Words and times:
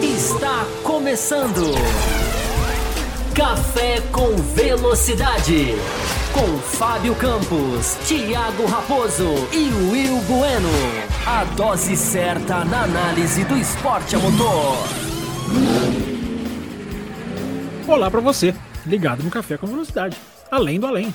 Está 0.00 0.64
começando. 0.84 1.74
Café 3.34 4.00
com 4.12 4.36
Velocidade. 4.54 5.74
Com 6.32 6.58
Fábio 6.58 7.16
Campos, 7.16 7.96
Thiago 8.06 8.64
Raposo 8.66 9.34
e 9.52 9.68
Will 9.90 10.20
Bueno. 10.20 10.68
A 11.26 11.42
dose 11.56 11.96
certa 11.96 12.64
na 12.64 12.84
análise 12.84 13.42
do 13.42 13.56
esporte 13.56 14.14
a 14.14 14.20
motor. 14.20 14.76
Olá 17.88 18.08
para 18.08 18.20
você, 18.20 18.54
ligado 18.86 19.24
no 19.24 19.30
Café 19.30 19.56
com 19.56 19.66
Velocidade. 19.66 20.16
Além 20.48 20.78
do 20.78 20.86
além. 20.86 21.12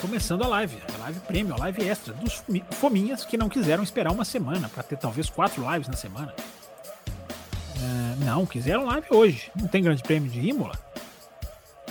Começando 0.00 0.42
a 0.44 0.48
live, 0.48 0.78
a 0.94 0.96
live 0.98 1.20
prêmio, 1.20 1.54
a 1.54 1.58
live 1.58 1.86
extra 1.86 2.14
dos 2.14 2.42
fominhas 2.70 3.22
que 3.24 3.36
não 3.36 3.50
quiseram 3.50 3.82
esperar 3.82 4.10
uma 4.10 4.24
semana 4.24 4.66
para 4.68 4.82
ter 4.82 4.96
talvez 4.96 5.28
quatro 5.28 5.70
lives 5.70 5.88
na 5.88 5.96
semana. 5.96 6.34
É, 7.76 8.24
não, 8.24 8.46
quiseram 8.46 8.86
live 8.86 9.06
hoje. 9.10 9.52
Não 9.54 9.68
tem 9.68 9.82
grande 9.82 10.02
prêmio 10.02 10.30
de 10.30 10.40
Imola? 10.40 10.78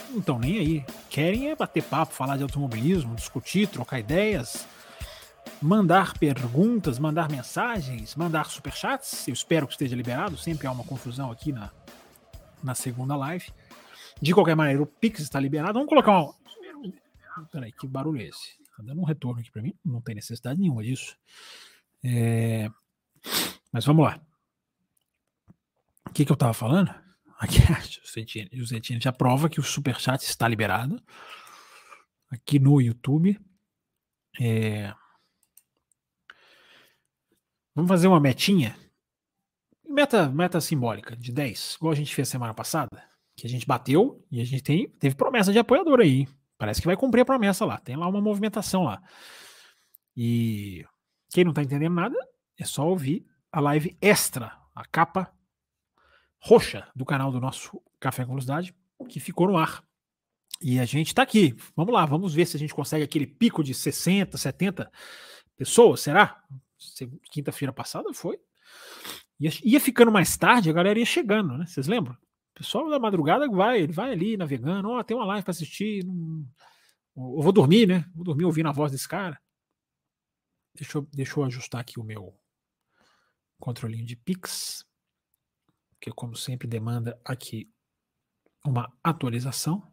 Não 0.09 0.19
estão 0.19 0.39
nem 0.39 0.57
aí. 0.57 0.85
Querem 1.07 1.51
é 1.51 1.55
bater 1.55 1.83
papo, 1.83 2.13
falar 2.13 2.35
de 2.35 2.41
automobilismo, 2.41 3.15
discutir, 3.15 3.67
trocar 3.67 3.99
ideias, 3.99 4.65
mandar 5.61 6.17
perguntas, 6.17 6.97
mandar 6.97 7.29
mensagens, 7.29 8.15
mandar 8.15 8.45
superchats. 8.45 9.27
Eu 9.27 9.33
espero 9.35 9.67
que 9.67 9.73
esteja 9.73 9.95
liberado. 9.95 10.35
Sempre 10.35 10.65
há 10.65 10.71
uma 10.71 10.83
confusão 10.83 11.31
aqui 11.31 11.51
na, 11.51 11.69
na 12.63 12.73
segunda 12.73 13.15
live. 13.15 13.51
De 14.19 14.33
qualquer 14.33 14.55
maneira, 14.55 14.81
o 14.81 14.85
Pix 14.87 15.19
está 15.21 15.39
liberado. 15.39 15.73
Vamos 15.73 15.89
colocar 15.89 16.11
uma. 16.11 16.38
Peraí, 17.51 17.71
que 17.71 17.87
barulho 17.87 18.21
é 18.21 18.25
esse? 18.25 18.57
Tá 18.75 18.83
dando 18.83 19.01
um 19.01 19.05
retorno 19.05 19.39
aqui 19.39 19.51
para 19.51 19.61
mim. 19.61 19.73
Não 19.83 20.01
tem 20.01 20.15
necessidade 20.15 20.59
nenhuma 20.59 20.83
disso. 20.83 21.17
É... 22.03 22.69
Mas 23.71 23.85
vamos 23.85 24.05
lá. 24.05 24.21
O 26.07 26.11
que, 26.11 26.25
que 26.25 26.31
eu 26.31 26.35
estava 26.35 26.53
falando? 26.53 26.93
Aqui, 27.37 27.57
o 28.59 28.65
Zetine 28.65 29.01
já 29.01 29.11
prova 29.11 29.49
que 29.49 29.59
o 29.59 29.63
Superchat 29.63 30.23
está 30.23 30.47
liberado. 30.47 31.01
Aqui 32.29 32.59
no 32.59 32.81
YouTube. 32.81 33.39
É... 34.39 34.93
Vamos 37.75 37.89
fazer 37.89 38.07
uma 38.07 38.19
metinha. 38.19 38.75
Meta, 39.87 40.29
meta 40.29 40.61
simbólica 40.61 41.15
de 41.15 41.31
10, 41.31 41.75
igual 41.75 41.93
a 41.93 41.95
gente 41.95 42.13
fez 42.13 42.27
semana 42.27 42.53
passada. 42.53 43.03
Que 43.35 43.47
a 43.47 43.49
gente 43.49 43.65
bateu 43.65 44.25
e 44.31 44.41
a 44.41 44.45
gente 44.45 44.61
tem, 44.61 44.89
teve 44.89 45.15
promessa 45.15 45.51
de 45.51 45.59
apoiador 45.59 45.99
aí. 45.99 46.27
Parece 46.59 46.81
que 46.81 46.87
vai 46.87 46.97
cumprir 46.97 47.21
a 47.21 47.25
promessa 47.25 47.65
lá. 47.65 47.77
Tem 47.77 47.95
lá 47.95 48.05
uma 48.05 48.19
movimentação 48.19 48.83
lá. 48.83 49.01
E 50.15 50.85
quem 51.31 51.45
não 51.45 51.51
está 51.51 51.63
entendendo 51.63 51.95
nada, 51.95 52.17
é 52.57 52.65
só 52.65 52.85
ouvir 52.85 53.25
a 53.49 53.61
live 53.61 53.97
extra, 54.01 54.55
a 54.75 54.83
capa 54.85 55.33
roxa 56.37 56.85
do 56.93 57.05
canal 57.05 57.31
do 57.31 57.39
nosso 57.39 57.81
Café 57.97 58.23
com 58.23 58.31
Velocidade, 58.31 58.75
que 59.07 59.21
ficou 59.21 59.47
no 59.47 59.57
ar. 59.57 59.81
E 60.61 60.79
a 60.79 60.85
gente 60.85 61.07
está 61.07 61.21
aqui. 61.21 61.55
Vamos 61.77 61.93
lá, 61.93 62.05
vamos 62.05 62.33
ver 62.33 62.45
se 62.45 62.57
a 62.57 62.59
gente 62.59 62.73
consegue 62.73 63.05
aquele 63.05 63.25
pico 63.25 63.63
de 63.63 63.73
60, 63.73 64.37
70 64.37 64.91
pessoas, 65.55 66.01
será? 66.01 66.43
Quinta-feira 67.31 67.71
passada 67.71 68.13
foi. 68.13 68.37
Ia, 69.39 69.51
ia, 69.63 69.79
ficando 69.79 70.11
mais 70.11 70.35
tarde, 70.35 70.69
a 70.69 70.73
galera 70.73 70.99
ia 70.99 71.05
chegando, 71.05 71.57
né? 71.57 71.65
Vocês 71.65 71.87
lembram? 71.87 72.17
Pessoal 72.59 72.89
da 72.89 72.99
madrugada 72.99 73.49
vai, 73.49 73.81
ele 73.81 73.93
vai 73.93 74.11
ali 74.11 74.37
navegando, 74.37 74.89
ó, 74.89 74.99
oh, 74.99 75.03
tem 75.03 75.15
uma 75.17 75.25
live 75.25 75.43
para 75.43 75.51
assistir. 75.51 76.05
Não... 76.05 76.45
Eu 77.15 77.41
vou 77.41 77.51
dormir, 77.51 77.87
né? 77.87 78.05
Vou 78.13 78.23
dormir 78.23 78.45
ouvindo 78.45 78.69
a 78.69 78.73
voz 78.73 78.91
desse 78.91 79.07
cara. 79.07 79.41
Deixa 80.75 80.97
eu, 80.97 81.07
deixa 81.11 81.39
eu 81.39 81.43
ajustar 81.45 81.81
aqui 81.81 81.99
o 81.99 82.03
meu 82.03 82.37
controlinho 83.59 84.05
de 84.05 84.15
Pix 84.15 84.85
que 85.99 86.11
como 86.11 86.35
sempre 86.35 86.67
demanda 86.67 87.19
aqui 87.25 87.69
uma 88.65 88.91
atualização, 89.03 89.91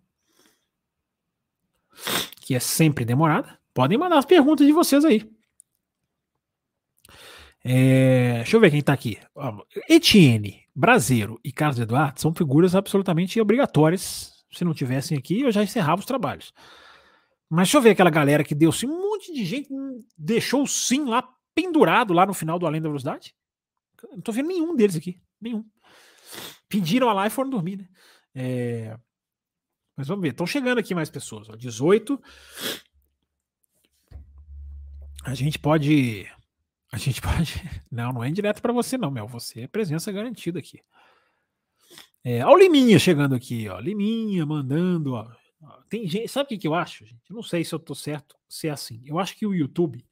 que 2.41 2.55
é 2.55 2.61
sempre 2.61 3.05
demorada. 3.05 3.59
Podem 3.75 3.99
mandar 3.99 4.19
as 4.19 4.25
perguntas 4.25 4.67
de 4.67 4.73
vocês 4.73 5.05
aí. 5.05 5.31
É, 7.69 8.35
deixa 8.35 8.57
eu 8.57 8.61
ver 8.61 8.71
quem 8.71 8.79
está 8.79 8.93
aqui. 8.93 9.19
Etienne, 9.89 10.63
Brasileiro 10.75 11.41
e 11.43 11.51
Carlos 11.51 11.79
Eduardo 11.79 12.21
são 12.21 12.33
figuras 12.33 12.75
absolutamente 12.75 13.41
obrigatórias. 13.41 14.45
Se 14.53 14.65
não 14.65 14.73
tivessem 14.73 15.19
aqui, 15.19 15.41
eu 15.41 15.51
já 15.51 15.63
encerrava 15.63 16.01
os 16.01 16.07
trabalhos. 16.07 16.53
Mas 17.51 17.69
deixa 17.69 17.79
eu 17.79 17.83
ver 17.83 17.91
aquela 17.91 18.11
galera 18.11 18.45
que 18.45 18.55
deu 18.55 18.71
sim, 18.71 18.87
um 18.87 19.11
monte 19.11 19.33
de 19.33 19.45
gente 19.45 19.69
deixou 20.17 20.63
o 20.63 20.67
sim 20.67 21.05
lá 21.05 21.29
pendurado 21.55 22.13
lá 22.13 22.25
no 22.25 22.35
final 22.35 22.59
do 22.59 22.67
Além 22.67 22.81
da 22.81 22.89
Velocidade. 22.89 23.35
Não 24.13 24.21
tô 24.21 24.31
vendo 24.31 24.49
nenhum 24.49 24.77
deles 24.77 24.95
aqui. 24.95 25.21
Nenhum 25.41 25.65
pediram 26.69 27.09
a 27.09 27.13
live 27.13 27.33
e 27.33 27.35
foram 27.35 27.51
dormir, 27.51 27.79
né? 27.79 27.89
É... 28.35 28.99
Mas 29.97 30.09
vamos 30.09 30.23
ver, 30.23 30.31
estão 30.31 30.47
chegando 30.47 30.79
aqui 30.79 30.95
mais 30.95 31.09
pessoas. 31.09 31.49
Ó, 31.49 31.57
18. 31.57 32.21
A 35.25 35.35
gente 35.35 35.59
pode. 35.59 36.27
A 36.97 36.99
gente 36.99 37.21
pode. 37.21 37.63
Não, 37.91 38.11
não 38.11 38.25
é 38.25 38.29
indireto 38.29 38.63
para 38.63 38.73
você, 38.73 38.97
não, 38.97 39.11
Mel. 39.11 39.29
Você 39.29 39.63
é 39.63 39.67
presença 39.69 40.11
garantida 40.11 40.59
aqui. 40.59 40.81
É, 42.25 42.45
o 42.47 42.57
Liminha 42.57 42.99
chegando 42.99 43.35
aqui, 43.35 43.69
ó. 43.69 43.79
Liminha 43.79 44.47
mandando, 44.47 45.13
ó. 45.13 45.31
Tem 45.91 46.09
gente. 46.09 46.29
Sabe 46.29 46.47
o 46.47 46.49
que, 46.49 46.59
que 46.59 46.67
eu 46.67 46.75
acho, 46.75 47.05
gente? 47.05 47.29
Eu 47.29 47.37
não 47.37 47.43
sei 47.43 47.63
se 47.65 47.75
eu 47.75 47.79
tô 47.79 47.95
certo 47.95 48.35
se 48.49 48.67
é 48.67 48.71
assim. 48.71 49.03
Eu 49.05 49.19
acho 49.19 49.37
que 49.37 49.47
o 49.47 49.55
YouTube 49.55 50.03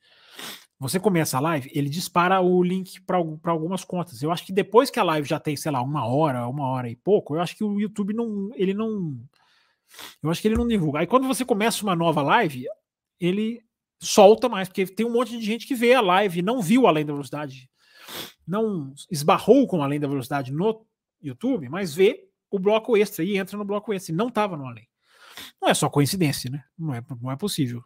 você 0.79 1.01
começa 1.01 1.39
a 1.39 1.41
live, 1.41 1.71
ele 1.73 1.89
dispara 1.89 2.43
o 2.43 2.63
link 2.63 3.01
para 3.01 3.17
algumas 3.17 3.85
contas. 3.85 4.23
Eu 4.23 4.31
acho 4.31 4.45
que 4.45 4.53
depois 4.53 4.91
que 4.91 5.01
a 5.01 5.05
live 5.05 5.27
já 5.27 5.41
tem, 5.41 5.57
sei 5.57 5.73
lá, 5.73 5.81
uma 5.81 6.07
hora, 6.07 6.47
uma 6.47 6.67
hora 6.67 6.91
e 6.91 6.97
pouco, 6.97 7.35
eu 7.35 7.41
acho 7.41 7.57
que 7.57 7.65
o 7.65 7.81
YouTube 7.81 8.13
não. 8.13 8.51
Ele 8.55 8.75
não. 8.75 9.19
Eu 10.23 10.31
acho 10.31 10.43
que 10.43 10.49
ele 10.49 10.57
não 10.57 10.69
divulga. 10.69 10.99
Aí 10.99 11.07
quando 11.07 11.27
você 11.27 11.45
começa 11.45 11.83
uma 11.83 11.97
nova 11.97 12.21
live, 12.21 12.67
ele 13.19 13.63
solta 14.05 14.49
mais, 14.49 14.69
porque 14.69 14.87
tem 14.87 15.07
um 15.07 15.13
monte 15.13 15.39
de 15.39 15.45
gente 15.45 15.67
que 15.67 15.75
vê 15.75 15.95
a 15.95 16.01
live, 16.01 16.43
não 16.43 16.61
viu 16.61 16.87
Além 16.87 17.05
da 17.05 17.13
Velocidade, 17.13 17.71
não 18.47 18.93
esbarrou 19.11 19.67
com 19.67 19.83
Além 19.83 19.99
da 19.99 20.09
Velocidade 20.09 20.53
no 20.53 20.87
YouTube, 21.21 21.69
mas 21.69 21.95
vê 21.95 22.29
o 22.51 22.59
bloco 22.59 22.97
extra 22.97 23.25
e 23.25 23.37
entra 23.37 23.57
no 23.57 23.65
bloco 23.65 23.93
extra. 23.93 24.13
E 24.13 24.17
não 24.17 24.29
estava 24.29 24.57
no 24.57 24.67
Além. 24.67 24.87
Não 25.61 25.69
é 25.69 25.75
só 25.75 25.89
coincidência, 25.89 26.51
né? 26.51 26.63
Não 26.79 26.95
é, 26.95 27.03
não 27.21 27.31
é 27.31 27.37
possível. 27.37 27.83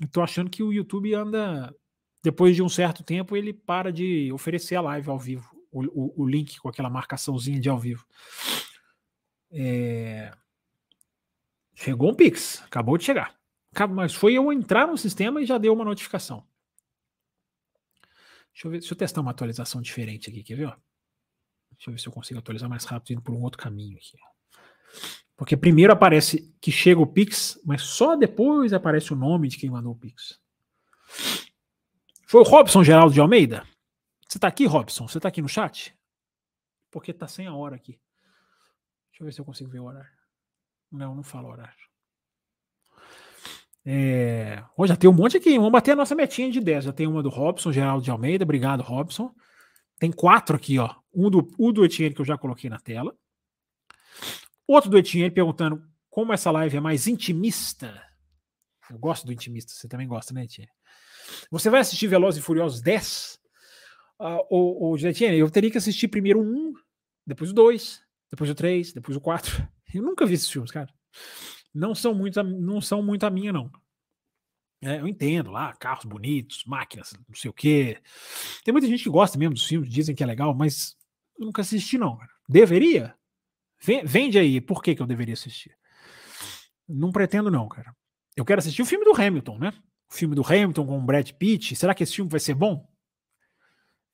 Eu 0.00 0.22
achando 0.22 0.48
que 0.48 0.62
o 0.62 0.72
YouTube 0.72 1.12
anda 1.12 1.74
depois 2.22 2.54
de 2.54 2.62
um 2.62 2.68
certo 2.68 3.02
tempo, 3.02 3.36
ele 3.36 3.52
para 3.52 3.92
de 3.92 4.32
oferecer 4.32 4.76
a 4.76 4.80
live 4.80 5.08
ao 5.08 5.18
vivo, 5.18 5.50
o, 5.70 5.82
o, 5.84 6.22
o 6.22 6.26
link 6.26 6.58
com 6.58 6.68
aquela 6.68 6.90
marcaçãozinha 6.90 7.60
de 7.60 7.68
ao 7.68 7.78
vivo. 7.78 8.04
É... 9.50 10.32
Chegou 11.74 12.10
um 12.10 12.14
Pix, 12.14 12.62
acabou 12.64 12.98
de 12.98 13.04
chegar. 13.04 13.37
Mas 13.86 14.14
foi 14.14 14.34
eu 14.34 14.52
entrar 14.52 14.86
no 14.86 14.98
sistema 14.98 15.40
e 15.40 15.46
já 15.46 15.58
deu 15.58 15.72
uma 15.72 15.84
notificação. 15.84 16.46
Deixa 18.52 18.66
eu 18.66 18.70
ver, 18.70 18.78
deixa 18.80 18.94
eu 18.94 18.98
testar 18.98 19.20
uma 19.20 19.30
atualização 19.30 19.80
diferente 19.80 20.30
aqui, 20.30 20.42
quer 20.42 20.56
ver? 20.56 20.76
Deixa 21.72 21.90
eu 21.90 21.92
ver 21.92 22.00
se 22.00 22.08
eu 22.08 22.12
consigo 22.12 22.40
atualizar 22.40 22.68
mais 22.68 22.84
rápido 22.84 23.12
indo 23.12 23.22
por 23.22 23.34
um 23.34 23.42
outro 23.42 23.62
caminho 23.62 23.96
aqui. 23.96 24.18
Porque 25.36 25.56
primeiro 25.56 25.92
aparece 25.92 26.52
que 26.60 26.72
chega 26.72 27.00
o 27.00 27.06
Pix, 27.06 27.60
mas 27.64 27.82
só 27.82 28.16
depois 28.16 28.72
aparece 28.72 29.12
o 29.12 29.16
nome 29.16 29.46
de 29.46 29.56
quem 29.56 29.70
mandou 29.70 29.92
o 29.92 29.96
Pix. 29.96 30.40
Foi 32.26 32.40
o 32.40 32.44
Robson 32.44 32.82
Geraldo 32.82 33.14
de 33.14 33.20
Almeida? 33.20 33.64
Você 34.28 34.38
tá 34.38 34.48
aqui, 34.48 34.66
Robson? 34.66 35.06
Você 35.06 35.20
tá 35.20 35.28
aqui 35.28 35.40
no 35.40 35.48
chat? 35.48 35.96
Porque 36.90 37.12
tá 37.12 37.28
sem 37.28 37.46
a 37.46 37.54
hora 37.54 37.76
aqui. 37.76 38.00
Deixa 39.10 39.22
eu 39.22 39.26
ver 39.26 39.32
se 39.32 39.40
eu 39.40 39.44
consigo 39.44 39.70
ver 39.70 39.78
o 39.78 39.84
horário. 39.84 40.10
Não, 40.90 41.14
não 41.14 41.22
fala 41.22 41.48
horário. 41.48 41.87
É... 43.90 44.62
Oh, 44.76 44.86
já 44.86 44.94
tem 44.94 45.08
um 45.08 45.14
monte 45.14 45.38
aqui. 45.38 45.56
Vamos 45.56 45.72
bater 45.72 45.92
a 45.92 45.96
nossa 45.96 46.14
metinha 46.14 46.50
de 46.50 46.60
10. 46.60 46.84
Já 46.84 46.92
tem 46.92 47.06
uma 47.06 47.22
do 47.22 47.30
Robson, 47.30 47.72
Geraldo 47.72 48.04
de 48.04 48.10
Almeida. 48.10 48.44
Obrigado, 48.44 48.82
Robson. 48.82 49.34
Tem 49.98 50.12
quatro 50.12 50.56
aqui, 50.56 50.78
ó. 50.78 50.94
Um 51.14 51.30
do, 51.30 51.50
um 51.58 51.72
do 51.72 51.86
Etienne 51.86 52.14
que 52.14 52.20
eu 52.20 52.24
já 52.24 52.36
coloquei 52.36 52.68
na 52.68 52.78
tela. 52.78 53.16
Outro 54.66 54.90
do 54.90 54.98
Etienne 54.98 55.30
perguntando 55.30 55.82
como 56.10 56.34
essa 56.34 56.50
live 56.50 56.76
é 56.76 56.80
mais 56.80 57.06
intimista. 57.06 57.98
Eu 58.90 58.98
gosto 58.98 59.26
do 59.26 59.32
intimista. 59.32 59.72
Você 59.72 59.88
também 59.88 60.06
gosta, 60.06 60.34
né, 60.34 60.44
Etienne? 60.44 60.70
Você 61.50 61.70
vai 61.70 61.80
assistir 61.80 62.08
Velozes 62.08 62.42
e 62.42 62.44
Furiosos 62.44 62.82
10? 62.82 63.38
Uh, 64.20 64.44
o, 64.50 64.92
o 64.92 64.96
eu 64.98 65.50
teria 65.50 65.70
que 65.70 65.78
assistir 65.78 66.08
primeiro 66.08 66.40
um, 66.42 66.74
depois 67.26 67.50
o 67.50 67.54
dois, 67.54 68.02
depois 68.30 68.50
o 68.50 68.54
três, 68.54 68.92
depois 68.92 69.16
o 69.16 69.20
quatro. 69.20 69.66
Eu 69.94 70.02
nunca 70.02 70.26
vi 70.26 70.34
esses 70.34 70.50
filmes, 70.50 70.70
cara. 70.70 70.92
Não 71.74 71.94
são 71.94 72.14
muito, 72.14 72.42
não 72.42 72.80
são 72.80 73.02
muito 73.02 73.24
a 73.24 73.30
minha, 73.30 73.52
não. 73.52 73.70
É, 74.80 75.00
eu 75.00 75.08
entendo 75.08 75.50
lá, 75.50 75.74
carros 75.74 76.04
bonitos, 76.04 76.64
máquinas, 76.64 77.12
não 77.28 77.34
sei 77.34 77.50
o 77.50 77.54
quê. 77.54 78.00
Tem 78.64 78.72
muita 78.72 78.86
gente 78.86 79.02
que 79.02 79.10
gosta 79.10 79.36
mesmo 79.38 79.54
dos 79.54 79.64
filmes, 79.64 79.92
dizem 79.92 80.14
que 80.14 80.22
é 80.22 80.26
legal, 80.26 80.54
mas 80.54 80.96
eu 81.38 81.46
nunca 81.46 81.62
assisti, 81.62 81.98
não. 81.98 82.18
Deveria? 82.48 83.14
Vende 84.04 84.38
aí, 84.38 84.60
por 84.60 84.82
que, 84.82 84.94
que 84.94 85.02
eu 85.02 85.06
deveria 85.06 85.34
assistir? 85.34 85.76
Não 86.88 87.12
pretendo, 87.12 87.50
não, 87.50 87.68
cara. 87.68 87.94
Eu 88.36 88.44
quero 88.44 88.60
assistir 88.60 88.82
o 88.82 88.86
filme 88.86 89.04
do 89.04 89.20
Hamilton, 89.20 89.58
né? 89.58 89.72
o 90.10 90.14
filme 90.14 90.34
do 90.34 90.44
Hamilton 90.44 90.86
com 90.86 90.98
o 90.98 91.02
Brad 91.02 91.30
Pitt. 91.32 91.76
Será 91.76 91.94
que 91.94 92.02
esse 92.02 92.14
filme 92.14 92.30
vai 92.30 92.40
ser 92.40 92.54
bom? 92.54 92.88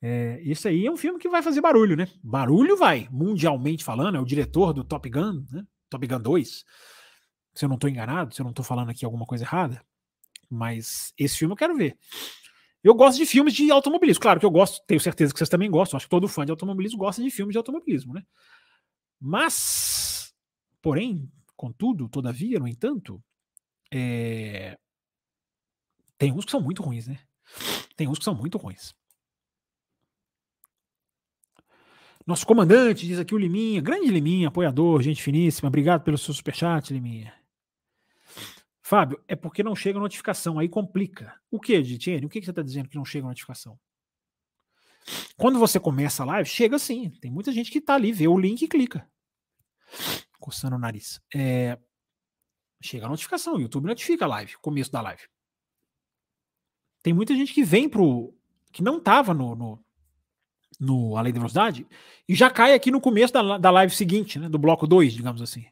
É, 0.01 0.41
isso 0.43 0.67
aí 0.67 0.85
é 0.85 0.91
um 0.91 0.97
filme 0.97 1.17
que 1.17 1.29
vai 1.29 1.41
fazer 1.41 1.61
barulho, 1.61 1.95
né? 1.95 2.07
Barulho 2.21 2.75
vai, 2.75 3.07
mundialmente 3.11 3.83
falando, 3.83 4.17
é 4.17 4.19
o 4.19 4.25
diretor 4.25 4.73
do 4.73 4.83
Top 4.83 5.09
Gun, 5.09 5.45
né? 5.49 5.65
Top 5.89 6.05
Gun 6.05 6.19
2. 6.19 6.65
Se 7.55 7.63
eu 7.63 7.69
não 7.69 7.75
estou 7.75 7.89
enganado, 7.89 8.35
se 8.35 8.41
eu 8.41 8.43
não 8.43 8.51
estou 8.51 8.65
falando 8.65 8.89
aqui 8.89 9.05
alguma 9.05 9.25
coisa 9.25 9.45
errada. 9.45 9.81
Mas 10.49 11.13
esse 11.17 11.37
filme 11.37 11.53
eu 11.53 11.57
quero 11.57 11.75
ver. 11.75 11.97
Eu 12.83 12.93
gosto 12.93 13.17
de 13.17 13.25
filmes 13.25 13.53
de 13.53 13.71
automobilismo. 13.71 14.21
Claro 14.21 14.39
que 14.39 14.45
eu 14.45 14.51
gosto, 14.51 14.85
tenho 14.85 14.99
certeza 14.99 15.33
que 15.33 15.39
vocês 15.39 15.49
também 15.49 15.71
gostam. 15.71 15.97
Acho 15.97 16.05
que 16.05 16.11
todo 16.11 16.27
fã 16.27 16.45
de 16.45 16.51
automobilismo 16.51 16.99
gosta 16.99 17.23
de 17.23 17.31
filmes 17.31 17.53
de 17.53 17.57
automobilismo, 17.57 18.13
né? 18.13 18.23
Mas, 19.19 20.35
porém, 20.81 21.31
contudo, 21.55 22.09
todavia, 22.09 22.59
no 22.59 22.67
entanto, 22.67 23.23
é... 23.91 24.77
tem 26.17 26.31
uns 26.31 26.45
que 26.45 26.51
são 26.51 26.61
muito 26.61 26.83
ruins, 26.83 27.07
né? 27.07 27.17
Tem 27.95 28.07
uns 28.07 28.19
que 28.19 28.25
são 28.25 28.35
muito 28.35 28.57
ruins. 28.57 28.93
Nosso 32.27 32.45
comandante, 32.45 33.07
diz 33.07 33.17
aqui 33.17 33.33
o 33.33 33.37
Liminha, 33.37 33.81
grande 33.81 34.11
Liminha, 34.11 34.47
apoiador, 34.47 35.01
gente 35.01 35.23
finíssima, 35.23 35.69
obrigado 35.69 36.03
pelo 36.03 36.17
seu 36.17 36.33
superchat, 36.33 36.91
Liminha. 36.91 37.33
Fábio, 38.85 39.19
é 39.27 39.35
porque 39.35 39.63
não 39.63 39.75
chega 39.75 39.97
notificação, 39.97 40.59
aí 40.59 40.69
complica. 40.69 41.33
O 41.49 41.59
que, 41.59 41.81
Ditiene? 41.81 42.27
O 42.27 42.29
que, 42.29 42.39
que 42.39 42.45
você 42.45 42.51
está 42.51 42.61
dizendo 42.61 42.87
que 42.87 42.95
não 42.95 43.03
chega 43.03 43.25
notificação? 43.25 43.79
Quando 45.35 45.57
você 45.57 45.79
começa 45.79 46.21
a 46.21 46.25
live, 46.27 46.47
chega 46.47 46.77
sim. 46.77 47.09
Tem 47.19 47.31
muita 47.31 47.51
gente 47.51 47.71
que 47.71 47.79
está 47.79 47.95
ali, 47.95 48.11
vê 48.11 48.27
o 48.27 48.37
link 48.37 48.61
e 48.61 48.67
clica. 48.67 49.09
Coçando 50.39 50.75
o 50.75 50.79
nariz. 50.79 51.19
É, 51.33 51.79
chega 52.79 53.07
a 53.07 53.09
notificação, 53.09 53.55
o 53.55 53.59
YouTube 53.59 53.87
notifica 53.87 54.25
a 54.25 54.27
live, 54.27 54.55
começo 54.57 54.91
da 54.91 55.01
live. 55.01 55.23
Tem 57.01 57.11
muita 57.11 57.33
gente 57.33 57.55
que 57.55 57.63
vem 57.63 57.89
pro. 57.89 58.37
que 58.71 58.83
não 58.83 58.99
estava 58.99 59.33
no, 59.33 59.55
no, 59.55 59.85
no 60.79 61.17
Além 61.17 61.33
da 61.33 61.39
Velocidade, 61.39 61.87
e 62.29 62.35
já 62.35 62.51
cai 62.51 62.75
aqui 62.75 62.91
no 62.91 63.01
começo 63.01 63.33
da, 63.33 63.57
da 63.57 63.71
live 63.71 63.95
seguinte, 63.95 64.37
né, 64.37 64.47
do 64.47 64.59
bloco 64.59 64.85
2, 64.85 65.11
digamos 65.11 65.41
assim. 65.41 65.65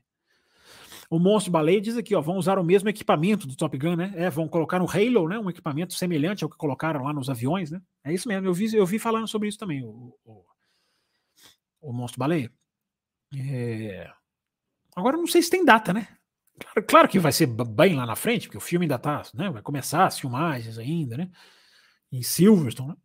O 1.09 1.19
Monstro 1.19 1.51
Baleia 1.51 1.81
diz 1.81 1.97
aqui, 1.97 2.15
ó, 2.15 2.21
vão 2.21 2.37
usar 2.37 2.57
o 2.57 2.63
mesmo 2.63 2.89
equipamento 2.89 3.47
do 3.47 3.55
Top 3.55 3.77
Gun, 3.77 3.95
né? 3.95 4.13
É, 4.15 4.29
vão 4.29 4.47
colocar 4.47 4.79
no 4.79 4.89
Halo, 4.89 5.27
né? 5.27 5.37
Um 5.39 5.49
equipamento 5.49 5.93
semelhante 5.93 6.43
ao 6.43 6.49
que 6.49 6.57
colocaram 6.57 7.03
lá 7.03 7.13
nos 7.13 7.29
aviões, 7.29 7.71
né? 7.71 7.81
É 8.03 8.13
isso 8.13 8.27
mesmo, 8.27 8.47
eu 8.47 8.53
vi, 8.53 8.73
eu 8.75 8.85
vi 8.85 8.99
falando 8.99 9.27
sobre 9.27 9.47
isso 9.47 9.57
também, 9.57 9.83
o, 9.83 10.17
o, 10.23 10.45
o 11.81 11.93
Monstro 11.93 12.19
Baleia. 12.19 12.51
É... 13.35 14.09
Agora 14.95 15.17
não 15.17 15.27
sei 15.27 15.41
se 15.41 15.49
tem 15.49 15.65
data, 15.65 15.93
né? 15.93 16.07
Claro, 16.59 16.87
claro, 16.87 17.07
que 17.07 17.19
vai 17.19 17.31
ser 17.31 17.47
bem 17.47 17.95
lá 17.95 18.05
na 18.05 18.15
frente, 18.15 18.47
porque 18.47 18.57
o 18.57 18.61
filme 18.61 18.85
ainda 18.85 18.99
tá, 18.99 19.23
né? 19.33 19.49
Vai 19.49 19.61
começar 19.61 20.05
as 20.05 20.19
filmagens 20.19 20.77
ainda, 20.77 21.17
né? 21.17 21.29
Em 22.11 22.21
Silverstone, 22.21 22.89
né? 22.89 22.95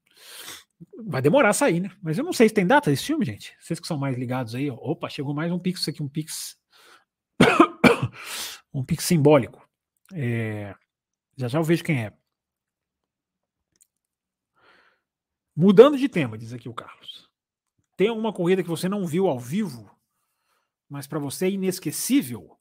Vai 1.07 1.23
demorar 1.23 1.51
a 1.51 1.55
sair, 1.55 1.81
né? 1.81 1.91
Mas 2.03 2.19
eu 2.19 2.25
não 2.25 2.33
sei 2.33 2.49
se 2.49 2.55
tem 2.55 2.67
data 2.67 2.91
desse 2.91 3.05
filme, 3.05 3.25
gente. 3.25 3.57
Vocês 3.59 3.81
que 3.81 3.87
são 3.87 3.99
mais 3.99 4.17
ligados 4.17 4.55
aí, 4.55 4.71
ó. 4.71 4.75
opa, 4.75 5.09
chegou 5.09 5.35
mais 5.35 5.51
um 5.51 5.59
Pix 5.59 5.89
aqui, 5.89 6.03
um 6.03 6.09
Pix. 6.09 6.57
um 8.73 8.85
Pix 8.85 9.05
simbólico. 9.05 9.67
É... 10.13 10.75
Já 11.37 11.49
já 11.49 11.59
eu 11.59 11.65
vejo 11.65 11.85
quem 11.85 12.05
é. 12.05 12.13
Mudando 15.55 15.99
de 15.99 16.09
tema, 16.09 16.39
diz 16.39 16.53
aqui 16.53 16.69
o 16.69 16.75
Carlos. 16.75 17.29
Tem 17.97 18.09
alguma 18.09 18.33
corrida 18.33 18.63
que 18.63 18.69
você 18.69 18.89
não 18.89 19.05
viu 19.05 19.27
ao 19.27 19.41
vivo, 19.41 19.91
mas 20.89 21.07
para 21.07 21.19
você 21.19 21.47
é 21.47 21.51
inesquecível? 21.51 22.57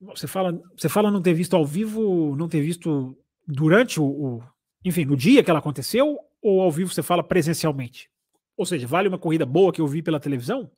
Você 0.00 0.26
fala, 0.26 0.60
você 0.76 0.88
fala 0.88 1.10
não 1.10 1.22
ter 1.22 1.32
visto 1.32 1.54
ao 1.54 1.64
vivo, 1.64 2.34
não 2.36 2.48
ter 2.48 2.60
visto 2.60 3.16
durante 3.46 4.00
o, 4.00 4.04
o 4.04 4.42
enfim, 4.84 5.04
no 5.04 5.16
dia 5.16 5.42
que 5.42 5.50
ela 5.50 5.60
aconteceu, 5.60 6.18
ou 6.42 6.60
ao 6.60 6.70
vivo 6.70 6.92
você 6.92 7.02
fala 7.02 7.22
presencialmente? 7.22 8.10
Ou 8.56 8.66
seja, 8.66 8.86
vale 8.86 9.08
uma 9.08 9.18
corrida 9.18 9.46
boa 9.46 9.72
que 9.72 9.80
eu 9.80 9.86
vi 9.86 10.02
pela 10.02 10.20
televisão? 10.20 10.70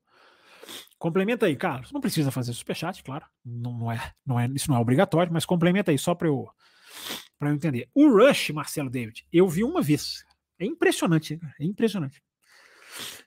Complementa 0.99 1.47
aí, 1.47 1.57
Carlos. 1.57 1.93
Não 1.93 2.01
precisa 2.01 2.31
fazer 2.31 2.53
superchat, 2.53 3.03
claro. 3.03 3.27
Não, 3.45 3.73
não, 3.79 3.93
é, 3.93 4.13
não 4.25 4.41
é, 4.41 4.47
isso 4.55 4.71
não 4.71 4.77
é 4.77 4.81
obrigatório, 4.81 5.33
mas 5.33 5.45
complementa 5.45 5.91
aí 5.91 5.99
só 5.99 6.15
para 6.15 6.29
eu, 6.29 6.49
eu 7.41 7.49
entender. 7.49 7.89
O 7.95 8.09
Rush, 8.09 8.51
Marcelo 8.51 8.89
David, 8.89 9.27
eu 9.33 9.49
vi 9.49 9.63
uma 9.63 9.83
vez. 9.83 10.25
É 10.59 10.65
impressionante, 10.65 11.39
é 11.61 11.65
impressionante. 11.65 12.23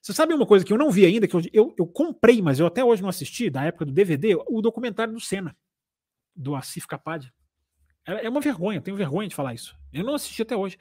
Você 0.01 0.13
sabe 0.13 0.33
uma 0.33 0.47
coisa 0.47 0.65
que 0.65 0.73
eu 0.73 0.77
não 0.77 0.89
vi 0.89 1.05
ainda, 1.05 1.27
que 1.27 1.35
eu, 1.35 1.41
eu, 1.53 1.75
eu, 1.77 1.85
comprei, 1.85 2.41
mas 2.41 2.59
eu 2.59 2.65
até 2.65 2.83
hoje 2.83 3.01
não 3.01 3.09
assisti, 3.09 3.49
da 3.49 3.63
época 3.63 3.85
do 3.85 3.91
DVD, 3.91 4.35
o 4.47 4.61
documentário 4.61 5.13
do 5.13 5.19
Senna, 5.19 5.55
do 6.35 6.55
Asif 6.55 6.87
Kapadia. 6.87 7.31
É, 8.07 8.25
é 8.25 8.29
uma 8.29 8.41
vergonha, 8.41 8.81
tenho 8.81 8.97
vergonha 8.97 9.29
de 9.29 9.35
falar 9.35 9.53
isso. 9.53 9.77
Eu 9.93 10.03
não 10.03 10.15
assisti 10.15 10.41
até 10.41 10.55
hoje. 10.55 10.77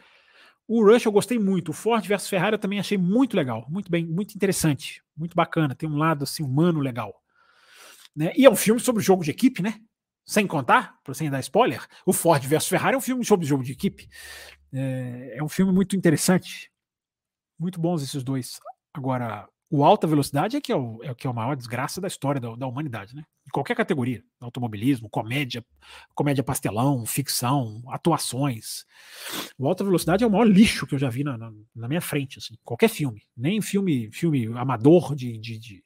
O 0.69 0.85
Rush 0.85 1.07
eu 1.07 1.13
gostei 1.13 1.39
muito. 1.39 1.71
O 1.71 1.73
Ford 1.73 2.07
versus 2.07 2.29
Ferrari 2.29 2.55
eu 2.55 2.59
também 2.59 2.79
achei 2.79 2.99
muito 2.99 3.35
legal, 3.35 3.67
muito 3.71 3.91
bem, 3.91 4.05
muito 4.07 4.35
interessante, 4.35 5.03
muito 5.17 5.35
bacana. 5.35 5.75
Tem 5.75 5.89
um 5.89 5.97
lado 5.97 6.25
assim 6.25 6.45
humano 6.45 6.79
legal. 6.79 7.23
Né? 8.15 8.33
E 8.37 8.45
é 8.45 8.51
um 8.51 8.57
filme 8.57 8.79
sobre 8.79 9.03
jogo 9.03 9.25
de 9.25 9.31
equipe, 9.31 9.63
né? 9.63 9.81
Sem 10.27 10.47
contar, 10.47 10.99
sem 11.15 11.31
dar 11.31 11.41
spoiler, 11.41 11.87
o 12.05 12.13
Ford 12.13 12.45
versus 12.45 12.69
Ferrari 12.69 12.95
é 12.95 12.99
um 12.99 13.01
filme 13.01 13.25
sobre 13.25 13.47
jogo 13.47 13.65
de 13.65 13.73
equipe. 13.73 14.07
É, 14.71 15.37
é 15.39 15.43
um 15.43 15.49
filme 15.49 15.73
muito 15.73 15.97
interessante. 15.97 16.71
Muito 17.59 17.81
bons 17.81 18.03
esses 18.03 18.23
dois. 18.23 18.61
Agora, 18.93 19.49
o 19.71 19.85
alta 19.85 20.07
velocidade 20.07 20.57
é 20.57 20.61
que 20.61 20.73
é 20.73 20.77
o, 20.77 20.99
é, 21.03 21.15
que 21.15 21.27
é 21.27 21.31
a 21.31 21.33
maior 21.33 21.55
desgraça 21.55 22.01
da 22.01 22.09
história 22.09 22.41
da, 22.41 22.55
da 22.57 22.67
humanidade, 22.67 23.15
né? 23.15 23.25
Em 23.47 23.51
qualquer 23.51 23.75
categoria, 23.75 24.25
automobilismo, 24.41 25.11
comédia, 25.11 25.65
comédia 26.15 26.43
pastelão, 26.43 27.05
ficção, 27.05 27.83
atuações. 27.89 28.87
O 29.59 29.69
alta 29.69 29.85
velocidade 29.85 30.25
é 30.25 30.27
o 30.27 30.31
maior 30.31 30.45
lixo 30.49 30.87
que 30.87 30.95
eu 30.95 30.99
já 30.99 31.11
vi 31.11 31.23
na, 31.23 31.37
na, 31.37 31.53
na 31.75 31.89
minha 31.89 32.01
frente, 32.01 32.39
assim. 32.39 32.57
Qualquer 32.65 32.89
filme, 32.89 33.23
nem 33.37 33.61
filme, 33.61 34.11
filme 34.11 34.47
amador 34.57 35.15
de, 35.15 35.37
de, 35.39 35.59
de 35.59 35.85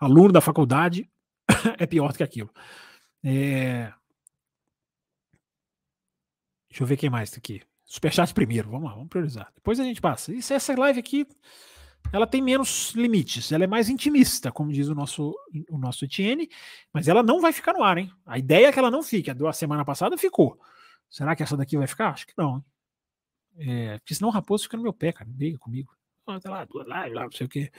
aluno 0.00 0.32
da 0.32 0.40
faculdade 0.40 1.10
é 1.78 1.86
pior 1.86 2.12
do 2.12 2.18
que 2.18 2.24
aquilo. 2.24 2.50
É... 3.22 3.92
Deixa 6.70 6.82
eu 6.82 6.86
ver 6.86 6.96
quem 6.96 7.10
mais 7.10 7.30
tá 7.30 7.36
aqui. 7.36 7.60
Superchat 7.84 8.32
primeiro, 8.32 8.70
vamos 8.70 8.88
lá, 8.88 8.94
vamos 8.94 9.08
priorizar. 9.08 9.50
Depois 9.54 9.78
a 9.80 9.84
gente 9.84 10.00
passa. 10.00 10.32
Isso, 10.32 10.52
essa 10.54 10.78
live 10.78 10.98
aqui 10.98 11.26
ela 12.12 12.26
tem 12.26 12.40
menos 12.40 12.92
limites, 12.94 13.52
ela 13.52 13.64
é 13.64 13.66
mais 13.66 13.88
intimista, 13.88 14.50
como 14.50 14.72
diz 14.72 14.88
o 14.88 14.94
nosso, 14.94 15.34
o 15.70 15.78
nosso 15.78 16.04
Etienne, 16.04 16.48
mas 16.92 17.06
ela 17.06 17.22
não 17.22 17.40
vai 17.40 17.52
ficar 17.52 17.74
no 17.74 17.82
ar, 17.82 17.98
hein? 17.98 18.10
A 18.24 18.38
ideia 18.38 18.68
é 18.68 18.72
que 18.72 18.78
ela 18.78 18.90
não 18.90 19.02
fique. 19.02 19.30
A 19.30 19.34
da 19.34 19.52
semana 19.52 19.84
passada 19.84 20.16
ficou. 20.16 20.58
Será 21.10 21.36
que 21.36 21.42
essa 21.42 21.56
daqui 21.56 21.76
vai 21.76 21.86
ficar? 21.86 22.10
Acho 22.10 22.26
que 22.26 22.34
não. 22.36 22.64
É, 23.58 23.98
porque 23.98 24.14
senão 24.14 24.28
o 24.28 24.32
Raposo 24.32 24.64
fica 24.64 24.76
no 24.76 24.82
meu 24.82 24.92
pé, 24.92 25.12
cara. 25.12 25.28
Briga 25.30 25.58
comigo. 25.58 25.94
Ah, 26.26 26.40
tá 26.40 26.50
lá, 26.50 26.66
lá, 26.86 27.06
lá, 27.06 27.24
não 27.24 27.32
sei 27.32 27.46
o 27.46 27.48
quê. 27.48 27.70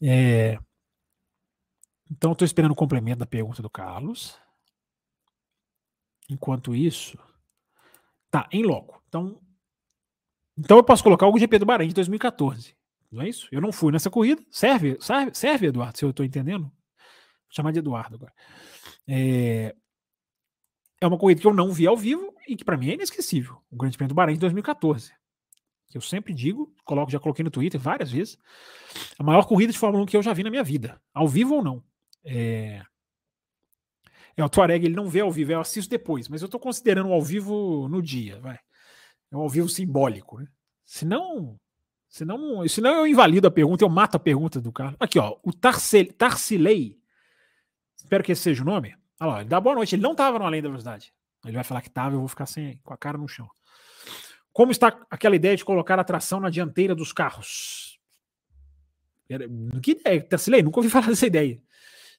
É, 0.00 0.58
então, 2.12 2.32
estou 2.32 2.44
esperando 2.44 2.72
o 2.72 2.76
complemento 2.76 3.20
da 3.20 3.26
pergunta 3.26 3.62
do 3.62 3.70
Carlos. 3.70 4.38
Enquanto 6.28 6.74
isso. 6.74 7.18
Tá, 8.30 8.46
em 8.52 8.62
loco. 8.62 9.02
Então, 9.08 9.40
então 10.56 10.76
eu 10.76 10.84
posso 10.84 11.02
colocar 11.02 11.26
o 11.26 11.38
GP 11.38 11.58
do 11.58 11.64
Bahrein 11.64 11.88
de 11.88 11.94
2014. 11.94 12.76
Não 13.12 13.22
é 13.22 13.28
isso? 13.28 13.46
Eu 13.52 13.60
não 13.60 13.70
fui 13.70 13.92
nessa 13.92 14.10
corrida. 14.10 14.42
Serve, 14.50 14.96
serve, 15.00 15.34
serve 15.34 15.66
Eduardo, 15.66 15.98
se 15.98 16.04
eu 16.04 16.10
estou 16.10 16.24
entendendo. 16.24 16.64
Vou 16.64 16.72
chamar 17.50 17.70
de 17.70 17.78
Eduardo 17.78 18.16
agora. 18.16 18.32
É, 19.06 19.74
é 21.00 21.06
uma 21.06 21.18
corrida 21.18 21.40
que 21.40 21.46
eu 21.46 21.52
não 21.52 21.70
vi 21.70 21.86
ao 21.86 21.96
vivo 21.96 22.34
e 22.48 22.56
que 22.56 22.64
para 22.64 22.76
mim 22.76 22.90
é 22.90 22.94
inesquecível. 22.94 23.60
O 23.70 23.76
Grande 23.76 23.98
Prêmio 23.98 24.08
do 24.08 24.14
Bahrein 24.14 24.34
de 24.34 24.40
2014. 24.40 25.12
Que 25.90 25.98
eu 25.98 26.00
sempre 26.00 26.32
digo, 26.32 26.74
coloco, 26.84 27.12
já 27.12 27.20
coloquei 27.20 27.44
no 27.44 27.50
Twitter 27.50 27.78
várias 27.78 28.10
vezes. 28.10 28.38
A 29.18 29.22
maior 29.22 29.46
corrida 29.46 29.72
de 29.72 29.78
Fórmula 29.78 30.02
1 30.04 30.06
que 30.06 30.16
eu 30.16 30.22
já 30.22 30.32
vi 30.32 30.42
na 30.42 30.50
minha 30.50 30.64
vida. 30.64 30.98
Ao 31.12 31.28
vivo 31.28 31.56
ou 31.56 31.62
não. 31.62 31.84
É, 32.24 32.82
é 34.36 34.44
o 34.44 34.48
Tuareg, 34.48 34.84
ele 34.84 34.96
não 34.96 35.08
vê 35.08 35.20
ao 35.20 35.30
vivo, 35.30 35.52
eu 35.52 35.60
assisto 35.60 35.90
depois, 35.90 36.28
mas 36.28 36.40
eu 36.40 36.46
estou 36.46 36.60
considerando 36.60 37.12
ao 37.12 37.20
vivo 37.20 37.88
no 37.88 38.00
dia, 38.00 38.40
vai. 38.40 38.58
É 39.30 39.36
um 39.36 39.40
ao 39.40 39.48
vivo 39.48 39.68
simbólico, 39.68 40.38
né? 40.38 40.46
Senão, 40.84 41.58
Senão, 42.12 42.68
senão 42.68 42.98
eu 42.98 43.06
invalido 43.06 43.48
a 43.48 43.50
pergunta, 43.50 43.82
eu 43.82 43.88
mato 43.88 44.16
a 44.16 44.20
pergunta 44.20 44.60
do 44.60 44.70
cara. 44.70 44.94
Aqui, 45.00 45.18
ó, 45.18 45.38
o 45.42 45.50
Tarcilei, 45.50 46.98
espero 47.96 48.22
que 48.22 48.32
esse 48.32 48.42
seja 48.42 48.62
o 48.62 48.66
nome. 48.66 48.94
Olha 49.18 49.30
lá, 49.30 49.40
ele 49.40 49.48
dá 49.48 49.58
boa 49.58 49.74
noite. 49.74 49.94
Ele 49.94 50.02
não 50.02 50.12
estava 50.12 50.38
no 50.38 50.44
Além 50.44 50.60
da 50.60 50.68
Velocidade. 50.68 51.10
Ele 51.42 51.54
vai 51.54 51.64
falar 51.64 51.80
que 51.80 51.88
estava, 51.88 52.14
eu 52.14 52.18
vou 52.18 52.28
ficar 52.28 52.44
sem, 52.44 52.76
com 52.84 52.92
a 52.92 52.98
cara 52.98 53.16
no 53.16 53.26
chão. 53.26 53.48
Como 54.52 54.70
está 54.70 54.94
aquela 55.10 55.34
ideia 55.34 55.56
de 55.56 55.64
colocar 55.64 55.98
a 55.98 56.04
tração 56.04 56.38
na 56.38 56.50
dianteira 56.50 56.94
dos 56.94 57.14
carros? 57.14 57.98
Que 59.82 59.92
ideia, 59.92 60.22
Tarcilei? 60.22 60.62
Nunca 60.62 60.80
ouvi 60.80 60.90
falar 60.92 61.06
dessa 61.06 61.26
ideia. 61.26 61.62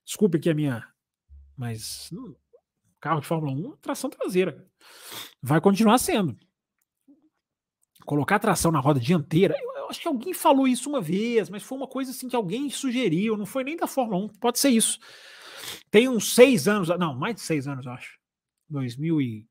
Desculpe 0.03 0.37
aqui 0.37 0.49
a 0.49 0.55
minha. 0.55 0.83
Mas 1.55 2.09
carro 2.99 3.21
de 3.21 3.27
Fórmula 3.27 3.53
1, 3.53 3.77
tração 3.77 4.09
traseira. 4.09 4.65
Vai 5.39 5.61
continuar 5.61 5.99
sendo. 5.99 6.35
Colocar 8.05 8.39
tração 8.39 8.71
na 8.71 8.79
roda 8.79 8.99
dianteira, 8.99 9.55
eu 9.75 9.89
acho 9.89 10.01
que 10.01 10.07
alguém 10.07 10.33
falou 10.33 10.67
isso 10.67 10.89
uma 10.89 11.01
vez, 11.01 11.49
mas 11.49 11.63
foi 11.63 11.77
uma 11.77 11.87
coisa 11.87 12.11
assim 12.11 12.27
que 12.27 12.35
alguém 12.35 12.69
sugeriu, 12.69 13.37
não 13.37 13.45
foi 13.45 13.63
nem 13.63 13.77
da 13.77 13.87
Fórmula 13.87 14.25
1, 14.25 14.29
pode 14.39 14.59
ser 14.59 14.69
isso. 14.69 14.99
Tem 15.89 16.09
uns 16.09 16.35
seis 16.35 16.67
anos, 16.67 16.89
não, 16.99 17.15
mais 17.15 17.35
de 17.35 17.41
seis 17.41 17.67
anos, 17.67 17.85
eu 17.85 17.91
acho. 17.91 18.17
2000 18.69 19.21
e 19.21 19.47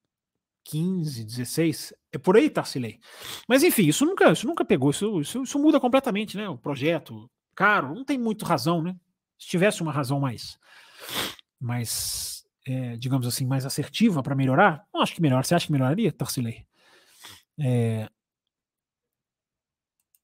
15, 0.64 1.25
16. 1.25 1.94
É 2.12 2.18
por 2.18 2.37
aí, 2.37 2.49
Tarcilei. 2.50 2.99
Mas 3.49 3.62
enfim, 3.62 3.87
isso 3.87 4.04
nunca, 4.04 4.30
isso 4.32 4.47
nunca 4.47 4.64
pegou. 4.64 4.90
Isso, 4.90 5.21
isso, 5.21 5.42
isso 5.42 5.59
muda 5.59 5.80
completamente, 5.80 6.37
né? 6.37 6.49
O 6.49 6.59
projeto, 6.59 7.30
caro, 7.54 7.94
não 7.94 8.04
tem 8.04 8.18
muito 8.18 8.44
razão, 8.44 8.82
né? 8.82 8.97
Se 9.38 9.49
tivesse 9.49 9.82
uma 9.82 9.92
razão 9.92 10.21
mais, 10.21 10.59
mais 11.61 12.44
é, 12.66 12.97
digamos 12.97 13.26
assim, 13.26 13.47
mais 13.47 13.66
assertiva 13.66 14.23
para 14.23 14.35
melhorar, 14.35 14.87
não 14.92 15.00
acho 15.00 15.14
que 15.14 15.23
melhor. 15.23 15.44
Você 15.44 15.54
acha 15.54 15.66
que 15.66 15.73
melhoraria, 15.73 16.12
Tarcilei? 16.12 16.64
É, 17.59 18.09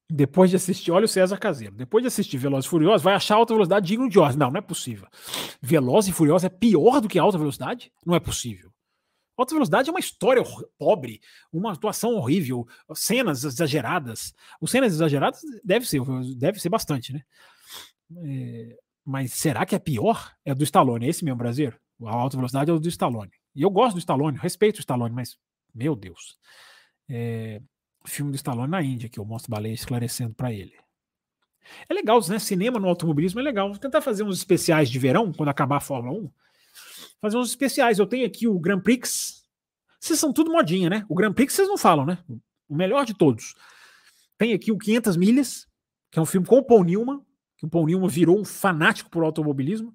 depois 0.09 0.49
de 0.49 0.55
assistir, 0.55 0.91
olha 0.91 1.05
o 1.05 1.07
César 1.07 1.37
Caseiro, 1.37 1.75
depois 1.75 2.01
de 2.01 2.07
assistir 2.07 2.37
Velozes 2.37 2.65
e 2.65 2.69
Furiosos, 2.69 3.03
vai 3.03 3.13
achar 3.13 3.35
alta 3.35 3.53
velocidade 3.53 3.85
digno 3.85 4.09
de 4.09 4.17
Oz. 4.17 4.35
Não, 4.35 4.49
não 4.49 4.57
é 4.57 4.61
possível. 4.61 5.07
Velozes 5.61 6.09
e 6.09 6.13
Furiosos 6.13 6.45
é 6.45 6.49
pior 6.49 6.99
do 6.99 7.07
que 7.07 7.19
alta 7.19 7.37
velocidade? 7.37 7.91
Não 8.03 8.15
é 8.15 8.19
possível. 8.19 8.71
Alta 9.37 9.53
velocidade 9.53 9.87
é 9.87 9.93
uma 9.93 9.99
história 9.99 10.43
pobre, 10.77 11.21
uma 11.53 11.71
atuação 11.71 12.15
horrível, 12.15 12.67
cenas 12.93 13.43
exageradas. 13.43 14.33
Os 14.59 14.71
cenas 14.71 14.93
exageradas 14.93 15.41
deve 15.63 15.87
ser, 15.87 16.01
deve 16.35 16.59
ser 16.59 16.69
bastante, 16.69 17.13
né? 17.13 17.21
É, 18.17 18.77
mas 19.05 19.31
será 19.33 19.65
que 19.65 19.75
é 19.75 19.79
pior? 19.79 20.33
É 20.43 20.53
do 20.55 20.63
Stallone, 20.63 21.05
é 21.05 21.09
esse 21.09 21.23
mesmo 21.23 21.37
brasileiro? 21.37 21.79
A 22.03 22.11
alta 22.11 22.35
velocidade 22.35 22.71
é 22.71 22.77
do 22.77 22.89
Stallone. 22.89 23.31
E 23.55 23.61
eu 23.61 23.69
gosto 23.69 23.93
do 23.93 23.99
Stallone, 23.99 24.37
respeito 24.37 24.77
o 24.77 24.81
Stallone, 24.81 25.13
mas, 25.13 25.37
meu 25.73 25.95
Deus. 25.95 26.37
É, 27.07 27.61
filme 28.09 28.31
do 28.31 28.35
Stallone 28.35 28.71
na 28.71 28.81
Índia, 28.81 29.09
que 29.09 29.19
eu 29.19 29.25
mostro 29.25 29.51
baleia 29.51 29.73
esclarecendo 29.73 30.33
para 30.33 30.51
ele. 30.51 30.73
É 31.87 31.93
legal, 31.93 32.19
né? 32.27 32.39
Cinema 32.39 32.79
no 32.79 32.87
automobilismo 32.87 33.39
é 33.39 33.43
legal. 33.43 33.69
Vou 33.69 33.77
tentar 33.77 34.01
fazer 34.01 34.23
uns 34.23 34.37
especiais 34.37 34.89
de 34.89 34.99
verão, 34.99 35.31
quando 35.31 35.49
acabar 35.49 35.77
a 35.77 35.81
Fórmula 35.81 36.19
1. 36.19 36.31
Fazer 37.21 37.37
uns 37.37 37.49
especiais. 37.49 37.99
Eu 37.99 38.07
tenho 38.07 38.25
aqui 38.25 38.47
o 38.47 38.59
Grand 38.59 38.79
Prix. 38.79 39.43
Vocês 39.99 40.19
são 40.19 40.33
tudo 40.33 40.51
modinha, 40.51 40.89
né? 40.89 41.05
O 41.09 41.15
Grand 41.15 41.33
Prix 41.33 41.53
vocês 41.53 41.67
não 41.67 41.77
falam, 41.77 42.05
né? 42.05 42.17
O 42.67 42.75
melhor 42.75 43.05
de 43.05 43.13
todos. 43.13 43.55
Tem 44.37 44.53
aqui 44.53 44.71
o 44.71 44.77
500 44.77 45.17
Milhas, 45.17 45.67
que 46.09 46.17
é 46.17 46.21
um 46.21 46.25
filme 46.25 46.47
com 46.47 46.57
o 46.57 46.63
Paul 46.63 46.83
Newman, 46.83 47.21
que 47.57 47.65
o 47.65 47.69
Paul 47.69 47.85
Newman 47.85 48.07
virou 48.07 48.39
um 48.39 48.45
fanático 48.45 49.09
por 49.09 49.23
automobilismo. 49.23 49.93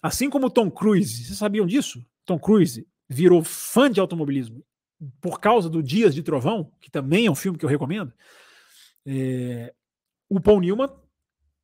Assim 0.00 0.30
como 0.30 0.46
o 0.46 0.50
Tom 0.50 0.70
Cruise. 0.70 1.24
Vocês 1.24 1.38
sabiam 1.38 1.66
disso? 1.66 2.04
Tom 2.24 2.38
Cruise 2.38 2.86
virou 3.08 3.42
fã 3.42 3.90
de 3.90 4.00
automobilismo 4.00 4.64
por 5.20 5.40
causa 5.40 5.68
do 5.68 5.82
Dias 5.82 6.14
de 6.14 6.22
Trovão, 6.22 6.72
que 6.80 6.90
também 6.90 7.26
é 7.26 7.30
um 7.30 7.34
filme 7.34 7.58
que 7.58 7.64
eu 7.64 7.68
recomendo, 7.68 8.12
é, 9.06 9.74
o 10.28 10.40
Paul 10.40 10.60
Newman, 10.60 10.90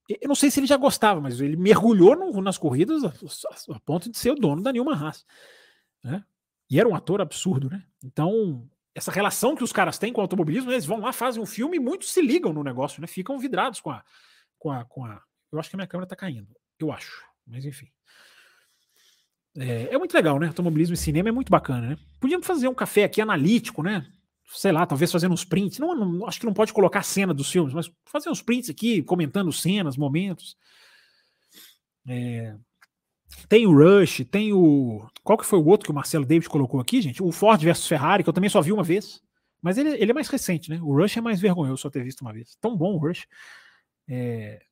eu 0.09 0.29
não 0.29 0.35
sei 0.35 0.51
se 0.51 0.59
ele 0.59 0.67
já 0.67 0.77
gostava, 0.77 1.21
mas 1.21 1.41
ele 1.41 1.57
mergulhou 1.57 2.17
no, 2.17 2.41
nas 2.41 2.57
corridas 2.57 3.05
a, 3.05 3.09
a, 3.09 3.77
a, 3.77 3.81
ponto 3.81 4.11
de 4.11 4.17
ser 4.17 4.31
o 4.31 4.35
dono 4.35 4.63
da 4.63 4.73
Newman 4.73 4.97
Haas. 4.97 5.27
Né? 6.03 6.25
E 6.71 6.81
era 6.81 6.89
um 6.89 6.95
ator 6.95 7.21
absurdo, 7.21 7.69
né? 7.69 7.85
Então, 8.03 8.67
essa 8.95 9.13
relação 9.13 9.55
que 9.55 9.63
os 9.63 9.73
caras 9.73 9.99
têm 9.99 10.13
com 10.13 10.21
o 10.21 10.23
automobilismo, 10.23 10.73
eles 10.73 10.87
vão 10.87 11.01
lá, 11.01 11.13
fazem 11.13 11.43
um 11.43 11.47
filme 11.47 11.77
e 11.77 11.81
muitos 11.81 12.11
se 12.11 12.23
ligam 12.23 12.53
no 12.53 12.65
negócio, 12.65 13.01
né? 13.01 13.07
Ficam 13.07 13.39
vidrados 13.39 13.81
com 13.81 13.91
a. 13.91 14.03
Com 14.59 14.71
a, 14.71 14.85
com 14.85 15.05
a 15.05 15.23
eu 15.53 15.59
acho 15.59 15.71
que 15.71 15.77
a 15.77 15.79
minha 15.79 15.87
câmera 15.87 16.07
está 16.07 16.17
caindo. 16.17 16.55
Eu 16.79 16.91
acho. 16.91 17.25
Mas 17.47 17.65
enfim. 17.65 17.91
É, 19.59 19.95
é, 19.95 19.99
muito 19.99 20.15
legal, 20.15 20.39
né? 20.39 20.47
Automobilismo 20.49 20.95
e 20.95 20.97
cinema 20.97 21.29
é 21.29 21.33
muito 21.33 21.51
bacana, 21.51 21.89
né? 21.89 21.99
Podíamos 22.21 22.47
fazer 22.47 22.69
um 22.69 22.75
café 22.75 23.05
aqui 23.05 23.21
analítico, 23.21 23.83
né? 23.83 24.07
Sei 24.47 24.71
lá, 24.71 24.87
talvez 24.87 25.11
fazendo 25.11 25.33
uns 25.33 25.45
prints. 25.45 25.79
Não, 25.79 25.95
não, 25.95 26.27
acho 26.27 26.39
que 26.39 26.47
não 26.47 26.55
pode 26.55 26.73
colocar 26.73 27.03
cena 27.03 27.35
dos 27.35 27.51
filmes, 27.51 27.75
mas 27.75 27.91
fazer 28.07 28.31
uns 28.31 28.41
prints 28.41 28.71
aqui, 28.71 29.03
comentando 29.03 29.53
cenas, 29.53 29.97
momentos. 29.97 30.57
É, 32.07 32.55
tem 33.49 33.67
o 33.67 33.73
Rush, 33.73 34.25
tem 34.31 34.53
o. 34.53 35.07
Qual 35.23 35.37
que 35.37 35.45
foi 35.45 35.59
o 35.59 35.67
outro 35.67 35.87
que 35.87 35.91
o 35.91 35.95
Marcelo 35.95 36.25
David 36.25 36.49
colocou 36.49 36.81
aqui, 36.81 37.03
gente? 37.03 37.23
O 37.23 37.33
Ford 37.33 37.61
versus 37.61 37.87
Ferrari, 37.87 38.23
que 38.23 38.29
eu 38.29 38.35
também 38.35 38.51
só 38.51 38.63
vi 38.63 38.73
uma 38.73 38.85
vez. 38.85 39.21
Mas 39.61 39.77
ele, 39.77 39.91
ele 39.91 40.11
é 40.13 40.15
mais 40.15 40.29
recente, 40.29 40.71
né? 40.71 40.79
O 40.81 40.97
Rush 40.97 41.17
é 41.17 41.21
mais 41.21 41.41
vergonhoso 41.41 41.83
só 41.83 41.91
ter 41.91 42.05
visto 42.05 42.21
uma 42.23 42.33
vez. 42.33 42.57
Tão 42.61 42.77
bom 42.77 42.95
o 42.95 42.99
Rush. 42.99 43.27
É... 44.09 44.63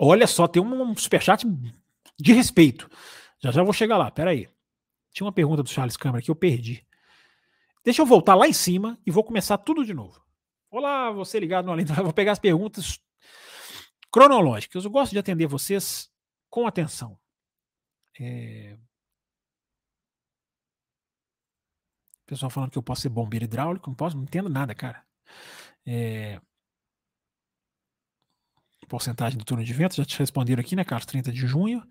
Olha 0.00 0.26
só, 0.26 0.48
tem 0.48 0.60
um 0.60 0.96
superchat 0.96 1.46
de 2.18 2.32
respeito. 2.32 2.90
Já 3.40 3.50
já 3.50 3.62
vou 3.62 3.72
chegar 3.72 3.96
lá, 3.96 4.10
peraí. 4.10 4.48
Tinha 5.12 5.26
uma 5.26 5.32
pergunta 5.32 5.62
do 5.62 5.68
Charles 5.68 5.96
Câmara 5.96 6.22
que 6.22 6.30
eu 6.30 6.36
perdi. 6.36 6.86
Deixa 7.84 8.02
eu 8.02 8.06
voltar 8.06 8.34
lá 8.34 8.46
em 8.46 8.52
cima 8.52 8.98
e 9.06 9.10
vou 9.10 9.24
começar 9.24 9.56
tudo 9.58 9.84
de 9.84 9.94
novo. 9.94 10.22
Olá, 10.70 11.10
você 11.10 11.40
ligado 11.40 11.66
no 11.66 11.72
Além 11.72 11.86
do 11.86 11.94
Vou 11.94 12.12
pegar 12.12 12.32
as 12.32 12.38
perguntas 12.38 13.00
cronológicas. 14.10 14.84
Eu 14.84 14.90
gosto 14.90 15.12
de 15.12 15.18
atender 15.18 15.46
vocês 15.46 16.10
com 16.50 16.66
atenção. 16.66 17.18
É... 18.20 18.76
Pessoal 22.26 22.50
falando 22.50 22.70
que 22.70 22.76
eu 22.76 22.82
posso 22.82 23.02
ser 23.02 23.08
bombeiro 23.08 23.46
hidráulico, 23.46 23.88
não 23.88 23.96
posso, 23.96 24.16
não 24.16 24.24
entendo 24.24 24.50
nada, 24.50 24.74
cara. 24.74 25.02
É... 25.86 26.40
Porcentagem 28.88 29.38
do 29.38 29.44
turno 29.44 29.64
de 29.64 29.72
vento, 29.72 29.96
já 29.96 30.04
te 30.04 30.18
responderam 30.18 30.60
aqui, 30.60 30.74
né, 30.74 30.84
Carlos? 30.84 31.06
30 31.06 31.30
de 31.30 31.46
junho. 31.46 31.82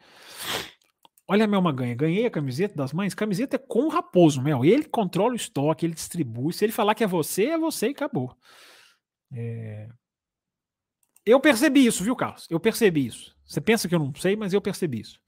Olha 1.27 1.43
a 1.43 1.47
Mel 1.47 1.61
ganha. 1.73 1.93
Ganhei 1.93 2.25
a 2.25 2.31
camiseta 2.31 2.75
das 2.75 2.93
mães. 2.93 3.13
Camiseta 3.13 3.57
é 3.57 3.59
com 3.59 3.85
o 3.85 3.89
Raposo, 3.89 4.41
Mel. 4.41 4.63
Ele 4.63 4.85
controla 4.85 5.33
o 5.33 5.35
estoque, 5.35 5.85
ele 5.85 5.93
distribui. 5.93 6.53
Se 6.53 6.63
ele 6.63 6.71
falar 6.71 6.95
que 6.95 7.03
é 7.03 7.07
você, 7.07 7.47
é 7.47 7.57
você 7.57 7.87
e 7.87 7.91
acabou. 7.91 8.35
É... 9.31 9.89
Eu 11.25 11.39
percebi 11.41 11.85
isso, 11.85 12.03
viu, 12.03 12.15
Carlos? 12.15 12.47
Eu 12.49 12.59
percebi 12.59 13.05
isso. 13.05 13.35
Você 13.45 13.59
pensa 13.59 13.89
que 13.89 13.95
eu 13.95 13.99
não 13.99 14.13
sei, 14.15 14.37
mas 14.37 14.53
eu 14.53 14.61
percebi 14.61 15.01
isso. 15.01 15.19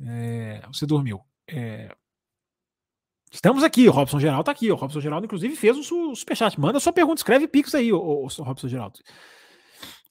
É... 0.00 0.62
Você 0.68 0.86
dormiu. 0.86 1.20
É... 1.46 1.94
Estamos 3.30 3.62
aqui, 3.62 3.86
o 3.86 3.92
Robson 3.92 4.18
Geraldo 4.18 4.40
está 4.40 4.52
aqui. 4.52 4.72
O 4.72 4.74
Robson 4.74 5.00
Geraldo, 5.02 5.26
inclusive, 5.26 5.54
fez 5.54 5.76
um 5.76 6.14
superchat. 6.14 6.58
Manda 6.58 6.80
sua 6.80 6.94
pergunta, 6.94 7.20
escreve 7.20 7.46
Pix 7.46 7.74
aí, 7.74 7.92
o 7.92 8.26
Robson 8.26 8.68
Geraldo. 8.68 9.00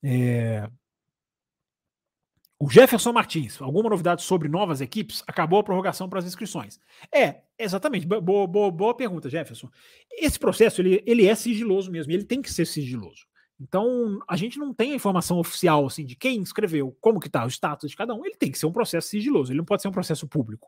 É... 0.03 0.69
O 2.59 2.69
Jefferson 2.71 3.13
Martins, 3.13 3.61
alguma 3.61 3.87
novidade 3.87 4.23
sobre 4.23 4.49
novas 4.49 4.81
equipes? 4.81 5.23
Acabou 5.27 5.59
a 5.59 5.63
prorrogação 5.63 6.09
para 6.09 6.17
as 6.17 6.25
inscrições. 6.25 6.79
É, 7.13 7.41
exatamente. 7.57 8.07
Boa, 8.07 8.47
boa, 8.47 8.71
boa 8.71 8.95
pergunta, 8.95 9.29
Jefferson. 9.29 9.69
Esse 10.11 10.39
processo 10.39 10.81
ele, 10.81 11.03
ele 11.05 11.27
é 11.27 11.35
sigiloso 11.35 11.91
mesmo, 11.91 12.11
ele 12.11 12.23
tem 12.23 12.41
que 12.41 12.51
ser 12.51 12.65
sigiloso. 12.65 13.27
Então, 13.59 14.19
a 14.27 14.35
gente 14.35 14.57
não 14.57 14.73
tem 14.73 14.91
a 14.91 14.95
informação 14.95 15.39
oficial 15.39 15.85
assim 15.85 16.05
de 16.05 16.15
quem 16.15 16.41
escreveu, 16.41 16.95
como 16.99 17.19
que 17.19 17.27
está 17.27 17.45
o 17.45 17.47
status 17.47 17.91
de 17.91 17.95
cada 17.95 18.13
um. 18.13 18.25
Ele 18.25 18.35
tem 18.35 18.51
que 18.51 18.57
ser 18.57 18.65
um 18.65 18.71
processo 18.71 19.09
sigiloso, 19.09 19.51
ele 19.51 19.57
não 19.59 19.65
pode 19.65 19.83
ser 19.83 19.87
um 19.87 19.91
processo 19.91 20.27
público. 20.27 20.67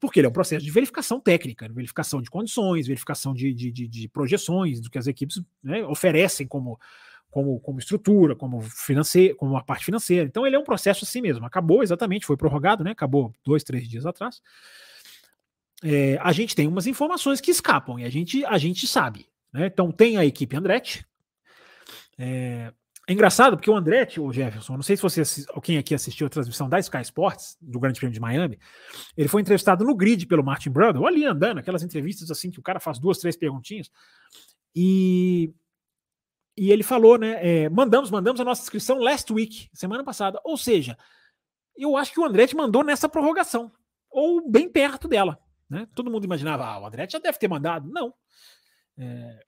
Porque 0.00 0.20
ele 0.20 0.26
é 0.26 0.30
um 0.30 0.34
processo 0.34 0.64
de 0.64 0.70
verificação 0.70 1.20
técnica, 1.20 1.68
verificação 1.72 2.22
de 2.22 2.30
condições, 2.30 2.86
verificação 2.86 3.34
de, 3.34 3.52
de, 3.52 3.70
de, 3.70 3.88
de 3.88 4.08
projeções 4.08 4.80
do 4.80 4.90
que 4.90 4.98
as 4.98 5.06
equipes 5.06 5.42
né, 5.62 5.84
oferecem 5.84 6.46
como 6.46 6.78
como, 7.32 7.58
como 7.60 7.78
estrutura, 7.78 8.36
como 8.36 8.60
financeiro, 8.60 9.34
como 9.36 9.56
a 9.56 9.64
parte 9.64 9.86
financeira. 9.86 10.26
Então 10.26 10.46
ele 10.46 10.54
é 10.54 10.58
um 10.58 10.64
processo 10.64 11.04
assim 11.06 11.22
mesmo. 11.22 11.46
Acabou 11.46 11.82
exatamente, 11.82 12.26
foi 12.26 12.36
prorrogado, 12.36 12.84
né? 12.84 12.90
Acabou 12.90 13.32
dois, 13.42 13.64
três 13.64 13.88
dias 13.88 14.04
atrás. 14.04 14.42
É, 15.82 16.18
a 16.20 16.30
gente 16.30 16.54
tem 16.54 16.68
umas 16.68 16.86
informações 16.86 17.40
que 17.40 17.50
escapam 17.50 17.98
e 17.98 18.04
a 18.04 18.10
gente, 18.10 18.44
a 18.44 18.58
gente 18.58 18.86
sabe. 18.86 19.26
Né? 19.50 19.66
Então 19.66 19.90
tem 19.90 20.18
a 20.18 20.26
equipe 20.26 20.54
Andretti. 20.54 21.06
É, 22.18 22.70
é 23.08 23.12
engraçado 23.14 23.56
porque 23.56 23.70
o 23.70 23.74
Andretti, 23.74 24.20
o 24.20 24.30
Jefferson, 24.30 24.74
não 24.74 24.82
sei 24.82 24.94
se 24.94 25.02
você 25.02 25.22
quem 25.62 25.78
aqui 25.78 25.94
assistiu 25.94 26.26
a 26.26 26.30
transmissão 26.30 26.68
da 26.68 26.78
Sky 26.80 27.00
Sports, 27.00 27.56
do 27.62 27.80
Grande 27.80 27.98
Prêmio 27.98 28.12
de 28.12 28.20
Miami, 28.20 28.58
ele 29.16 29.28
foi 29.28 29.40
entrevistado 29.40 29.86
no 29.86 29.96
grid 29.96 30.26
pelo 30.26 30.44
Martin 30.44 30.68
Brundle, 30.68 31.06
ali 31.06 31.24
andando, 31.24 31.58
aquelas 31.58 31.82
entrevistas 31.82 32.30
assim 32.30 32.50
que 32.50 32.60
o 32.60 32.62
cara 32.62 32.78
faz 32.78 32.98
duas, 32.98 33.16
três 33.16 33.38
perguntinhas. 33.38 33.90
E 34.76 35.50
e 36.56 36.70
ele 36.70 36.82
falou, 36.82 37.18
né? 37.18 37.38
É, 37.64 37.68
mandamos, 37.68 38.10
mandamos 38.10 38.40
a 38.40 38.44
nossa 38.44 38.62
inscrição 38.62 38.98
last 38.98 39.32
week, 39.32 39.68
semana 39.72 40.04
passada. 40.04 40.40
Ou 40.44 40.56
seja, 40.56 40.96
eu 41.76 41.96
acho 41.96 42.12
que 42.12 42.20
o 42.20 42.24
Andretti 42.24 42.54
mandou 42.54 42.84
nessa 42.84 43.08
prorrogação, 43.08 43.72
ou 44.10 44.48
bem 44.48 44.68
perto 44.68 45.08
dela. 45.08 45.38
Né? 45.68 45.88
Todo 45.94 46.10
mundo 46.10 46.24
imaginava, 46.24 46.66
ah, 46.66 46.80
o 46.80 46.86
Andretti 46.86 47.12
já 47.14 47.18
deve 47.18 47.38
ter 47.38 47.48
mandado. 47.48 47.88
Não. 47.90 48.12
É, 48.98 49.44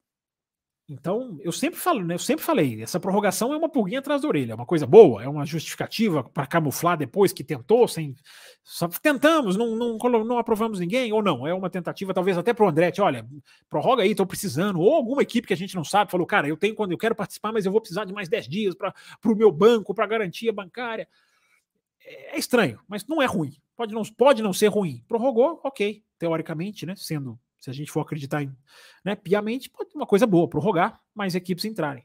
então, 0.87 1.39
eu 1.41 1.51
sempre 1.51 1.81
falo, 1.81 2.05
né? 2.05 2.15
Eu 2.15 2.19
sempre 2.19 2.45
falei, 2.45 2.83
essa 2.83 3.01
prorrogação 3.01 3.55
é 3.55 3.57
uma 3.57 3.71
pulguinha 3.71 4.01
atrás 4.01 4.21
da 4.21 4.29
orelha, 4.29 4.53
é 4.53 4.55
uma 4.55 4.67
coisa 4.67 4.87
boa, 4.87 5.23
é 5.23 5.29
uma 5.29 5.47
justificativa 5.47 6.23
para 6.23 6.47
camuflar 6.47 6.99
depois 6.99 7.33
que 7.33 7.43
tentou, 7.43 7.89
sem. 7.89 8.15
Só 8.63 8.87
tentamos, 8.89 9.57
não, 9.57 9.75
não, 9.75 9.97
não 9.97 10.39
aprovamos 10.39 10.79
ninguém, 10.79 11.11
ou 11.11 11.23
não, 11.23 11.47
é 11.47 11.55
uma 11.55 11.71
tentativa, 11.71 12.13
talvez 12.13 12.37
até 12.37 12.53
para 12.53 12.67
o 12.67 12.69
Andretti, 12.69 13.01
olha, 13.01 13.27
prorroga 13.71 14.03
aí, 14.03 14.11
estou 14.11 14.27
precisando, 14.27 14.79
ou 14.79 14.93
alguma 14.95 15.23
equipe 15.23 15.49
que 15.49 15.55
a 15.55 15.57
gente 15.57 15.75
não 15.75 15.85
sabe, 15.85 16.11
falou, 16.11 16.27
cara, 16.27 16.47
eu 16.47 16.57
tenho 16.57 16.75
quando 16.75 16.93
eu 16.93 16.99
quero 16.99 17.15
participar, 17.15 17.51
mas 17.51 17.65
eu 17.65 17.73
vou 17.73 17.81
precisar 17.81 18.05
de 18.05 18.13
mais 18.13 18.29
10 18.29 18.47
dias 18.47 18.75
para 18.75 18.93
o 19.25 19.35
meu 19.35 19.51
banco, 19.51 19.95
para 19.95 20.07
garantia 20.07 20.53
bancária. 20.53 21.09
É, 22.05 22.37
é 22.37 22.39
estranho, 22.39 22.79
mas 22.87 23.07
não 23.07 23.23
é 23.23 23.27
ruim. 23.27 23.57
Pode 23.75 23.95
não, 23.95 24.03
pode 24.03 24.43
não 24.43 24.53
ser 24.53 24.69
ruim. 24.69 25.03
Prorrogou, 25.09 25.61
ok, 25.65 26.03
teoricamente, 26.19 26.85
né? 26.85 26.95
Sendo 26.95 27.39
se 27.65 27.71
a 27.71 27.73
gente 27.73 27.91
for 27.91 28.01
acreditar 28.01 28.43
em, 28.43 28.55
né, 29.03 29.17
piamente, 29.17 29.71
pode 29.71 29.91
uma 29.95 30.07
coisa 30.07 30.27
boa, 30.27 30.47
prorrogar, 30.47 31.01
mais 31.15 31.35
equipes 31.35 31.65
entrarem. 31.65 32.05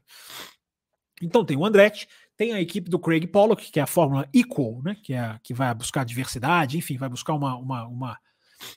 Então 1.20 1.44
tem 1.44 1.54
o 1.54 1.66
Andretti, 1.66 2.08
tem 2.34 2.54
a 2.54 2.60
equipe 2.60 2.88
do 2.88 2.98
Craig 2.98 3.26
Pollock, 3.26 3.70
que 3.70 3.78
é 3.78 3.82
a 3.82 3.86
fórmula 3.86 4.26
Equal, 4.32 4.82
né, 4.82 4.96
que, 5.02 5.12
é 5.12 5.38
que 5.42 5.52
vai 5.52 5.74
buscar 5.74 6.04
diversidade, 6.04 6.78
enfim, 6.78 6.96
vai 6.96 7.10
buscar 7.10 7.34
uma, 7.34 7.56
uma, 7.56 7.86
uma 7.86 8.18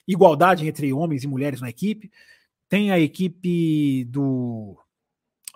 igualdade 0.06 0.68
entre 0.68 0.92
homens 0.92 1.24
e 1.24 1.26
mulheres 1.26 1.62
na 1.62 1.70
equipe. 1.70 2.10
Tem 2.68 2.90
a 2.90 2.98
equipe 2.98 4.04
do. 4.04 4.78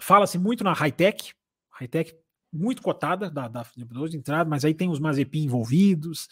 Fala-se 0.00 0.38
muito 0.38 0.64
na 0.64 0.72
high-tech, 0.72 1.34
high-tech 1.70 2.14
muito 2.52 2.82
cotada 2.82 3.30
da, 3.30 3.48
da 3.48 3.62
de 3.62 4.16
entrada, 4.16 4.48
mas 4.48 4.64
aí 4.64 4.74
tem 4.74 4.88
os 4.88 4.98
Mazepin 4.98 5.44
envolvidos. 5.44 6.28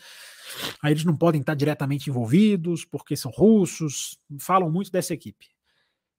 Aí 0.83 0.93
eles 0.93 1.05
não 1.05 1.17
podem 1.17 1.41
estar 1.41 1.55
diretamente 1.55 2.09
envolvidos 2.09 2.85
porque 2.85 3.17
são 3.17 3.31
russos. 3.31 4.19
Falam 4.39 4.71
muito 4.71 4.91
dessa 4.91 5.13
equipe. 5.13 5.47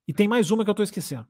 E 0.07 0.13
tem 0.13 0.27
mais 0.27 0.51
uma 0.51 0.63
que 0.63 0.69
eu 0.69 0.73
estou 0.73 0.83
esquecendo. 0.83 1.27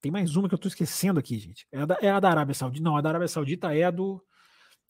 Tem 0.00 0.12
mais 0.12 0.36
uma 0.36 0.48
que 0.48 0.54
eu 0.54 0.56
estou 0.56 0.68
esquecendo 0.68 1.18
aqui, 1.18 1.38
gente. 1.38 1.66
É 1.72 1.80
a, 1.80 1.86
da, 1.86 1.98
é 2.00 2.10
a 2.10 2.20
da 2.20 2.30
Arábia 2.30 2.54
Saudita. 2.54 2.84
Não, 2.84 2.96
a 2.96 3.00
da 3.00 3.08
Arábia 3.08 3.28
Saudita 3.28 3.74
é 3.74 3.84
a 3.84 3.90
do. 3.90 4.22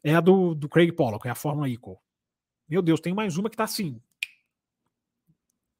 É 0.02 0.14
a 0.14 0.20
do, 0.20 0.54
do 0.54 0.68
Craig 0.68 0.92
Pollock, 0.92 1.26
é 1.26 1.30
a 1.30 1.34
Fórmula 1.34 1.68
Equal. 1.68 2.00
Meu 2.68 2.82
Deus, 2.82 3.00
tem 3.00 3.14
mais 3.14 3.36
uma 3.36 3.48
que 3.48 3.54
está 3.54 3.64
assim. 3.64 4.00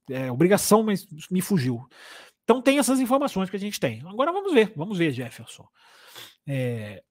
É 0.08 0.30
obrigação, 0.30 0.82
mas 0.82 1.06
me 1.30 1.40
fugiu. 1.40 1.86
Então 2.44 2.62
tem 2.62 2.78
essas 2.78 3.00
informações 3.00 3.50
que 3.50 3.56
a 3.56 3.58
gente 3.58 3.78
tem. 3.78 4.00
Agora 4.06 4.32
vamos 4.32 4.52
ver, 4.52 4.72
vamos 4.76 4.96
ver, 4.96 5.12
Jefferson. 5.12 5.68
É, 6.46 7.02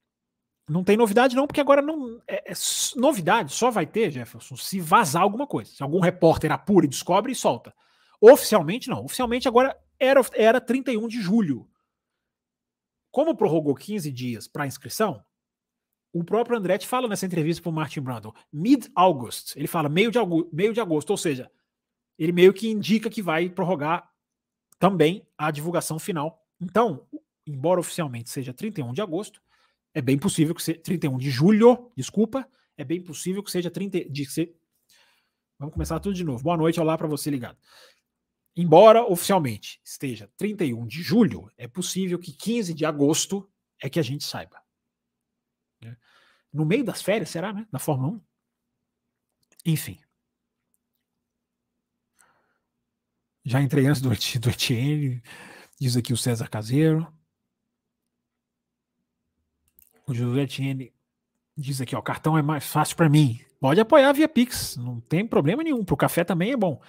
não 0.68 0.84
tem 0.84 0.98
novidade, 0.98 1.36
não, 1.36 1.46
porque 1.46 1.62
agora 1.62 1.82
não. 1.82 2.20
É, 2.28 2.52
é, 2.52 2.54
novidade 2.96 3.54
só 3.54 3.70
vai 3.70 3.86
ter, 3.86 4.12
Jefferson, 4.12 4.56
se 4.58 4.80
vazar 4.80 5.22
alguma 5.22 5.46
coisa. 5.46 5.72
Se 5.72 5.84
algum 5.84 6.00
repórter 6.00 6.52
apura 6.52 6.86
e 6.86 6.90
descobre 6.90 7.32
e 7.32 7.36
solta. 7.36 7.74
Oficialmente, 8.20 8.90
não. 8.90 9.04
Oficialmente, 9.04 9.48
agora 9.48 9.78
era, 10.00 10.22
era 10.34 10.60
31 10.60 11.08
de 11.08 11.22
julho. 11.22 11.68
Como 13.12 13.36
prorrogou 13.36 13.76
15 13.76 14.12
dias 14.12 14.48
para 14.48 14.66
inscrição, 14.66 15.24
o 16.12 16.24
próprio 16.24 16.58
Andretti 16.58 16.88
fala 16.88 17.08
nessa 17.08 17.26
entrevista 17.26 17.62
para 17.62 17.70
o 17.70 17.74
Martin 17.74 18.02
Brundle, 18.02 18.34
mid-August. 18.52 19.56
Ele 19.56 19.68
fala 19.68 19.88
meio 19.88 20.10
de, 20.10 20.18
meio 20.52 20.74
de 20.74 20.82
agosto, 20.82 21.12
ou 21.12 21.18
seja, 21.18 21.52
ele 22.18 22.32
meio 22.32 22.54
que 22.54 22.70
indica 22.70 23.10
que 23.10 23.22
vai 23.22 23.50
prorrogar 23.50 24.10
também 24.80 25.28
a 25.38 25.52
divulgação 25.52 26.00
final. 26.00 26.44
Então, 26.60 27.06
embora 27.46 27.80
oficialmente 27.80 28.30
seja 28.30 28.54
31 28.54 28.94
de 28.94 29.02
agosto, 29.02 29.42
é 29.96 30.02
bem 30.02 30.20
possível 30.20 30.54
que 30.54 30.62
seja 30.62 30.80
31 30.82 31.18
de 31.18 31.32
julho, 31.32 31.90
desculpa, 31.96 32.48
é 32.78 32.84
bem 32.84 33.02
possível 33.02 33.42
que 33.42 33.50
seja 33.50 33.72
30 33.72 34.10
de 34.10 34.28
Vamos 35.58 35.74
começar 35.74 36.02
tudo 36.02 36.14
de 36.14 36.24
novo. 36.24 36.44
Boa 36.44 36.58
noite, 36.58 36.82
olá 36.82 36.98
para 36.98 37.08
você 37.08 37.30
ligado. 37.30 37.58
Embora 38.58 39.06
oficialmente 39.06 39.80
esteja 39.86 40.30
31 40.36 40.86
de 40.86 41.02
julho, 41.02 41.50
é 41.58 41.66
possível 41.66 42.20
que 42.20 42.34
15 42.34 42.74
de 42.74 42.86
agosto 42.86 43.50
é 43.82 43.90
que 43.90 43.98
a 43.98 44.04
gente 44.04 44.26
saiba. 44.26 44.62
Né? 45.82 45.96
No 46.52 46.66
meio 46.66 46.84
das 46.84 47.02
férias, 47.02 47.30
será, 47.30 47.54
né? 47.54 47.66
Da 47.72 47.80
Fórmula 47.80 48.18
1? 48.18 48.22
Enfim. 49.66 49.98
Já 53.46 53.62
entrei 53.62 53.86
antes 53.86 54.02
do, 54.02 54.10
do 54.10 54.50
Etienne, 54.50 55.24
diz 55.80 55.96
aqui 55.96 56.12
o 56.12 56.18
César 56.18 56.50
Caseiro. 56.50 57.15
O 60.08 60.14
José 60.14 60.42
Etienne 60.42 60.94
diz 61.58 61.82
aqui, 61.82 61.96
ó, 61.96 62.02
cartão 62.02 62.38
é 62.38 62.42
mais 62.42 62.66
fácil 62.66 62.96
para 62.96 63.10
mim. 63.10 63.40
Pode 63.60 63.80
apoiar 63.80 64.12
via 64.14 64.28
Pix, 64.28 64.78
não 64.78 65.00
tem 65.00 65.26
problema 65.26 65.64
nenhum. 65.64 65.84
Para 65.84 65.94
o 65.94 65.98
café 65.98 66.24
também 66.24 66.52
é 66.52 66.58
bom. 66.58 66.82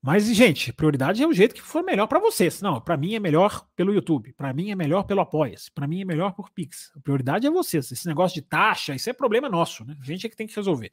Mas, 0.00 0.26
gente, 0.34 0.72
prioridade 0.72 1.22
é 1.22 1.26
o 1.26 1.32
jeito 1.32 1.54
que 1.54 1.62
for 1.62 1.82
melhor 1.82 2.08
para 2.08 2.18
vocês. 2.18 2.60
Não, 2.60 2.80
para 2.80 2.96
mim 2.96 3.14
é 3.14 3.20
melhor 3.20 3.64
pelo 3.76 3.94
YouTube, 3.94 4.32
para 4.32 4.52
mim 4.52 4.72
é 4.72 4.74
melhor 4.74 5.04
pelo 5.04 5.20
Apoia-se, 5.20 5.70
para 5.70 5.86
mim 5.86 6.00
é 6.00 6.04
melhor 6.04 6.32
por 6.32 6.50
Pix. 6.50 6.90
A 6.96 7.00
prioridade 7.00 7.46
é 7.46 7.50
vocês. 7.50 7.90
Esse 7.90 8.08
negócio 8.08 8.34
de 8.34 8.42
taxa, 8.42 8.94
isso 8.96 9.08
é 9.08 9.12
problema 9.12 9.48
nosso, 9.48 9.84
né? 9.84 9.96
A 10.00 10.04
gente 10.04 10.26
é 10.26 10.30
que 10.30 10.36
tem 10.36 10.46
que 10.46 10.56
resolver. 10.56 10.90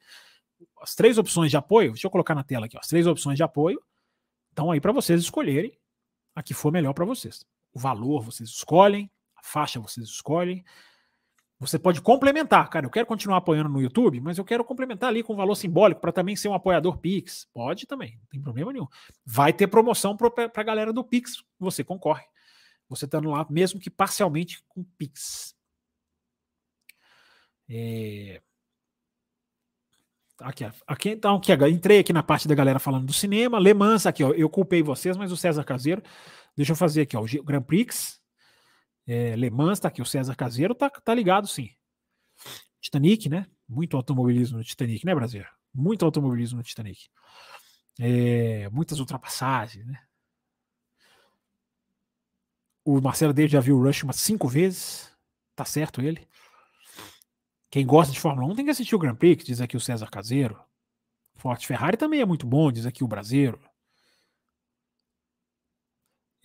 As 0.79 0.93
três 0.93 1.17
opções 1.17 1.49
de 1.49 1.57
apoio, 1.57 1.91
deixa 1.91 2.05
eu 2.05 2.11
colocar 2.11 2.35
na 2.35 2.43
tela 2.43 2.67
aqui, 2.67 2.77
ó, 2.77 2.79
as 2.79 2.87
três 2.87 3.07
opções 3.07 3.35
de 3.35 3.43
apoio 3.43 3.81
estão 4.51 4.69
aí 4.69 4.79
para 4.79 4.91
vocês 4.91 5.21
escolherem 5.21 5.75
a 6.35 6.43
que 6.43 6.53
for 6.53 6.71
melhor 6.71 6.93
para 6.93 7.05
vocês. 7.05 7.43
O 7.73 7.79
valor 7.79 8.23
vocês 8.23 8.49
escolhem, 8.49 9.09
a 9.35 9.41
faixa 9.41 9.79
vocês 9.79 10.05
escolhem, 10.07 10.63
você 11.59 11.77
pode 11.77 12.01
complementar, 12.01 12.69
cara. 12.69 12.85
Eu 12.85 12.89
quero 12.89 13.05
continuar 13.05 13.37
apoiando 13.37 13.69
no 13.69 13.81
YouTube, 13.81 14.21
mas 14.21 14.37
eu 14.37 14.45
quero 14.45 14.63
complementar 14.63 15.09
ali 15.09 15.21
com 15.21 15.35
valor 15.35 15.55
simbólico 15.55 15.99
para 15.99 16.13
também 16.13 16.35
ser 16.35 16.47
um 16.47 16.53
apoiador 16.53 16.97
Pix. 16.99 17.47
Pode 17.53 17.85
também, 17.85 18.17
não 18.17 18.25
tem 18.27 18.41
problema 18.41 18.71
nenhum. 18.71 18.87
Vai 19.25 19.51
ter 19.51 19.67
promoção 19.67 20.15
para 20.15 20.49
a 20.55 20.63
galera 20.63 20.93
do 20.93 21.03
Pix. 21.03 21.43
Você 21.59 21.83
concorre. 21.83 22.23
Você 22.87 23.03
estando 23.03 23.29
lá, 23.29 23.45
mesmo 23.49 23.79
que 23.79 23.89
parcialmente 23.89 24.63
com 24.69 24.85
Pix. 24.97 25.53
É... 27.69 28.41
Aqui, 30.39 30.63
aqui, 30.87 31.09
então, 31.09 31.35
aqui, 31.35 31.51
entrei 31.69 31.99
aqui 31.99 32.13
na 32.13 32.23
parte 32.23 32.47
da 32.47 32.55
galera 32.55 32.79
falando 32.79 33.05
do 33.05 33.13
cinema. 33.13 33.59
Le 33.59 33.73
Mans, 33.73 34.05
aqui, 34.05 34.23
ó, 34.23 34.31
eu 34.31 34.49
culpei 34.49 34.81
vocês, 34.81 35.17
mas 35.17 35.29
o 35.29 35.37
César 35.37 35.65
Caseiro. 35.65 36.01
Deixa 36.55 36.71
eu 36.71 36.75
fazer 36.77 37.01
aqui, 37.01 37.17
ó, 37.17 37.21
o 37.21 37.43
Grand 37.43 37.61
Prix 37.61 38.18
é, 39.09 39.35
Le 39.35 39.49
Mans, 39.49 39.79
tá 39.79 39.87
aqui, 39.87 40.03
o 40.03 40.05
César 40.05 40.35
Caseiro 40.35 40.75
tá, 40.75 40.87
tá 40.87 41.15
ligado 41.15 41.47
sim. 41.47 41.71
Titanic, 42.79 43.27
né? 43.27 43.47
Muito 43.67 43.97
automobilismo 43.97 44.59
no 44.59 44.63
Titanic, 44.63 45.03
né, 45.03 45.15
Brasil? 45.15 45.43
Muito 45.73 46.05
automobilismo 46.05 46.57
no 46.57 46.63
Titanic. 46.63 47.09
É, 47.99 48.69
muitas 48.69 48.99
ultrapassagens, 48.99 49.83
né? 49.87 49.99
O 52.85 53.01
Marcelo 53.01 53.33
David 53.33 53.53
já 53.53 53.59
viu 53.59 53.77
o 53.77 53.83
Rush 53.83 54.03
umas 54.03 54.17
cinco 54.17 54.47
vezes. 54.47 55.11
Tá 55.55 55.65
certo 55.65 56.01
ele. 56.01 56.27
Quem 57.71 57.87
gosta 57.87 58.13
de 58.13 58.19
Fórmula 58.19 58.47
1 58.53 58.57
tem 58.57 58.65
que 58.65 58.71
assistir 58.71 58.95
o 58.95 58.99
Grand 58.99 59.15
Prix, 59.15 59.43
diz 59.43 59.59
aqui 59.59 59.75
o 59.75 59.81
César 59.81 60.09
Caseiro. 60.11 60.59
Forte 61.33 61.65
Ferrari 61.65 61.97
também 61.97 62.21
é 62.21 62.25
muito 62.25 62.45
bom, 62.45 62.71
diz 62.71 62.85
aqui 62.85 63.03
o 63.03 63.07
Brasileiro. 63.07 63.59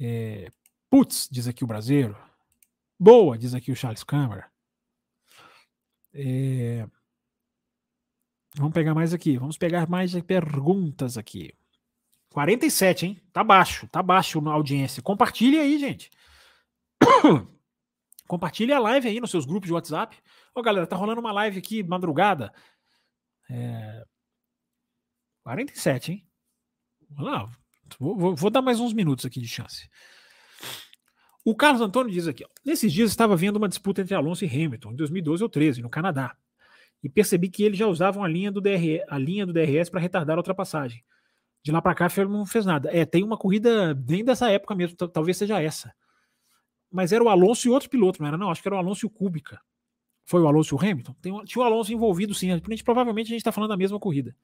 É, 0.01 0.51
putz, 0.89 1.29
diz 1.31 1.47
aqui 1.47 1.63
o 1.63 1.67
Brasileiro. 1.67 2.17
Boa, 2.99 3.37
diz 3.37 3.55
aqui 3.55 3.73
o 3.73 3.77
Charles 3.77 4.05
Câmara. 4.05 4.51
É... 6.13 6.87
Vamos 8.55 8.73
pegar 8.73 8.95
mais 8.95 9.13
aqui. 9.13 9.37
Vamos 9.37 9.59
pegar 9.59 9.89
mais 9.89 10.13
perguntas 10.23 11.19
aqui. 11.19 11.53
47, 12.31 13.07
hein? 13.07 13.21
Tá 13.33 13.45
baixo, 13.45 13.89
tá 13.89 14.03
baixo 14.03 14.41
na 14.41 14.53
audiência. 14.53 15.03
Compartilhe 15.03 15.59
aí, 15.59 15.79
gente. 15.79 16.11
Compartilhe 18.27 18.73
a 18.73 18.79
live 18.79 19.09
aí 19.09 19.21
nos 19.21 19.31
seus 19.31 19.45
grupos 19.45 19.69
de 19.69 19.73
WhatsApp. 19.73 20.17
Ô, 20.55 20.63
galera, 20.63 20.87
tá 20.87 20.97
rolando 20.97 21.21
uma 21.21 21.33
live 21.33 21.59
aqui 21.59 21.83
madrugada. 21.83 22.53
É... 23.51 24.05
47, 25.43 26.13
hein? 26.13 26.29
Vamos 27.11 27.33
lá. 27.33 27.51
Vou, 27.99 28.17
vou, 28.17 28.35
vou 28.35 28.51
dar 28.51 28.63
mais 28.63 28.81
uns 28.81 28.93
minutos 28.93 29.27
aqui 29.27 29.41
de 29.41 29.49
chance. 29.49 29.89
O 31.45 31.55
Carlos 31.55 31.83
Antônio 31.83 32.11
diz 32.11 32.27
aqui: 32.27 32.45
ó, 32.45 32.49
nesses 32.65 32.93
dias 32.93 33.11
estava 33.11 33.37
vendo 33.37 33.57
uma 33.57 33.69
disputa 33.69 34.01
entre 34.01 34.15
Alonso 34.15 34.45
e 34.45 34.49
Hamilton, 34.49 34.93
em 34.93 34.97
2012 34.97 35.43
ou 35.43 35.49
13, 35.49 35.83
no 35.83 35.91
Canadá, 35.91 36.35
e 37.03 37.09
percebi 37.09 37.51
que 37.51 37.63
eles 37.63 37.79
já 37.79 37.87
usavam 37.87 38.25
a 38.25 38.29
linha 38.29 38.51
do, 38.51 38.63
a 39.09 39.19
linha 39.19 39.45
do 39.45 39.53
DRS 39.53 39.91
para 39.91 40.01
retardar 40.01 40.37
a 40.37 40.41
ultrapassagem. 40.41 41.05
De 41.63 41.71
lá 41.71 41.81
para 41.81 41.95
cá, 41.95 42.07
a 42.07 42.25
não 42.25 42.47
fez 42.47 42.65
nada. 42.65 42.91
É, 42.93 43.05
tem 43.05 43.23
uma 43.23 43.37
corrida 43.37 43.95
bem 43.95 44.25
dessa 44.25 44.51
época 44.51 44.75
mesmo, 44.75 44.97
talvez 44.97 45.37
seja 45.37 45.61
essa. 45.61 45.95
Mas 46.91 47.13
era 47.13 47.25
o 47.25 47.29
Alonso 47.29 47.67
e 47.67 47.71
outro 47.71 47.91
piloto, 47.91 48.21
não 48.21 48.29
era? 48.29 48.39
Não, 48.39 48.51
acho 48.51 48.63
que 48.63 48.69
era 48.69 48.77
o 48.77 48.79
Alonso 48.79 49.05
e 49.05 49.09
o 49.09 49.11
Kubica. 49.11 49.61
Foi 50.27 50.41
o 50.41 50.47
Alonso 50.47 50.75
e 50.75 50.77
o 50.77 50.81
Hamilton? 50.81 51.15
Tem, 51.21 51.45
tinha 51.45 51.63
o 51.63 51.67
Alonso 51.67 51.93
envolvido, 51.93 52.35
sim. 52.35 52.53
A 52.53 52.57
gente, 52.57 52.85
provavelmente 52.85 53.27
a 53.27 53.31
gente 53.31 53.39
está 53.39 53.53
falando 53.53 53.71
da 53.71 53.77
mesma 53.77 53.99
corrida. 53.99 54.35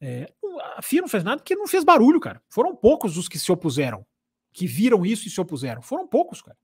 É, 0.00 0.30
a 0.76 0.82
FIA 0.82 1.00
não 1.00 1.08
fez 1.08 1.22
nada 1.24 1.38
porque 1.38 1.54
não 1.54 1.66
fez 1.66 1.84
barulho, 1.84 2.20
cara. 2.20 2.42
Foram 2.50 2.74
poucos 2.74 3.16
os 3.16 3.28
que 3.28 3.38
se 3.38 3.50
opuseram 3.52 4.04
que 4.56 4.66
viram 4.66 5.04
isso 5.04 5.28
e 5.28 5.30
se 5.30 5.38
opuseram. 5.38 5.82
Foram 5.82 6.08
poucos, 6.08 6.40
cara. 6.40 6.56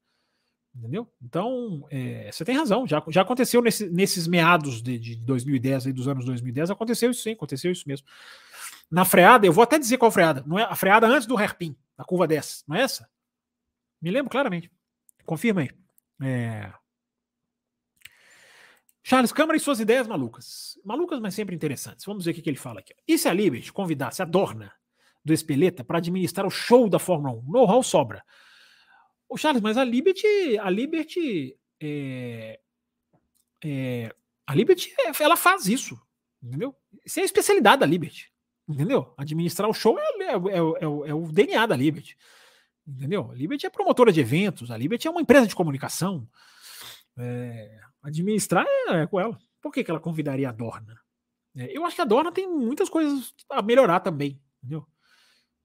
Entendeu? 0.75 1.07
Então, 1.21 1.87
é, 1.91 2.33
você 2.33 2.43
tem 2.43 2.57
razão. 2.57 2.87
Já, 2.87 3.05
já 3.09 3.21
aconteceu 3.21 3.61
nesse, 3.61 3.91
nesses 3.91 4.27
meados 4.27 4.81
de, 4.81 4.99
de 4.99 5.17
2010, 5.17 5.87
aí, 5.87 5.93
dos 5.93 6.09
anos 6.09 6.25
2010, 6.25 6.71
aconteceu 6.71 7.11
isso 7.11 7.23
sim, 7.23 7.33
aconteceu 7.33 7.71
isso 7.71 7.87
mesmo. 7.87 8.07
Na 8.91 9.05
freada, 9.05 9.47
eu 9.47 9.53
vou 9.53 9.63
até 9.63 9.79
dizer 9.79 9.99
qual 9.99 10.11
freada. 10.11 10.43
Não 10.47 10.59
é 10.59 10.63
a 10.63 10.75
freada 10.75 11.07
antes 11.07 11.27
do 11.27 11.37
hairpin, 11.37 11.77
da 11.95 12.03
curva 12.03 12.27
10. 12.27 12.65
Não 12.67 12.77
é 12.77 12.81
essa? 12.81 13.07
Me 14.01 14.11
lembro 14.11 14.31
claramente. 14.31 14.73
Confirma 15.27 15.61
aí. 15.61 15.71
É... 16.23 16.73
Charles 19.03 19.33
Câmara 19.33 19.59
e 19.59 19.61
suas 19.61 19.81
ideias 19.81 20.07
malucas. 20.07 20.79
Malucas, 20.83 21.21
mas 21.21 21.35
sempre 21.35 21.55
interessantes. 21.55 22.07
Vamos 22.07 22.25
ver 22.25 22.31
o 22.31 22.35
que, 22.35 22.41
que 22.41 22.49
ele 22.49 22.57
fala 22.57 22.81
aqui. 22.81 22.95
E 23.07 23.19
se 23.19 23.29
a 23.29 23.35
Liberty 23.35 23.71
convidasse 23.71 24.23
a 24.23 24.25
Dorna 24.25 24.73
do 25.25 25.33
Espeleta 25.33 25.85
para 25.85 25.99
administrar 25.99 26.47
o 26.47 26.51
show 26.51 26.89
da 26.89 26.99
Fórmula 26.99 27.35
1. 27.35 27.51
Know-how 27.51 27.83
sobra. 27.83 28.25
O 29.29 29.37
Charles, 29.37 29.63
mas 29.63 29.77
a 29.77 29.85
Liberty, 29.85 30.59
a 30.59 30.69
Liberty, 30.69 31.57
é, 31.81 32.61
é, 33.65 34.15
a 34.47 34.55
Liberty, 34.55 34.93
é, 34.99 35.23
ela 35.23 35.37
faz 35.37 35.67
isso, 35.67 35.99
entendeu? 36.43 36.75
Isso 37.05 37.19
é 37.19 37.23
a 37.23 37.25
especialidade 37.25 37.81
da 37.81 37.87
Liberty, 37.87 38.31
entendeu? 38.69 39.15
Administrar 39.17 39.71
o 39.71 39.75
show 39.75 39.99
é, 39.99 40.03
é, 40.03 40.33
é, 40.33 40.57
é 41.09 41.15
o 41.15 41.33
DNA 41.33 41.65
da 41.67 41.77
Liberty, 41.77 42.17
entendeu? 42.87 43.31
A 43.31 43.35
Liberty 43.35 43.65
é 43.65 43.71
promotora 43.71 44.13
de 44.13 44.21
eventos, 44.21 44.71
a 44.71 44.77
Liberty 44.77 45.09
é 45.09 45.11
uma 45.11 45.23
empresa 45.23 45.47
de 45.47 45.55
comunicação. 45.55 46.29
administrar 48.03 48.67
é, 48.89 49.07
com 49.07 49.19
ela. 49.19 49.39
Por 49.63 49.73
que, 49.73 49.83
que 49.83 49.91
ela 49.91 50.01
convidaria 50.01 50.49
a 50.49 50.53
Dorna? 50.53 51.01
eu 51.55 51.85
acho 51.85 51.97
que 51.97 52.03
a 52.03 52.07
Dorna 52.07 52.33
tem 52.33 52.49
muitas 52.49 52.89
coisas 52.89 53.35
a 53.51 53.61
melhorar 53.61 54.01
também 54.01 54.41
Entendeu? 54.63 54.87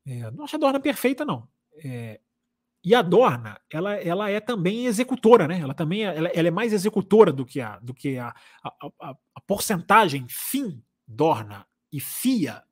É, 0.08 0.32
não 0.32 0.46
acho 0.46 0.56
a 0.56 0.60
Dorna 0.60 0.80
perfeita, 0.80 1.26
não. 1.26 1.48
É, 1.84 2.22
e 2.84 2.96
a 2.96 3.02
Dorna, 3.02 3.60
ela, 3.70 3.96
ela 3.96 4.30
é 4.30 4.39
também 4.39 4.86
executora, 4.86 5.48
né? 5.48 5.60
Ela 5.60 5.74
também 5.74 6.08
é, 6.08 6.15
ela, 6.15 6.30
ela 6.30 6.48
é 6.48 6.52
mais 6.52 6.72
executora 6.72 7.34
do 7.34 7.46
que 7.46 7.60
a, 7.60 7.78
do 7.80 7.93
que 7.93 8.17
a, 8.17 8.34
a, 8.63 8.89
a, 9.02 9.15
a 9.36 9.41
porcentagem 9.41 10.26
FIM 10.30 10.82
Dorna 11.06 11.67
e 11.91 12.00
FIA 12.00 12.63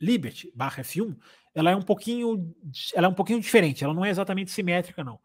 Liberty 0.00 0.52
barra 0.54 0.82
F1, 0.82 1.16
ela 1.54 1.70
é 1.70 1.76
um 1.76 1.82
pouquinho, 1.82 2.54
ela 2.94 3.06
é 3.06 3.10
um 3.10 3.14
pouquinho 3.14 3.40
diferente. 3.40 3.82
Ela 3.82 3.94
não 3.94 4.04
é 4.04 4.10
exatamente 4.10 4.50
simétrica, 4.50 5.02
não. 5.02 5.18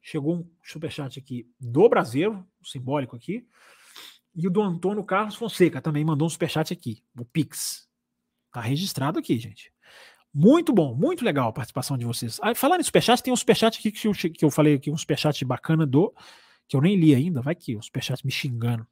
Chegou 0.00 0.36
um 0.36 0.50
superchat 0.62 1.18
aqui 1.18 1.48
do 1.58 1.88
Brasileiro, 1.88 2.46
simbólico 2.62 3.16
aqui, 3.16 3.46
e 4.34 4.46
o 4.46 4.50
do 4.50 4.62
Antônio 4.62 5.04
Carlos 5.04 5.34
Fonseca 5.34 5.80
também 5.80 6.04
mandou 6.04 6.26
um 6.26 6.30
superchat 6.30 6.72
aqui, 6.72 7.02
o 7.18 7.24
Pix. 7.24 7.88
Tá 8.52 8.60
registrado 8.60 9.18
aqui, 9.18 9.38
gente. 9.38 9.72
Muito 10.34 10.72
bom, 10.72 10.94
muito 10.94 11.24
legal 11.24 11.48
a 11.48 11.52
participação 11.52 11.98
de 11.98 12.06
vocês. 12.06 12.38
Ah, 12.42 12.54
falando 12.54 12.80
em 12.80 12.84
superchat, 12.84 13.22
tem 13.22 13.32
um 13.32 13.36
superchat 13.36 13.78
aqui 13.78 13.92
que 13.92 14.08
eu, 14.08 14.12
que 14.12 14.44
eu 14.44 14.50
falei 14.50 14.74
aqui, 14.74 14.90
um 14.90 14.96
superchat 14.96 15.44
bacana 15.44 15.86
do. 15.86 16.14
que 16.66 16.74
eu 16.74 16.80
nem 16.80 16.96
li 16.96 17.14
ainda, 17.14 17.42
vai 17.42 17.54
que 17.54 17.74
o 17.76 17.78
um 17.78 17.82
superchat 17.82 18.24
me 18.24 18.32
xingando. 18.32 18.86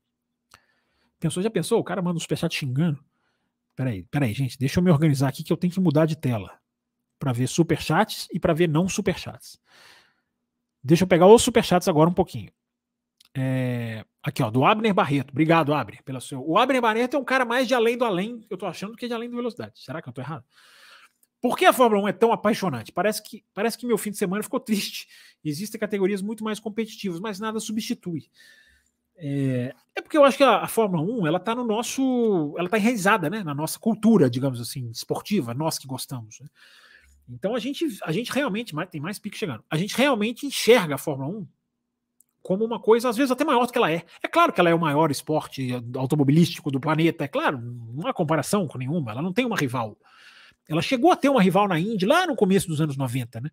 Pensou, 1.18 1.42
já 1.42 1.50
pensou? 1.50 1.80
O 1.80 1.84
cara 1.84 2.02
manda 2.02 2.16
um 2.16 2.20
superchat 2.20 2.54
xingando. 2.54 3.02
Peraí, 3.74 4.02
peraí, 4.04 4.34
gente, 4.34 4.58
deixa 4.58 4.78
eu 4.78 4.84
me 4.84 4.90
organizar 4.90 5.28
aqui 5.28 5.42
que 5.42 5.52
eu 5.52 5.56
tenho 5.56 5.72
que 5.72 5.80
mudar 5.80 6.04
de 6.04 6.16
tela 6.16 6.58
para 7.18 7.32
ver 7.32 7.46
superchats 7.46 8.28
e 8.32 8.38
para 8.38 8.52
ver 8.52 8.68
não 8.68 8.88
superchats. 8.88 9.58
Deixa 10.82 11.04
eu 11.04 11.08
pegar 11.08 11.26
os 11.26 11.42
superchats 11.42 11.88
agora 11.88 12.08
um 12.08 12.14
pouquinho. 12.14 12.50
É, 13.34 14.04
aqui, 14.22 14.42
ó, 14.42 14.50
do 14.50 14.64
Abner 14.64 14.92
Barreto. 14.92 15.30
Obrigado, 15.30 15.72
Abner, 15.72 16.02
pela 16.02 16.20
seu. 16.20 16.42
O 16.46 16.58
Abner 16.58 16.80
Barreto 16.82 17.16
é 17.16 17.20
um 17.20 17.24
cara 17.24 17.44
mais 17.44 17.68
de 17.68 17.74
além 17.74 17.96
do 17.96 18.04
além, 18.04 18.44
eu 18.50 18.56
tô 18.56 18.66
achando, 18.66 18.96
que 18.96 19.06
de 19.06 19.14
além 19.14 19.30
do 19.30 19.36
velocidade. 19.36 19.72
Será 19.76 20.02
que 20.02 20.08
eu 20.08 20.12
tô 20.12 20.20
errado? 20.20 20.44
Por 21.40 21.56
que 21.56 21.64
a 21.64 21.72
Fórmula 21.72 22.02
1 22.04 22.08
é 22.08 22.12
tão 22.12 22.32
apaixonante? 22.32 22.92
Parece 22.92 23.22
que, 23.22 23.44
parece 23.54 23.78
que 23.78 23.86
meu 23.86 23.96
fim 23.96 24.10
de 24.10 24.18
semana 24.18 24.42
ficou 24.42 24.60
triste. 24.60 25.08
Existem 25.44 25.80
categorias 25.80 26.20
muito 26.20 26.44
mais 26.44 26.60
competitivas, 26.60 27.20
mas 27.20 27.40
nada 27.40 27.58
substitui. 27.58 28.28
É, 29.16 29.74
é 29.94 30.00
porque 30.00 30.16
eu 30.16 30.24
acho 30.24 30.36
que 30.36 30.42
a, 30.42 30.58
a, 30.62 30.68
Fórmula 30.68 31.02
1 31.02 31.26
ela 31.26 31.36
está 31.38 31.54
no 31.54 31.64
nosso. 31.64 32.54
Ela 32.56 32.66
está 32.66 32.78
enraizada 32.78 33.28
né, 33.28 33.42
na 33.42 33.54
nossa 33.54 33.78
cultura, 33.78 34.30
digamos 34.30 34.60
assim, 34.60 34.90
esportiva, 34.90 35.52
nós 35.52 35.78
que 35.78 35.86
gostamos. 35.86 36.40
Né? 36.40 36.46
Então 37.28 37.54
a 37.54 37.58
gente, 37.58 37.86
a 38.02 38.12
gente 38.12 38.32
realmente, 38.32 38.74
tem 38.90 39.00
mais 39.00 39.18
pique 39.18 39.36
chegando, 39.36 39.62
a 39.70 39.76
gente 39.76 39.96
realmente 39.96 40.46
enxerga 40.46 40.94
a 40.94 40.98
Fórmula 40.98 41.38
1 41.38 41.46
como 42.42 42.64
uma 42.64 42.80
coisa, 42.80 43.10
às 43.10 43.16
vezes, 43.16 43.30
até 43.30 43.44
maior 43.44 43.66
do 43.66 43.72
que 43.72 43.76
ela 43.76 43.92
é. 43.92 44.02
É 44.22 44.26
claro 44.26 44.52
que 44.52 44.60
ela 44.60 44.70
é 44.70 44.74
o 44.74 44.80
maior 44.80 45.10
esporte 45.10 45.70
automobilístico 45.94 46.70
do 46.70 46.80
planeta, 46.80 47.24
é 47.24 47.28
claro, 47.28 47.60
não 47.60 48.06
há 48.06 48.14
comparação 48.14 48.66
com 48.66 48.78
nenhuma, 48.78 49.10
ela 49.10 49.20
não 49.20 49.32
tem 49.32 49.44
uma 49.44 49.56
rival. 49.56 49.98
Ela 50.70 50.80
chegou 50.80 51.10
a 51.10 51.16
ter 51.16 51.28
uma 51.28 51.42
rival 51.42 51.66
na 51.66 51.80
Indy 51.80 52.06
lá 52.06 52.28
no 52.28 52.36
começo 52.36 52.68
dos 52.68 52.80
anos 52.80 52.96
90, 52.96 53.40
né? 53.40 53.50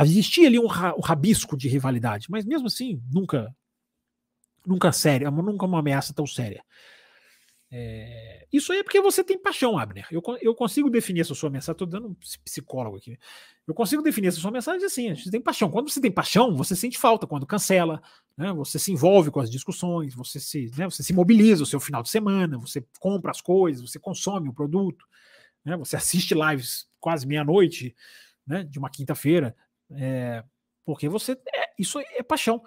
Existia 0.00 0.46
ali 0.46 0.58
um, 0.58 0.66
rabisco 0.66 1.56
de 1.56 1.68
rivalidade, 1.68 2.26
mas 2.28 2.44
mesmo 2.44 2.66
assim, 2.66 3.02
nunca, 3.10 3.54
nunca 4.66 4.92
séria, 4.92 5.30
nunca 5.30 5.64
uma 5.64 5.78
ameaça 5.78 6.12
tão 6.12 6.26
séria. 6.26 6.62
É, 7.74 8.46
isso 8.52 8.70
aí 8.70 8.80
é 8.80 8.82
porque 8.82 9.00
você 9.00 9.24
tem 9.24 9.38
paixão, 9.38 9.78
Abner. 9.78 10.06
Eu, 10.10 10.22
eu 10.42 10.54
consigo 10.54 10.90
definir 10.90 11.22
essa 11.22 11.34
sua 11.34 11.48
mensagem. 11.48 11.72
Estou 11.72 11.86
dando 11.86 12.08
um 12.08 12.16
psicólogo 12.44 12.98
aqui. 12.98 13.18
Eu 13.66 13.72
consigo 13.72 14.02
definir 14.02 14.28
essa 14.28 14.40
sua 14.40 14.50
mensagem 14.50 14.84
assim: 14.84 15.14
você 15.14 15.30
tem 15.30 15.40
paixão. 15.40 15.70
Quando 15.70 15.88
você 15.88 15.98
tem 15.98 16.10
paixão, 16.10 16.54
você 16.54 16.76
sente 16.76 16.98
falta. 16.98 17.26
Quando 17.26 17.46
cancela, 17.46 18.02
né, 18.36 18.52
você 18.52 18.78
se 18.78 18.92
envolve 18.92 19.30
com 19.30 19.40
as 19.40 19.50
discussões, 19.50 20.14
você 20.14 20.38
se, 20.38 20.70
né, 20.76 20.84
você 20.84 21.02
se 21.02 21.14
mobiliza 21.14 21.62
o 21.62 21.66
seu 21.66 21.80
final 21.80 22.02
de 22.02 22.10
semana, 22.10 22.58
você 22.58 22.84
compra 23.00 23.30
as 23.30 23.40
coisas, 23.40 23.88
você 23.88 23.98
consome 23.98 24.50
o 24.50 24.52
produto, 24.52 25.06
né, 25.64 25.76
você 25.76 25.96
assiste 25.96 26.34
lives 26.34 26.88
quase 27.00 27.26
meia-noite 27.26 27.94
né, 28.46 28.64
de 28.64 28.78
uma 28.78 28.90
quinta-feira. 28.90 29.56
É, 29.90 30.44
porque 30.84 31.08
você. 31.08 31.32
É, 31.32 31.70
isso 31.78 31.98
é 32.00 32.22
paixão. 32.22 32.62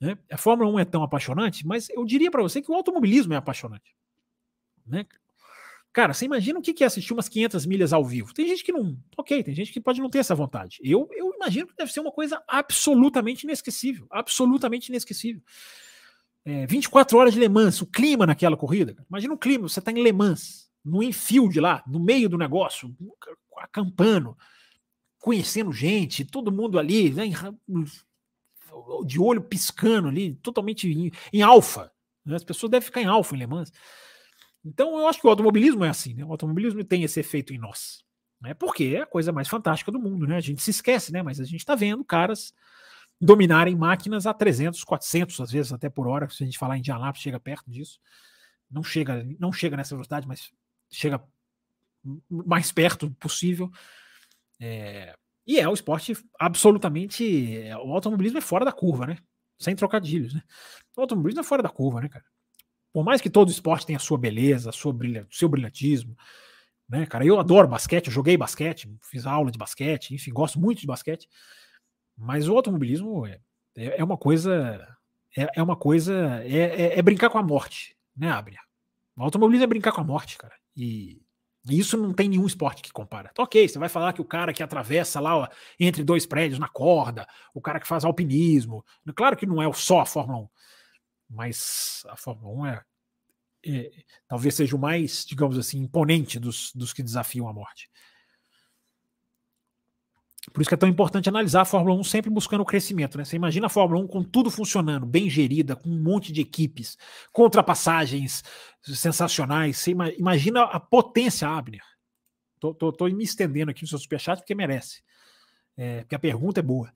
Né? 0.00 0.18
A 0.30 0.36
Fórmula 0.36 0.70
1 0.70 0.78
é 0.80 0.84
tão 0.84 1.02
apaixonante, 1.02 1.66
mas 1.66 1.88
eu 1.90 2.04
diria 2.04 2.30
para 2.30 2.42
você 2.42 2.60
que 2.60 2.70
o 2.70 2.74
automobilismo 2.74 3.34
é 3.34 3.36
apaixonante. 3.36 3.94
Né? 4.86 5.06
Cara, 5.92 6.12
você 6.12 6.24
imagina 6.24 6.58
o 6.58 6.62
que 6.62 6.82
é 6.82 6.86
assistir 6.86 7.12
umas 7.12 7.28
500 7.28 7.66
milhas 7.66 7.92
ao 7.92 8.04
vivo? 8.04 8.34
Tem 8.34 8.48
gente 8.48 8.64
que 8.64 8.72
não. 8.72 8.98
Ok, 9.16 9.44
tem 9.44 9.54
gente 9.54 9.72
que 9.72 9.80
pode 9.80 10.00
não 10.00 10.10
ter 10.10 10.18
essa 10.18 10.34
vontade. 10.34 10.78
Eu, 10.82 11.08
eu 11.12 11.32
imagino 11.36 11.68
que 11.68 11.76
deve 11.76 11.92
ser 11.92 12.00
uma 12.00 12.10
coisa 12.10 12.42
absolutamente 12.48 13.44
inesquecível. 13.44 14.04
Absolutamente 14.10 14.88
inesquecível. 14.88 15.40
É, 16.44 16.66
24 16.66 17.16
horas 17.16 17.32
de 17.32 17.38
Le 17.38 17.48
Mans, 17.48 17.80
o 17.80 17.86
clima 17.86 18.26
naquela 18.26 18.56
corrida. 18.56 18.96
Imagina 19.08 19.34
o 19.34 19.38
clima, 19.38 19.68
você 19.68 19.78
está 19.78 19.92
em 19.92 20.02
Le 20.02 20.12
Mans, 20.12 20.68
no 20.84 21.02
infield 21.02 21.58
lá, 21.60 21.82
no 21.86 21.98
meio 21.98 22.28
do 22.28 22.36
negócio, 22.36 22.94
acampando, 23.56 24.36
conhecendo 25.18 25.72
gente, 25.72 26.24
todo 26.24 26.52
mundo 26.52 26.78
ali, 26.78 27.10
né, 27.10 27.24
de 29.06 29.18
olho 29.18 29.42
piscando 29.42 30.08
ali, 30.08 30.34
totalmente 30.36 30.86
em, 30.86 31.10
em 31.32 31.42
alfa. 31.42 31.90
Né? 32.24 32.36
As 32.36 32.44
pessoas 32.44 32.70
devem 32.70 32.84
ficar 32.84 33.00
em 33.00 33.06
alfa 33.06 33.34
em 33.34 33.38
Le 33.38 33.46
Mans. 33.46 33.72
Então 34.64 34.98
eu 34.98 35.06
acho 35.06 35.20
que 35.20 35.26
o 35.26 35.30
automobilismo 35.30 35.84
é 35.84 35.88
assim, 35.90 36.14
né? 36.14 36.24
O 36.24 36.30
automobilismo 36.30 36.82
tem 36.84 37.02
esse 37.02 37.20
efeito 37.20 37.52
em 37.52 37.58
nós. 37.58 38.02
Né? 38.40 38.54
Porque 38.54 38.94
é 38.96 39.02
a 39.02 39.06
coisa 39.06 39.30
mais 39.30 39.48
fantástica 39.48 39.92
do 39.92 39.98
mundo, 39.98 40.26
né? 40.26 40.36
A 40.36 40.40
gente 40.40 40.62
se 40.62 40.70
esquece, 40.70 41.12
né? 41.12 41.22
Mas 41.22 41.38
a 41.38 41.44
gente 41.44 41.60
está 41.60 41.74
vendo 41.74 42.02
caras 42.04 42.54
dominarem 43.20 43.76
máquinas 43.76 44.26
a 44.26 44.34
300, 44.34 44.82
400, 44.84 45.40
às 45.40 45.50
vezes 45.50 45.72
até 45.72 45.88
por 45.90 46.06
hora. 46.06 46.28
Se 46.30 46.42
a 46.42 46.46
gente 46.46 46.58
falar 46.58 46.76
em 46.76 46.80
Indianápolis, 46.80 47.22
chega 47.22 47.38
perto 47.38 47.70
disso. 47.70 48.00
Não 48.70 48.82
chega, 48.82 49.26
não 49.38 49.52
chega 49.52 49.76
nessa 49.76 49.94
velocidade, 49.94 50.26
mas 50.26 50.50
chega 50.94 51.22
mais 52.28 52.70
perto 52.72 53.10
possível. 53.12 53.70
É, 54.60 55.16
e 55.46 55.58
é 55.58 55.68
o 55.68 55.74
esporte 55.74 56.16
absolutamente. 56.38 57.62
O 57.84 57.92
automobilismo 57.92 58.38
é 58.38 58.42
fora 58.42 58.64
da 58.64 58.72
curva, 58.72 59.06
né? 59.06 59.18
Sem 59.58 59.76
trocadilhos, 59.76 60.34
né? 60.34 60.42
O 60.96 61.02
automobilismo 61.02 61.40
é 61.40 61.44
fora 61.44 61.62
da 61.62 61.68
curva, 61.68 62.00
né, 62.00 62.08
cara? 62.08 62.24
Por 62.92 63.04
mais 63.04 63.20
que 63.20 63.28
todo 63.28 63.50
esporte 63.50 63.86
tenha 63.86 63.96
a 63.96 64.00
sua 64.00 64.16
beleza, 64.16 64.70
a 64.70 64.72
sua 64.72 64.92
brilha, 64.92 65.26
seu 65.30 65.48
brilhantismo, 65.48 66.16
né, 66.88 67.06
cara? 67.06 67.26
Eu 67.26 67.38
adoro 67.38 67.68
basquete, 67.68 68.06
eu 68.06 68.12
joguei 68.12 68.36
basquete, 68.36 68.88
fiz 69.02 69.26
aula 69.26 69.50
de 69.50 69.58
basquete, 69.58 70.14
enfim, 70.14 70.32
gosto 70.32 70.60
muito 70.60 70.80
de 70.80 70.86
basquete. 70.86 71.28
Mas 72.16 72.48
o 72.48 72.56
automobilismo 72.56 73.26
é, 73.26 73.40
é, 73.76 74.00
é 74.00 74.04
uma 74.04 74.16
coisa. 74.16 74.86
É, 75.36 75.48
é 75.56 75.62
uma 75.62 75.76
coisa. 75.76 76.42
É, 76.44 76.58
é, 76.58 76.98
é, 76.98 77.02
brincar 77.02 77.30
com 77.30 77.38
a 77.38 77.42
morte, 77.42 77.96
né, 78.16 78.30
Abner? 78.30 78.60
O 79.16 79.22
automobilismo 79.22 79.64
é 79.64 79.68
brincar 79.68 79.92
com 79.92 80.00
a 80.00 80.04
morte, 80.04 80.38
cara. 80.38 80.54
E, 80.76 81.22
isso 81.68 81.96
não 81.96 82.12
tem 82.12 82.28
nenhum 82.28 82.46
esporte 82.46 82.82
que 82.82 82.92
compara. 82.92 83.30
Então, 83.32 83.44
ok, 83.44 83.66
você 83.66 83.78
vai 83.78 83.88
falar 83.88 84.12
que 84.12 84.20
o 84.20 84.24
cara 84.24 84.52
que 84.52 84.62
atravessa 84.62 85.18
lá 85.18 85.36
ó, 85.36 85.48
entre 85.80 86.04
dois 86.04 86.26
prédios 86.26 86.58
na 86.58 86.68
corda, 86.68 87.26
o 87.54 87.60
cara 87.60 87.80
que 87.80 87.86
faz 87.86 88.04
alpinismo. 88.04 88.84
Claro 89.16 89.36
que 89.36 89.46
não 89.46 89.62
é 89.62 89.72
só 89.72 90.00
a 90.00 90.06
Fórmula 90.06 90.40
1 90.40 90.48
mas 91.28 92.04
a 92.08 92.16
Fórmula 92.16 92.54
1 92.54 92.66
é, 92.66 92.84
é, 93.66 93.90
talvez 94.28 94.54
seja 94.54 94.76
o 94.76 94.78
mais, 94.78 95.24
digamos 95.24 95.58
assim, 95.58 95.78
imponente 95.80 96.38
dos, 96.38 96.72
dos 96.74 96.92
que 96.92 97.02
desafiam 97.02 97.48
a 97.48 97.52
morte. 97.52 97.90
Por 100.54 100.60
isso 100.60 100.68
que 100.68 100.74
é 100.74 100.78
tão 100.78 100.88
importante 100.88 101.28
analisar 101.28 101.62
a 101.62 101.64
Fórmula 101.64 101.98
1 101.98 102.04
sempre 102.04 102.30
buscando 102.30 102.60
o 102.60 102.64
crescimento. 102.64 103.18
Né? 103.18 103.24
Você 103.24 103.34
imagina 103.34 103.66
a 103.66 103.68
Fórmula 103.68 104.00
1 104.04 104.06
com 104.06 104.22
tudo 104.22 104.52
funcionando, 104.52 105.04
bem 105.04 105.28
gerida, 105.28 105.74
com 105.74 105.88
um 105.88 106.00
monte 106.00 106.32
de 106.32 106.40
equipes, 106.40 106.96
com 107.32 107.42
ultrapassagens 107.42 108.44
sensacionais. 108.80 109.78
Você 109.78 109.90
imagina 110.16 110.62
a 110.62 110.78
potência, 110.78 111.48
Abner. 111.48 111.82
Tô, 112.60 112.72
tô, 112.72 112.92
tô 112.92 113.06
me 113.06 113.24
estendendo 113.24 113.72
aqui 113.72 113.82
no 113.82 113.88
seu 113.88 113.98
superchat 113.98 114.38
porque 114.38 114.54
merece. 114.54 115.02
É, 115.76 116.02
porque 116.02 116.14
a 116.14 116.20
pergunta 116.20 116.60
é 116.60 116.62
boa. 116.62 116.92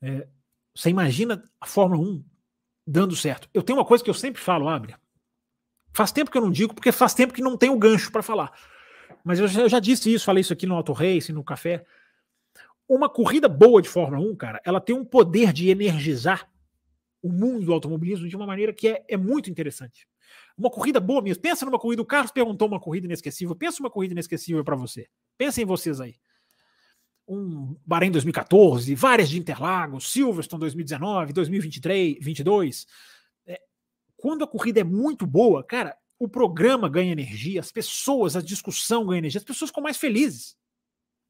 É, 0.00 0.28
você 0.72 0.88
imagina 0.88 1.42
a 1.60 1.66
Fórmula 1.66 2.00
1 2.00 2.24
dando 2.86 3.16
certo. 3.16 3.48
Eu 3.52 3.64
tenho 3.64 3.76
uma 3.76 3.84
coisa 3.84 4.04
que 4.04 4.08
eu 4.08 4.14
sempre 4.14 4.40
falo, 4.40 4.68
abre. 4.68 4.94
Faz 5.92 6.12
tempo 6.12 6.30
que 6.30 6.38
eu 6.38 6.42
não 6.42 6.52
digo, 6.52 6.72
porque 6.72 6.92
faz 6.92 7.12
tempo 7.12 7.34
que 7.34 7.42
não 7.42 7.56
tenho 7.56 7.76
gancho 7.76 8.12
para 8.12 8.22
falar. 8.22 8.52
Mas 9.24 9.40
eu 9.40 9.48
já, 9.48 9.62
eu 9.62 9.68
já, 9.68 9.80
disse 9.80 10.14
isso, 10.14 10.24
falei 10.24 10.42
isso 10.42 10.52
aqui 10.52 10.64
no 10.64 10.76
Auto 10.76 10.92
Race, 10.92 11.32
no 11.32 11.42
café. 11.42 11.84
Uma 12.88 13.08
corrida 13.08 13.48
boa 13.48 13.82
de 13.82 13.88
Fórmula 13.88 14.20
1, 14.20 14.36
cara, 14.36 14.60
ela 14.64 14.80
tem 14.80 14.96
um 14.96 15.04
poder 15.04 15.52
de 15.52 15.68
energizar 15.68 16.50
o 17.22 17.30
mundo 17.30 17.66
do 17.66 17.72
automobilismo 17.72 18.28
de 18.28 18.36
uma 18.36 18.46
maneira 18.46 18.72
que 18.72 18.88
é, 18.88 19.04
é 19.08 19.16
muito 19.16 19.50
interessante. 19.50 20.08
Uma 20.56 20.70
corrida 20.70 20.98
boa 20.98 21.20
mesmo. 21.20 21.42
Pensa 21.42 21.64
numa 21.66 21.78
corrida, 21.78 22.02
o 22.02 22.06
Carlos 22.06 22.32
perguntou 22.32 22.66
uma 22.66 22.80
corrida 22.80 23.06
inesquecível. 23.06 23.54
Pensa 23.54 23.80
uma 23.80 23.90
corrida 23.90 24.14
inesquecível 24.14 24.64
para 24.64 24.76
você. 24.76 25.06
Pensem 25.36 25.64
vocês 25.64 26.00
aí 26.00 26.14
um 27.28 27.76
Bahrein 27.84 28.10
2014, 28.10 28.94
várias 28.94 29.28
de 29.28 29.38
Interlagos, 29.38 30.10
Silverstone 30.10 30.60
2019, 30.60 31.32
2023, 31.34 32.16
22. 32.20 32.86
É, 33.46 33.60
quando 34.16 34.44
a 34.44 34.46
corrida 34.46 34.80
é 34.80 34.84
muito 34.84 35.26
boa, 35.26 35.62
cara, 35.62 35.94
o 36.18 36.26
programa 36.26 36.88
ganha 36.88 37.12
energia, 37.12 37.60
as 37.60 37.70
pessoas, 37.70 38.34
a 38.34 38.40
discussão 38.40 39.06
ganha 39.06 39.18
energia, 39.18 39.38
as 39.38 39.44
pessoas 39.44 39.70
ficam 39.70 39.82
mais 39.82 39.98
felizes. 39.98 40.56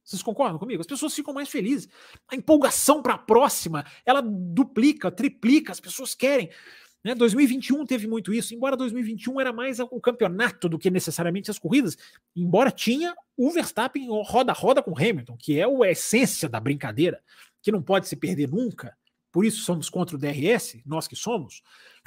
Vocês 0.08 0.22
concordam 0.22 0.58
comigo? 0.58 0.80
As 0.80 0.86
pessoas 0.86 1.14
ficam 1.14 1.34
mais 1.34 1.50
felizes. 1.50 1.86
A 2.28 2.34
empolgação 2.34 3.02
para 3.02 3.12
a 3.12 3.18
próxima, 3.18 3.84
ela 4.06 4.22
duplica, 4.22 5.10
triplica, 5.10 5.70
as 5.70 5.80
pessoas 5.80 6.14
querem. 6.14 6.48
Né? 7.04 7.14
2021 7.14 7.84
teve 7.84 8.06
muito 8.06 8.32
isso, 8.32 8.54
embora 8.54 8.74
2021 8.74 9.38
era 9.38 9.52
mais 9.52 9.78
o 9.80 10.00
campeonato 10.00 10.66
do 10.66 10.78
que 10.78 10.90
necessariamente 10.90 11.50
as 11.50 11.58
corridas, 11.58 11.98
embora 12.34 12.70
tinha 12.70 13.14
o 13.36 13.50
Verstappen 13.50 14.08
roda 14.24 14.50
a 14.50 14.54
roda 14.54 14.82
com 14.82 14.96
Hamilton, 14.96 15.36
que 15.38 15.60
é 15.60 15.64
a 15.64 15.90
essência 15.90 16.48
da 16.48 16.58
brincadeira, 16.58 17.22
que 17.60 17.70
não 17.70 17.82
pode 17.82 18.08
se 18.08 18.16
perder 18.16 18.48
nunca. 18.48 18.96
Por 19.30 19.44
isso 19.44 19.60
somos 19.60 19.90
contra 19.90 20.16
o 20.16 20.18
DRS, 20.18 20.80
nós 20.86 21.06
que 21.06 21.14
somos. 21.14 21.62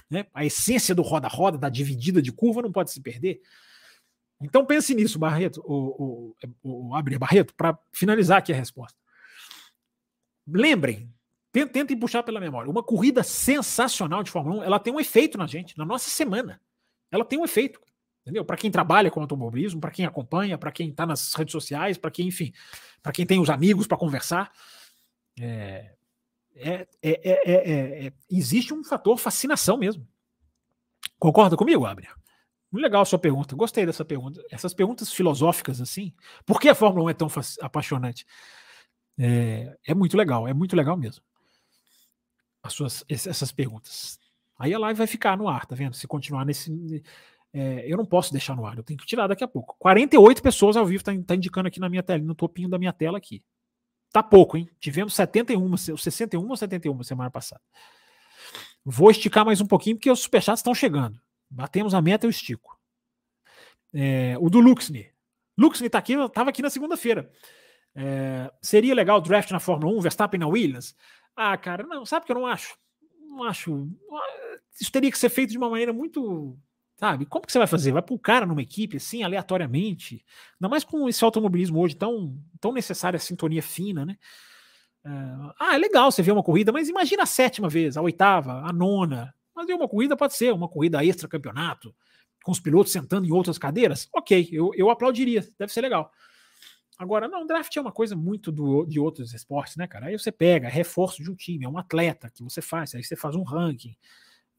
Né? 0.10 0.26
A 0.34 0.44
essência 0.44 0.96
do 0.96 1.04
roda 1.04 1.28
a 1.28 1.30
roda, 1.30 1.56
da 1.56 1.70
dividida 1.70 2.20
de 2.20 2.32
curva, 2.32 2.64
não 2.64 2.72
pode 2.72 2.90
se 2.90 3.00
perder. 3.00 3.42
Então 4.42 4.66
pense 4.66 4.94
nisso, 4.96 5.20
Barreto, 5.20 5.62
o, 5.66 6.36
o, 6.64 6.90
o 6.90 7.20
Barreto, 7.20 7.54
para 7.56 7.78
finalizar 7.92 8.40
aqui 8.40 8.52
a 8.52 8.56
resposta. 8.56 8.98
Lembrem, 10.48 11.12
Tentem 11.52 11.98
puxar 11.98 12.24
pela 12.24 12.40
memória. 12.40 12.72
Uma 12.72 12.82
corrida 12.82 13.24
sensacional 13.24 14.24
de 14.24 14.32
Fórmula 14.32 14.62
1, 14.62 14.64
ela 14.64 14.80
tem 14.80 14.94
um 14.94 15.00
efeito 15.00 15.38
na 15.38 15.46
gente, 15.46 15.78
na 15.78 15.84
nossa 15.84 16.10
semana. 16.10 16.62
Ela 17.12 17.26
tem 17.26 17.38
um 17.38 17.44
efeito. 17.44 17.82
Entendeu? 18.22 18.46
Para 18.46 18.56
quem 18.56 18.72
trabalha 18.72 19.12
com 19.12 19.20
automobilismo, 19.20 19.82
para 19.82 19.92
quem 19.92 20.06
acompanha, 20.06 20.58
para 20.58 20.72
quem 20.72 20.90
está 20.90 21.06
nas 21.06 21.34
redes 21.34 21.52
sociais, 21.52 21.98
para 21.98 22.10
quem, 22.10 22.28
enfim, 22.28 22.54
para 23.04 23.12
quem 23.12 23.26
tem 23.26 23.40
os 23.40 23.50
amigos 23.50 23.86
para 23.86 23.98
conversar. 23.98 24.52
É, 25.38 25.96
é, 26.56 26.88
é, 27.02 28.06
é, 28.06 28.14
existe 28.30 28.74
um 28.74 28.84
fator 28.84 29.18
fascinação 29.18 29.76
mesmo. 29.76 30.08
Concorda 31.20 31.58
comigo, 31.58 31.84
Gabriel? 31.84 32.16
Legal 32.74 33.02
a 33.02 33.06
sua 33.06 33.20
pergunta. 33.20 33.56
Gostei 33.56 33.86
dessa 33.86 34.06
pergunta. 34.06 34.42
Essas 34.50 34.74
perguntas 34.74 35.12
filosóficas 35.12 35.82
assim. 35.82 36.14
Por 36.46 36.60
que 36.60 36.70
a 36.70 36.76
Fórmula 36.76 37.06
1 37.06 37.10
é 37.10 37.14
tão 37.14 37.28
apaixonante? 37.62 38.26
É, 39.20 39.78
é 39.88 39.94
muito 39.94 40.16
legal, 40.16 40.48
é 40.48 40.54
muito 40.54 40.76
legal 40.76 40.96
mesmo 40.96 41.24
as 42.64 42.74
suas, 42.74 43.04
essas 43.10 43.52
perguntas. 43.52 44.20
Aí 44.58 44.74
a 44.74 44.80
live 44.80 44.98
vai 44.98 45.08
ficar 45.08 45.38
no 45.38 45.48
ar, 45.48 45.66
tá 45.66 45.76
vendo? 45.76 45.96
Se 45.96 46.08
continuar 46.08 46.46
nesse. 46.46 47.04
É, 47.54 47.92
eu 47.92 47.98
não 47.98 48.06
posso 48.06 48.32
deixar 48.32 48.56
no 48.56 48.66
ar, 48.66 48.78
eu 48.78 48.84
tenho 48.84 48.98
que 48.98 49.06
tirar 49.06 49.28
daqui 49.28 49.44
a 49.44 49.48
pouco. 49.48 49.76
48 49.80 50.42
pessoas 50.42 50.78
ao 50.78 50.86
vivo, 50.86 51.04
tá, 51.04 51.12
tá 51.26 51.36
indicando 51.36 51.68
aqui 51.68 51.80
na 51.80 51.90
minha 51.90 52.04
tela, 52.04 52.24
no 52.24 52.36
topinho 52.36 52.70
da 52.70 52.78
minha 52.78 52.94
tela 52.94 53.18
aqui. 53.18 53.44
Tá 54.14 54.22
pouco, 54.22 54.58
hein? 54.58 54.70
Tivemos 54.80 55.14
71, 55.16 55.78
61 55.78 56.48
ou 56.48 56.56
71 56.56 57.04
semana 57.04 57.32
passada. 57.32 57.62
Vou 58.86 59.10
esticar 59.10 59.46
mais 59.46 59.62
um 59.62 59.66
pouquinho, 59.66 59.96
porque 59.96 60.12
os 60.12 60.22
superchats 60.22 60.60
estão 60.60 60.74
chegando. 60.74 61.20
Batemos 61.52 61.94
a 61.94 62.02
meta, 62.02 62.26
eu 62.26 62.30
estico. 62.30 62.80
É, 63.94 64.38
o 64.40 64.50
do 64.50 64.60
Luxney. 64.60 65.12
Luxney 65.58 65.90
tá 65.90 65.98
aqui, 65.98 66.16
tava 66.30 66.50
aqui 66.50 66.62
na 66.62 66.70
segunda-feira. 66.70 67.30
É, 67.94 68.52
seria 68.62 68.96
legal 68.96 69.18
o 69.18 69.22
draft 69.22 69.52
na 69.52 69.60
Fórmula 69.60 69.94
1, 69.98 70.02
Verstappen 70.02 70.40
na 70.40 70.48
Williams? 70.48 70.96
Ah, 71.36 71.58
cara, 71.58 71.84
não, 71.84 72.06
sabe 72.06 72.26
que 72.26 72.32
eu 72.32 72.36
não 72.36 72.48
acho? 72.48 72.78
Não 73.20 73.44
acho. 73.44 73.90
Isso 74.80 74.92
teria 74.92 75.12
que 75.12 75.18
ser 75.18 75.30
feito 75.30 75.52
de 75.52 75.58
uma 75.58 75.70
maneira 75.70 75.92
muito. 75.92 76.58
Sabe? 76.96 77.26
Como 77.26 77.46
que 77.46 77.52
você 77.52 77.58
vai 77.58 77.68
fazer? 77.68 77.92
Vai 77.92 78.02
pôr 78.02 78.16
o 78.16 78.20
cara 78.20 78.46
numa 78.46 78.62
equipe 78.62 78.98
assim, 78.98 79.24
aleatoriamente? 79.24 80.24
Ainda 80.54 80.70
mais 80.70 80.84
com 80.84 81.10
esse 81.10 81.24
automobilismo 81.24 81.80
hoje 81.80 81.96
tão, 81.96 82.38
tão 82.60 82.72
necessária 82.72 83.18
a 83.18 83.20
sintonia 83.20 83.64
fina, 83.64 84.06
né? 84.06 84.18
Uh, 85.04 85.52
ah, 85.60 85.74
é 85.74 85.78
legal 85.80 86.12
você 86.12 86.22
ver 86.22 86.32
uma 86.32 86.44
corrida, 86.44 86.72
mas 86.72 86.88
imagina 86.88 87.24
a 87.24 87.26
sétima 87.26 87.68
vez, 87.68 87.98
a 87.98 88.02
oitava, 88.02 88.62
a 88.62 88.72
nona. 88.72 89.34
Mas 89.56 89.68
uma 89.70 89.88
corrida 89.88 90.16
pode 90.16 90.36
ser 90.36 90.54
uma 90.54 90.68
corrida 90.68 91.04
extra 91.04 91.28
campeonato, 91.28 91.94
com 92.44 92.52
os 92.52 92.60
pilotos 92.60 92.92
sentando 92.92 93.28
em 93.28 93.32
outras 93.32 93.58
cadeiras. 93.58 94.10
Ok, 94.14 94.50
eu, 94.52 94.72
eu 94.76 94.90
aplaudiria, 94.90 95.48
deve 95.58 95.72
ser 95.72 95.82
legal. 95.82 96.12
Agora, 96.98 97.28
não, 97.28 97.48
draft 97.48 97.76
é 97.76 97.82
uma 97.82 97.92
coisa 97.92 98.16
muito 98.16 98.52
do, 98.52 98.86
de 98.86 99.00
outros 99.00 99.34
esportes, 99.34 99.76
né, 99.76 99.88
cara? 99.88 100.08
Aí 100.08 100.18
você 100.18 100.32
pega, 100.32 100.68
é 100.68 100.72
reforço 100.72 101.24
de 101.24 101.32
um 101.32 101.36
time, 101.36 101.66
é 101.66 101.70
um 101.70 101.78
atleta 101.78 102.30
que 102.30 102.44
você 102.44 102.62
faz, 102.62 102.94
aí 102.94 103.04
você 103.04 103.16
faz 103.16 103.36
um 103.36 103.44
ranking. 103.44 103.96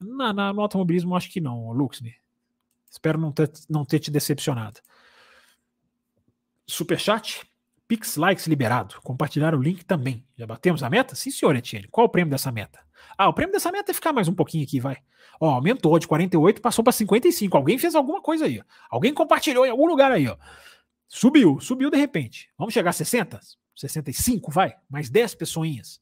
Na, 0.01 0.33
na, 0.33 0.53
no 0.53 0.61
automobilismo, 0.61 1.15
acho 1.15 1.31
que 1.31 1.41
não, 1.41 1.71
Luxney. 1.71 2.15
Espero 2.91 3.19
não 3.19 3.31
ter, 3.31 3.51
não 3.71 3.85
ter 3.85 4.01
te 4.01 4.11
decepcionado. 4.11 4.81
Superchat, 6.67 7.47
Pix 7.87 8.17
Likes 8.17 8.47
liberado. 8.47 8.97
Compartilhar 9.03 9.55
o 9.55 9.63
link 9.63 9.85
também. 9.85 10.27
Já 10.37 10.47
batemos 10.47 10.83
a 10.83 10.91
meta? 10.91 11.15
Sim, 11.15 11.31
senhor 11.31 11.55
Etienne. 11.55 11.89
Qual 11.89 12.07
o 12.07 12.11
prêmio 12.11 12.31
dessa 12.31 12.51
meta? 12.51 12.81
Ah, 13.17 13.29
o 13.29 13.33
prêmio 13.33 13.53
dessa 13.53 13.71
meta 13.71 13.91
é 13.91 13.95
ficar 13.95 14.13
mais 14.13 14.29
um 14.29 14.35
pouquinho 14.35 14.65
aqui, 14.65 14.81
vai. 14.81 14.99
Ó, 15.41 15.51
aumentou 15.51 15.99
de 15.99 16.07
48, 16.07 16.61
passou 16.61 16.85
para 16.85 16.93
55. 16.93 17.57
Alguém 17.57 17.79
fez 17.79 17.95
alguma 17.95 18.21
coisa 18.21 18.45
aí. 18.45 18.63
Alguém 18.91 19.13
compartilhou 19.13 19.67
em 19.67 19.71
algum 19.71 19.87
lugar 19.87 20.13
aí, 20.13 20.29
ó. 20.29 20.37
Subiu, 21.09 21.61
subiu 21.61 21.91
de 21.91 21.97
repente. 21.97 22.51
Vamos 22.57 22.73
chegar 22.73 22.91
a 22.91 22.93
60? 22.93 23.41
65, 23.75 24.51
vai? 24.51 24.75
Mais 24.89 25.11
10 25.11 25.35
pessoinhas. 25.35 26.01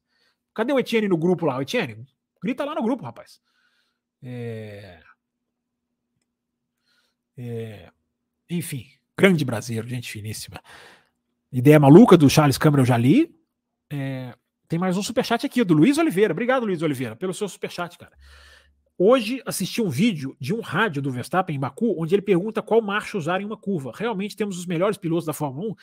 Cadê 0.54 0.72
o 0.72 0.78
Etienne 0.78 1.08
no 1.08 1.16
grupo 1.16 1.46
lá? 1.46 1.56
O 1.56 1.62
Etienne, 1.62 2.06
grita 2.42 2.64
lá 2.64 2.74
no 2.74 2.82
grupo, 2.82 3.04
rapaz. 3.04 3.40
É... 4.22 5.00
É... 7.36 7.90
Enfim, 8.48 8.86
grande 9.16 9.44
brasileiro, 9.44 9.88
gente 9.88 10.10
finíssima. 10.10 10.60
Ideia 11.52 11.80
maluca 11.80 12.16
do 12.16 12.28
Charles 12.28 12.58
Câmara 12.58 12.82
eu 12.82 12.86
já 12.86 12.96
li. 12.96 13.34
É... 13.90 14.34
Tem 14.70 14.78
mais 14.78 14.96
um 14.96 15.02
superchat 15.02 15.44
aqui, 15.44 15.64
do 15.64 15.74
Luiz 15.74 15.98
Oliveira. 15.98 16.33
Obrigado, 16.33 16.64
Luiz 16.64 16.80
Oliveira, 16.80 17.16
pelo 17.16 17.35
seu 17.35 17.48
superchat, 17.48 17.98
cara. 17.98 18.16
Hoje 18.96 19.42
assisti 19.44 19.83
um 19.83 19.88
vídeo 19.90 20.37
de 20.38 20.54
um 20.54 20.61
rádio 20.61 21.02
do 21.02 21.11
Verstappen 21.11 21.56
em 21.56 21.59
Baku, 21.59 22.00
onde 22.00 22.14
ele 22.14 22.22
pergunta 22.22 22.62
qual 22.62 22.80
marcha 22.80 23.18
usar 23.18 23.40
em 23.40 23.44
uma 23.44 23.56
curva. 23.56 23.90
Realmente 23.92 24.37
temos 24.37 24.56
os 24.56 24.66
melhores 24.66 24.96
pilotos 24.96 25.26
da 25.26 25.33
Fórmula 25.33 25.72
1? 25.72 25.74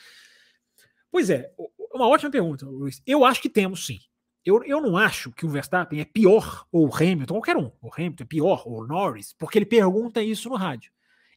Pois 1.10 1.28
é, 1.28 1.52
uma 1.92 2.08
ótima 2.08 2.30
pergunta, 2.30 2.64
Luiz. 2.64 3.02
Eu 3.06 3.26
acho 3.26 3.42
que 3.42 3.50
temos 3.50 3.84
sim. 3.84 3.98
Eu, 4.42 4.64
eu 4.64 4.80
não 4.80 4.96
acho 4.96 5.32
que 5.32 5.44
o 5.44 5.50
Verstappen 5.50 6.00
é 6.00 6.06
pior, 6.06 6.66
ou 6.72 6.88
o 6.88 6.94
Hamilton, 6.94 7.34
qualquer 7.34 7.58
um. 7.58 7.70
O 7.82 7.90
Hamilton 7.94 8.24
é 8.24 8.26
pior, 8.26 8.62
ou 8.64 8.80
o 8.80 8.86
Norris, 8.86 9.34
porque 9.34 9.58
ele 9.58 9.66
pergunta 9.66 10.22
isso 10.22 10.48
no 10.48 10.56
rádio. 10.56 10.90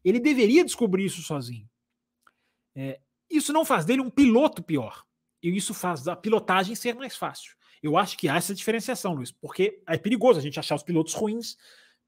Ele 0.06 0.22
deveria 0.22 0.64
descobrir 0.64 1.04
isso 1.04 1.22
sozinho. 1.22 1.70
É, 2.74 3.02
isso 3.30 3.52
não 3.52 3.66
faz 3.66 3.84
dele 3.84 4.00
um 4.00 4.10
piloto 4.10 4.64
pior. 4.64 5.04
E 5.42 5.56
isso 5.56 5.74
faz 5.74 6.08
a 6.08 6.16
pilotagem 6.16 6.76
ser 6.76 6.96
mais 6.96 7.16
fácil. 7.16 7.56
Eu 7.82 7.98
acho 7.98 8.18
que 8.18 8.30
há 8.30 8.36
essa 8.36 8.54
diferenciação, 8.54 9.14
Luiz, 9.14 9.32
porque 9.32 9.82
é 9.88 9.98
perigoso 9.98 10.40
a 10.40 10.42
gente 10.42 10.60
achar 10.60 10.76
os 10.76 10.84
pilotos 10.84 11.14
ruins, 11.14 11.58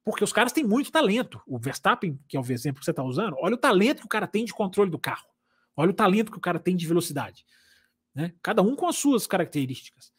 porque 0.03 0.23
os 0.23 0.31
caras 0.31 0.51
têm 0.51 0.63
muito 0.63 0.91
talento. 0.91 1.41
O 1.47 1.57
Verstappen, 1.57 2.19
que 2.27 2.37
é 2.37 2.39
o 2.39 2.51
exemplo 2.51 2.79
que 2.79 2.85
você 2.85 2.91
está 2.91 3.03
usando, 3.03 3.35
olha 3.39 3.55
o 3.55 3.57
talento 3.57 3.99
que 3.99 4.05
o 4.05 4.09
cara 4.09 4.27
tem 4.27 4.45
de 4.45 4.53
controle 4.53 4.91
do 4.91 4.99
carro. 4.99 5.27
Olha 5.75 5.89
o 5.89 5.93
talento 5.93 6.31
que 6.31 6.37
o 6.37 6.41
cara 6.41 6.59
tem 6.59 6.75
de 6.75 6.85
velocidade. 6.85 7.45
Né? 8.13 8.33
Cada 8.43 8.61
um 8.61 8.75
com 8.75 8.87
as 8.87 8.97
suas 8.97 9.25
características. 9.25 10.13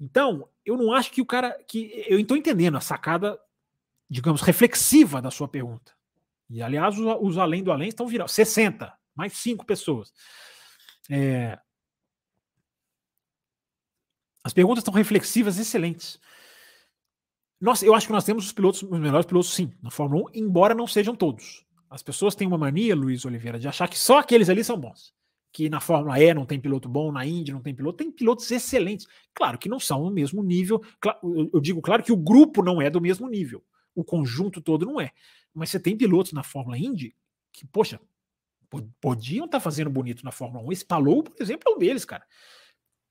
Então, 0.00 0.48
eu 0.66 0.76
não 0.76 0.92
acho 0.92 1.12
que 1.12 1.20
o 1.20 1.26
cara. 1.26 1.56
que 1.68 2.04
Eu 2.08 2.18
estou 2.18 2.36
entendendo 2.36 2.76
a 2.76 2.80
sacada, 2.80 3.38
digamos, 4.10 4.40
reflexiva 4.40 5.22
da 5.22 5.30
sua 5.30 5.46
pergunta. 5.46 5.92
E, 6.50 6.60
aliás, 6.60 6.98
os, 6.98 7.06
os 7.20 7.38
além 7.38 7.62
do 7.62 7.70
além 7.70 7.88
estão 7.88 8.08
virando 8.08 8.28
60, 8.28 8.92
mais 9.14 9.34
5 9.34 9.64
pessoas. 9.64 10.12
É, 11.08 11.56
as 14.44 14.52
perguntas 14.52 14.82
estão 14.82 14.94
reflexivas, 14.94 15.58
excelentes. 15.58 16.18
Nós, 17.60 17.82
eu 17.82 17.94
acho 17.94 18.06
que 18.06 18.12
nós 18.12 18.24
temos 18.24 18.46
os 18.46 18.52
pilotos, 18.52 18.82
os 18.82 18.98
melhores 18.98 19.24
pilotos, 19.24 19.54
sim, 19.54 19.72
na 19.80 19.90
Fórmula 19.90 20.24
1, 20.34 20.38
embora 20.38 20.74
não 20.74 20.86
sejam 20.86 21.14
todos. 21.14 21.64
As 21.88 22.02
pessoas 22.02 22.34
têm 22.34 22.48
uma 22.48 22.58
mania, 22.58 22.96
Luiz 22.96 23.24
Oliveira, 23.24 23.58
de 23.58 23.68
achar 23.68 23.88
que 23.88 23.98
só 23.98 24.18
aqueles 24.18 24.48
ali 24.48 24.64
são 24.64 24.78
bons. 24.78 25.14
Que 25.52 25.68
na 25.68 25.78
Fórmula 25.78 26.18
E 26.18 26.32
não 26.32 26.46
tem 26.46 26.58
piloto 26.58 26.88
bom, 26.88 27.12
na 27.12 27.24
Indy 27.26 27.52
não 27.52 27.60
tem 27.60 27.74
piloto, 27.74 27.98
tem 27.98 28.10
pilotos 28.10 28.50
excelentes. 28.50 29.06
Claro 29.34 29.58
que 29.58 29.68
não 29.68 29.78
são 29.78 30.02
no 30.02 30.10
mesmo 30.10 30.42
nível. 30.42 30.82
Eu 31.52 31.60
digo, 31.60 31.82
claro 31.82 32.02
que 32.02 32.10
o 32.10 32.16
grupo 32.16 32.62
não 32.62 32.80
é 32.80 32.88
do 32.88 33.00
mesmo 33.00 33.28
nível. 33.28 33.62
O 33.94 34.02
conjunto 34.02 34.60
todo 34.60 34.86
não 34.86 35.00
é. 35.00 35.12
Mas 35.54 35.68
você 35.68 35.78
tem 35.78 35.96
pilotos 35.96 36.32
na 36.32 36.42
Fórmula 36.42 36.78
Indy 36.78 37.14
que, 37.52 37.66
poxa, 37.66 38.00
podiam 39.00 39.44
estar 39.44 39.58
tá 39.58 39.60
fazendo 39.60 39.90
bonito 39.90 40.24
na 40.24 40.32
Fórmula 40.32 40.64
1. 40.66 40.72
Esse 40.72 40.84
Palou, 40.86 41.22
por 41.22 41.36
exemplo, 41.40 41.70
é 41.70 41.74
um 41.76 41.78
deles, 41.78 42.06
cara. 42.06 42.24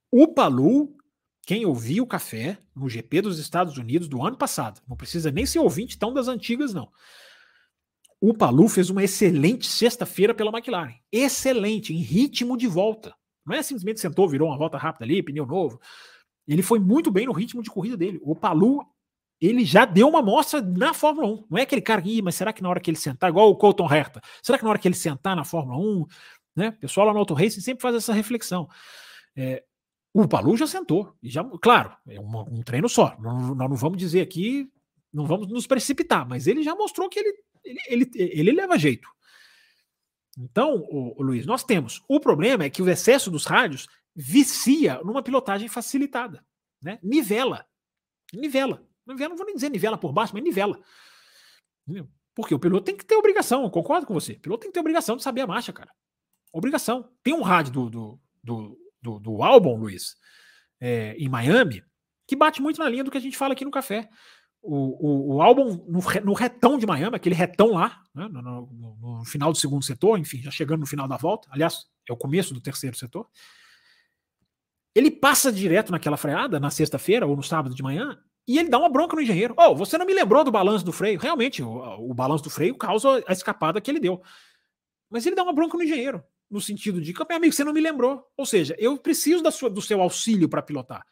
O 0.09 0.27
Palou 0.27 0.97
quem 1.45 1.65
ouviu 1.65 2.03
o 2.03 2.07
café 2.07 2.57
no 2.75 2.87
GP 2.87 3.21
dos 3.21 3.39
Estados 3.39 3.77
Unidos 3.77 4.07
do 4.07 4.23
ano 4.23 4.37
passado, 4.37 4.81
não 4.87 4.95
precisa 4.95 5.31
nem 5.31 5.45
ser 5.45 5.59
ouvinte 5.59 5.97
tão 5.97 6.13
das 6.13 6.27
antigas, 6.27 6.73
não. 6.73 6.91
O 8.19 8.33
Palu 8.33 8.67
fez 8.67 8.91
uma 8.91 9.03
excelente 9.03 9.65
sexta-feira 9.65 10.33
pela 10.33 10.51
McLaren. 10.51 10.93
Excelente, 11.11 11.91
em 11.91 11.97
ritmo 11.97 12.55
de 12.55 12.67
volta. 12.67 13.15
Não 13.43 13.55
é 13.55 13.63
simplesmente 13.63 13.99
sentou, 13.99 14.29
virou 14.29 14.49
uma 14.49 14.57
volta 14.57 14.77
rápida 14.77 15.05
ali, 15.05 15.23
pneu 15.23 15.45
novo. 15.45 15.81
Ele 16.47 16.61
foi 16.61 16.79
muito 16.79 17.09
bem 17.09 17.25
no 17.25 17.31
ritmo 17.31 17.63
de 17.63 17.71
corrida 17.71 17.97
dele. 17.97 18.19
O 18.21 18.35
Palu, 18.35 18.85
ele 19.39 19.65
já 19.65 19.85
deu 19.85 20.07
uma 20.07 20.21
mostra 20.21 20.61
na 20.61 20.93
Fórmula 20.93 21.27
1. 21.27 21.47
Não 21.49 21.57
é 21.57 21.63
aquele 21.63 21.81
cara 21.81 21.99
que, 21.99 22.21
mas 22.21 22.35
será 22.35 22.53
que 22.53 22.61
na 22.61 22.69
hora 22.69 22.79
que 22.79 22.91
ele 22.91 22.97
sentar, 22.97 23.31
igual 23.31 23.49
o 23.49 23.55
Colton 23.55 23.91
Herta, 23.91 24.21
será 24.43 24.59
que 24.59 24.63
na 24.63 24.69
hora 24.69 24.77
que 24.77 24.87
ele 24.87 24.93
sentar 24.93 25.35
na 25.35 25.43
Fórmula 25.43 25.79
1, 25.79 26.05
né? 26.55 26.69
O 26.69 26.73
pessoal 26.73 27.07
lá 27.07 27.13
no 27.13 27.19
Auto 27.19 27.33
Racing 27.33 27.61
sempre 27.61 27.81
faz 27.81 27.95
essa 27.95 28.13
reflexão. 28.13 28.69
É, 29.35 29.63
o 30.13 30.27
Palu 30.27 30.57
já 30.57 30.67
sentou. 30.67 31.15
E 31.21 31.29
já, 31.29 31.43
claro, 31.61 31.95
é 32.07 32.19
um, 32.19 32.39
um 32.39 32.63
treino 32.63 32.89
só. 32.89 33.15
Nós 33.19 33.57
não 33.57 33.75
vamos 33.75 33.97
dizer 33.97 34.21
aqui, 34.21 34.69
não 35.11 35.25
vamos 35.25 35.47
nos 35.47 35.67
precipitar, 35.67 36.27
mas 36.27 36.47
ele 36.47 36.63
já 36.63 36.75
mostrou 36.75 37.09
que 37.09 37.19
ele, 37.19 37.33
ele, 37.63 37.79
ele, 37.87 38.11
ele 38.15 38.51
leva 38.51 38.77
jeito. 38.77 39.07
Então, 40.37 40.75
o, 40.89 41.19
o 41.19 41.23
Luiz, 41.23 41.45
nós 41.45 41.63
temos. 41.63 42.03
O 42.07 42.19
problema 42.19 42.63
é 42.63 42.69
que 42.69 42.81
o 42.81 42.89
excesso 42.89 43.29
dos 43.29 43.45
rádios 43.45 43.87
vicia 44.15 45.01
numa 45.03 45.21
pilotagem 45.21 45.67
facilitada. 45.67 46.43
Né? 46.81 46.99
Nivela. 47.03 47.65
Nivela. 48.33 48.85
Nivela, 49.05 49.29
não 49.29 49.37
vou 49.37 49.45
nem 49.45 49.55
dizer 49.55 49.69
nivela 49.69 49.97
por 49.97 50.13
baixo, 50.13 50.33
mas 50.33 50.43
nivela. 50.43 50.79
Porque 52.33 52.55
o 52.55 52.59
piloto 52.59 52.85
tem 52.85 52.95
que 52.95 53.05
ter 53.05 53.15
obrigação, 53.15 53.69
concordo 53.69 54.07
com 54.07 54.13
você. 54.13 54.33
O 54.33 54.39
piloto 54.39 54.61
tem 54.61 54.69
que 54.69 54.73
ter 54.73 54.79
obrigação 54.79 55.17
de 55.17 55.23
saber 55.23 55.41
a 55.41 55.47
marcha, 55.47 55.73
cara. 55.73 55.91
Obrigação. 56.53 57.09
Tem 57.23 57.33
um 57.33 57.41
rádio 57.41 57.73
do, 57.73 57.89
do, 57.89 58.19
do, 58.43 58.77
do, 59.01 59.19
do 59.19 59.43
álbum, 59.43 59.75
Luiz, 59.75 60.15
é, 60.79 61.15
em 61.17 61.29
Miami, 61.29 61.83
que 62.27 62.35
bate 62.35 62.61
muito 62.61 62.79
na 62.79 62.89
linha 62.89 63.03
do 63.03 63.11
que 63.11 63.17
a 63.17 63.21
gente 63.21 63.37
fala 63.37 63.53
aqui 63.53 63.65
no 63.65 63.71
café. 63.71 64.09
O, 64.61 64.75
o, 64.75 65.35
o 65.35 65.41
álbum 65.41 65.83
no, 65.87 65.99
no, 66.23 66.33
retão 66.33 66.77
de 66.77 66.85
Miami, 66.85 67.15
aquele 67.15 67.33
retão 67.33 67.71
lá, 67.71 68.01
né, 68.13 68.27
no, 68.27 68.41
no, 68.41 68.97
no, 68.99 69.25
final 69.25 69.51
do 69.51 69.57
segundo 69.57 69.83
setor, 69.83 70.19
enfim, 70.19 70.41
já 70.41 70.51
chegando 70.51 70.81
no 70.81 70.85
final 70.85 71.07
da 71.07 71.17
volta, 71.17 71.47
aliás, 71.51 71.85
é 72.07 72.13
o 72.13 72.17
começo 72.17 72.53
do 72.53 72.61
terceiro 72.61 72.95
setor. 72.95 73.27
Ele 74.93 75.09
passa 75.09 75.51
direto 75.51 75.91
naquela 75.91 76.17
freada 76.17 76.59
na 76.59 76.69
sexta-feira 76.69 77.25
ou 77.25 77.35
no 77.35 77.41
sábado 77.41 77.73
de 77.73 77.81
manhã 77.81 78.19
e 78.47 78.59
ele 78.59 78.69
dá 78.69 78.77
uma 78.77 78.89
bronca 78.89 79.15
no 79.15 79.21
engenheiro. 79.21 79.55
Oh, 79.57 79.75
você 79.75 79.97
não 79.97 80.05
me 80.05 80.13
lembrou 80.13 80.43
do 80.43 80.51
balanço 80.51 80.83
do 80.83 80.91
freio? 80.91 81.19
Realmente, 81.19 81.63
o, 81.63 82.09
o 82.09 82.13
balanço 82.13 82.43
do 82.43 82.49
freio 82.49 82.75
causa 82.75 83.23
a 83.27 83.31
escapada 83.31 83.79
que 83.79 83.89
ele 83.89 83.99
deu. 83.99 84.21
Mas 85.09 85.25
ele 85.25 85.35
dá 85.35 85.43
uma 85.43 85.53
bronca 85.53 85.77
no 85.77 85.83
engenheiro, 85.83 86.23
no 86.51 86.59
sentido 86.59 87.01
de, 87.01 87.13
meu 87.13 87.37
amigo, 87.37 87.53
você 87.53 87.63
não 87.63 87.71
me 87.71 87.79
lembrou. 87.79 88.29
Ou 88.35 88.45
seja, 88.45 88.75
eu 88.77 88.97
preciso 88.97 89.49
sua, 89.51 89.69
do 89.69 89.81
seu 89.81 90.01
auxílio 90.01 90.49
para 90.49 90.61
pilotar. 90.61 91.05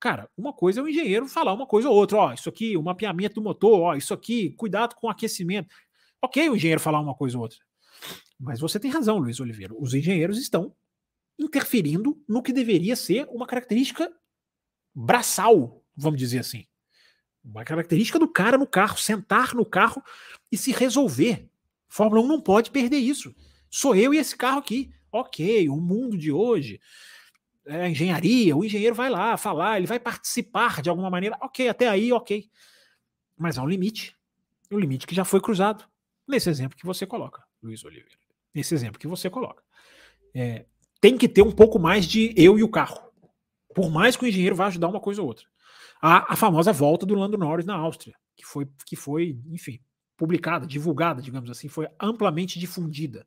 Cara, 0.00 0.30
uma 0.36 0.52
coisa 0.52 0.80
é 0.80 0.82
o 0.82 0.88
engenheiro 0.88 1.28
falar 1.28 1.52
uma 1.52 1.66
coisa 1.66 1.88
ou 1.90 1.94
outra, 1.96 2.16
ó, 2.16 2.32
isso 2.32 2.48
aqui, 2.48 2.76
o 2.76 2.82
mapeamento 2.82 3.34
do 3.34 3.42
motor, 3.42 3.80
ó, 3.80 3.94
isso 3.94 4.14
aqui, 4.14 4.50
cuidado 4.52 4.94
com 4.94 5.06
o 5.06 5.10
aquecimento. 5.10 5.74
Ok, 6.22 6.48
o 6.48 6.56
engenheiro 6.56 6.80
falar 6.80 7.00
uma 7.00 7.14
coisa 7.14 7.36
ou 7.36 7.42
outra. 7.42 7.58
Mas 8.38 8.58
você 8.58 8.80
tem 8.80 8.90
razão, 8.90 9.18
Luiz 9.18 9.40
Oliveira. 9.40 9.74
Os 9.78 9.94
engenheiros 9.94 10.38
estão 10.38 10.74
interferindo 11.38 12.22
no 12.26 12.42
que 12.42 12.52
deveria 12.52 12.96
ser 12.96 13.26
uma 13.30 13.46
característica 13.46 14.10
braçal, 14.94 15.82
vamos 15.94 16.18
dizer 16.18 16.38
assim. 16.38 16.66
Uma 17.44 17.64
característica 17.64 18.18
do 18.18 18.28
cara 18.28 18.58
no 18.58 18.66
carro, 18.66 18.98
sentar 18.98 19.54
no 19.54 19.64
carro 19.64 20.02
e 20.50 20.56
se 20.56 20.72
resolver. 20.72 21.48
Fórmula 21.88 22.22
1 22.22 22.26
não 22.26 22.40
pode 22.40 22.70
perder 22.70 22.98
isso. 22.98 23.34
Sou 23.70 23.94
eu 23.94 24.14
e 24.14 24.18
esse 24.18 24.36
carro 24.36 24.58
aqui. 24.58 24.90
Ok, 25.12 25.68
o 25.68 25.76
mundo 25.76 26.16
de 26.16 26.30
hoje, 26.30 26.80
é, 27.66 27.88
engenharia, 27.88 28.56
o 28.56 28.64
engenheiro 28.64 28.94
vai 28.94 29.08
lá 29.08 29.36
falar, 29.36 29.78
ele 29.78 29.86
vai 29.86 29.98
participar 29.98 30.82
de 30.82 30.90
alguma 30.90 31.10
maneira. 31.10 31.36
Ok, 31.40 31.68
até 31.68 31.88
aí, 31.88 32.12
ok. 32.12 32.48
Mas 33.36 33.58
há 33.58 33.62
um 33.62 33.68
limite. 33.68 34.16
Um 34.70 34.78
limite 34.78 35.06
que 35.06 35.14
já 35.14 35.24
foi 35.24 35.40
cruzado. 35.40 35.84
Nesse 36.26 36.50
exemplo 36.50 36.76
que 36.76 36.84
você 36.84 37.06
coloca, 37.06 37.42
Luiz 37.62 37.84
Oliveira. 37.84 38.18
Nesse 38.54 38.74
exemplo 38.74 38.98
que 38.98 39.06
você 39.06 39.30
coloca. 39.30 39.62
É, 40.34 40.66
tem 41.00 41.16
que 41.16 41.28
ter 41.28 41.42
um 41.42 41.52
pouco 41.52 41.78
mais 41.78 42.04
de 42.04 42.34
eu 42.36 42.58
e 42.58 42.62
o 42.62 42.68
carro. 42.68 43.00
Por 43.74 43.90
mais 43.90 44.16
que 44.16 44.24
o 44.24 44.28
engenheiro 44.28 44.56
vá 44.56 44.66
ajudar 44.66 44.88
uma 44.88 45.00
coisa 45.00 45.20
ou 45.22 45.28
outra. 45.28 45.46
A, 46.00 46.32
a 46.32 46.36
famosa 46.36 46.72
volta 46.72 47.06
do 47.06 47.14
Lando 47.14 47.38
Norris 47.38 47.66
na 47.66 47.74
Áustria, 47.74 48.14
que 48.34 48.44
foi, 48.44 48.68
que 48.84 48.96
foi, 48.96 49.38
enfim, 49.46 49.80
publicada, 50.16 50.66
divulgada, 50.66 51.22
digamos 51.22 51.50
assim, 51.50 51.68
foi 51.68 51.86
amplamente 52.00 52.58
difundida. 52.58 53.26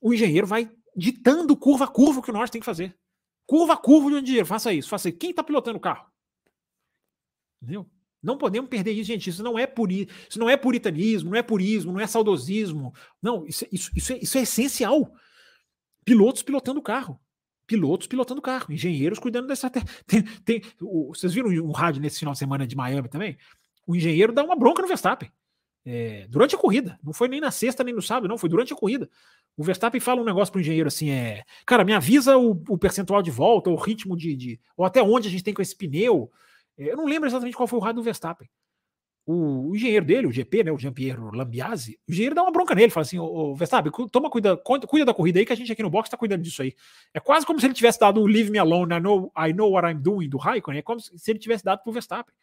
O 0.00 0.12
engenheiro 0.14 0.46
vai 0.46 0.70
ditando 0.96 1.56
curva 1.56 1.84
a 1.84 1.88
curva 1.88 2.20
o 2.20 2.22
que 2.22 2.30
o 2.30 2.32
Norris 2.32 2.50
tem 2.50 2.60
que 2.60 2.64
fazer. 2.64 2.96
Curva 3.46 3.74
a 3.74 3.76
curva 3.76 4.10
de 4.10 4.22
engenheiro, 4.22 4.46
faça 4.46 4.72
isso, 4.72 4.88
faça 4.88 5.08
isso. 5.08 5.18
Quem 5.18 5.30
está 5.30 5.42
pilotando 5.42 5.78
o 5.78 5.80
carro? 5.80 6.06
Entendeu? 7.62 7.88
Não 8.22 8.36
podemos 8.36 8.68
perder 8.68 8.92
isso, 8.92 9.04
gente. 9.04 9.30
Isso 9.30 9.42
não 9.42 9.58
é 9.58 9.66
puri, 9.66 10.08
isso 10.28 10.38
não 10.38 10.48
é 10.48 10.56
puritanismo, 10.56 11.30
não 11.30 11.36
é 11.36 11.42
purismo, 11.42 11.92
não 11.92 12.00
é 12.00 12.06
saudosismo. 12.06 12.92
Não, 13.22 13.46
isso, 13.46 13.66
isso, 13.72 13.90
isso, 13.94 14.12
é, 14.12 14.18
isso 14.18 14.38
é 14.38 14.42
essencial 14.42 15.12
pilotos 16.04 16.42
pilotando 16.42 16.80
o 16.80 16.82
carro. 16.82 17.18
Pilotos 17.66 18.06
pilotando 18.06 18.40
o 18.40 18.42
carro, 18.42 18.72
engenheiros 18.72 19.18
cuidando 19.18 19.46
dessa. 19.46 19.70
Tem, 20.06 20.22
tem, 20.44 20.62
o, 20.80 21.14
vocês 21.14 21.32
viram 21.32 21.48
um 21.64 21.70
rádio 21.72 22.02
nesse 22.02 22.18
final 22.18 22.32
de 22.32 22.38
semana 22.38 22.66
de 22.66 22.76
Miami 22.76 23.08
também? 23.08 23.38
O 23.86 23.96
engenheiro 23.96 24.32
dá 24.32 24.42
uma 24.42 24.56
bronca 24.56 24.82
no 24.82 24.88
Verstappen. 24.88 25.30
É, 25.84 26.26
durante 26.28 26.54
a 26.54 26.58
corrida. 26.58 26.98
Não 27.02 27.12
foi 27.12 27.26
nem 27.28 27.40
na 27.40 27.50
sexta 27.50 27.82
nem 27.82 27.94
no 27.94 28.02
sábado, 28.02 28.28
não, 28.28 28.36
foi 28.36 28.50
durante 28.50 28.72
a 28.72 28.76
corrida. 28.76 29.08
O 29.56 29.62
Verstappen 29.62 30.00
fala 30.00 30.22
um 30.22 30.24
negócio 30.24 30.52
pro 30.52 30.60
engenheiro 30.60 30.88
assim: 30.88 31.10
é. 31.10 31.42
Cara, 31.66 31.84
me 31.84 31.92
avisa 31.92 32.36
o, 32.36 32.52
o 32.68 32.78
percentual 32.78 33.22
de 33.22 33.30
volta, 33.30 33.70
o 33.70 33.76
ritmo 33.76 34.16
de, 34.16 34.36
de, 34.36 34.60
ou 34.76 34.84
até 34.84 35.02
onde 35.02 35.28
a 35.28 35.30
gente 35.30 35.44
tem 35.44 35.54
com 35.54 35.62
esse 35.62 35.76
pneu. 35.76 36.30
É, 36.78 36.92
eu 36.92 36.96
não 36.96 37.06
lembro 37.06 37.28
exatamente 37.28 37.56
qual 37.56 37.66
foi 37.66 37.78
o 37.78 37.82
rádio 37.82 37.96
do 37.96 38.04
Verstappen 38.04 38.48
o, 39.30 39.70
o, 39.70 39.76
engenheiro 39.76 40.04
dele, 40.04 40.26
o 40.26 40.32
GP, 40.32 40.64
né, 40.64 40.72
o 40.72 40.78
Jean-Pierre 40.78 41.20
Lambiase, 41.32 41.98
o 42.08 42.12
engenheiro 42.12 42.34
dá 42.34 42.42
uma 42.42 42.50
bronca 42.50 42.74
nele, 42.74 42.90
fala 42.90 43.02
assim, 43.02 43.18
ô 43.18 43.54
Verstappen, 43.54 43.92
toma 44.10 44.28
cuida, 44.28 44.56
cuida 44.56 45.04
da 45.04 45.14
corrida 45.14 45.38
aí 45.38 45.46
que 45.46 45.52
a 45.52 45.56
gente 45.56 45.70
aqui 45.70 45.82
no 45.82 45.90
box 45.90 46.08
está 46.08 46.16
cuidando 46.16 46.42
disso 46.42 46.62
aí. 46.62 46.74
É 47.14 47.20
quase 47.20 47.46
como 47.46 47.60
se 47.60 47.66
ele 47.66 47.74
tivesse 47.74 48.00
dado 48.00 48.20
o 48.20 48.26
Leave 48.26 48.50
Me 48.50 48.58
Alone, 48.58 48.94
I 48.94 49.00
know, 49.00 49.32
I 49.36 49.52
know 49.52 49.70
what 49.70 49.86
I'm 49.86 50.00
doing 50.00 50.28
do 50.28 50.36
Raikkonen, 50.36 50.80
é 50.80 50.82
como 50.82 51.00
se 51.00 51.30
ele 51.30 51.38
tivesse 51.38 51.64
dado 51.64 51.82
pro 51.82 51.92
Verstappen. 51.92 52.34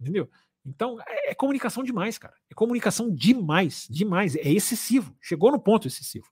Entendeu? 0.00 0.28
Então, 0.66 1.00
é, 1.00 1.30
é 1.30 1.34
comunicação 1.34 1.84
demais, 1.84 2.18
cara. 2.18 2.34
É 2.50 2.54
comunicação 2.54 3.14
demais, 3.14 3.86
demais. 3.88 4.34
É 4.34 4.50
excessivo. 4.50 5.16
Chegou 5.20 5.52
no 5.52 5.60
ponto 5.60 5.86
excessivo. 5.86 6.26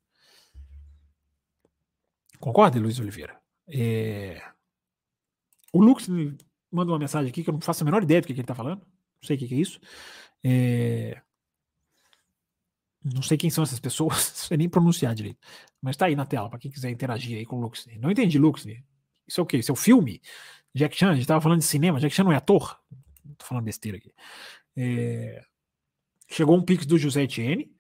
Concorda, 2.41 2.81
Luiz 2.81 2.99
Oliveira? 2.99 3.41
É... 3.69 4.43
O 5.73 5.81
Lux 5.81 6.09
me 6.09 6.37
manda 6.71 6.93
uma 6.93 6.99
mensagem 6.99 7.31
aqui 7.31 7.43
que 7.43 7.49
eu 7.49 7.55
não 7.55 7.61
faço 7.61 7.83
a 7.83 7.87
menor 7.87 8.03
ideia 8.03 8.21
do 8.21 8.27
que, 8.27 8.33
ele 8.33 8.41
está 8.41 8.55
falando 8.55 8.83
não 9.25 9.27
sei 9.27 9.37
o 9.37 9.39
que, 9.39 9.55
é 9.55 9.59
isso. 9.59 9.81
É... 10.43 11.21
Não 13.03 13.23
sei 13.23 13.37
quem 13.37 13.51
são 13.51 13.65
essas 13.65 13.81
pessoas, 13.81 14.13
não 14.37 14.49
sei 14.49 14.57
nem 14.57 14.69
pronunciar 14.69 15.15
direito. 15.15 15.39
Mas 15.81 15.97
tá 15.97 16.07
aí 16.07 16.15
na 16.17 16.27
tela, 16.27 16.49
para 16.49 16.59
quem 16.59 16.71
quiser 16.71 16.91
interagir 16.91 17.39
aí 17.39 17.47
com 17.47 17.57
o 17.57 17.61
Lux. 17.61 17.87
Não 17.99 18.11
entendi, 18.11 18.39
Lux. 18.39 18.67
Isso 19.27 19.41
é 19.41 19.43
o 19.43 19.47
quê? 19.47 19.59
Isso 19.59 19.71
é 19.71 19.75
o 19.75 19.77
filme? 19.77 20.21
Jack 20.75 20.97
Chan, 20.97 21.11
a 21.11 21.15
gente 21.15 21.27
tava 21.27 21.41
falando 21.41 21.61
de 21.61 21.65
cinema, 21.65 22.01
Jack 22.01 22.15
Chan 22.15 22.25
não 22.25 22.33
é 22.33 22.37
ator? 22.37 22.79
Tô 23.39 23.45
falando 23.45 23.65
besteira 23.65 23.99
aqui. 23.99 24.13
É... 24.77 25.43
Chegou 26.29 26.57
um 26.57 26.63
pix 26.63 26.87
do 26.87 26.99
José 26.99 27.23
Etienne, 27.23 27.71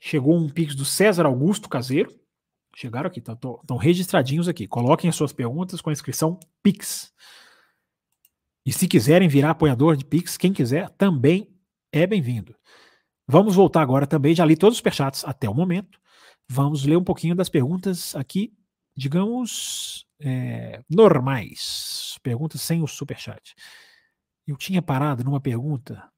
chegou 0.00 0.36
um 0.36 0.48
pix 0.48 0.74
do 0.74 0.84
César 0.84 1.26
Augusto 1.26 1.68
Caseiro. 1.68 2.12
Chegaram 2.74 3.08
aqui, 3.08 3.20
estão 3.20 3.76
registradinhos 3.76 4.48
aqui. 4.48 4.66
Coloquem 4.66 5.10
as 5.10 5.14
suas 5.14 5.32
perguntas 5.32 5.82
com 5.82 5.90
a 5.90 5.92
inscrição 5.92 6.40
Pix. 6.62 7.12
E 8.64 8.72
se 8.72 8.88
quiserem 8.88 9.28
virar 9.28 9.50
apoiador 9.50 9.94
de 9.94 10.04
Pix, 10.04 10.38
quem 10.38 10.52
quiser 10.52 10.88
também 10.90 11.54
é 11.92 12.06
bem-vindo. 12.06 12.56
Vamos 13.26 13.54
voltar 13.54 13.82
agora 13.82 14.06
também, 14.06 14.34
já 14.34 14.44
li 14.44 14.56
todos 14.56 14.74
os 14.74 14.78
superchats 14.78 15.24
até 15.24 15.48
o 15.48 15.54
momento. 15.54 16.00
Vamos 16.48 16.84
ler 16.84 16.96
um 16.96 17.04
pouquinho 17.04 17.34
das 17.34 17.48
perguntas 17.48 18.14
aqui, 18.16 18.52
digamos, 18.96 20.06
é, 20.20 20.82
normais. 20.88 22.18
Perguntas 22.22 22.62
sem 22.62 22.82
o 22.82 22.86
superchat. 22.86 23.54
Eu 24.46 24.56
tinha 24.56 24.82
parado 24.82 25.22
numa 25.22 25.40
pergunta 25.40 26.10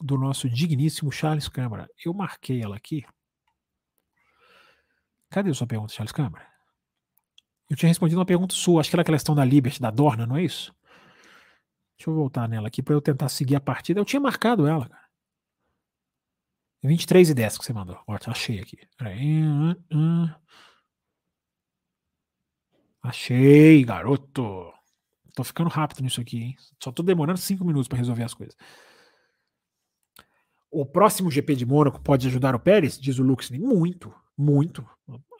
do 0.00 0.16
nosso 0.16 0.48
digníssimo 0.48 1.12
Charles 1.12 1.48
Câmara. 1.48 1.88
Eu 2.04 2.12
marquei 2.12 2.62
ela 2.62 2.76
aqui. 2.76 3.04
Cadê 5.28 5.50
a 5.50 5.54
sua 5.54 5.66
pergunta, 5.66 5.92
Charles 5.92 6.12
Câmara? 6.12 6.46
Eu 7.68 7.76
tinha 7.76 7.88
respondido 7.88 8.18
uma 8.18 8.26
pergunta 8.26 8.54
sua, 8.54 8.80
acho 8.80 8.90
que 8.90 8.96
era 8.96 9.02
aquela 9.02 9.16
questão 9.16 9.34
da 9.34 9.44
Liberty, 9.44 9.80
da 9.80 9.90
Dorna, 9.90 10.26
não 10.26 10.36
é 10.36 10.42
isso? 10.42 10.74
Deixa 11.96 12.10
eu 12.10 12.14
voltar 12.14 12.48
nela 12.48 12.66
aqui 12.66 12.82
para 12.82 12.94
eu 12.94 13.00
tentar 13.00 13.28
seguir 13.28 13.54
a 13.54 13.60
partida. 13.60 14.00
Eu 14.00 14.04
tinha 14.04 14.18
marcado 14.18 14.66
ela, 14.66 14.88
cara. 14.88 15.08
23 16.82 17.30
e 17.30 17.34
10 17.34 17.58
que 17.58 17.64
você 17.64 17.72
mandou. 17.72 18.02
Ó, 18.06 18.16
achei 18.26 18.58
aqui. 18.58 18.78
Peraí. 18.96 19.42
Achei, 23.02 23.84
garoto. 23.84 24.72
Tô 25.34 25.44
ficando 25.44 25.70
rápido 25.70 26.02
nisso 26.02 26.20
aqui, 26.20 26.38
hein? 26.38 26.56
Só 26.82 26.90
tô 26.90 27.02
demorando 27.02 27.38
5 27.38 27.64
minutos 27.64 27.88
para 27.88 27.98
resolver 27.98 28.24
as 28.24 28.34
coisas. 28.34 28.56
O 30.70 30.86
próximo 30.86 31.30
GP 31.30 31.56
de 31.56 31.66
Mônaco 31.66 32.00
pode 32.00 32.26
ajudar 32.28 32.54
o 32.54 32.60
Pérez? 32.60 32.98
Diz 32.98 33.18
o 33.18 33.22
Luxney. 33.22 33.58
Muito, 33.58 34.14
muito. 34.36 34.86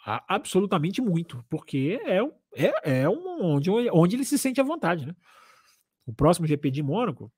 Absolutamente 0.05 1.00
muito. 1.00 1.44
Porque 1.48 2.00
é, 2.05 2.18
é, 2.55 3.03
é 3.03 3.09
um, 3.09 3.55
onde, 3.55 3.70
onde 3.70 4.16
ele 4.16 4.24
se 4.24 4.38
sente 4.38 4.61
à 4.61 4.64
vontade, 4.64 5.07
né? 5.07 5.14
o 6.11 6.12
próximo 6.12 6.46
GP 6.46 6.70
de 6.70 6.83
Mônaco, 6.83 7.33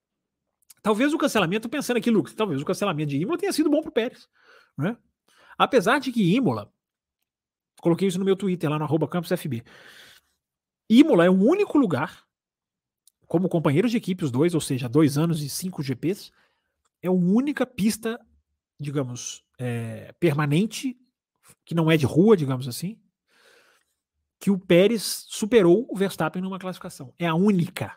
talvez 0.82 1.12
o 1.12 1.18
cancelamento, 1.18 1.68
pensando 1.68 1.98
aqui, 1.98 2.10
Lucas, 2.10 2.34
talvez 2.34 2.60
o 2.60 2.64
cancelamento 2.64 3.10
de 3.10 3.18
Imola 3.18 3.38
tenha 3.38 3.52
sido 3.52 3.70
bom 3.70 3.80
para 3.80 3.90
o 3.90 3.92
Pérez. 3.92 4.28
Né? 4.76 4.96
Apesar 5.58 5.98
de 5.98 6.10
que 6.10 6.34
Imola, 6.34 6.72
coloquei 7.80 8.08
isso 8.08 8.18
no 8.18 8.24
meu 8.24 8.36
Twitter 8.36 8.70
lá 8.70 8.78
no 8.78 8.84
arroba 8.84 9.06
campusfb, 9.06 9.62
Imola 10.88 11.24
é 11.24 11.30
o 11.30 11.38
único 11.38 11.78
lugar, 11.78 12.24
como 13.32 13.48
companheiros 13.48 13.90
de 13.90 13.96
equipe, 13.96 14.26
os 14.26 14.30
dois, 14.30 14.54
ou 14.54 14.60
seja, 14.60 14.86
dois 14.86 15.16
anos 15.16 15.42
e 15.42 15.48
cinco 15.48 15.82
GPs, 15.82 16.30
é 17.00 17.08
a 17.08 17.12
única 17.12 17.64
pista, 17.64 18.20
digamos, 18.78 19.42
é, 19.58 20.12
permanente, 20.20 20.98
que 21.64 21.74
não 21.74 21.90
é 21.90 21.96
de 21.96 22.04
rua, 22.04 22.36
digamos 22.36 22.68
assim, 22.68 23.00
que 24.38 24.50
o 24.50 24.58
Pérez 24.58 25.24
superou 25.30 25.86
o 25.88 25.96
Verstappen 25.96 26.42
numa 26.42 26.58
classificação. 26.58 27.14
É 27.18 27.26
a 27.26 27.34
única. 27.34 27.96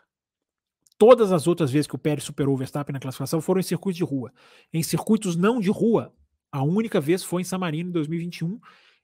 Todas 0.96 1.30
as 1.30 1.46
outras 1.46 1.70
vezes 1.70 1.86
que 1.86 1.94
o 1.94 1.98
Pérez 1.98 2.24
superou 2.24 2.54
o 2.54 2.56
Verstappen 2.56 2.94
na 2.94 2.98
classificação 2.98 3.38
foram 3.42 3.60
em 3.60 3.62
circuitos 3.62 3.98
de 3.98 4.04
rua. 4.04 4.32
Em 4.72 4.82
circuitos 4.82 5.36
não 5.36 5.60
de 5.60 5.68
rua, 5.68 6.14
a 6.50 6.62
única 6.62 6.98
vez 6.98 7.22
foi 7.22 7.42
em 7.42 7.44
San 7.44 7.58
Marino 7.58 7.90
em 7.90 7.92
2021. 7.92 8.58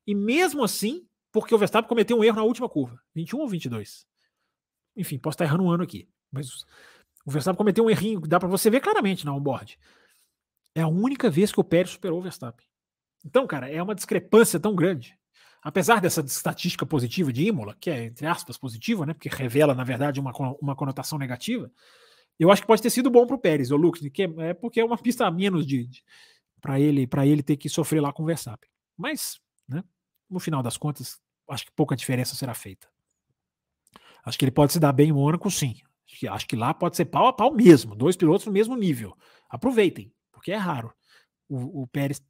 E 0.07 0.15
mesmo 0.15 0.65
assim, 0.65 1.07
porque 1.31 1.55
o 1.55 1.59
Verstappen 1.59 1.91
cometeu 1.91 2.17
um 2.17 2.25
erro 2.25 2.37
na 2.37 2.43
última 2.43 2.71
curva, 2.71 2.99
21 3.15 3.39
ou 3.39 3.49
22. 3.49 4.07
Enfim, 4.97 5.19
posso 5.19 5.35
estar 5.35 5.45
errando 5.45 5.65
um 5.65 5.71
ano 5.71 5.83
aqui. 5.83 6.09
Mas 6.33 6.65
O 7.25 7.31
Verstappen 7.31 7.59
cometeu 7.59 7.85
um 7.85 7.91
errinho, 7.91 8.21
dá 8.21 8.41
para 8.41 8.49
você 8.49 8.71
ver 8.71 8.81
claramente 8.81 9.25
na 9.25 9.35
onboard. 9.35 9.79
É 10.75 10.81
a 10.81 10.89
única 10.89 11.31
vez 11.31 11.53
que 11.53 11.61
o 11.61 11.65
Pérez 11.65 11.91
superou 11.91 12.19
o 12.19 12.23
Verstappen. 12.23 12.67
Então, 13.25 13.47
cara, 13.47 13.71
é 13.71 13.81
uma 13.83 13.95
discrepância 13.95 14.59
tão 14.59 14.75
grande. 14.75 15.17
Apesar 15.63 16.01
dessa 16.01 16.21
estatística 16.23 16.85
positiva 16.85 17.33
de 17.33 17.47
Imola, 17.47 17.77
que 17.79 17.89
é, 17.89 18.07
entre 18.07 18.27
aspas, 18.27 18.59
positiva, 18.59 19.07
né? 19.07 19.15
Porque 19.15 19.29
revela, 19.29 19.75
na 19.75 19.85
verdade, 19.85 20.19
uma, 20.19 20.33
uma 20.61 20.75
conotação 20.75 21.19
negativa, 21.19 21.71
eu 22.39 22.51
acho 22.51 22.63
que 22.63 22.67
pode 22.67 22.83
ter 22.83 22.91
sido 22.91 23.11
bom 23.11 23.27
para 23.27 23.37
o 23.37 23.39
Pérez, 23.39 23.71
o 23.71 23.77
Lux, 23.77 24.01
que 24.13 24.23
é, 24.25 24.49
é 24.49 24.55
porque 24.55 24.81
é 24.81 24.85
uma 24.85 24.99
pista 24.99 25.25
a 25.27 25.31
menos 25.31 25.65
de, 25.65 25.87
de 25.87 26.03
para 26.61 26.81
ele, 26.81 27.07
para 27.07 27.27
ele 27.27 27.43
ter 27.43 27.57
que 27.57 27.69
sofrer 27.69 28.01
lá 28.01 28.13
com 28.13 28.25
o 28.25 28.27
Verstappen. 28.27 28.69
Mas, 28.97 29.41
né, 29.69 29.85
no 30.29 30.41
final 30.41 30.63
das 30.63 30.77
contas, 30.77 31.21
acho 31.49 31.67
que 31.67 31.73
pouca 31.73 31.95
diferença 31.95 32.35
será 32.35 32.55
feita. 32.55 32.89
Acho 34.25 34.39
que 34.39 34.45
ele 34.45 34.53
pode 34.53 34.73
se 34.73 34.81
dar 34.81 34.93
bem 34.93 35.11
em 35.11 35.13
Mônaco, 35.13 35.51
sim. 35.51 35.77
Acho 36.29 36.47
que 36.47 36.57
lá 36.57 36.73
pode 36.73 36.97
ser 36.97 37.07
pau 37.07 37.27
a 37.27 37.33
pau 37.33 37.53
mesmo, 37.53 37.95
dois 37.95 38.17
pilotos 38.17 38.47
no 38.47 38.53
mesmo 38.53 38.77
nível. 38.77 39.17
Aproveitem, 39.49 40.13
porque 40.31 40.53
é 40.53 40.57
raro 40.57 40.93
o, 41.49 41.83
o 41.83 41.87
Pérez 41.87 42.23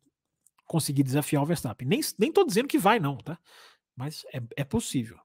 conseguir 0.66 1.02
desafiar 1.02 1.42
o 1.42 1.46
Verstappen. 1.46 1.86
Nem, 1.86 2.00
nem 2.18 2.32
tô 2.32 2.44
dizendo 2.44 2.68
que 2.68 2.78
vai, 2.78 2.98
não, 2.98 3.16
tá? 3.18 3.38
Mas 3.96 4.24
é, 4.32 4.42
é 4.56 4.64
possível. 4.64 5.18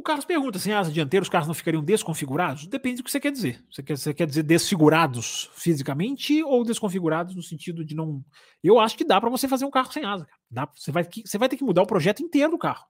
O 0.00 0.02
Carlos 0.02 0.24
pergunta 0.24 0.58
se 0.58 0.70
em 0.70 0.72
asa 0.72 0.90
dianteira 0.90 1.22
os 1.22 1.28
carros 1.28 1.46
não 1.46 1.54
ficariam 1.54 1.84
desconfigurados? 1.84 2.66
Depende 2.66 2.96
do 2.96 3.04
que 3.04 3.10
você 3.10 3.20
quer 3.20 3.30
dizer. 3.30 3.62
Você 3.70 3.82
quer, 3.82 3.98
você 3.98 4.14
quer 4.14 4.26
dizer 4.26 4.42
desfigurados 4.42 5.50
fisicamente 5.52 6.42
ou 6.42 6.64
desconfigurados 6.64 7.34
no 7.34 7.42
sentido 7.42 7.84
de 7.84 7.94
não. 7.94 8.24
Eu 8.64 8.80
acho 8.80 8.96
que 8.96 9.04
dá 9.04 9.20
para 9.20 9.28
você 9.28 9.46
fazer 9.46 9.66
um 9.66 9.70
carro 9.70 9.92
sem 9.92 10.02
asa. 10.02 10.26
Dá, 10.50 10.66
você, 10.74 10.90
vai, 10.90 11.04
você 11.04 11.36
vai 11.36 11.50
ter 11.50 11.58
que 11.58 11.64
mudar 11.64 11.82
o 11.82 11.86
projeto 11.86 12.22
inteiro 12.22 12.52
do 12.52 12.58
carro. 12.58 12.86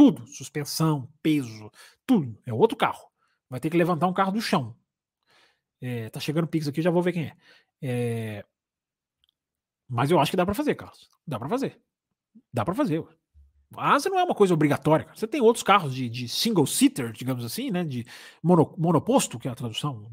Tudo. 0.00 0.26
Suspensão, 0.26 1.06
peso, 1.22 1.70
tudo. 2.06 2.34
É 2.46 2.54
outro 2.54 2.74
carro. 2.74 3.06
Vai 3.50 3.60
ter 3.60 3.68
que 3.68 3.76
levantar 3.76 4.06
um 4.06 4.14
carro 4.14 4.32
do 4.32 4.40
chão. 4.40 4.74
É, 5.78 6.08
tá 6.08 6.18
chegando 6.18 6.48
Pix 6.48 6.66
aqui, 6.66 6.80
já 6.80 6.90
vou 6.90 7.02
ver 7.02 7.12
quem 7.12 7.24
é. 7.24 7.36
é... 7.82 8.44
Mas 9.86 10.10
eu 10.10 10.18
acho 10.18 10.30
que 10.30 10.38
dá 10.38 10.46
para 10.46 10.54
fazer, 10.54 10.74
Carlos. 10.74 11.10
Dá 11.26 11.38
para 11.38 11.50
fazer. 11.50 11.78
Dá 12.50 12.64
para 12.64 12.74
fazer. 12.74 13.04
A 13.76 13.92
asa 13.92 14.08
não 14.08 14.18
é 14.18 14.24
uma 14.24 14.34
coisa 14.34 14.54
obrigatória. 14.54 15.06
Você 15.14 15.26
tem 15.26 15.42
outros 15.42 15.62
carros 15.62 15.94
de, 15.94 16.08
de 16.08 16.30
single 16.30 16.66
seater, 16.66 17.12
digamos 17.12 17.44
assim, 17.44 17.70
né? 17.70 17.84
De 17.84 18.06
mono, 18.42 18.74
monoposto, 18.78 19.38
que 19.38 19.48
é 19.48 19.50
a 19.50 19.54
tradução 19.54 20.10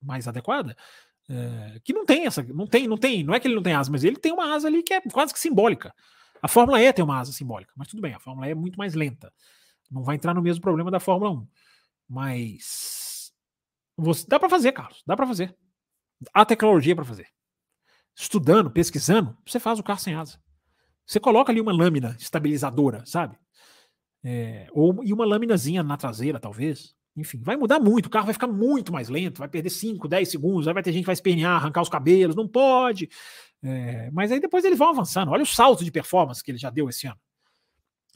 mais 0.00 0.26
adequada, 0.26 0.74
é, 1.28 1.78
que 1.84 1.92
não 1.92 2.06
tem 2.06 2.24
essa, 2.24 2.42
não 2.42 2.66
tem, 2.66 2.88
não 2.88 2.96
tem, 2.96 3.22
não 3.22 3.34
é 3.34 3.40
que 3.40 3.48
ele 3.48 3.54
não 3.54 3.62
tem 3.62 3.74
asa, 3.74 3.92
mas 3.92 4.02
ele 4.02 4.16
tem 4.16 4.32
uma 4.32 4.54
asa 4.54 4.66
ali 4.66 4.82
que 4.82 4.94
é 4.94 5.02
quase 5.02 5.34
que 5.34 5.38
simbólica. 5.38 5.94
A 6.42 6.48
Fórmula 6.48 6.80
E 6.80 6.92
tem 6.92 7.04
uma 7.04 7.18
asa 7.18 7.32
simbólica, 7.32 7.72
mas 7.76 7.88
tudo 7.88 8.02
bem, 8.02 8.14
a 8.14 8.20
Fórmula 8.20 8.46
E 8.46 8.50
é 8.50 8.54
muito 8.54 8.76
mais 8.76 8.94
lenta. 8.94 9.32
Não 9.90 10.02
vai 10.02 10.16
entrar 10.16 10.34
no 10.34 10.42
mesmo 10.42 10.60
problema 10.60 10.90
da 10.90 11.00
Fórmula 11.00 11.30
1. 11.30 11.48
Mas 12.08 13.32
você, 13.96 14.26
dá 14.26 14.38
para 14.38 14.48
fazer, 14.48 14.72
Carlos, 14.72 15.02
dá 15.06 15.16
para 15.16 15.26
fazer. 15.26 15.56
Há 16.32 16.44
tecnologia 16.44 16.94
para 16.94 17.04
fazer. 17.04 17.28
Estudando, 18.16 18.70
pesquisando, 18.70 19.36
você 19.46 19.58
faz 19.58 19.78
o 19.78 19.82
carro 19.82 20.00
sem 20.00 20.14
asa. 20.14 20.38
Você 21.06 21.20
coloca 21.20 21.52
ali 21.52 21.60
uma 21.60 21.72
lâmina 21.72 22.16
estabilizadora, 22.18 23.04
sabe? 23.04 23.36
É, 24.24 24.66
ou 24.72 25.04
e 25.04 25.12
uma 25.12 25.26
laminazinha 25.26 25.82
na 25.82 25.96
traseira, 25.96 26.40
talvez. 26.40 26.94
Enfim, 27.16 27.40
vai 27.42 27.56
mudar 27.56 27.78
muito. 27.78 28.06
O 28.06 28.10
carro 28.10 28.24
vai 28.24 28.32
ficar 28.32 28.46
muito 28.46 28.92
mais 28.92 29.08
lento, 29.08 29.38
vai 29.38 29.48
perder 29.48 29.70
5, 29.70 30.08
10 30.08 30.28
segundos. 30.28 30.66
Aí 30.66 30.74
vai 30.74 30.82
ter 30.82 30.92
gente 30.92 31.02
que 31.02 31.06
vai 31.06 31.12
espernear, 31.12 31.56
arrancar 31.56 31.82
os 31.82 31.88
cabelos. 31.88 32.34
Não 32.34 32.48
pode. 32.48 33.08
É, 33.64 34.10
mas 34.10 34.30
aí 34.30 34.40
depois 34.40 34.64
eles 34.64 34.78
vão 34.78 34.90
avançando. 34.90 35.30
Olha 35.30 35.42
o 35.42 35.46
salto 35.46 35.84
de 35.84 35.90
performance 35.90 36.42
que 36.44 36.50
ele 36.50 36.58
já 36.58 36.70
deu 36.70 36.88
esse 36.88 37.06
ano. 37.06 37.18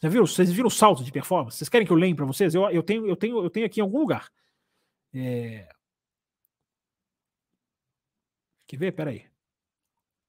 Já 0.02 0.08
viram? 0.08 0.26
Vocês 0.26 0.52
viram 0.52 0.68
o 0.68 0.70
salto 0.70 1.02
de 1.02 1.10
performance? 1.10 1.56
Vocês 1.56 1.68
querem 1.68 1.86
que 1.86 1.92
eu 1.92 1.96
lembre 1.96 2.16
para 2.16 2.26
vocês? 2.26 2.54
Eu, 2.54 2.68
eu, 2.70 2.82
tenho, 2.82 3.06
eu, 3.06 3.16
tenho, 3.16 3.42
eu 3.42 3.50
tenho 3.50 3.66
aqui 3.66 3.80
em 3.80 3.82
algum 3.82 3.98
lugar. 3.98 4.28
É... 5.12 5.68
Quer 8.66 8.76
ver? 8.76 8.92
Peraí. 8.92 9.26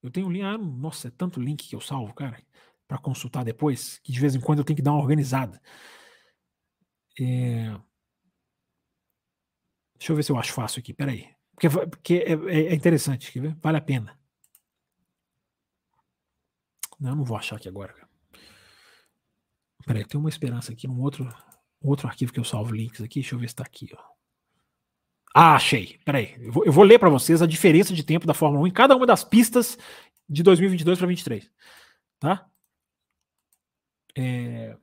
Eu 0.01 0.09
tenho 0.09 0.29
link. 0.29 0.43
Ah, 0.43 0.57
nossa, 0.57 1.09
é 1.09 1.11
tanto 1.11 1.41
link 1.41 1.67
que 1.67 1.75
eu 1.75 1.81
salvo, 1.81 2.13
cara 2.13 2.41
para 2.89 2.97
consultar 2.97 3.45
depois, 3.45 3.99
que 3.99 4.11
de 4.11 4.19
vez 4.19 4.33
em 4.33 4.39
quando 4.39 4.59
eu 4.59 4.65
tenho 4.65 4.75
que 4.75 4.81
dar 4.81 4.93
uma 4.93 5.01
organizada. 5.01 5.61
É... 7.19 7.69
Deixa 9.95 10.11
eu 10.11 10.15
ver 10.15 10.23
se 10.23 10.31
eu 10.31 10.37
acho 10.39 10.51
fácil 10.53 10.79
aqui, 10.79 10.91
peraí. 10.91 11.29
Porque, 11.53 11.69
porque 11.69 12.13
é, 12.15 12.31
é, 12.31 12.61
é 12.71 12.73
interessante, 12.73 13.31
quer 13.31 13.41
ver? 13.41 13.57
Vale 13.61 13.77
a 13.77 13.81
pena. 13.81 14.18
Não, 16.99 17.15
não 17.15 17.23
vou 17.23 17.37
achar 17.37 17.55
aqui 17.55 17.67
agora. 17.67 17.95
Peraí, 19.85 20.05
tem 20.05 20.19
uma 20.19 20.29
esperança 20.29 20.71
aqui 20.71 20.87
num 20.87 21.01
outro, 21.01 21.27
outro 21.81 22.07
arquivo 22.07 22.33
que 22.33 22.39
eu 22.39 22.43
salvo 22.43 22.75
links 22.75 23.01
aqui. 23.01 23.21
Deixa 23.21 23.35
eu 23.35 23.39
ver 23.39 23.47
se 23.47 23.53
está 23.53 23.63
aqui. 23.63 23.89
Ó. 23.95 24.19
Ah, 25.33 25.55
achei. 25.55 25.99
Peraí. 26.03 26.35
Eu 26.39 26.51
vou, 26.51 26.65
eu 26.65 26.71
vou 26.71 26.83
ler 26.83 26.99
para 26.99 27.09
vocês 27.09 27.41
a 27.41 27.47
diferença 27.47 27.93
de 27.93 28.03
tempo 28.03 28.27
da 28.27 28.33
Fórmula 28.33 28.63
1 28.63 28.67
em 28.67 28.71
cada 28.71 28.95
uma 28.95 29.05
das 29.05 29.23
pistas 29.23 29.77
de 30.27 30.43
2022 30.43 30.97
para 30.97 31.07
2023. 31.07 31.51
Tá? 32.19 32.49
É... 34.15 34.75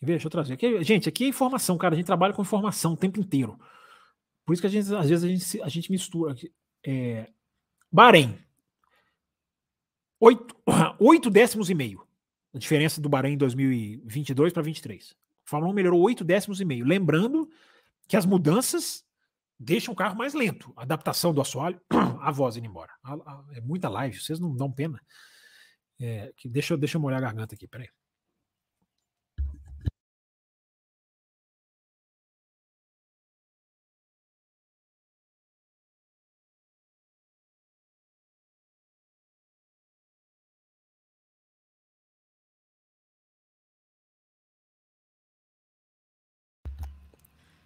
Deixa 0.00 0.26
eu 0.26 0.30
trazer. 0.30 0.54
Aqui, 0.54 0.82
gente, 0.84 1.08
aqui 1.08 1.24
é 1.24 1.28
informação, 1.28 1.76
cara. 1.76 1.94
A 1.94 1.96
gente 1.96 2.06
trabalha 2.06 2.32
com 2.32 2.42
informação 2.42 2.92
o 2.92 2.96
tempo 2.96 3.20
inteiro. 3.20 3.58
Por 4.44 4.52
isso 4.52 4.62
que 4.62 4.66
a 4.66 4.70
gente, 4.70 4.94
às 4.94 5.08
vezes 5.08 5.24
a 5.24 5.28
gente, 5.28 5.62
a 5.62 5.68
gente 5.68 5.90
mistura. 5.90 6.34
É... 6.84 7.30
Bahrein. 7.90 8.38
Oito, 10.20 10.56
oito 10.98 11.30
décimos 11.30 11.70
e 11.70 11.74
meio. 11.74 12.06
A 12.54 12.58
diferença 12.58 13.00
do 13.00 13.08
Bahrein 13.08 13.34
em 13.34 13.38
2022 13.38 14.52
para 14.52 14.62
23. 14.62 15.14
A 15.46 15.50
Fórmula 15.50 15.72
1 15.72 15.74
melhorou 15.74 16.00
oito 16.02 16.24
décimos 16.24 16.60
e 16.60 16.64
meio. 16.64 16.84
Lembrando 16.84 17.48
que 18.06 18.16
as 18.16 18.26
mudanças 18.26 19.04
deixam 19.58 19.92
o 19.92 19.96
carro 19.96 20.16
mais 20.16 20.34
lento. 20.34 20.72
A 20.76 20.82
adaptação 20.82 21.32
do 21.32 21.40
assoalho, 21.40 21.80
a 22.20 22.30
voz 22.30 22.56
indo 22.56 22.66
embora. 22.66 22.92
É 23.52 23.60
muita 23.60 23.88
live, 23.88 24.20
vocês 24.20 24.38
não 24.38 24.54
dão 24.54 24.70
pena. 24.70 25.00
É, 26.00 26.32
que 26.36 26.48
deixa, 26.48 26.76
deixa 26.76 26.96
eu 26.96 27.00
molhar 27.00 27.18
a 27.18 27.22
garganta 27.22 27.54
aqui, 27.54 27.66
peraí. 27.66 27.88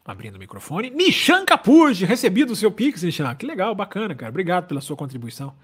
Abrindo 0.05 0.37
o 0.37 0.39
microfone. 0.39 0.91
Nishan 0.91 1.45
Capuji, 1.45 2.05
recebido 2.05 2.53
o 2.53 2.57
seu 2.57 2.73
Pix, 2.73 3.03
Nishan. 3.03 3.35
Que 3.35 3.47
legal, 3.47 3.75
bacana, 3.75 4.15
cara. 4.15 4.31
Obrigado 4.31 4.67
pela 4.67 4.81
sua 4.81 4.97
contribuição. 4.97 5.57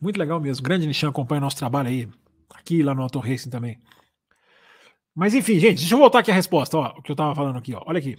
Muito 0.00 0.18
legal 0.18 0.40
mesmo. 0.40 0.62
Grande 0.62 0.86
Nishan 0.86 1.08
acompanha 1.08 1.40
o 1.40 1.44
nosso 1.44 1.56
trabalho 1.56 1.88
aí. 1.88 2.08
Aqui 2.54 2.82
lá 2.82 2.94
no 2.94 3.02
Auto 3.02 3.18
Racing 3.18 3.50
também. 3.50 3.80
Mas 5.14 5.34
enfim, 5.34 5.58
gente, 5.58 5.78
deixa 5.78 5.94
eu 5.94 5.98
voltar 5.98 6.20
aqui 6.20 6.30
a 6.30 6.34
resposta. 6.34 6.76
Ó, 6.76 6.98
o 6.98 7.02
que 7.02 7.10
eu 7.10 7.16
tava 7.16 7.34
falando 7.34 7.58
aqui. 7.58 7.74
Ó. 7.74 7.82
Olha 7.86 7.98
aqui. 7.98 8.16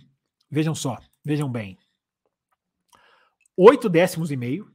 Vejam 0.50 0.76
só. 0.76 0.98
Vejam 1.24 1.50
bem. 1.50 1.78
Oito 3.56 3.88
décimos 3.88 4.32
e 4.32 4.36
meio. 4.36 4.70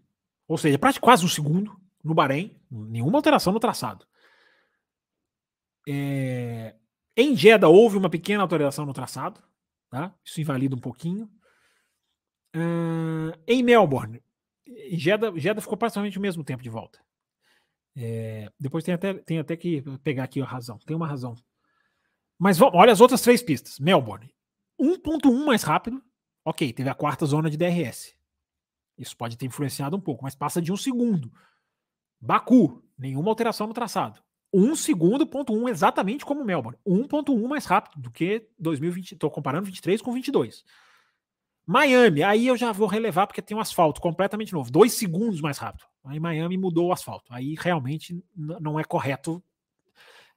Ou 0.49 0.57
seja, 0.57 0.79
quase 1.01 1.25
um 1.25 1.29
segundo 1.29 1.77
no 2.03 2.15
Bahrein. 2.15 2.57
Nenhuma 2.71 3.19
alteração 3.19 3.53
no 3.53 3.61
traçado. 3.61 4.07
É... 5.87 6.75
Em 7.17 7.37
Jeddah 7.37 7.69
houve 7.69 7.99
uma 7.99 8.09
pequena 8.09 8.43
alteração 8.43 8.87
no 8.87 8.93
traçado. 8.93 9.41
Tá? 9.93 10.11
Isso 10.25 10.41
invalida 10.41 10.75
um 10.75 10.79
pouquinho. 10.79 11.31
Uh, 12.57 13.39
em 13.47 13.63
Melbourne, 13.63 14.23
Jeddah, 14.91 15.39
Jeddah 15.39 15.61
ficou 15.61 15.77
praticamente 15.77 16.17
o 16.17 16.21
mesmo 16.21 16.43
tempo 16.43 16.63
de 16.63 16.71
volta. 16.71 16.99
É, 17.95 18.51
depois 18.59 18.85
tem 18.85 18.95
até, 18.95 19.13
tem 19.13 19.39
até 19.39 19.55
que 19.55 19.83
pegar 20.03 20.25
aqui 20.25 20.41
a 20.41 20.47
razão. 20.47 20.79
Tem 20.79 20.97
uma 20.97 21.07
razão. 21.07 21.35
Mas 22.39 22.57
vamos, 22.57 22.75
olha 22.75 22.91
as 22.91 23.03
outras 23.03 23.21
três 23.21 23.43
pistas. 23.43 23.79
Melbourne, 23.79 24.35
1.1 24.81 25.45
mais 25.45 25.63
rápido. 25.63 26.03
Ok, 26.43 26.73
teve 26.73 26.89
a 26.89 26.95
quarta 26.95 27.27
zona 27.27 27.51
de 27.51 27.59
DRS. 27.59 28.17
Isso 28.97 29.15
pode 29.15 29.37
ter 29.37 29.45
influenciado 29.45 29.95
um 29.95 30.01
pouco, 30.01 30.25
mas 30.25 30.35
passa 30.35 30.63
de 30.63 30.73
um 30.73 30.77
segundo. 30.77 31.31
Baku, 32.19 32.83
nenhuma 32.97 33.29
alteração 33.29 33.67
no 33.67 33.75
traçado. 33.75 34.23
1 34.53 34.77
segundo, 34.77 35.27
ponto 35.27 35.55
1, 35.55 35.69
exatamente 35.69 36.25
como 36.25 36.45
Melbourne. 36.45 36.79
1.1 36.87 37.49
mais 37.49 37.65
rápido 37.65 38.01
do 38.01 38.11
que 38.11 38.47
2020. 38.59 39.13
Estou 39.13 39.31
comparando 39.31 39.67
23 39.67 40.03
com 40.03 40.13
22. 40.13 40.65
Miami, 41.67 42.23
aí 42.23 42.47
eu 42.47 42.57
já 42.57 42.73
vou 42.73 42.89
relevar 42.89 43.27
porque 43.27 43.41
tem 43.41 43.57
um 43.57 43.61
asfalto 43.61 44.01
completamente 44.01 44.53
novo, 44.53 44.71
dois 44.71 44.93
segundos 44.95 45.41
mais 45.41 45.59
rápido. 45.59 45.87
Aí 46.05 46.19
Miami 46.19 46.59
mudou 46.59 46.89
o 46.89 46.93
asfalto. 46.93 47.33
Aí 47.33 47.55
realmente 47.59 48.23
não 48.37 48.79
é 48.79 48.85
correto 48.85 49.43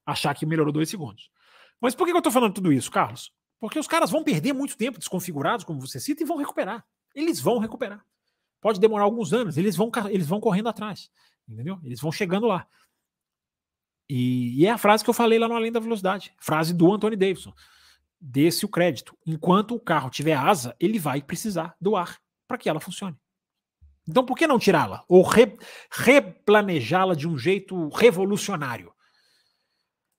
achar 0.05 0.33
que 0.35 0.45
melhorou 0.45 0.71
dois 0.71 0.89
segundos. 0.89 1.29
Mas 1.81 1.95
por 1.95 2.05
que 2.05 2.13
eu 2.13 2.17
estou 2.17 2.31
falando 2.31 2.53
tudo 2.53 2.71
isso, 2.71 2.91
Carlos? 2.91 3.33
Porque 3.59 3.79
os 3.79 3.87
caras 3.87 4.11
vão 4.11 4.23
perder 4.23 4.53
muito 4.53 4.77
tempo 4.77 4.99
desconfigurados, 4.99 5.65
como 5.65 5.81
você 5.81 5.99
cita, 5.99 6.21
e 6.21 6.25
vão 6.25 6.37
recuperar. 6.37 6.85
Eles 7.13 7.39
vão 7.39 7.57
recuperar. 7.57 8.05
Pode 8.61 8.79
demorar 8.79 9.03
alguns 9.03 9.33
anos, 9.33 9.57
eles 9.57 9.75
vão, 9.75 9.91
eles 10.09 10.27
vão 10.27 10.39
correndo 10.39 10.69
atrás. 10.69 11.09
Entendeu? 11.47 11.79
Eles 11.83 11.99
vão 11.99 12.11
chegando 12.11 12.47
lá. 12.47 12.67
E, 14.09 14.61
e 14.61 14.65
é 14.65 14.71
a 14.71 14.77
frase 14.77 15.03
que 15.03 15.09
eu 15.09 15.13
falei 15.13 15.39
lá 15.39 15.47
no 15.47 15.55
Além 15.55 15.71
da 15.71 15.79
Velocidade. 15.79 16.33
Frase 16.39 16.73
do 16.73 16.93
Anthony 16.93 17.15
Davidson. 17.15 17.53
desse 18.19 18.65
o 18.65 18.69
crédito. 18.69 19.17
Enquanto 19.25 19.75
o 19.75 19.79
carro 19.79 20.09
tiver 20.09 20.35
asa, 20.35 20.75
ele 20.79 20.97
vai 20.97 21.21
precisar 21.21 21.75
do 21.79 21.95
ar 21.95 22.19
para 22.47 22.57
que 22.57 22.69
ela 22.69 22.79
funcione. 22.79 23.17
Então, 24.07 24.25
por 24.25 24.37
que 24.37 24.45
não 24.45 24.59
tirá-la? 24.59 25.03
Ou 25.07 25.23
re, 25.23 25.57
replanejá-la 25.91 27.15
de 27.15 27.27
um 27.27 27.37
jeito 27.37 27.89
revolucionário? 27.89 28.93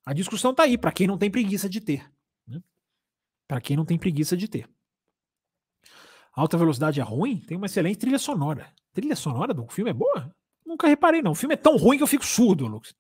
A 0.05 0.13
discussão 0.13 0.51
está 0.51 0.65
aí, 0.65 0.77
para 0.77 0.93
quem 0.93 1.07
não 1.07 1.19
tem 1.19 1.31
preguiça 1.31 1.69
de 1.69 1.81
ter. 1.81 2.11
Né? 2.47 2.61
Para 3.47 3.61
quem 3.61 3.77
não 3.77 3.85
tem 3.85 3.99
preguiça 3.99 4.37
de 4.37 4.49
ter. 4.49 4.69
Alta 6.33 6.59
velocidade 6.59 7.01
é 7.01 7.03
ruim? 7.03 7.41
Tem 7.41 7.57
uma 7.57 7.67
excelente 7.67 7.99
trilha 7.99 8.19
sonora. 8.19 8.73
Trilha 8.93 9.17
sonora 9.17 9.55
do 9.55 9.67
filme 9.69 9.91
é 9.91 9.95
boa? 9.95 10.35
Nunca 10.65 10.89
reparei, 10.89 11.23
não. 11.23 11.33
O 11.33 11.37
filme 11.37 11.55
é 11.55 11.57
tão 11.57 11.77
ruim 11.77 11.97
que 11.97 12.03
eu 12.03 12.09
fico 12.09 12.27
surdo, 12.27 12.67
Lucas. 12.67 12.95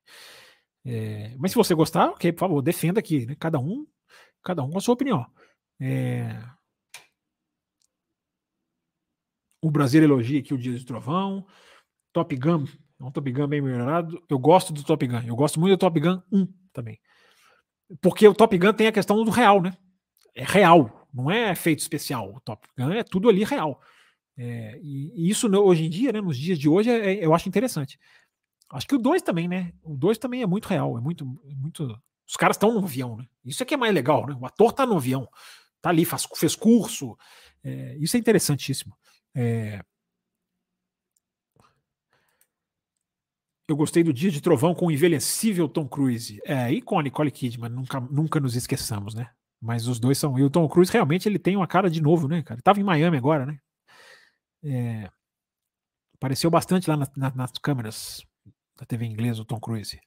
É, 0.86 1.34
mas 1.36 1.50
se 1.50 1.56
você 1.56 1.74
gostar, 1.74 2.10
ok, 2.10 2.32
por 2.32 2.40
favor, 2.40 2.62
defenda 2.62 3.00
aqui. 3.00 3.26
Né? 3.26 3.36
Cada 3.38 3.58
um 3.58 3.86
cada 4.46 4.62
um 4.62 4.70
com 4.70 4.78
a 4.78 4.80
sua 4.80 4.94
opinião. 4.94 5.26
É... 5.80 6.40
O 9.60 9.70
Brasil 9.70 10.02
elogia 10.02 10.38
aqui 10.38 10.54
o 10.54 10.58
Dia 10.58 10.78
do 10.78 10.84
Trovão. 10.84 11.44
Top 12.12 12.34
Gun, 12.36 12.64
é 13.00 13.04
um 13.04 13.10
Top 13.10 13.30
Gun 13.30 13.48
bem 13.48 13.60
melhorado. 13.60 14.22
Eu 14.28 14.38
gosto 14.38 14.72
do 14.72 14.84
Top 14.84 15.04
Gun. 15.04 15.22
Eu 15.26 15.34
gosto 15.34 15.58
muito 15.58 15.72
do 15.72 15.78
Top 15.78 15.98
Gun 15.98 16.22
1 16.32 16.46
também. 16.72 17.00
Porque 18.00 18.26
o 18.28 18.34
Top 18.34 18.56
Gun 18.56 18.72
tem 18.72 18.86
a 18.86 18.92
questão 18.92 19.22
do 19.24 19.30
real, 19.30 19.60
né? 19.60 19.76
É 20.34 20.44
real, 20.44 21.08
não 21.12 21.30
é 21.30 21.50
efeito 21.50 21.80
especial. 21.80 22.32
O 22.32 22.40
Top 22.40 22.66
Gun 22.78 22.92
é 22.92 23.02
tudo 23.02 23.28
ali 23.28 23.42
real. 23.42 23.80
É, 24.38 24.78
e, 24.82 25.26
e, 25.26 25.30
isso 25.30 25.48
hoje 25.48 25.84
em 25.84 25.90
dia, 25.90 26.12
né, 26.12 26.20
nos 26.20 26.36
dias 26.36 26.58
de 26.58 26.68
hoje, 26.68 26.90
é, 26.90 27.24
eu 27.24 27.34
acho 27.34 27.48
interessante. 27.48 27.98
Acho 28.70 28.86
que 28.86 28.94
o 28.94 28.98
2 28.98 29.22
também, 29.22 29.46
né? 29.46 29.72
O 29.82 29.96
2 29.96 30.18
também 30.18 30.42
é 30.42 30.46
muito 30.46 30.66
real, 30.66 30.98
é 30.98 31.00
muito, 31.00 31.24
muito 31.56 32.00
os 32.26 32.36
caras 32.36 32.56
estão 32.56 32.72
no 32.72 32.84
avião, 32.84 33.16
né? 33.16 33.26
Isso 33.44 33.62
é 33.62 33.66
que 33.66 33.74
é 33.74 33.76
mais 33.76 33.94
legal, 33.94 34.26
né? 34.26 34.36
O 34.40 34.44
ator 34.44 34.72
tá 34.72 34.84
no 34.84 34.96
avião, 34.96 35.28
tá 35.80 35.90
ali, 35.90 36.04
faz, 36.04 36.26
fez 36.34 36.56
curso. 36.56 37.16
É, 37.62 37.96
isso 37.98 38.16
é 38.16 38.20
interessantíssimo. 38.20 38.96
É... 39.34 39.80
Eu 43.68 43.76
gostei 43.76 44.02
do 44.02 44.12
Dia 44.12 44.30
de 44.30 44.40
Trovão 44.40 44.74
com 44.74 44.86
o 44.86 44.90
envelhecível 44.90 45.68
Tom 45.68 45.88
Cruise. 45.88 46.40
É, 46.44 46.70
e 46.72 46.80
com 46.80 46.98
a 46.98 47.02
Nicole 47.02 47.30
Kidman, 47.30 47.70
nunca, 47.70 48.00
nunca 48.00 48.40
nos 48.40 48.54
esqueçamos, 48.54 49.14
né? 49.14 49.30
Mas 49.60 49.88
os 49.88 49.98
dois 49.98 50.18
são. 50.18 50.38
E 50.38 50.42
o 50.44 50.50
Tom 50.50 50.68
Cruise 50.68 50.92
realmente 50.92 51.28
ele 51.28 51.38
tem 51.38 51.56
uma 51.56 51.66
cara 51.66 51.90
de 51.90 52.00
novo, 52.00 52.28
né, 52.28 52.42
cara? 52.42 52.60
Tava 52.62 52.80
em 52.80 52.84
Miami 52.84 53.16
agora, 53.16 53.46
né? 53.46 53.58
É... 54.64 55.10
Apareceu 56.14 56.50
bastante 56.50 56.88
lá 56.88 56.96
na, 56.96 57.08
na, 57.16 57.30
nas 57.34 57.52
câmeras 57.52 58.24
da 58.76 58.84
TV 58.84 59.06
inglesa, 59.06 59.42
o 59.42 59.44
Tom 59.44 59.58
Cruise. 59.58 59.98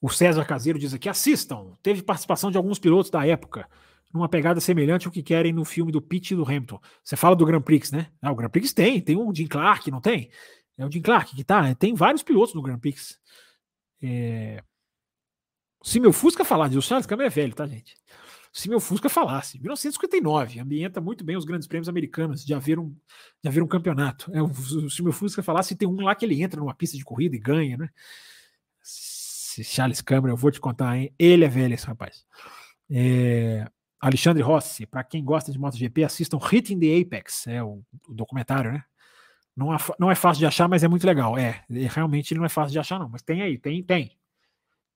O 0.00 0.08
César 0.08 0.44
Caseiro 0.44 0.78
diz 0.78 0.94
aqui: 0.94 1.08
assistam. 1.08 1.76
Teve 1.82 2.02
participação 2.02 2.50
de 2.50 2.56
alguns 2.56 2.78
pilotos 2.78 3.10
da 3.10 3.26
época, 3.26 3.68
numa 4.12 4.28
pegada 4.28 4.60
semelhante 4.60 5.06
ao 5.06 5.12
que 5.12 5.22
querem 5.22 5.52
no 5.52 5.64
filme 5.64 5.92
do 5.92 6.02
Pitt 6.02 6.32
e 6.32 6.36
do 6.36 6.44
Hamilton. 6.44 6.80
Você 7.02 7.16
fala 7.16 7.36
do 7.36 7.46
Grand 7.46 7.62
Prix, 7.62 7.92
né? 7.92 8.10
Ah, 8.20 8.32
o 8.32 8.34
Grand 8.34 8.50
Prix 8.50 8.72
tem, 8.72 9.00
tem 9.00 9.16
o 9.16 9.34
Jim 9.34 9.46
Clark, 9.46 9.90
não 9.90 10.00
tem? 10.00 10.30
É 10.76 10.84
o 10.84 10.90
Jim 10.90 11.02
Clark 11.02 11.34
que 11.36 11.44
tá, 11.44 11.74
tem 11.74 11.94
vários 11.94 12.22
pilotos 12.22 12.54
no 12.54 12.62
Grand 12.62 12.78
Prix. 12.78 13.18
É... 14.02 14.62
Se 15.82 15.98
meu 15.98 16.12
Fusca 16.12 16.44
falar, 16.44 16.70
o 16.70 16.82
Charles 16.82 17.06
Câmara 17.06 17.26
é 17.26 17.30
velho, 17.30 17.54
tá, 17.54 17.66
gente? 17.66 17.94
Se 18.52 18.68
meu 18.68 18.78
Fusca 18.78 19.08
falasse, 19.08 19.58
1959, 19.58 20.60
ambienta 20.60 21.00
muito 21.00 21.24
bem 21.24 21.36
os 21.36 21.44
grandes 21.44 21.66
prêmios 21.66 21.88
americanos 21.88 22.44
de 22.44 22.52
haver 22.52 22.78
um, 22.78 22.94
de 23.42 23.48
haver 23.48 23.62
um 23.62 23.66
campeonato. 23.66 24.30
É, 24.34 24.40
se 24.90 25.02
meu 25.02 25.12
Fusca 25.12 25.42
falasse, 25.42 25.74
tem 25.74 25.88
um 25.88 26.02
lá 26.02 26.14
que 26.14 26.26
ele 26.26 26.42
entra 26.42 26.60
numa 26.60 26.74
pista 26.74 26.96
de 26.96 27.04
corrida 27.04 27.34
e 27.34 27.38
ganha, 27.38 27.78
né? 27.78 27.88
Charles 28.84 30.02
Câmara, 30.02 30.32
eu 30.32 30.36
vou 30.36 30.50
te 30.50 30.60
contar, 30.60 30.96
hein? 30.98 31.14
Ele 31.18 31.44
é 31.44 31.48
velho, 31.48 31.72
esse 31.72 31.86
rapaz. 31.86 32.26
É, 32.90 33.66
Alexandre 33.98 34.42
Rossi, 34.42 34.84
para 34.84 35.02
quem 35.02 35.24
gosta 35.24 35.50
de 35.50 35.58
MotoGP, 35.58 36.04
assistam 36.04 36.38
Hitting 36.38 36.78
the 36.78 37.00
Apex, 37.00 37.46
é 37.46 37.62
o, 37.62 37.82
o 38.06 38.14
documentário, 38.14 38.72
né? 38.72 38.84
Não 39.56 39.72
é, 39.72 39.76
não 39.98 40.10
é 40.10 40.14
fácil 40.14 40.40
de 40.40 40.46
achar, 40.46 40.68
mas 40.68 40.82
é 40.82 40.88
muito 40.88 41.06
legal. 41.06 41.38
É, 41.38 41.64
realmente 41.68 42.34
não 42.34 42.44
é 42.44 42.48
fácil 42.48 42.72
de 42.72 42.78
achar, 42.78 42.98
não. 42.98 43.08
Mas 43.08 43.22
tem 43.22 43.42
aí, 43.42 43.58
tem, 43.58 43.82
tem. 43.82 44.18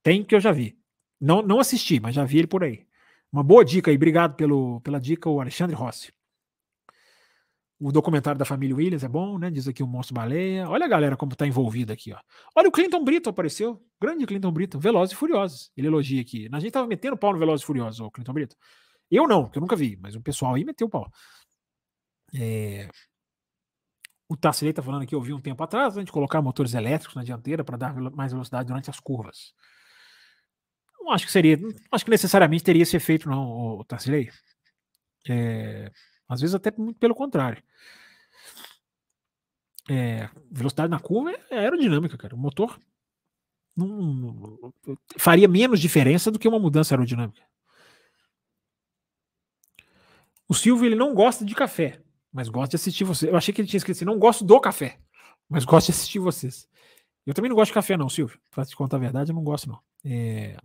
Tem 0.02 0.24
que 0.24 0.34
eu 0.34 0.40
já 0.40 0.52
vi. 0.52 0.78
Não, 1.20 1.42
não 1.42 1.60
assisti, 1.60 2.00
mas 2.00 2.14
já 2.14 2.24
vi 2.24 2.38
ele 2.38 2.46
por 2.46 2.64
aí. 2.64 2.86
Uma 3.32 3.42
boa 3.42 3.64
dica 3.64 3.90
aí, 3.90 3.96
obrigado 3.96 4.34
pelo, 4.34 4.80
pela 4.80 5.00
dica, 5.00 5.28
o 5.28 5.40
Alexandre 5.40 5.74
Rossi. 5.74 6.12
O 7.78 7.92
documentário 7.92 8.38
da 8.38 8.46
família 8.46 8.74
Williams 8.74 9.04
é 9.04 9.08
bom, 9.08 9.38
né? 9.38 9.50
Diz 9.50 9.68
aqui 9.68 9.82
o 9.82 9.86
Monstro 9.86 10.14
Baleia. 10.14 10.66
Olha 10.66 10.86
a 10.86 10.88
galera 10.88 11.14
como 11.14 11.36
tá 11.36 11.46
envolvida 11.46 11.92
aqui, 11.92 12.10
ó. 12.10 12.18
Olha 12.54 12.68
o 12.68 12.72
Clinton 12.72 13.04
Brito 13.04 13.28
apareceu. 13.28 13.84
Grande 14.00 14.24
Clinton 14.24 14.50
Brito. 14.50 14.78
Velozes 14.78 15.12
e 15.12 15.16
Furiosos. 15.16 15.70
Ele 15.76 15.86
elogia 15.86 16.22
aqui. 16.22 16.48
A 16.50 16.58
gente 16.58 16.72
tava 16.72 16.86
metendo 16.86 17.18
pau 17.18 17.34
no 17.34 17.38
Velozes 17.38 17.62
e 17.62 17.66
Furiosos, 17.66 18.00
o 18.00 18.10
Clinton 18.10 18.32
Brito. 18.32 18.56
Eu 19.10 19.28
não, 19.28 19.46
que 19.48 19.58
eu 19.58 19.60
nunca 19.60 19.76
vi, 19.76 19.96
mas 20.00 20.14
o 20.14 20.22
pessoal 20.22 20.54
aí 20.54 20.64
meteu 20.64 20.86
o 20.86 20.90
pau. 20.90 21.10
É... 22.34 22.88
O 24.28 24.36
Tassilei 24.36 24.72
tá 24.72 24.82
falando 24.82 25.02
aqui, 25.02 25.14
eu 25.14 25.20
vi 25.20 25.32
um 25.32 25.40
tempo 25.40 25.62
atrás, 25.62 25.96
a 25.96 26.00
gente 26.00 26.10
colocar 26.10 26.42
motores 26.42 26.74
elétricos 26.74 27.14
na 27.14 27.22
dianteira 27.22 27.62
para 27.62 27.76
dar 27.76 27.94
mais 27.94 28.32
velocidade 28.32 28.66
durante 28.66 28.90
as 28.90 28.98
curvas. 28.98 29.52
Não 30.98 31.12
acho 31.12 31.26
que 31.26 31.32
seria, 31.32 31.56
não 31.56 31.70
acho 31.92 32.04
que 32.04 32.10
necessariamente 32.10 32.64
teria 32.64 32.82
esse 32.82 32.96
efeito, 32.96 33.28
não, 33.28 33.78
o 33.78 33.84
Tassilei. 33.84 34.30
É... 35.28 35.90
Às 36.28 36.40
vezes 36.40 36.54
até 36.54 36.72
muito 36.76 36.98
pelo 36.98 37.14
contrário. 37.14 37.62
É, 39.88 40.28
velocidade 40.50 40.90
na 40.90 40.98
curva 40.98 41.32
é 41.50 41.58
aerodinâmica, 41.58 42.18
cara. 42.18 42.34
O 42.34 42.38
motor 42.38 42.78
não, 43.76 43.86
não, 43.86 44.72
faria 45.18 45.46
menos 45.46 45.80
diferença 45.80 46.30
do 46.30 46.38
que 46.38 46.48
uma 46.48 46.58
mudança 46.58 46.94
aerodinâmica. 46.94 47.42
O 50.48 50.54
Silvio 50.54 50.86
ele 50.86 50.96
não 50.96 51.14
gosta 51.14 51.44
de 51.44 51.54
café, 51.54 52.00
mas 52.32 52.48
gosta 52.48 52.70
de 52.70 52.76
assistir 52.76 53.04
você. 53.04 53.28
Eu 53.28 53.36
achei 53.36 53.52
que 53.52 53.60
ele 53.60 53.68
tinha 53.68 53.78
escrito 53.78 53.96
assim: 53.96 54.04
não 54.04 54.18
gosto 54.18 54.44
do 54.44 54.60
café, 54.60 54.98
mas 55.48 55.64
gosto 55.64 55.86
de 55.86 55.92
assistir 55.92 56.18
vocês. 56.18 56.68
Eu 57.26 57.34
também 57.34 57.48
não 57.48 57.56
gosto 57.56 57.70
de 57.70 57.74
café, 57.74 57.96
não, 57.96 58.08
Silvio. 58.08 58.38
Pra 58.50 58.64
te 58.64 58.74
contar 58.76 58.96
a 58.96 59.00
verdade, 59.00 59.30
eu 59.30 59.34
não 59.34 59.42
gosto, 59.42 59.68
não. 59.68 59.80
É... 60.04 60.56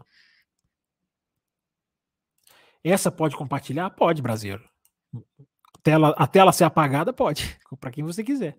Essa 2.84 3.12
pode 3.12 3.36
compartilhar? 3.36 3.90
Pode, 3.92 4.22
brasileiro 4.22 4.72
tela, 5.84 6.14
a 6.18 6.28
tela 6.28 6.52
ser 6.52 6.64
apagada, 6.64 7.12
pode, 7.12 7.58
para 7.80 7.92
quem 7.92 8.04
você 8.04 8.24
quiser. 8.24 8.58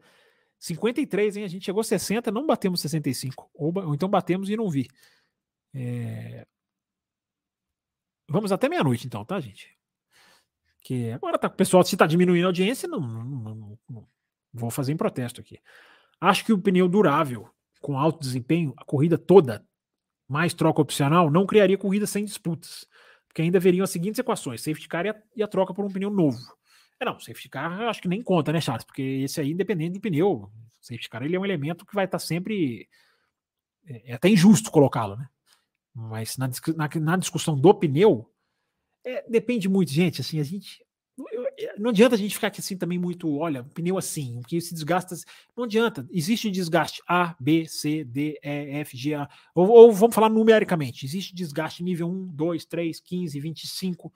53, 0.59 1.39
hein? 1.39 1.45
A 1.45 1.49
gente 1.49 1.65
chegou 1.65 1.81
a 1.81 1.85
60, 1.85 2.31
não 2.31 2.47
batemos 2.47 2.81
65. 2.81 3.51
Ou, 3.53 3.73
ou 3.77 3.95
então 3.95 4.09
batemos 4.09 4.49
e 4.49 4.57
não 4.57 4.71
vi. 4.71 4.89
É... 5.75 6.47
Vamos 8.29 8.53
até 8.53 8.69
meia-noite, 8.69 9.07
então, 9.07 9.25
tá, 9.25 9.41
gente? 9.41 9.77
Que 10.81 11.11
agora 11.11 11.39
tá, 11.39 11.49
o 11.49 11.51
pessoal, 11.51 11.83
se 11.85 11.97
tá 11.97 12.07
diminuindo 12.07 12.45
a 12.45 12.49
audiência, 12.49 12.89
não, 12.89 13.01
não, 13.01 13.25
não, 13.25 13.79
não, 13.89 14.09
vou 14.53 14.71
fazer 14.71 14.93
em 14.93 14.97
protesto 14.97 15.41
aqui. 15.41 15.59
Acho 16.21 16.45
que 16.45 16.53
o 16.53 16.59
pneu 16.59 16.89
durável, 16.89 17.49
com 17.81 17.99
alto 17.99 18.21
desempenho, 18.21 18.73
a 18.77 18.85
corrida 18.85 19.19
toda, 19.19 19.67
mais 20.29 20.55
troca 20.55 20.81
opcional, 20.81 21.31
não 21.31 21.45
criaria 21.45 21.77
corrida 21.77 22.07
sem 22.07 22.25
disputas. 22.25 22.87
Porque 23.33 23.41
ainda 23.41 23.59
veriam 23.59 23.83
as 23.83 23.91
seguintes 23.91 24.19
equações: 24.19 24.61
safety 24.61 24.87
car 24.87 25.07
e 25.07 25.09
a, 25.09 25.23
e 25.35 25.43
a 25.43 25.49
troca 25.49 25.73
por 25.73 25.85
um 25.85 25.91
pneu 25.91 26.11
novo. 26.11 26.39
É, 27.01 27.05
não, 27.05 27.19
safety 27.19 27.49
car 27.49 27.81
acho 27.89 28.03
que 28.03 28.09
nem 28.09 28.23
conta, 28.23 28.53
né, 28.53 28.61
Charles? 28.61 28.85
Porque 28.85 29.03
esse 29.03 29.41
aí, 29.41 29.51
independente 29.51 29.95
do 29.95 30.01
pneu, 30.01 30.51
safety 30.81 31.09
car 31.09 31.23
ele 31.23 31.35
é 31.35 31.41
um 31.41 31.45
elemento 31.45 31.87
que 31.87 31.95
vai 31.95 32.05
estar 32.05 32.19
sempre. 32.19 32.87
É, 33.87 34.13
é 34.13 34.15
até 34.15 34.29
injusto 34.29 34.71
colocá-lo, 34.71 35.17
né? 35.17 35.27
Mas 35.95 36.37
na, 36.37 36.51
na, 36.77 37.01
na 37.01 37.17
discussão 37.17 37.59
do 37.59 37.75
pneu, 37.75 38.31
é, 39.05 39.29
depende 39.29 39.69
muito, 39.69 39.91
gente. 39.91 40.21
Assim, 40.21 40.39
a 40.39 40.45
gente. 40.45 40.82
Não 41.79 41.91
adianta 41.91 42.15
a 42.15 42.19
gente 42.19 42.35
ficar 42.35 42.49
aqui 42.49 42.61
assim 42.61 42.77
também 42.77 42.99
muito, 42.99 43.37
olha, 43.37 43.65
pneu 43.75 43.99
assim, 43.99 44.41
que 44.47 44.61
se 44.61 44.75
desgasta. 44.75 45.15
Não 45.57 45.65
adianta. 45.65 46.07
Existe 46.11 46.51
desgaste 46.51 47.03
A, 47.07 47.35
B, 47.39 47.67
C, 47.67 48.05
D, 48.05 48.39
E, 48.43 48.81
F, 48.81 48.97
G, 48.97 49.15
A. 49.15 49.29
Ou, 49.55 49.69
ou 49.69 49.93
vamos 49.93 50.15
falar 50.15 50.29
numericamente. 50.29 51.05
Existe 51.05 51.35
desgaste 51.35 51.83
nível 51.83 52.09
1, 52.09 52.27
2, 52.29 52.65
3, 52.65 53.01
15, 53.01 53.41
25 53.41 54.13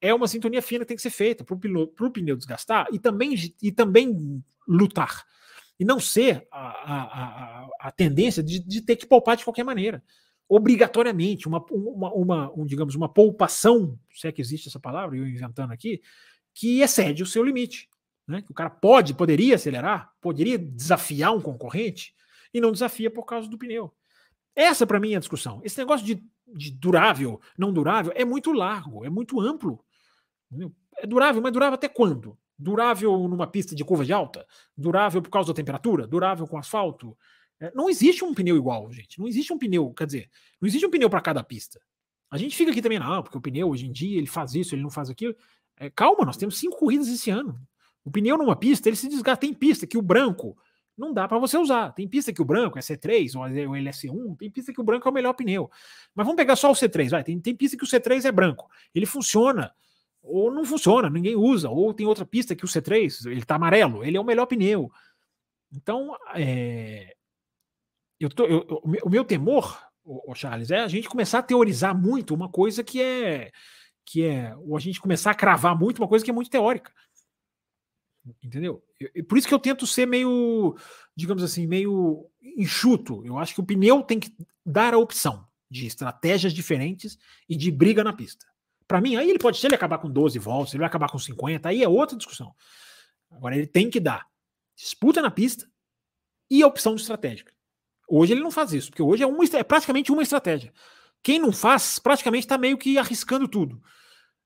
é 0.00 0.14
uma 0.14 0.26
sintonia 0.26 0.62
fina 0.62 0.84
que 0.84 0.88
tem 0.88 0.96
que 0.96 1.02
ser 1.02 1.10
feita 1.10 1.44
para 1.44 1.54
o 1.54 2.10
pneu, 2.10 2.36
desgastar 2.36 2.88
e 2.90 2.98
também, 2.98 3.34
e 3.60 3.70
também 3.70 4.42
lutar. 4.66 5.24
E 5.78 5.84
não 5.84 6.00
ser 6.00 6.46
a, 6.50 6.58
a, 6.58 7.02
a, 7.02 7.68
a 7.80 7.90
tendência 7.90 8.42
de, 8.42 8.58
de, 8.58 8.80
ter 8.80 8.96
que 8.96 9.06
poupar 9.06 9.36
de 9.36 9.44
qualquer 9.44 9.64
maneira. 9.64 10.02
Obrigatoriamente, 10.48 11.46
uma, 11.46 11.64
uma, 11.70 12.12
uma 12.12 12.52
um, 12.56 12.66
digamos, 12.66 12.94
uma 12.94 13.08
poupação, 13.08 13.98
se 14.12 14.26
é 14.26 14.32
que 14.32 14.40
existe 14.40 14.68
essa 14.68 14.80
palavra, 14.80 15.16
eu 15.16 15.26
inventando 15.26 15.72
aqui, 15.72 16.00
que 16.54 16.80
excede 16.80 17.22
o 17.22 17.26
seu 17.26 17.44
limite. 17.44 17.88
Né? 18.26 18.44
O 18.48 18.54
cara 18.54 18.70
pode, 18.70 19.14
poderia 19.14 19.56
acelerar, 19.56 20.12
poderia 20.20 20.58
desafiar 20.58 21.34
um 21.34 21.40
concorrente 21.40 22.14
e 22.52 22.60
não 22.60 22.72
desafia 22.72 23.10
por 23.10 23.24
causa 23.24 23.48
do 23.48 23.58
pneu. 23.58 23.92
Essa, 24.54 24.86
para 24.86 25.00
mim, 25.00 25.12
é 25.12 25.16
a 25.16 25.20
discussão. 25.20 25.60
Esse 25.64 25.78
negócio 25.78 26.04
de, 26.06 26.22
de 26.46 26.70
durável, 26.70 27.40
não 27.56 27.72
durável, 27.72 28.12
é 28.14 28.24
muito 28.24 28.52
largo, 28.52 29.04
é 29.04 29.10
muito 29.10 29.40
amplo. 29.40 29.84
É 30.98 31.06
durável, 31.06 31.40
mas 31.40 31.52
durável 31.52 31.74
até 31.74 31.88
quando? 31.88 32.36
Durável 32.58 33.16
numa 33.28 33.46
pista 33.46 33.74
de 33.74 33.84
curva 33.84 34.04
de 34.04 34.12
alta? 34.12 34.46
Durável 34.76 35.22
por 35.22 35.30
causa 35.30 35.48
da 35.48 35.56
temperatura? 35.56 36.06
Durável 36.06 36.46
com 36.46 36.58
asfalto? 36.58 37.16
É, 37.58 37.72
não 37.74 37.88
existe 37.88 38.24
um 38.24 38.34
pneu 38.34 38.56
igual, 38.56 38.90
gente. 38.92 39.18
Não 39.18 39.28
existe 39.28 39.52
um 39.52 39.58
pneu, 39.58 39.92
quer 39.92 40.06
dizer, 40.06 40.30
não 40.60 40.66
existe 40.66 40.84
um 40.86 40.90
pneu 40.90 41.08
para 41.08 41.20
cada 41.20 41.42
pista. 41.42 41.80
A 42.30 42.38
gente 42.38 42.56
fica 42.56 42.70
aqui 42.70 42.80
também, 42.80 42.98
não, 42.98 43.22
porque 43.22 43.36
o 43.36 43.40
pneu 43.40 43.68
hoje 43.68 43.86
em 43.86 43.92
dia 43.92 44.18
ele 44.18 44.26
faz 44.26 44.54
isso, 44.54 44.74
ele 44.74 44.82
não 44.82 44.90
faz 44.90 45.10
aquilo. 45.10 45.34
É, 45.80 45.88
calma, 45.88 46.26
nós 46.26 46.36
temos 46.36 46.58
cinco 46.58 46.76
corridas 46.76 47.08
esse 47.08 47.30
ano. 47.30 47.58
O 48.04 48.10
pneu 48.10 48.36
numa 48.36 48.54
pista, 48.54 48.88
ele 48.88 48.96
se 48.96 49.08
desgasta. 49.08 49.40
Tem 49.40 49.54
pista 49.54 49.86
que 49.86 49.96
o 49.96 50.02
branco 50.02 50.56
não 50.96 51.12
dá 51.12 51.26
para 51.26 51.38
você 51.38 51.56
usar. 51.56 51.92
Tem 51.92 52.06
pista 52.06 52.32
que 52.32 52.42
o 52.42 52.44
branco 52.44 52.78
é 52.78 52.82
C3 52.82 53.34
ou 53.34 53.46
é 53.46 53.90
C1, 53.90 54.36
tem 54.36 54.50
pista 54.50 54.72
que 54.72 54.80
o 54.80 54.84
branco 54.84 55.08
é 55.08 55.10
o 55.10 55.14
melhor 55.14 55.32
pneu. 55.32 55.70
Mas 56.14 56.26
vamos 56.26 56.36
pegar 56.36 56.54
só 56.54 56.70
o 56.70 56.74
C3, 56.74 57.08
vai. 57.08 57.24
Tem, 57.24 57.40
tem 57.40 57.56
pista 57.56 57.78
que 57.78 57.84
o 57.84 57.86
C3 57.86 58.26
é 58.26 58.30
branco. 58.30 58.68
Ele 58.94 59.06
funciona 59.06 59.74
ou 60.22 60.52
não 60.52 60.64
funciona, 60.64 61.08
ninguém 61.08 61.34
usa, 61.34 61.70
ou 61.70 61.94
tem 61.94 62.06
outra 62.06 62.26
pista 62.26 62.54
que 62.54 62.64
o 62.64 62.68
C3, 62.68 63.30
ele 63.30 63.42
tá 63.42 63.54
amarelo, 63.54 64.04
ele 64.04 64.18
é 64.18 64.20
o 64.20 64.24
melhor 64.24 64.44
pneu. 64.44 64.92
Então, 65.72 66.14
é, 66.34 67.14
eu 68.18 68.28
tô, 68.28 68.44
eu, 68.44 68.82
o 69.02 69.08
meu 69.08 69.24
temor, 69.24 69.80
o, 70.04 70.34
Charles, 70.34 70.70
é 70.70 70.80
a 70.80 70.88
gente 70.88 71.08
começar 71.08 71.38
a 71.38 71.42
teorizar 71.42 71.96
muito 71.96 72.34
uma 72.34 72.50
coisa 72.50 72.84
que 72.84 73.00
é 73.00 73.50
que 74.10 74.24
é, 74.24 74.56
ou 74.56 74.76
a 74.76 74.80
gente 74.80 75.00
começar 75.00 75.30
a 75.30 75.34
cravar 75.34 75.78
muito 75.78 75.98
uma 75.98 76.08
coisa 76.08 76.24
que 76.24 76.30
é 76.32 76.34
muito 76.34 76.50
teórica. 76.50 76.92
Entendeu? 78.42 78.82
Eu, 78.98 79.24
por 79.24 79.38
isso 79.38 79.46
que 79.46 79.54
eu 79.54 79.58
tento 79.58 79.86
ser 79.86 80.04
meio, 80.04 80.76
digamos 81.14 81.44
assim, 81.44 81.64
meio 81.64 82.28
enxuto. 82.42 83.24
Eu 83.24 83.38
acho 83.38 83.54
que 83.54 83.60
o 83.60 83.64
pneu 83.64 84.02
tem 84.02 84.18
que 84.18 84.34
dar 84.66 84.94
a 84.94 84.98
opção 84.98 85.46
de 85.70 85.86
estratégias 85.86 86.52
diferentes 86.52 87.16
e 87.48 87.54
de 87.54 87.70
briga 87.70 88.02
na 88.02 88.12
pista. 88.12 88.44
Para 88.88 89.00
mim, 89.00 89.14
aí 89.14 89.30
ele 89.30 89.38
pode, 89.38 89.58
se 89.58 89.66
ele 89.66 89.76
acabar 89.76 89.98
com 89.98 90.10
12 90.10 90.36
voltas, 90.40 90.74
ele 90.74 90.80
vai 90.80 90.88
acabar 90.88 91.08
com 91.08 91.18
50, 91.18 91.68
aí 91.68 91.80
é 91.80 91.88
outra 91.88 92.16
discussão. 92.16 92.52
Agora 93.30 93.56
ele 93.56 93.68
tem 93.68 93.88
que 93.88 94.00
dar 94.00 94.26
disputa 94.76 95.22
na 95.22 95.30
pista 95.30 95.70
e 96.50 96.64
a 96.64 96.66
opção 96.66 96.96
estratégica. 96.96 97.52
Hoje 98.08 98.32
ele 98.32 98.40
não 98.40 98.50
faz 98.50 98.72
isso, 98.72 98.90
porque 98.90 99.02
hoje 99.02 99.22
é, 99.22 99.26
uma, 99.26 99.44
é 99.44 99.62
praticamente 99.62 100.10
uma 100.10 100.22
estratégia. 100.22 100.72
Quem 101.22 101.38
não 101.38 101.52
faz, 101.52 102.00
praticamente 102.00 102.46
está 102.46 102.58
meio 102.58 102.76
que 102.76 102.98
arriscando 102.98 103.46
tudo. 103.46 103.80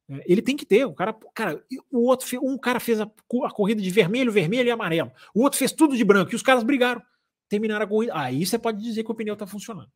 É, 0.08 0.22
ele 0.26 0.42
tem 0.42 0.56
que 0.56 0.66
ter. 0.66 0.84
O 0.84 0.94
cara, 0.94 1.14
cara, 1.34 1.64
o 1.90 2.06
outro, 2.06 2.26
um 2.42 2.58
cara 2.58 2.80
fez 2.80 3.00
a, 3.00 3.04
a, 3.04 3.50
corrida 3.50 3.80
de 3.80 3.90
vermelho, 3.90 4.32
vermelho 4.32 4.68
e 4.68 4.70
amarelo. 4.70 5.12
O 5.34 5.42
outro 5.42 5.58
fez 5.58 5.72
tudo 5.72 5.96
de 5.96 6.04
branco 6.04 6.32
e 6.32 6.36
os 6.36 6.42
caras 6.42 6.62
brigaram. 6.62 7.02
Terminaram 7.48 7.84
a 7.84 7.88
corrida. 7.88 8.12
Aí 8.16 8.44
você 8.44 8.58
pode 8.58 8.82
dizer 8.82 9.04
que 9.04 9.10
o 9.10 9.14
pneu 9.14 9.34
está 9.34 9.46
funcionando. 9.46 9.90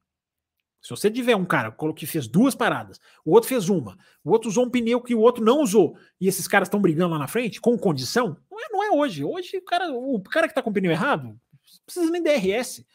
Se 0.81 0.91
você 0.91 1.11
tiver 1.11 1.35
um 1.35 1.45
cara 1.45 1.75
que 1.95 2.07
fez 2.07 2.29
duas 2.29 2.55
paradas, 2.55 3.01
o 3.25 3.33
outro 3.33 3.49
fez 3.49 3.69
uma, 3.69 3.99
o 4.23 4.31
outro 4.31 4.49
usou 4.49 4.65
um 4.65 4.71
pneu 4.71 5.01
que 5.01 5.15
o 5.15 5.21
outro 5.21 5.45
não 5.45 5.61
usou, 5.61 5.99
e 6.21 6.29
esses 6.29 6.47
caras 6.47 6.69
estão 6.69 6.81
brigando 6.81 7.15
lá 7.15 7.19
na 7.19 7.27
frente, 7.27 7.61
com 7.61 7.77
condição, 7.77 8.37
não 8.49 8.61
é, 8.61 8.69
não 8.71 8.85
é 8.85 8.91
hoje. 8.93 9.25
Hoje, 9.25 9.57
o 9.57 9.65
cara, 9.65 9.93
o 9.93 10.23
cara 10.23 10.47
que 10.47 10.53
está 10.53 10.63
com 10.63 10.71
o 10.71 10.73
pneu 10.73 10.93
errado, 10.93 11.39
precisa 11.85 12.11
nem 12.11 12.23
DRS. 12.23 12.87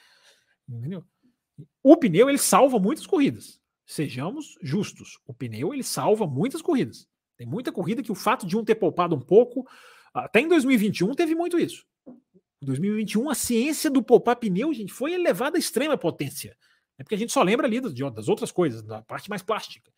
Entendeu? 0.68 1.04
O 1.84 1.98
pneu 1.98 2.30
ele 2.30 2.38
salva 2.38 2.80
muitas 2.80 3.06
corridas. 3.06 3.60
Sejamos 3.86 4.58
justos. 4.62 5.20
O 5.26 5.34
pneu 5.34 5.74
ele 5.74 5.84
salva 5.84 6.26
muitas 6.26 6.62
corridas. 6.62 7.08
Tem 7.38 7.48
muita 7.48 7.72
corrida 7.72 8.04
que 8.04 8.12
o 8.12 8.16
fato 8.16 8.46
de 8.46 8.56
um 8.56 8.64
ter 8.64 8.76
poupado 8.76 9.16
um 9.16 9.20
pouco, 9.20 9.68
até 10.14 10.40
em 10.40 10.48
2021 10.48 11.14
teve 11.14 11.36
muito 11.36 11.60
isso. 11.60 11.86
Em 12.08 12.66
2021 12.66 13.30
a 13.30 13.36
ciência 13.36 13.90
do 13.90 14.04
poupar 14.04 14.36
pneu, 14.38 14.74
gente, 14.74 14.94
foi 14.94 15.14
elevada 15.14 15.58
à 15.58 15.60
extrema 15.60 15.98
potência. 15.98 16.56
É 16.98 17.04
porque 17.04 17.16
a 17.16 17.18
gente 17.18 17.34
só 17.34 17.42
lembra 17.42 17.68
ali 17.68 17.82
das, 17.82 17.94
das 17.94 18.30
outras 18.30 18.52
coisas, 18.52 18.84
da 18.84 19.02
parte 19.02 19.30
mais 19.30 19.42
plástica. 19.42 19.92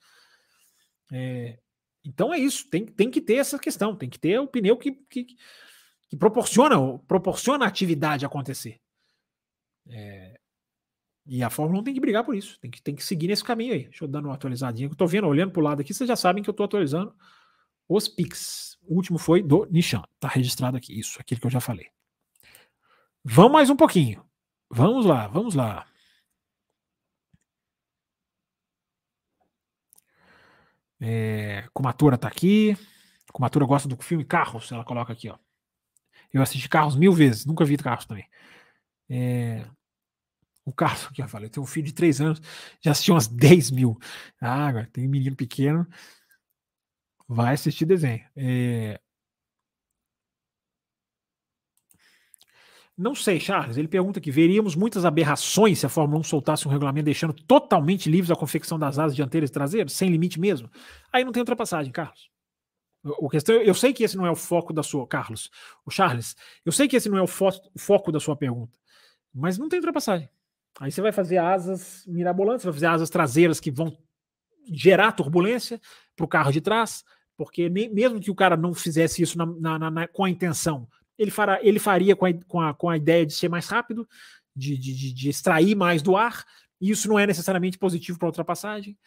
É, 1.11 1.59
então 2.03 2.33
é 2.33 2.39
isso, 2.39 2.69
tem, 2.69 2.85
tem 2.85 3.11
que 3.11 3.21
ter 3.21 3.35
essa 3.35 3.59
questão, 3.59 3.95
tem 3.95 4.09
que 4.09 4.19
ter 4.19 4.39
o 4.39 4.47
pneu 4.47 4.77
que, 4.77 4.93
que, 5.09 5.25
que 6.09 6.17
proporciona, 6.17 6.97
proporciona 6.99 7.65
a 7.65 7.67
atividade 7.67 8.25
acontecer. 8.25 8.79
É, 9.87 10.39
e 11.25 11.43
a 11.43 11.49
Fórmula 11.49 11.81
1 11.81 11.83
tem 11.83 11.93
que 11.93 11.99
brigar 11.99 12.23
por 12.23 12.35
isso, 12.35 12.59
tem 12.59 12.69
que, 12.69 12.81
tem 12.81 12.95
que 12.95 13.03
seguir 13.03 13.27
nesse 13.27 13.43
caminho 13.43 13.73
aí. 13.73 13.85
Deixa 13.85 14.03
eu 14.03 14.07
dar 14.07 14.19
uma 14.19 14.33
atualizadinha, 14.33 14.87
eu 14.89 14.95
tô 14.95 15.07
vendo, 15.07 15.27
olhando 15.27 15.51
pro 15.51 15.61
lado 15.61 15.81
aqui, 15.81 15.93
vocês 15.93 16.07
já 16.07 16.15
sabem 16.15 16.43
que 16.43 16.49
eu 16.49 16.53
tô 16.53 16.63
atualizando 16.63 17.13
os 17.89 18.07
Pix. 18.07 18.77
O 18.87 18.95
último 18.95 19.17
foi 19.17 19.41
do 19.41 19.65
Nishan, 19.71 20.03
tá 20.19 20.27
registrado 20.27 20.77
aqui, 20.77 20.97
isso, 20.97 21.19
aquilo 21.19 21.41
que 21.41 21.47
eu 21.47 21.51
já 21.51 21.59
falei. 21.59 21.87
Vamos 23.23 23.53
mais 23.53 23.69
um 23.69 23.75
pouquinho. 23.75 24.23
Vamos 24.69 25.05
lá, 25.05 25.27
vamos 25.27 25.55
lá. 25.55 25.87
É, 30.99 31.67
Kumatura 31.73 32.17
tá 32.17 32.27
aqui. 32.27 32.77
Kumatura 33.33 33.65
gosta 33.65 33.87
do 33.87 33.97
filme 33.97 34.23
Carros, 34.23 34.71
ela 34.71 34.85
coloca 34.85 35.11
aqui, 35.11 35.29
ó. 35.29 35.37
Eu 36.31 36.41
assisti 36.41 36.69
Carros 36.69 36.95
mil 36.95 37.13
vezes, 37.13 37.45
nunca 37.45 37.65
vi 37.65 37.77
Carros 37.77 38.05
também. 38.05 38.27
É, 39.09 39.65
o 40.65 40.73
Carlos, 40.73 41.07
que 41.13 41.21
eu 41.21 41.27
falei, 41.27 41.47
eu 41.47 41.51
tenho 41.51 41.63
um 41.63 41.67
filho 41.67 41.85
de 41.85 41.93
três 41.93 42.19
anos, 42.19 42.41
já 42.81 42.91
assistiu 42.91 43.13
umas 43.13 43.27
10 43.29 43.71
mil. 43.71 43.97
Ah, 44.41 44.67
agora 44.67 44.89
tem 44.91 45.07
um 45.07 45.09
menino 45.09 45.35
pequeno, 45.35 45.87
vai 47.27 47.53
assistir 47.53 47.85
desenho. 47.85 48.25
É... 48.35 48.99
Não 52.97 53.13
sei, 53.13 53.39
Charles. 53.39 53.75
Ele 53.77 53.87
pergunta 53.89 54.21
que 54.21 54.31
veríamos 54.31 54.73
muitas 54.75 55.03
aberrações 55.03 55.79
se 55.79 55.85
a 55.85 55.89
Fórmula 55.89 56.19
1 56.21 56.23
soltasse 56.23 56.67
um 56.67 56.71
regulamento 56.71 57.05
deixando 57.05 57.33
totalmente 57.33 58.09
livres 58.09 58.31
a 58.31 58.35
confecção 58.35 58.79
das 58.79 58.97
asas 58.97 59.15
dianteiras 59.15 59.49
e 59.49 59.53
traseiras, 59.53 59.93
sem 59.93 60.09
limite 60.09 60.39
mesmo. 60.39 60.69
Aí 61.11 61.25
não 61.25 61.31
tem 61.33 61.41
ultrapassagem, 61.41 61.91
Carlos. 61.91 62.29
O 63.03 63.29
questão, 63.29 63.55
eu 63.55 63.73
sei 63.75 63.93
que 63.93 64.03
esse 64.03 64.17
não 64.17 64.25
é 64.25 64.31
o 64.31 64.35
foco 64.35 64.73
da 64.73 64.81
sua, 64.81 65.05
Carlos, 65.07 65.51
o 65.85 65.91
Charles. 65.91 66.35
Eu 66.65 66.71
sei 66.71 66.87
que 66.87 66.95
esse 66.95 67.09
não 67.09 67.17
é 67.17 67.21
o, 67.21 67.27
fo 67.27 67.49
o 67.49 67.79
foco 67.79 68.11
da 68.11 68.19
sua 68.19 68.35
pergunta, 68.35 68.79
mas 69.33 69.57
não 69.57 69.69
tem 69.69 69.77
ultrapassagem. 69.79 70.29
Aí 70.79 70.91
você 70.91 71.01
vai 71.01 71.11
fazer 71.11 71.37
asas 71.37 72.03
mirabolantes, 72.05 72.65
vai 72.65 72.73
fazer 72.73 72.87
asas 72.87 73.09
traseiras 73.09 73.59
que 73.59 73.71
vão 73.71 73.97
gerar 74.71 75.13
turbulência 75.13 75.79
para 76.15 76.25
o 76.25 76.27
carro 76.27 76.51
de 76.51 76.59
trás, 76.59 77.03
porque 77.37 77.69
nem, 77.69 77.93
mesmo 77.93 78.19
que 78.19 78.31
o 78.31 78.35
cara 78.35 78.57
não 78.57 78.73
fizesse 78.73 79.21
isso 79.21 79.37
na, 79.37 79.45
na, 79.79 79.91
na, 79.91 80.07
com 80.07 80.25
a 80.25 80.29
intenção, 80.29 80.87
ele, 81.17 81.31
fará, 81.31 81.59
ele 81.61 81.79
faria 81.79 82.15
com 82.15 82.25
a, 82.25 82.33
com, 82.33 82.61
a, 82.61 82.73
com 82.73 82.89
a 82.89 82.97
ideia 82.97 83.25
de 83.25 83.33
ser 83.33 83.49
mais 83.49 83.67
rápido, 83.67 84.07
de, 84.55 84.77
de, 84.77 85.13
de 85.13 85.29
extrair 85.29 85.75
mais 85.75 86.01
do 86.01 86.15
ar, 86.15 86.43
e 86.79 86.89
isso 86.89 87.07
não 87.07 87.17
é 87.17 87.25
necessariamente 87.25 87.77
positivo 87.77 88.17
para 88.17 88.27
a 88.27 88.29
ultrapassagem. 88.29 88.97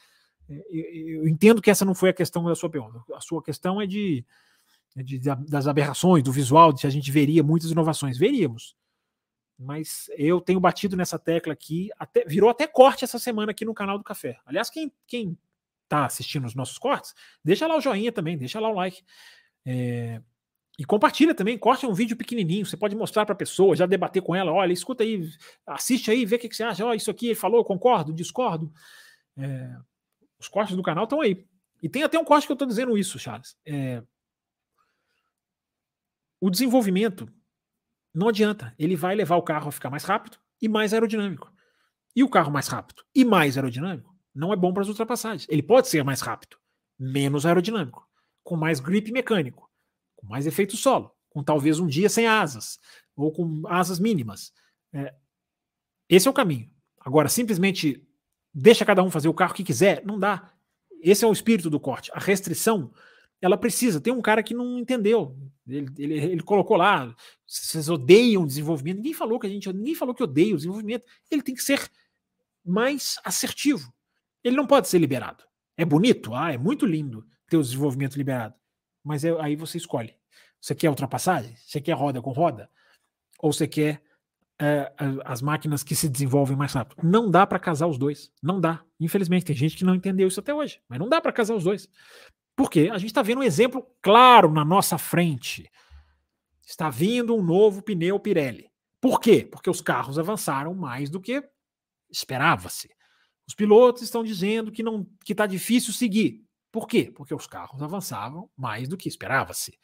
É, 0.49 0.63
eu, 0.71 1.29
entendo 1.29 1.61
que 1.61 1.71
essa 1.71 1.85
não 1.85 1.95
foi 1.95 2.11
a 2.11 2.15
questão 2.15 2.45
da 2.45 2.55
sua 2.55 2.71
pergunta. 2.71 3.03
A 3.15 3.21
sua 3.21 3.43
questão 3.43 3.81
é 3.81 3.87
de, 3.87 4.25
é 4.97 5.03
de, 5.03 5.19
das 5.19 5.67
aberrações, 5.67 6.23
do 6.23 6.33
visual, 6.33 6.73
de 6.73 6.81
se 6.81 6.87
a 6.87 6.91
gente 6.91 7.11
veria 7.11 7.43
muitas 7.43 7.71
inovações. 7.71 8.17
Veríamos 8.17 8.75
mas 9.59 10.09
eu 10.17 10.41
tenho 10.41 10.61
batido 10.61 10.97
nessa 10.97 11.19
tecla 11.19 11.53
aqui, 11.53 11.91
até, 11.99 12.25
virou 12.25 12.49
até 12.49 12.67
corte 12.67 13.05
essa 13.05 13.19
semana 13.19 13.51
aqui 13.51 13.65
no 13.65 13.75
canal 13.75 13.99
do 13.99 14.05
Café. 14.05 14.39
Aliás, 14.47 14.71
quem, 14.71 14.93
quem 15.07 15.37
tá 15.89 16.07
assistindo 16.07 16.47
os 16.47 16.55
nossos 16.55 16.79
cortes, 16.79 17.15
deixa 17.43 17.67
lá 17.67 17.77
o 17.77 17.81
joinha 17.81 18.13
também, 18.13 18.39
deixa 18.39 18.61
lá 18.61 18.69
o 18.69 18.75
like. 18.75 19.03
É, 19.67 20.23
e 20.79 20.85
compartilha 20.85 21.35
também, 21.35 21.59
corte 21.59 21.85
um 21.87 21.93
vídeo 21.93 22.17
pequenininho, 22.17 22.65
você 22.65 22.77
pode 22.77 22.95
mostrar 22.95 23.27
para 23.27 23.33
a 23.33 23.37
pessoa, 23.37 23.75
já 23.75 23.85
debater 23.85 24.23
com 24.23 24.35
ela, 24.35 24.53
olha, 24.53 24.73
escuta 24.73 25.03
aí, 25.03 25.29
assiste 25.67 26.09
aí, 26.09 26.25
vê 26.25 26.37
o 26.37 26.39
que, 26.39 26.49
que 26.49 26.55
você 26.55 26.63
acha, 26.63 26.87
ó, 26.87 26.95
isso 26.95 27.11
aqui 27.11 27.27
ele 27.27 27.35
falou, 27.35 27.65
concordo, 27.65 28.13
discordo. 28.13 28.73
É, 29.37 29.77
os 30.39 30.47
cortes 30.47 30.77
do 30.77 30.83
canal 30.83 31.03
estão 31.05 31.21
aí. 31.21 31.45
E 31.83 31.89
tem 31.89 32.05
até 32.05 32.17
um 32.17 32.25
corte 32.25 32.47
que 32.47 32.53
eu 32.53 32.55
estou 32.55 32.69
dizendo 32.69 32.97
isso, 32.97 33.19
Charles. 33.19 33.57
É, 33.67 34.03
o 36.41 36.49
desenvolvimento 36.49 37.29
não 38.15 38.29
adianta. 38.29 38.75
Ele 38.79 38.97
vai 38.97 39.15
levar 39.15 39.37
o 39.37 39.43
carro 39.43 39.69
a 39.69 39.73
ficar 39.73 39.91
mais 39.91 40.05
rápido 40.05 40.39
e 40.61 40.69
mais 40.69 40.93
aerodinâmico. 40.93 41.53
E 42.15 42.23
o 42.25 42.29
carro 42.29 42.51
mais 42.51 42.67
rápido 42.69 43.03
e 43.15 43.25
mais 43.25 43.57
aerodinâmico 43.57 44.17
não 44.35 44.53
é 44.53 44.57
bom 44.57 44.73
para 44.73 44.83
as 44.83 44.89
ultrapassagens. 44.89 45.47
Ele 45.49 45.63
pode 45.63 45.89
ser 45.89 46.03
mais 46.05 46.21
rápido, 46.21 46.57
menos 46.99 47.47
aerodinâmico, 47.47 48.09
com 48.43 48.57
mais 48.57 48.81
grip 48.81 49.11
mecânico, 49.13 49.71
com 50.17 50.27
mais 50.27 50.47
efeito 50.47 50.77
solo, 50.77 51.13
com 51.29 51.43
talvez 51.43 51.79
um 51.79 51.87
dia 51.87 52.09
sem 52.09 52.27
asas, 52.27 52.79
ou 53.17 53.33
com 53.33 53.63
asas 53.67 53.99
mínimas. 53.99 54.53
É, 54.93 55.15
esse 56.09 56.27
é 56.27 56.31
o 56.31 56.35
caminho. 56.35 56.71
Agora, 57.01 57.29
simplesmente 57.29 58.07
deixa 58.53 58.85
cada 58.85 59.03
um 59.03 59.11
fazer 59.11 59.29
o 59.29 59.35
carro 59.35 59.55
que 59.55 59.65
quiser, 59.65 60.05
não 60.05 60.19
dá. 60.19 60.53
Esse 61.01 61.25
é 61.25 61.29
o 61.29 61.33
espírito 61.33 61.71
do 61.71 61.79
corte. 61.79 62.11
A 62.13 62.19
restrição 62.19 62.93
ela 63.41 63.57
precisa. 63.57 64.01
Tem 64.01 64.13
um 64.13 64.21
cara 64.21 64.43
que 64.43 64.55
não 64.55 64.79
entendeu. 64.79 65.37
Ele, 65.67 65.91
ele, 65.99 66.15
ele 66.15 66.43
colocou 66.43 66.77
lá, 66.77 67.15
vocês 67.47 67.89
odeiam 67.89 68.43
o 68.43 68.47
desenvolvimento. 68.47 68.97
Ninguém 68.97 69.15
falou 69.15 69.39
que 69.39 69.47
a 69.47 69.51
gente, 69.51 69.73
ninguém 69.73 69.95
falou 69.95 70.15
que 70.15 70.23
odeia 70.23 70.55
o 70.55 70.57
desenvolvimento. 70.57 71.05
Ele 71.31 71.43
tem 71.43 71.55
que 71.55 71.63
ser 71.63 71.89
mais 72.65 73.19
assertivo. 73.25 73.93
Ele 74.43 74.57
não 74.57 74.67
pode 74.67 74.89
ser 74.89 74.99
liberado. 74.99 75.45
É 75.77 75.85
bonito, 75.85 76.35
ah, 76.35 76.53
é 76.53 76.59
muito 76.59 76.85
lindo 76.85 77.25
ter 77.49 77.57
o 77.57 77.63
desenvolvimento 77.63 78.17
liberado. 78.17 78.55
Mas 79.05 79.25
é, 79.25 79.31
aí 79.41 79.57
você 79.57 79.79
escolhe. 79.79 80.15
Você 80.61 80.75
quer 80.75 80.91
ultrapassagem? 80.91 81.55
Você 81.57 81.81
quer 81.81 81.93
roda 81.93 82.21
com 82.21 82.33
roda? 82.33 82.69
Ou 83.39 83.53
você 83.53 83.69
quer 83.69 84.03
é, 84.61 84.93
as 85.25 85.41
máquinas 85.41 85.85
que 85.85 85.95
se 85.95 86.09
desenvolvem 86.09 86.57
mais 86.57 86.73
rápido? 86.73 87.01
Não 87.03 87.31
dá 87.31 87.47
para 87.47 87.59
casar 87.59 87.87
os 87.87 87.97
dois. 87.97 88.33
Não 88.43 88.61
dá. 88.61 88.83
Infelizmente, 88.99 89.47
tem 89.47 89.57
gente 89.57 89.77
que 89.77 89.85
não 89.85 89.95
entendeu 89.95 90.27
isso 90.27 90.41
até 90.41 90.53
hoje. 90.53 90.81
Mas 90.89 90.99
não 90.99 91.09
dá 91.09 91.21
para 91.21 91.33
casar 91.33 91.55
os 91.55 91.65
dois. 91.65 91.89
Porque 92.59 92.91
a 92.93 92.99
gente 92.99 93.11
está 93.11 93.23
vendo 93.23 93.39
um 93.39 93.45
exemplo 93.45 93.87
claro 94.03 94.51
na 94.51 94.65
nossa 94.65 94.99
frente. 94.99 95.71
Está 96.67 96.91
vindo 96.91 97.37
um 97.37 97.41
novo 97.41 97.81
pneu 97.81 98.19
Pirelli. 98.19 98.69
Por 99.01 99.21
quê? 99.21 99.49
Porque 99.49 99.71
os 99.71 99.81
carros 99.81 100.19
avançaram 100.19 100.75
mais 100.75 101.09
do 101.09 101.21
que 101.21 101.41
esperava-se. 102.11 102.91
Os 103.47 103.55
pilotos 103.55 104.03
estão 104.03 104.25
dizendo 104.25 104.73
que 104.73 104.83
não 104.83 105.07
que 105.25 105.35
está 105.35 105.47
difícil 105.47 105.93
seguir. 105.93 106.45
Por 106.73 106.89
quê? 106.89 107.13
Porque 107.15 107.33
os 107.33 107.47
carros 107.47 107.81
avançavam 107.81 108.51
mais 108.57 108.89
do 108.89 108.97
que 108.97 109.09
esperava-se. 109.09 109.79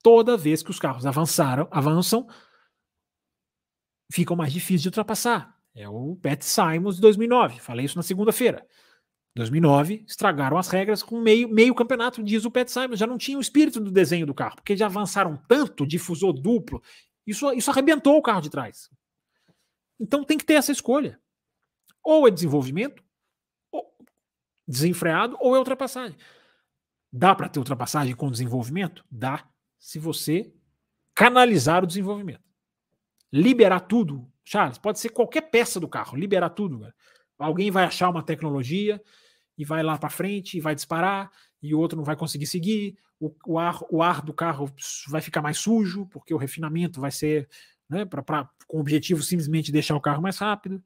Toda 0.00 0.36
vez 0.36 0.62
que 0.62 0.70
os 0.70 0.78
carros 0.78 1.04
avançaram, 1.04 1.66
avançam, 1.72 2.28
ficam 4.12 4.36
mais 4.36 4.52
difíceis 4.52 4.82
de 4.82 4.88
ultrapassar. 4.88 5.58
É 5.74 5.88
o 5.88 6.14
Pat 6.22 6.40
Simons 6.40 6.94
de 6.94 7.00
2009. 7.00 7.58
Falei 7.58 7.84
isso 7.84 7.98
na 7.98 8.02
segunda-feira. 8.04 8.64
2009, 9.34 10.04
estragaram 10.06 10.58
as 10.58 10.68
regras 10.68 11.02
com 11.02 11.20
meio, 11.20 11.48
meio 11.48 11.74
campeonato, 11.74 12.22
diz 12.22 12.44
o 12.44 12.50
Pat 12.50 12.68
Simons. 12.68 12.98
Já 12.98 13.06
não 13.06 13.16
tinha 13.16 13.38
o 13.38 13.40
espírito 13.40 13.80
do 13.80 13.90
desenho 13.90 14.26
do 14.26 14.34
carro, 14.34 14.56
porque 14.56 14.76
já 14.76 14.86
avançaram 14.86 15.36
tanto, 15.48 15.86
difusor 15.86 16.32
duplo. 16.32 16.82
Isso, 17.26 17.50
isso 17.52 17.70
arrebentou 17.70 18.16
o 18.16 18.22
carro 18.22 18.42
de 18.42 18.50
trás. 18.50 18.90
Então 19.98 20.24
tem 20.24 20.36
que 20.36 20.44
ter 20.44 20.54
essa 20.54 20.72
escolha. 20.72 21.18
Ou 22.04 22.28
é 22.28 22.30
desenvolvimento, 22.30 23.02
ou 23.70 23.96
desenfreado, 24.68 25.36
ou 25.40 25.56
é 25.56 25.58
ultrapassagem. 25.58 26.16
Dá 27.10 27.34
para 27.34 27.48
ter 27.48 27.58
ultrapassagem 27.58 28.14
com 28.14 28.30
desenvolvimento? 28.30 29.04
Dá, 29.10 29.48
se 29.78 29.98
você 29.98 30.52
canalizar 31.14 31.84
o 31.84 31.86
desenvolvimento. 31.86 32.42
Liberar 33.32 33.80
tudo. 33.80 34.30
Charles, 34.44 34.76
pode 34.76 34.98
ser 34.98 35.10
qualquer 35.10 35.42
peça 35.42 35.78
do 35.78 35.88
carro, 35.88 36.16
liberar 36.18 36.50
tudo. 36.50 36.80
Cara. 36.80 36.94
Alguém 37.42 37.70
vai 37.70 37.84
achar 37.84 38.08
uma 38.08 38.22
tecnologia 38.22 39.02
e 39.56 39.64
vai 39.64 39.82
lá 39.82 39.98
para 39.98 40.08
frente 40.08 40.56
e 40.56 40.60
vai 40.60 40.74
disparar, 40.74 41.30
e 41.62 41.74
o 41.74 41.78
outro 41.78 41.96
não 41.96 42.04
vai 42.04 42.16
conseguir 42.16 42.46
seguir. 42.46 42.96
O, 43.20 43.34
o, 43.46 43.58
ar, 43.58 43.78
o 43.90 44.02
ar 44.02 44.22
do 44.22 44.32
carro 44.32 44.70
vai 45.08 45.20
ficar 45.20 45.42
mais 45.42 45.58
sujo, 45.58 46.06
porque 46.06 46.34
o 46.34 46.38
refinamento 46.38 47.00
vai 47.00 47.10
ser 47.10 47.48
né, 47.88 48.04
pra, 48.04 48.22
pra, 48.22 48.48
com 48.66 48.78
o 48.78 48.80
objetivo 48.80 49.22
simplesmente 49.22 49.70
deixar 49.70 49.94
o 49.94 50.00
carro 50.00 50.22
mais 50.22 50.38
rápido. 50.38 50.82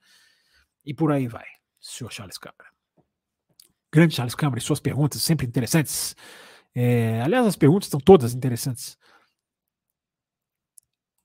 E 0.84 0.92
por 0.92 1.10
aí 1.12 1.26
vai, 1.26 1.46
senhor 1.80 2.12
Charles 2.12 2.38
Câmara. 2.38 2.70
Grande 3.92 4.14
Charles 4.14 4.34
Câmara 4.34 4.58
e 4.58 4.62
suas 4.62 4.80
perguntas 4.80 5.22
sempre 5.22 5.46
interessantes. 5.46 6.14
É, 6.74 7.22
aliás, 7.22 7.46
as 7.46 7.56
perguntas 7.56 7.86
estão 7.86 8.00
todas 8.00 8.34
interessantes. 8.34 8.98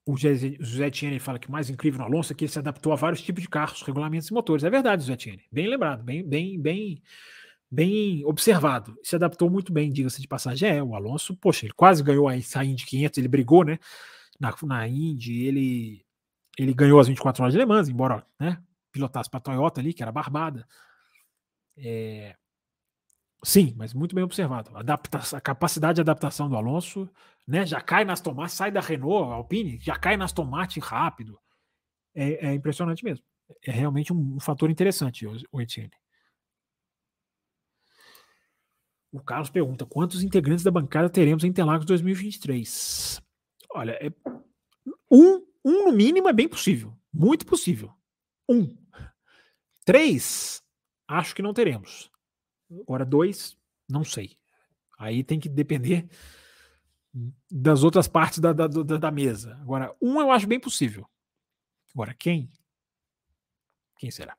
O 0.06 0.18
José 0.18 0.88
Etienne 0.88 1.20
fala 1.20 1.38
que 1.38 1.47
o 1.47 1.52
mais 1.52 1.70
incrível 1.70 1.99
no 1.99 2.06
Alonso 2.06 2.34
é 2.34 2.36
que 2.36 2.43
ele 2.43 2.52
se 2.52 2.58
adaptou 2.58 2.91
a 2.91 2.95
vários 2.95 3.22
tipos 3.22 3.43
de 3.43 3.49
carros, 3.49 3.84
regulamentos 3.84 4.30
e 4.30 4.34
motores. 4.34 4.64
É 4.64 4.70
verdade, 4.70 5.04
José 5.04 5.14
Etienne. 5.14 5.43
Bem 5.52 5.68
lembrado, 5.68 6.04
bem, 6.04 6.24
bem, 6.28 6.60
bem, 6.60 7.04
bem 7.70 8.26
observado. 8.26 8.97
Se 9.04 9.16
adaptou 9.16 9.49
muito 9.49 9.72
bem, 9.72 9.91
diga-se 9.91 10.20
de 10.20 10.28
passagem. 10.28 10.70
É, 10.70 10.84
o 10.84 10.95
Alonso, 10.95 11.36
poxa, 11.38 11.66
ele 11.66 11.74
quase 11.74 12.02
ganhou 12.02 12.28
a 12.28 12.36
Indy 12.36 12.86
500, 12.86 13.18
ele 13.20 13.28
brigou, 13.28 13.64
né? 13.64 13.78
Na, 14.39 14.56
na 14.64 14.88
Indy, 14.88 15.45
ele, 15.45 16.06
ele 16.58 16.74
ganhou 16.74 16.99
as 16.99 17.08
24 17.08 17.43
horas 17.43 17.54
de 17.54 17.60
Le 17.60 17.66
Mans, 17.66 17.88
embora 17.88 18.26
né, 18.39 18.60
pilotasse 18.91 19.30
para 19.30 19.38
a 19.38 19.41
Toyota 19.41 19.80
ali, 19.80 19.93
que 19.93 20.02
era 20.02 20.12
barbada. 20.12 20.68
É, 21.78 22.36
Sim, 23.44 23.74
mas 23.76 23.94
muito 23.94 24.14
bem 24.14 24.24
observado. 24.24 24.76
Adapta 24.78 25.20
a 25.36 25.42
capacidade 25.42 25.96
de 25.96 26.02
adaptação 26.02 26.48
do 26.48 26.56
Alonso, 26.56 27.10
né? 27.48 27.66
Já 27.66 27.82
cai 27.82 28.06
nas 28.06 28.22
tomates, 28.22 28.56
sai 28.56 28.72
da 28.72 28.80
Renault, 28.80 29.34
Alpine, 29.34 29.80
já 29.80 29.98
cai 29.98 30.16
nas 30.16 30.32
tomates 30.32 30.84
rápido. 30.84 31.39
É, 32.14 32.50
é 32.50 32.54
impressionante 32.54 33.04
mesmo. 33.04 33.26
É 33.66 33.72
realmente 33.72 34.14
um, 34.14 34.36
um 34.36 34.39
fator 34.39 34.70
interessante, 34.70 35.26
o, 35.26 35.36
o 35.52 35.62
Etienne. 35.62 35.92
O 39.12 39.20
Carlos 39.22 39.50
pergunta: 39.50 39.86
quantos 39.86 40.22
integrantes 40.22 40.64
da 40.64 40.72
bancada 40.72 41.10
teremos 41.10 41.44
em 41.44 41.48
Interlagos 41.48 41.86
2023? 41.86 43.22
Olha, 43.72 43.92
é, 43.94 44.12
um, 45.10 45.46
um 45.66 45.86
no 45.86 45.92
mínimo 45.92 46.30
é 46.30 46.34
bem 46.34 46.48
possível. 46.48 46.96
Muito 47.12 47.46
possível. 47.46 47.92
Um. 48.48 48.78
Três, 49.84 50.62
acho 51.08 51.36
que 51.36 51.42
não 51.42 51.54
teremos. 51.54 52.11
Agora, 52.82 53.06
dois, 53.06 53.58
não 53.90 54.04
sei. 54.04 54.38
Aí 54.98 55.24
tem 55.24 55.40
que 55.40 55.50
depender 55.50 56.08
das 57.50 57.84
outras 57.84 58.08
partes 58.08 58.40
da, 58.40 58.54
da, 58.54 58.68
da, 58.68 58.98
da 58.98 59.12
mesa. 59.12 59.58
Agora, 59.62 59.96
um 60.02 60.22
eu 60.22 60.32
acho 60.32 60.48
bem 60.48 60.60
possível. 60.60 61.06
Agora, 61.94 62.14
quem? 62.14 62.52
Quem 63.98 64.10
será? 64.10 64.38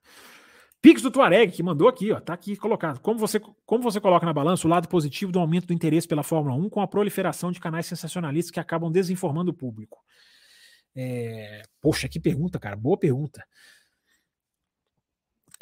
Pix 0.80 1.00
do 1.00 1.10
Tuareg, 1.12 1.52
que 1.52 1.62
mandou 1.62 1.86
aqui, 1.86 2.10
ó, 2.10 2.18
tá 2.18 2.34
aqui 2.34 2.56
colocado. 2.56 2.98
Como 2.98 3.18
você, 3.18 3.38
como 3.38 3.82
você 3.84 4.00
coloca 4.00 4.26
na 4.26 4.32
balança 4.32 4.66
o 4.66 4.70
lado 4.70 4.88
positivo 4.88 5.30
do 5.30 5.38
aumento 5.38 5.66
do 5.66 5.72
interesse 5.72 6.08
pela 6.08 6.24
Fórmula 6.24 6.56
1 6.56 6.68
com 6.68 6.80
a 6.80 6.88
proliferação 6.88 7.52
de 7.52 7.60
canais 7.60 7.86
sensacionalistas 7.86 8.50
que 8.50 8.58
acabam 8.58 8.90
desinformando 8.90 9.52
o 9.52 9.54
público? 9.54 10.02
É, 10.94 11.62
poxa, 11.80 12.08
que 12.08 12.18
pergunta, 12.18 12.58
cara. 12.58 12.74
Boa 12.74 12.98
pergunta. 12.98 13.46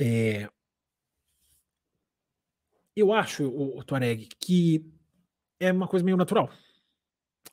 É, 0.00 0.48
eu 3.00 3.12
acho, 3.12 3.44
o, 3.44 3.78
o 3.78 3.84
Tuareg, 3.84 4.28
que 4.38 4.84
é 5.58 5.72
uma 5.72 5.88
coisa 5.88 6.04
meio 6.04 6.16
natural. 6.16 6.50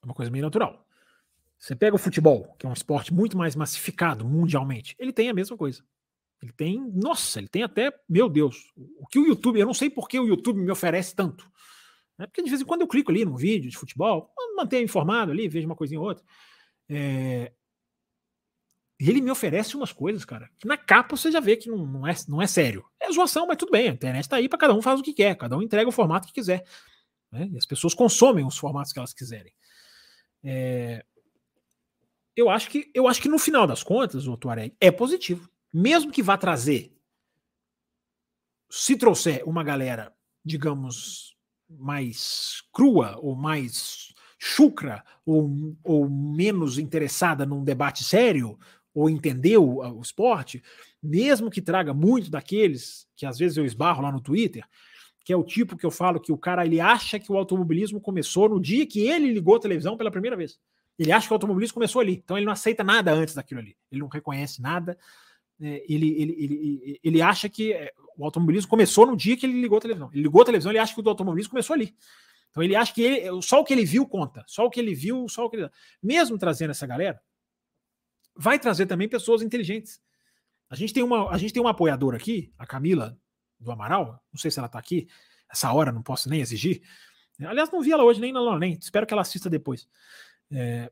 É 0.01 0.05
uma 0.05 0.13
coisa 0.13 0.31
meio 0.31 0.43
natural. 0.43 0.85
Você 1.57 1.75
pega 1.75 1.95
o 1.95 1.99
futebol, 1.99 2.55
que 2.57 2.65
é 2.65 2.69
um 2.69 2.73
esporte 2.73 3.13
muito 3.13 3.37
mais 3.37 3.55
massificado 3.55 4.25
mundialmente, 4.25 4.95
ele 4.99 5.11
tem 5.11 5.29
a 5.29 5.33
mesma 5.33 5.57
coisa. 5.57 5.83
Ele 6.41 6.51
tem, 6.51 6.79
nossa, 6.93 7.39
ele 7.39 7.47
tem 7.47 7.63
até, 7.63 7.91
meu 8.07 8.29
Deus, 8.29 8.71
o 8.99 9.07
que 9.07 9.17
o 9.17 9.25
YouTube, 9.25 9.59
eu 9.59 9.65
não 9.65 9.73
sei 9.73 9.89
por 9.89 10.07
que 10.07 10.19
o 10.19 10.27
YouTube 10.27 10.61
me 10.61 10.71
oferece 10.71 11.15
tanto. 11.15 11.49
Né? 12.17 12.27
Porque 12.27 12.43
de 12.43 12.49
vez 12.49 12.61
em 12.61 12.65
quando 12.65 12.81
eu 12.81 12.87
clico 12.87 13.09
ali 13.09 13.25
num 13.25 13.35
vídeo 13.35 13.69
de 13.69 13.77
futebol, 13.77 14.31
mantenho 14.55 14.83
informado 14.83 15.31
ali, 15.31 15.47
vejo 15.47 15.67
uma 15.67 15.75
coisinha 15.75 15.99
ou 15.99 16.07
outra. 16.07 16.23
É, 16.89 17.51
e 18.99 19.09
ele 19.09 19.21
me 19.21 19.29
oferece 19.29 19.77
umas 19.77 19.91
coisas, 19.91 20.25
cara, 20.25 20.49
que 20.57 20.67
na 20.67 20.75
capa 20.75 21.15
você 21.15 21.31
já 21.31 21.39
vê 21.39 21.55
que 21.55 21.69
não, 21.69 21.85
não, 21.85 22.07
é, 22.07 22.15
não 22.27 22.41
é 22.41 22.47
sério. 22.47 22.83
É 22.99 23.11
zoação, 23.11 23.45
mas 23.45 23.57
tudo 23.57 23.71
bem. 23.71 23.89
A 23.89 23.93
internet 23.93 24.27
tá 24.27 24.37
aí 24.37 24.49
para 24.49 24.57
cada 24.57 24.73
um 24.73 24.81
faz 24.81 24.99
o 24.99 25.03
que 25.03 25.13
quer, 25.13 25.35
cada 25.35 25.55
um 25.55 25.61
entrega 25.61 25.87
o 25.87 25.91
formato 25.91 26.27
que 26.27 26.33
quiser. 26.33 26.65
Né? 27.31 27.47
E 27.53 27.57
as 27.57 27.65
pessoas 27.65 27.93
consomem 27.93 28.45
os 28.45 28.57
formatos 28.57 28.91
que 28.91 28.97
elas 28.97 29.13
quiserem. 29.13 29.53
É... 30.43 31.05
Eu, 32.35 32.49
acho 32.49 32.69
que, 32.69 32.89
eu 32.93 33.07
acho 33.07 33.21
que 33.21 33.29
no 33.29 33.37
final 33.37 33.67
das 33.67 33.83
contas, 33.83 34.27
o 34.27 34.35
Tuareg 34.35 34.75
é 34.81 34.91
positivo. 34.91 35.47
Mesmo 35.71 36.11
que 36.11 36.23
vá 36.23 36.37
trazer, 36.37 36.91
se 38.69 38.97
trouxer 38.97 39.43
uma 39.47 39.63
galera, 39.63 40.11
digamos, 40.43 41.35
mais 41.69 42.63
crua 42.71 43.17
ou 43.21 43.35
mais 43.35 44.13
chucra 44.39 45.03
ou, 45.25 45.75
ou 45.83 46.09
menos 46.09 46.77
interessada 46.77 47.45
num 47.45 47.63
debate 47.63 48.03
sério, 48.03 48.57
ou 48.97 49.07
entender 49.07 49.57
o, 49.57 49.77
o 49.95 50.01
esporte, 50.01 50.63
mesmo 51.01 51.51
que 51.51 51.61
traga 51.61 51.93
muito 51.93 52.31
daqueles 52.31 53.07
que 53.15 53.27
às 53.27 53.37
vezes 53.37 53.55
eu 53.55 53.63
esbarro 53.63 54.01
lá 54.01 54.11
no 54.11 54.19
Twitter, 54.19 54.65
que 55.23 55.31
é 55.31 55.37
o 55.37 55.43
tipo 55.43 55.77
que 55.77 55.85
eu 55.85 55.91
falo 55.91 56.19
que 56.19 56.31
o 56.31 56.37
cara 56.37 56.65
ele 56.65 56.81
acha 56.81 57.19
que 57.19 57.31
o 57.31 57.37
automobilismo 57.37 58.01
começou 58.01 58.49
no 58.49 58.59
dia 58.59 58.87
que 58.87 59.01
ele 59.07 59.31
ligou 59.31 59.55
a 59.55 59.59
televisão 59.59 59.95
pela 59.95 60.09
primeira 60.09 60.35
vez. 60.35 60.59
Ele 60.97 61.11
acha 61.11 61.27
que 61.27 61.33
o 61.33 61.35
automobilismo 61.35 61.75
começou 61.75 62.01
ali, 62.01 62.13
então 62.13 62.37
ele 62.37 62.45
não 62.47 62.53
aceita 62.53 62.83
nada 62.83 63.13
antes 63.13 63.35
daquilo 63.35 63.59
ali. 63.59 63.77
Ele 63.91 64.01
não 64.01 64.07
reconhece 64.07 64.63
nada. 64.63 64.97
É, 65.61 65.83
ele, 65.87 66.19
ele, 66.19 66.35
ele, 66.39 66.99
ele 67.03 67.21
acha 67.21 67.47
que 67.47 67.73
é, 67.73 67.91
o 68.17 68.25
automobilismo 68.25 68.67
começou 68.67 69.05
no 69.05 69.15
dia 69.15 69.37
que 69.37 69.45
ele 69.45 69.61
ligou 69.61 69.77
a 69.77 69.81
televisão. 69.81 70.09
Ele 70.11 70.23
ligou 70.23 70.41
a 70.41 70.45
televisão, 70.45 70.71
ele 70.71 70.79
acha 70.79 70.95
que 70.95 71.01
o 71.01 71.07
automobilismo 71.07 71.51
começou 71.51 71.75
ali. 71.75 71.95
Então 72.49 72.63
ele 72.63 72.75
acha 72.75 72.91
que 72.91 73.03
ele, 73.03 73.41
só 73.43 73.59
o 73.59 73.63
que 73.63 73.73
ele 73.73 73.85
viu 73.85 74.07
conta, 74.07 74.43
só 74.47 74.65
o 74.65 74.71
que 74.71 74.79
ele 74.79 74.95
viu, 74.95 75.29
só 75.29 75.45
o 75.45 75.49
que 75.51 75.57
ele. 75.57 75.69
Mesmo 76.01 76.35
trazendo 76.39 76.71
essa 76.71 76.87
galera, 76.87 77.21
vai 78.37 78.59
trazer 78.59 78.85
também 78.85 79.07
pessoas 79.07 79.41
inteligentes. 79.41 80.01
A 80.69 80.75
gente 80.75 80.93
tem 80.93 81.03
uma, 81.03 81.29
a 81.29 81.37
gente 81.37 81.53
tem 81.53 81.61
uma 81.61 81.71
apoiadora 81.71 82.17
aqui, 82.17 82.51
a 82.57 82.65
Camila 82.65 83.17
do 83.59 83.71
Amaral, 83.71 84.21
não 84.31 84.39
sei 84.39 84.51
se 84.51 84.59
ela 84.59 84.67
está 84.67 84.77
aqui, 84.77 85.07
essa 85.49 85.71
hora 85.71 85.91
não 85.91 86.03
posso 86.03 86.29
nem 86.29 86.41
exigir. 86.41 86.81
Aliás, 87.45 87.71
não 87.71 87.81
vi 87.81 87.91
ela 87.91 88.03
hoje 88.03 88.19
nem 88.19 88.33
na 88.33 88.57
nem. 88.57 88.73
Espero 88.73 89.05
que 89.05 89.13
ela 89.13 89.21
assista 89.21 89.49
depois. 89.49 89.87
É, 90.51 90.91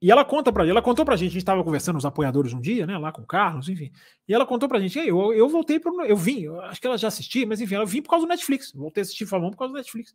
e 0.00 0.10
ela 0.10 0.24
conta 0.24 0.52
para 0.52 0.66
ela 0.66 0.82
contou 0.82 1.04
pra 1.04 1.16
gente, 1.16 1.30
a 1.30 1.32
gente 1.32 1.42
estava 1.42 1.64
conversando 1.64 1.96
os 1.96 2.04
apoiadores 2.04 2.52
um 2.52 2.60
dia, 2.60 2.86
né, 2.86 2.98
lá 2.98 3.10
com 3.12 3.22
o 3.22 3.26
Carlos, 3.26 3.68
enfim. 3.68 3.90
E 4.28 4.34
ela 4.34 4.44
contou 4.44 4.68
pra 4.68 4.78
gente, 4.78 4.98
eu, 4.98 5.32
eu 5.32 5.48
voltei 5.48 5.80
pro 5.80 6.04
eu 6.04 6.16
vim, 6.16 6.42
eu 6.42 6.60
acho 6.62 6.80
que 6.80 6.86
ela 6.86 6.98
já 6.98 7.08
assistia, 7.08 7.46
mas 7.46 7.60
enfim, 7.60 7.76
ela 7.76 7.86
vim 7.86 8.02
por 8.02 8.10
causa 8.10 8.26
do 8.26 8.28
Netflix. 8.28 8.72
Voltei 8.72 9.00
a 9.00 9.04
assistir 9.04 9.26
Fórmula 9.26 9.48
1 9.48 9.52
por 9.52 9.58
causa 9.58 9.72
do 9.72 9.76
Netflix. 9.76 10.14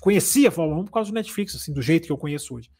Conhecia 0.00 0.48
a 0.48 0.52
Fórmula 0.52 0.80
1 0.82 0.84
por 0.84 0.92
causa 0.92 1.10
do 1.10 1.14
Netflix, 1.14 1.54
assim, 1.54 1.72
do 1.72 1.80
jeito 1.80 2.06
que 2.06 2.12
eu 2.12 2.18
conheço 2.18 2.54
hoje. 2.54 2.70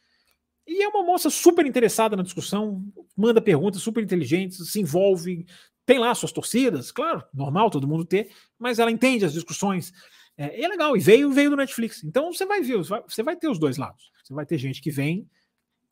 E 0.68 0.82
é 0.82 0.88
uma 0.88 1.02
moça 1.02 1.30
super 1.30 1.64
interessada 1.64 2.14
na 2.14 2.22
discussão, 2.22 2.84
manda 3.16 3.40
perguntas 3.40 3.80
super 3.80 4.04
inteligentes, 4.04 4.70
se 4.70 4.78
envolve, 4.78 5.46
tem 5.86 5.98
lá 5.98 6.14
suas 6.14 6.30
torcidas, 6.30 6.92
claro, 6.92 7.24
normal 7.32 7.70
todo 7.70 7.88
mundo 7.88 8.04
ter, 8.04 8.30
mas 8.58 8.78
ela 8.78 8.90
entende 8.90 9.24
as 9.24 9.32
discussões. 9.32 9.94
É, 10.36 10.62
é 10.62 10.68
legal, 10.68 10.94
e 10.94 11.00
veio, 11.00 11.32
veio 11.32 11.48
do 11.48 11.56
Netflix. 11.56 12.04
Então 12.04 12.30
você 12.30 12.44
vai 12.44 12.60
ver, 12.60 12.76
você 12.76 13.22
vai 13.22 13.34
ter 13.34 13.48
os 13.48 13.58
dois 13.58 13.78
lados. 13.78 14.12
Você 14.22 14.34
vai 14.34 14.44
ter 14.44 14.58
gente 14.58 14.82
que 14.82 14.90
vem, 14.90 15.26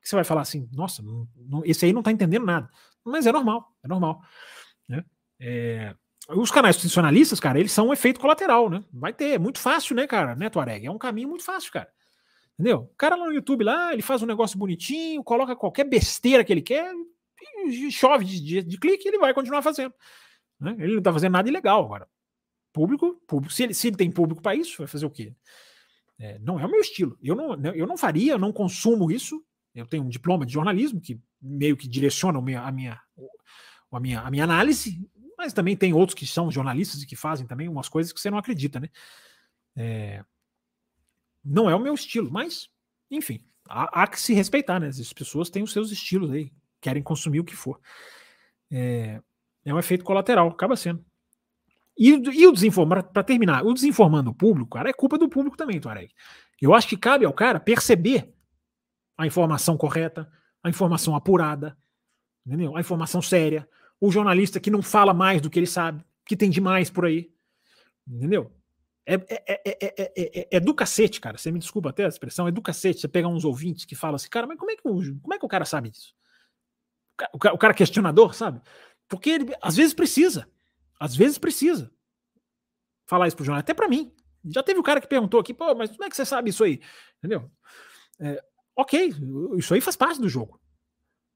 que 0.03 0.07
você 0.07 0.15
vai 0.15 0.25
falar 0.25 0.43
assim, 0.43 0.69
nossa, 0.71 1.03
não, 1.03 1.27
não, 1.35 1.63
esse 1.65 1.87
aí 1.87 1.93
não 1.95 2.01
está 2.01 2.13
entendendo 2.13 2.45
nada. 2.45 2.69
Mas 3.03 3.27
é 3.27 3.33
normal, 3.33 3.75
é 3.83 3.89
normal. 3.89 4.21
Né? 4.87 5.03
É, 5.41 5.97
os 6.29 6.51
canais 6.51 6.77
tradicionalistas, 6.77 7.41
cara, 7.41 7.59
eles 7.59 7.73
são 7.73 7.89
um 7.89 7.93
efeito 7.95 8.21
colateral, 8.21 8.69
né? 8.69 8.85
Vai 8.93 9.15
ter, 9.15 9.31
é 9.31 9.39
muito 9.39 9.59
fácil, 9.59 9.97
né, 9.97 10.07
cara, 10.07 10.35
né, 10.35 10.51
Tuareg? 10.51 10.87
É 10.87 10.91
um 10.91 10.99
caminho 10.99 11.31
muito 11.31 11.45
fácil, 11.45 11.73
cara. 11.73 11.89
Entendeu? 12.59 12.89
O 12.91 12.95
cara 12.97 13.17
lá 13.17 13.27
no 13.27 13.35
YouTube 13.35 13.65
lá, 13.65 13.93
ele 13.93 14.03
faz 14.03 14.23
um 14.23 14.27
negócio 14.27 14.59
bonitinho, 14.59 15.23
coloca 15.23 15.55
qualquer 15.55 15.85
besteira 15.85 16.43
que 16.43 16.53
ele 16.53 16.63
quer, 16.63 16.91
chove 17.91 18.25
de, 18.25 18.41
de, 18.41 18.63
de 18.63 18.79
clique 18.79 19.07
ele 19.07 19.19
vai 19.19 19.35
continuar 19.35 19.61
fazendo. 19.61 19.93
Né? 20.59 20.75
Ele 20.79 20.93
não 20.93 20.99
está 20.99 21.13
fazendo 21.13 21.33
nada 21.33 21.49
ilegal 21.49 21.85
agora. 21.85 22.09
Público, 22.73 23.21
público. 23.27 23.53
Se 23.53 23.63
ele, 23.65 23.75
se 23.75 23.89
ele 23.89 23.97
tem 23.97 24.11
público 24.11 24.41
para 24.41 24.55
isso, 24.55 24.79
vai 24.79 24.87
fazer 24.87 25.05
o 25.05 25.11
quê? 25.11 25.35
É, 26.19 26.39
não 26.39 26.59
é 26.59 26.65
o 26.65 26.71
meu 26.71 26.81
estilo. 26.81 27.19
Eu 27.23 27.35
não, 27.35 27.55
eu 27.75 27.87
não 27.87 27.97
faria, 27.97 28.33
eu 28.33 28.39
não 28.39 28.53
consumo 28.53 29.11
isso. 29.11 29.45
Eu 29.75 29.87
tenho 29.87 30.03
um 30.05 30.09
diploma 30.09 30.47
de 30.47 30.55
jornalismo 30.55 31.01
que 31.01 31.21
meio 31.41 31.77
que 31.77 31.87
direciona 31.87 32.39
a 32.39 32.43
minha, 32.43 32.63
a 32.63 32.73
minha, 32.73 33.01
a 33.93 34.01
minha, 34.01 34.21
a 34.21 34.31
minha 34.31 34.45
análise, 34.45 35.07
mas 35.37 35.53
também 35.53 35.77
tem 35.77 35.93
outros 35.93 36.15
que 36.15 36.27
são 36.27 36.51
jornalistas 36.51 37.03
e 37.03 37.07
que 37.07 37.15
fazem 37.15 37.47
também 37.47 37.69
umas 37.69 37.89
coisas 37.89 38.13
que 38.13 38.21
você 38.21 38.31
não 38.31 38.39
acredita, 38.39 38.81
né? 38.81 38.89
É, 39.77 40.25
não 41.47 41.71
é 41.71 41.75
o 41.75 41.81
meu 41.81 41.95
estilo, 41.95 42.31
mas, 42.31 42.69
enfim, 43.11 43.41
há, 43.69 44.03
há, 44.03 44.07
que 44.07 44.21
se 44.21 44.35
respeitar, 44.35 44.81
né? 44.81 44.89
As 44.89 45.13
pessoas 45.13 45.49
têm 45.49 45.63
os 45.63 45.73
seus 45.73 45.93
estilos 45.93 46.33
aí, 46.33 46.53
querem 46.81 47.03
consumir 47.03 47.41
o 47.41 47.45
que 47.45 47.55
for. 47.55 47.81
É, 48.71 49.21
é 49.65 49.73
um 49.73 49.79
efeito 49.79 50.05
colateral, 50.05 50.49
acaba 50.49 50.77
sendo. 50.77 51.05
E, 51.97 52.11
e 52.11 52.47
o 52.47 52.53
desinformar, 52.53 53.05
para 53.05 53.23
terminar, 53.23 53.65
o 53.65 53.73
desinformando 53.73 54.31
o 54.31 54.35
público, 54.35 54.71
cara, 54.71 54.91
é 54.91 54.93
culpa 54.93 55.17
do 55.17 55.29
público 55.29 55.57
também, 55.57 55.81
Tuareg. 55.81 56.13
Eu 56.61 56.75
acho 56.75 56.89
que 56.89 56.97
cabe 56.97 57.25
ao 57.25 57.33
cara 57.33 57.61
perceber 57.61 58.35
a 59.17 59.27
informação 59.27 59.77
correta, 59.77 60.31
a 60.63 60.69
informação 60.69 61.15
apurada, 61.15 61.77
entendeu? 62.45 62.77
A 62.77 62.81
informação 62.81 63.23
séria, 63.23 63.69
o 64.01 64.11
jornalista 64.11 64.61
que 64.61 64.71
não 64.71 64.83
fala 64.83 65.15
mais 65.15 65.41
do 65.41 65.49
que 65.49 65.59
ele 65.59 65.67
sabe, 65.67 66.05
que 66.25 66.37
tem 66.37 66.51
demais 66.51 66.91
por 66.91 67.07
aí, 67.07 67.31
entendeu? 68.07 68.53
É, 69.09 69.15
é, 69.15 70.43
é, 70.45 70.49
é, 70.57 70.61
do 70.61 70.75
cacete, 70.75 71.21
cara. 71.21 71.39
Você 71.39 71.53
me 71.53 71.61
desculpa 71.61 71.91
até 71.91 72.05
a 72.05 72.09
expressão, 72.09 72.49
é 72.49 72.51
do 72.51 72.61
cacete. 72.61 73.01
Você 73.01 73.09
pega 73.09 73.29
uns 73.29 73.45
ouvintes 73.45 73.85
que 73.85 73.95
falam 73.95 74.17
assim, 74.17 74.29
cara, 74.29 74.47
mas 74.47 74.59
como 74.59 74.73
é 74.73 74.77
que, 74.77 74.83
como 74.83 75.35
é 75.35 75.39
que 75.39 75.47
o 75.47 75.49
cara 75.49 75.65
sabe 75.65 75.91
disso? 75.91 76.13
O 77.33 77.39
cara, 77.39 77.55
o 77.55 77.59
cara 77.59 77.73
questionador, 77.73 78.35
sabe? 78.35 78.61
Porque 79.09 79.31
ele, 79.31 79.55
às 79.63 79.77
vezes 79.77 79.95
precisa. 79.95 80.51
Às 80.99 81.15
vezes 81.15 81.39
precisa 81.39 81.93
falar 83.07 83.29
isso 83.29 83.37
pro 83.37 83.45
jornal, 83.45 83.61
até 83.61 83.73
para 83.73 83.89
mim. 83.89 84.13
Já 84.45 84.63
teve 84.63 84.81
o 84.81 84.83
cara 84.83 85.01
que 85.01 85.07
perguntou 85.07 85.39
aqui, 85.39 85.55
pô, 85.55 85.75
mas 85.75 85.91
como 85.91 86.05
é 86.05 86.11
que 86.11 86.17
você 86.17 86.25
sabe 86.25 86.51
isso 86.51 86.65
aí? 86.65 86.81
Entendeu? 87.19 87.51
É, 88.19 88.43
ok, 88.75 89.15
isso 89.57 89.73
aí 89.73 89.81
faz 89.81 89.97
parte 89.97 90.21
do 90.21 90.29
jogo. 90.29 90.61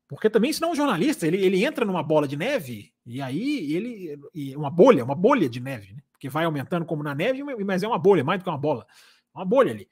Porque 0.08 0.28
também, 0.28 0.52
senão, 0.52 0.72
um 0.72 0.76
jornalista, 0.76 1.24
ele, 1.24 1.36
ele 1.36 1.64
entra 1.64 1.84
numa 1.84 2.02
bola 2.02 2.26
de 2.26 2.36
neve 2.36 2.92
e 3.06 3.22
aí 3.22 3.72
ele. 3.72 4.20
E 4.34 4.56
uma 4.56 4.68
bolha, 4.68 5.04
uma 5.04 5.14
bolha 5.14 5.48
de 5.48 5.60
neve, 5.60 5.92
né? 5.92 6.02
Porque 6.20 6.28
vai 6.28 6.44
aumentando 6.44 6.84
como 6.84 7.02
na 7.02 7.14
neve, 7.14 7.42
mas 7.64 7.82
é 7.82 7.88
uma 7.88 7.98
bolha, 7.98 8.22
mais 8.22 8.38
do 8.38 8.44
que 8.44 8.50
uma 8.50 8.58
bola. 8.58 8.86
Uma 9.34 9.42
bolha 9.42 9.72
ali. 9.72 9.88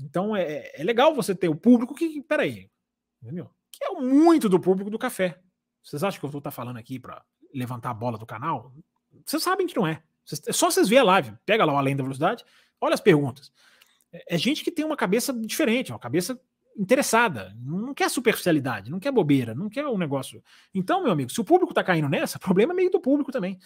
Então 0.00 0.34
é, 0.34 0.72
é 0.74 0.82
legal 0.82 1.14
você 1.14 1.34
ter 1.34 1.50
o 1.50 1.54
público 1.54 1.94
que. 1.94 2.22
Peraí, 2.22 2.70
entendeu? 3.22 3.50
Que 3.70 3.84
é 3.84 3.90
muito 3.90 4.48
do 4.48 4.58
público 4.58 4.88
do 4.88 4.98
café. 4.98 5.38
Vocês 5.82 6.02
acham 6.02 6.18
que 6.18 6.24
eu 6.24 6.30
vou 6.30 6.38
estar 6.38 6.50
falando 6.50 6.78
aqui 6.78 6.98
para 6.98 7.22
levantar 7.52 7.90
a 7.90 7.94
bola 7.94 8.16
do 8.16 8.24
canal? 8.24 8.72
Vocês 9.26 9.42
sabem 9.42 9.66
que 9.66 9.76
não 9.76 9.86
é. 9.86 10.02
É 10.46 10.52
só 10.54 10.70
vocês 10.70 10.88
verem 10.88 11.02
a 11.02 11.04
live. 11.04 11.34
Pega 11.44 11.66
lá 11.66 11.74
o 11.74 11.76
Além 11.76 11.94
da 11.94 12.02
Velocidade, 12.02 12.46
olha 12.80 12.94
as 12.94 13.00
perguntas. 13.00 13.52
É, 14.10 14.36
é 14.36 14.38
gente 14.38 14.64
que 14.64 14.72
tem 14.72 14.86
uma 14.86 14.96
cabeça 14.96 15.34
diferente, 15.34 15.92
uma 15.92 15.98
cabeça 15.98 16.40
interessada, 16.78 17.54
não 17.60 17.92
quer 17.92 18.08
superficialidade, 18.08 18.90
não 18.90 18.98
quer 18.98 19.12
bobeira, 19.12 19.54
não 19.54 19.68
quer 19.68 19.86
um 19.86 19.98
negócio. 19.98 20.42
Então, 20.72 21.02
meu 21.02 21.12
amigo, 21.12 21.30
se 21.30 21.40
o 21.42 21.44
público 21.44 21.74
tá 21.74 21.84
caindo 21.84 22.08
nessa, 22.08 22.38
problema 22.38 22.72
é 22.72 22.76
meio 22.76 22.90
do 22.90 23.00
público 23.00 23.30
também. 23.30 23.58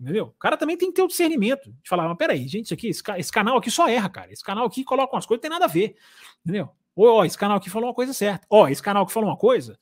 Entendeu? 0.00 0.26
O 0.26 0.38
cara 0.38 0.56
também 0.56 0.76
tem 0.76 0.88
que 0.88 0.94
ter 0.94 1.02
o 1.02 1.08
discernimento 1.08 1.72
de 1.82 1.88
falar, 1.88 2.08
mas 2.08 2.16
peraí, 2.16 2.46
gente, 2.46 2.66
isso 2.66 2.74
aqui, 2.74 2.88
esse, 2.88 3.02
esse, 3.16 3.32
canal 3.32 3.56
aqui 3.56 3.70
só 3.70 3.88
erra, 3.88 4.08
cara. 4.08 4.32
Esse 4.32 4.44
canal 4.44 4.64
aqui 4.64 4.84
coloca 4.84 5.14
umas 5.14 5.26
coisas 5.26 5.40
que 5.40 5.48
tem 5.48 5.50
nada 5.50 5.64
a 5.64 5.68
ver. 5.68 5.96
Entendeu? 6.44 6.70
Ou, 6.94 7.08
ó, 7.08 7.24
esse 7.24 7.36
canal 7.36 7.56
aqui 7.56 7.68
falou 7.68 7.88
uma 7.88 7.94
coisa 7.94 8.12
certa. 8.12 8.46
Ó, 8.48 8.68
esse 8.68 8.82
canal 8.82 9.02
aqui 9.02 9.12
falou 9.12 9.28
uma 9.28 9.36
coisa 9.36 9.78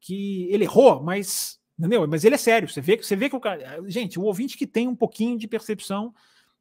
que 0.00 0.48
ele 0.50 0.64
errou, 0.64 1.02
mas 1.02 1.60
Entendeu? 1.78 2.06
Mas 2.06 2.24
ele 2.24 2.34
é 2.34 2.38
sério. 2.38 2.68
Você 2.68 2.80
vê, 2.80 2.96
você 2.96 3.16
vê 3.16 3.28
que 3.28 3.36
o 3.36 3.40
cara. 3.40 3.82
Gente, 3.88 4.18
o 4.18 4.22
ouvinte 4.22 4.56
que 4.56 4.66
tem 4.66 4.86
um 4.86 4.94
pouquinho 4.94 5.38
de 5.38 5.48
percepção, 5.48 6.14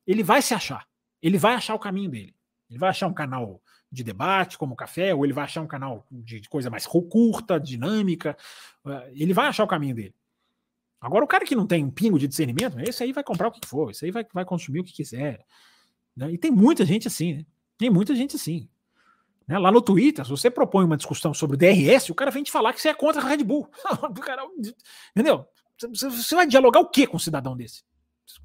ele 0.07 0.23
vai 0.23 0.41
se 0.41 0.53
achar. 0.53 0.87
Ele 1.21 1.37
vai 1.37 1.53
achar 1.53 1.75
o 1.75 1.79
caminho 1.79 2.09
dele. 2.09 2.35
Ele 2.69 2.79
vai 2.79 2.89
achar 2.89 3.07
um 3.07 3.13
canal 3.13 3.61
de 3.91 4.03
debate, 4.03 4.57
como 4.57 4.73
o 4.73 4.77
café, 4.77 5.13
ou 5.13 5.25
ele 5.25 5.33
vai 5.33 5.43
achar 5.43 5.61
um 5.61 5.67
canal 5.67 6.07
de, 6.09 6.39
de 6.39 6.49
coisa 6.49 6.69
mais 6.69 6.87
curta, 6.87 7.59
dinâmica. 7.59 8.37
Eh, 8.87 9.11
ele 9.15 9.33
vai 9.33 9.47
achar 9.47 9.63
o 9.65 9.67
caminho 9.67 9.93
dele. 9.93 10.15
Agora, 11.01 11.25
o 11.25 11.27
cara 11.27 11.43
que 11.43 11.55
não 11.55 11.65
tem 11.65 11.83
um 11.83 11.89
pingo 11.89 12.19
de 12.19 12.27
discernimento, 12.27 12.79
esse 12.79 13.03
aí 13.03 13.11
vai 13.11 13.23
comprar 13.23 13.47
o 13.47 13.51
que 13.51 13.67
for, 13.67 13.89
esse 13.89 14.05
aí 14.05 14.11
vai, 14.11 14.23
vai 14.31 14.45
consumir 14.45 14.81
o 14.81 14.83
que 14.83 14.93
quiser. 14.93 15.43
Né? 16.15 16.33
E 16.33 16.37
tem 16.37 16.51
muita 16.51 16.85
gente 16.85 17.07
assim, 17.07 17.37
né? 17.37 17.45
Tem 17.75 17.89
muita 17.89 18.15
gente 18.15 18.35
assim. 18.35 18.69
Né? 19.47 19.57
Lá 19.57 19.71
no 19.71 19.81
Twitter, 19.81 20.23
se 20.23 20.29
você 20.29 20.51
propõe 20.51 20.85
uma 20.85 20.95
discussão 20.95 21.33
sobre 21.33 21.55
o 21.55 21.57
DRS, 21.57 22.09
o 22.09 22.15
cara 22.15 22.29
vem 22.29 22.43
te 22.43 22.51
falar 22.51 22.71
que 22.71 22.79
você 22.79 22.89
é 22.89 22.93
contra 22.93 23.19
a 23.19 23.25
Red 23.25 23.43
Bull. 23.43 23.67
cara, 24.21 24.43
entendeu? 25.15 25.45
Você 25.89 26.35
vai 26.35 26.45
dialogar 26.45 26.79
o 26.79 26.89
que 26.89 27.07
com 27.07 27.17
um 27.17 27.19
cidadão 27.19 27.57
desse? 27.57 27.83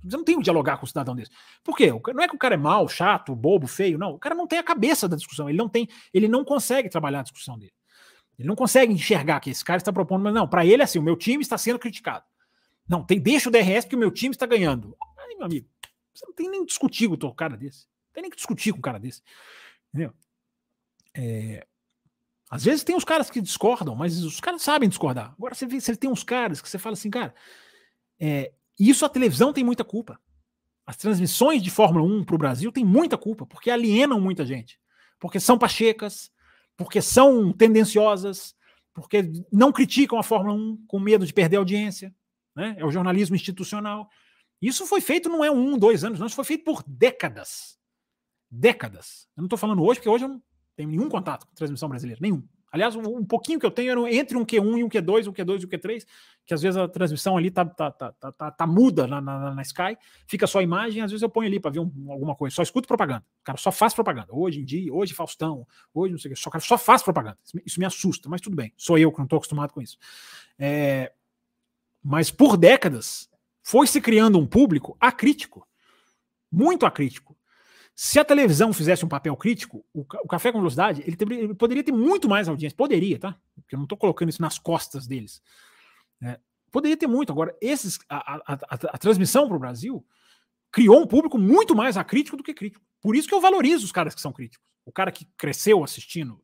Você 0.02 0.16
não 0.16 0.24
tem 0.24 0.38
que 0.38 0.42
dialogar 0.42 0.78
com 0.78 0.84
um 0.84 0.88
cidadão 0.88 1.14
desse. 1.14 1.30
Por 1.62 1.76
quê? 1.76 1.92
Não 1.92 2.22
é 2.22 2.26
que 2.26 2.34
o 2.34 2.38
cara 2.38 2.54
é 2.54 2.59
mau, 2.59 2.88
chato, 2.88 3.36
bobo, 3.36 3.66
feio, 3.66 3.98
não. 3.98 4.12
O 4.14 4.18
cara 4.18 4.34
não 4.34 4.46
tem 4.46 4.59
a 4.59 4.62
cabeça 4.62 5.07
da 5.07 5.16
discussão. 5.16 5.48
Ele 5.48 5.59
não 5.59 5.68
tem, 5.68 5.86
ele 6.12 6.26
não 6.26 6.42
consegue 6.42 6.88
trabalhar 6.88 7.20
a 7.20 7.22
discussão 7.22 7.59
dele. 7.59 7.72
Ele 8.38 8.48
não 8.48 8.57
consegue 8.57 8.92
enxergar 8.92 9.40
que 9.40 9.50
esse 9.50 9.64
cara 9.64 9.76
está 9.76 9.92
propondo, 9.92 10.22
mas 10.22 10.34
não, 10.34 10.48
para 10.48 10.64
ele 10.64 10.82
é 10.82 10.84
assim, 10.84 10.98
o 10.98 11.02
meu 11.02 11.16
time 11.16 11.42
está 11.42 11.59
sendo 11.59 11.78
criticado. 11.78 12.24
Não, 12.89 13.05
tem, 13.05 13.20
deixa 13.20 13.49
o 13.49 13.53
DRS 13.53 13.84
porque 13.84 13.97
o 13.97 13.99
meu 13.99 14.11
time 14.11 14.34
está 14.34 14.47
ganhando. 14.47 14.97
Aí, 15.18 15.34
meu 15.37 15.47
amigo, 15.47 15.68
você 16.14 16.24
não 16.26 16.32
tem 16.32 16.49
nem 16.49 16.61
que 16.61 16.66
discutir 16.66 17.09
com 17.09 17.14
um 17.14 17.34
cara 17.34 17.57
desse. 17.57 17.87
Não 18.07 18.12
tem 18.14 18.22
nem 18.22 18.30
que 18.30 18.37
discutir 18.37 18.72
com 18.72 18.78
um 18.78 18.82
cara 18.82 18.99
desse. 18.99 19.22
Entendeu? 19.89 20.12
É, 21.14 21.66
às 22.49 22.64
vezes 22.64 22.84
tem 22.84 22.95
uns 22.95 23.05
caras 23.05 23.28
que 23.28 23.41
discordam, 23.41 23.95
mas 23.95 24.22
os 24.22 24.41
caras 24.41 24.62
sabem 24.62 24.89
discordar. 24.89 25.34
Agora 25.37 25.55
você 25.55 25.66
vê, 25.66 25.80
você 25.80 25.97
tem 25.97 26.09
uns 26.09 26.22
caras 26.22 26.61
que 26.61 26.68
você 26.68 26.78
fala 26.78 26.95
assim, 26.95 27.11
cara, 27.11 27.34
é, 28.20 28.53
isso 28.78 29.05
a 29.05 29.09
televisão 29.09 29.53
tem 29.53 29.64
muita 29.64 29.84
culpa. 29.84 30.20
As 30.87 30.97
transmissões 30.97 31.62
de 31.62 31.70
Fórmula 31.70 32.07
1 32.07 32.24
para 32.24 32.34
o 32.37 32.39
Brasil 32.39 32.70
tem 32.70 32.84
muita 32.84 33.18
culpa, 33.18 33.45
porque 33.45 33.70
alienam 33.70 34.20
muita 34.20 34.47
gente. 34.47 34.78
Porque 35.18 35.41
são 35.41 35.59
pachecas, 35.59 36.30
porque 36.76 37.03
são 37.03 37.53
tendenciosas, 37.53 38.55
porque 38.95 39.30
não 39.51 39.72
criticam 39.72 40.18
a 40.18 40.22
Fórmula 40.22 40.55
1 40.55 40.84
com 40.87 41.01
medo 41.01 41.26
de 41.26 41.32
perder 41.32 41.57
audiência. 41.57 42.14
Né? 42.57 42.74
É 42.78 42.84
o 42.84 42.90
jornalismo 42.90 43.36
institucional. 43.36 44.09
Isso 44.61 44.86
foi 44.86 45.02
feito 45.02 45.28
não 45.28 45.44
é 45.44 45.50
um, 45.50 45.78
dois 45.78 46.02
anos, 46.02 46.18
não. 46.18 46.26
Isso 46.26 46.34
foi 46.34 46.44
feito 46.44 46.64
por 46.64 46.82
décadas. 46.86 47.78
Décadas. 48.50 49.28
Eu 49.36 49.42
não 49.42 49.46
estou 49.46 49.59
falando 49.59 49.84
hoje, 49.84 50.00
porque 50.00 50.09
hoje 50.09 50.24
eu 50.24 50.28
não, 50.28 50.42
tenho 50.74 50.88
nenhum 50.88 51.09
contato 51.09 51.46
com 51.46 51.54
transmissão 51.54 51.88
brasileira, 51.88 52.18
nenhum. 52.20 52.42
Aliás, 52.70 52.94
um, 52.94 53.24
pouquinho 53.24 53.59
que 53.59 53.64
eu 53.64 53.70
tenho 53.70 53.90
era 53.90 54.14
entre 54.14 54.36
um 54.36 54.44
Q1 54.44 54.78
e 54.78 54.84
um 54.84 54.88
Q2, 54.88 55.28
um 55.28 55.32
Q2 55.32 55.62
e 55.62 55.66
um 55.66 55.68
Q3, 55.68 56.07
que 56.44 56.52
às 56.52 56.61
vezes 56.61 56.76
a 56.76 56.86
transmissão 56.86 57.36
ali 57.36 57.50
tá, 57.50 57.64
tá, 57.64 57.90
tá, 57.90 58.12
tá, 58.12 58.32
tá, 58.32 58.50
tá 58.50 58.66
muda 58.66 59.07
na, 59.07 59.20
na, 59.20 59.54
na, 59.54 59.62
Sky, 59.62 59.96
fica 60.26 60.46
só 60.46 60.59
a 60.59 60.62
imagem, 60.62 61.02
às 61.02 61.11
vezes 61.11 61.22
eu 61.22 61.28
ponho 61.30 61.48
ali 61.48 61.59
para 61.59 61.70
ver 61.70 61.78
um, 61.78 61.90
alguma 62.11 62.34
coisa, 62.34 62.54
só 62.54 62.62
escuto 62.62 62.86
propaganda. 62.86 63.24
Cara 63.42 63.57
só 63.57 63.72
faz 63.72 63.94
propaganda. 63.94 64.28
Hoje 64.30 64.61
em 64.61 64.64
dia, 64.64 64.92
hoje 64.92 65.14
Faustão, 65.14 65.66
hoje 65.94 66.12
não 66.12 66.18
sei 66.18 66.30
o 66.30 66.34
que, 66.34 66.40
só, 66.40 66.50
cara 66.50 66.62
só 66.62 66.76
faz 66.76 67.02
propaganda. 67.02 67.38
Isso 67.64 67.80
me 67.80 67.86
assusta, 67.86 68.28
mas 68.28 68.42
tudo 68.42 68.57
bem, 68.57 68.72
sou 68.76 68.98
eu 68.98 69.11
que 69.11 69.18
não 69.18 69.24
estou 69.24 69.38
acostumado 69.38 69.72
com 69.72 69.80
isso. 69.80 69.96
É, 70.59 71.12
mas 72.07 72.30
por 72.30 72.57
décadas 72.57 73.28
foi 73.64 73.84
se 73.88 74.00
criando 74.00 74.38
um 74.38 74.46
público 74.46 74.96
acrítico, 75.00 75.66
muito 76.52 76.86
acrítico. 76.86 77.36
Se 77.96 78.20
a 78.20 78.24
televisão 78.24 78.72
fizesse 78.72 79.04
um 79.04 79.09
papel 79.09 79.36
crítico, 79.36 79.84
o, 79.92 80.04
Café 80.04 80.52
com 80.52 80.59
Velocidade, 80.59 81.02
ele, 81.02 81.16
ele, 81.34 81.54
poderia 81.54 81.82
ter 81.82 81.90
muito 81.90 82.28
mais 82.28 82.48
audiência. 82.48 82.76
Poderia, 82.76 83.18
tá? 83.18 83.36
Porque 83.57 83.74
eu 83.74 83.78
não 83.78 83.86
estou 83.86 83.98
colocando 83.98 84.28
isso 84.28 84.40
nas 84.40 84.57
costas 84.57 85.04
deles. 85.04 85.42
É, 86.22 86.38
poderia 86.70 86.96
ter 86.96 87.09
muito. 87.09 87.32
Agora, 87.32 87.57
esses, 87.61 87.98
a, 88.09 88.34
a, 88.34 88.54
a, 88.54 88.54
a 88.70 88.98
transmissão 88.98 89.48
para 89.48 89.57
o 89.57 89.61
Brasil 89.61 90.07
criou 90.70 91.00
um 91.00 91.07
público 91.09 91.36
muito 91.36 91.74
mais 91.74 91.96
acrítico 91.96 92.36
do 92.36 92.44
que 92.44 92.54
crítico. 92.54 92.84
Por 93.00 93.16
isso 93.16 93.26
que 93.26 93.34
eu 93.34 93.40
valorizo 93.40 93.84
os 93.84 93.90
caras 93.90 94.14
que 94.14 94.20
são 94.20 94.32
críticos. 94.32 94.64
O 94.84 94.92
cara 94.92 95.11
que 95.11 95.24
cresceu 95.36 95.82
assistindo 95.82 96.40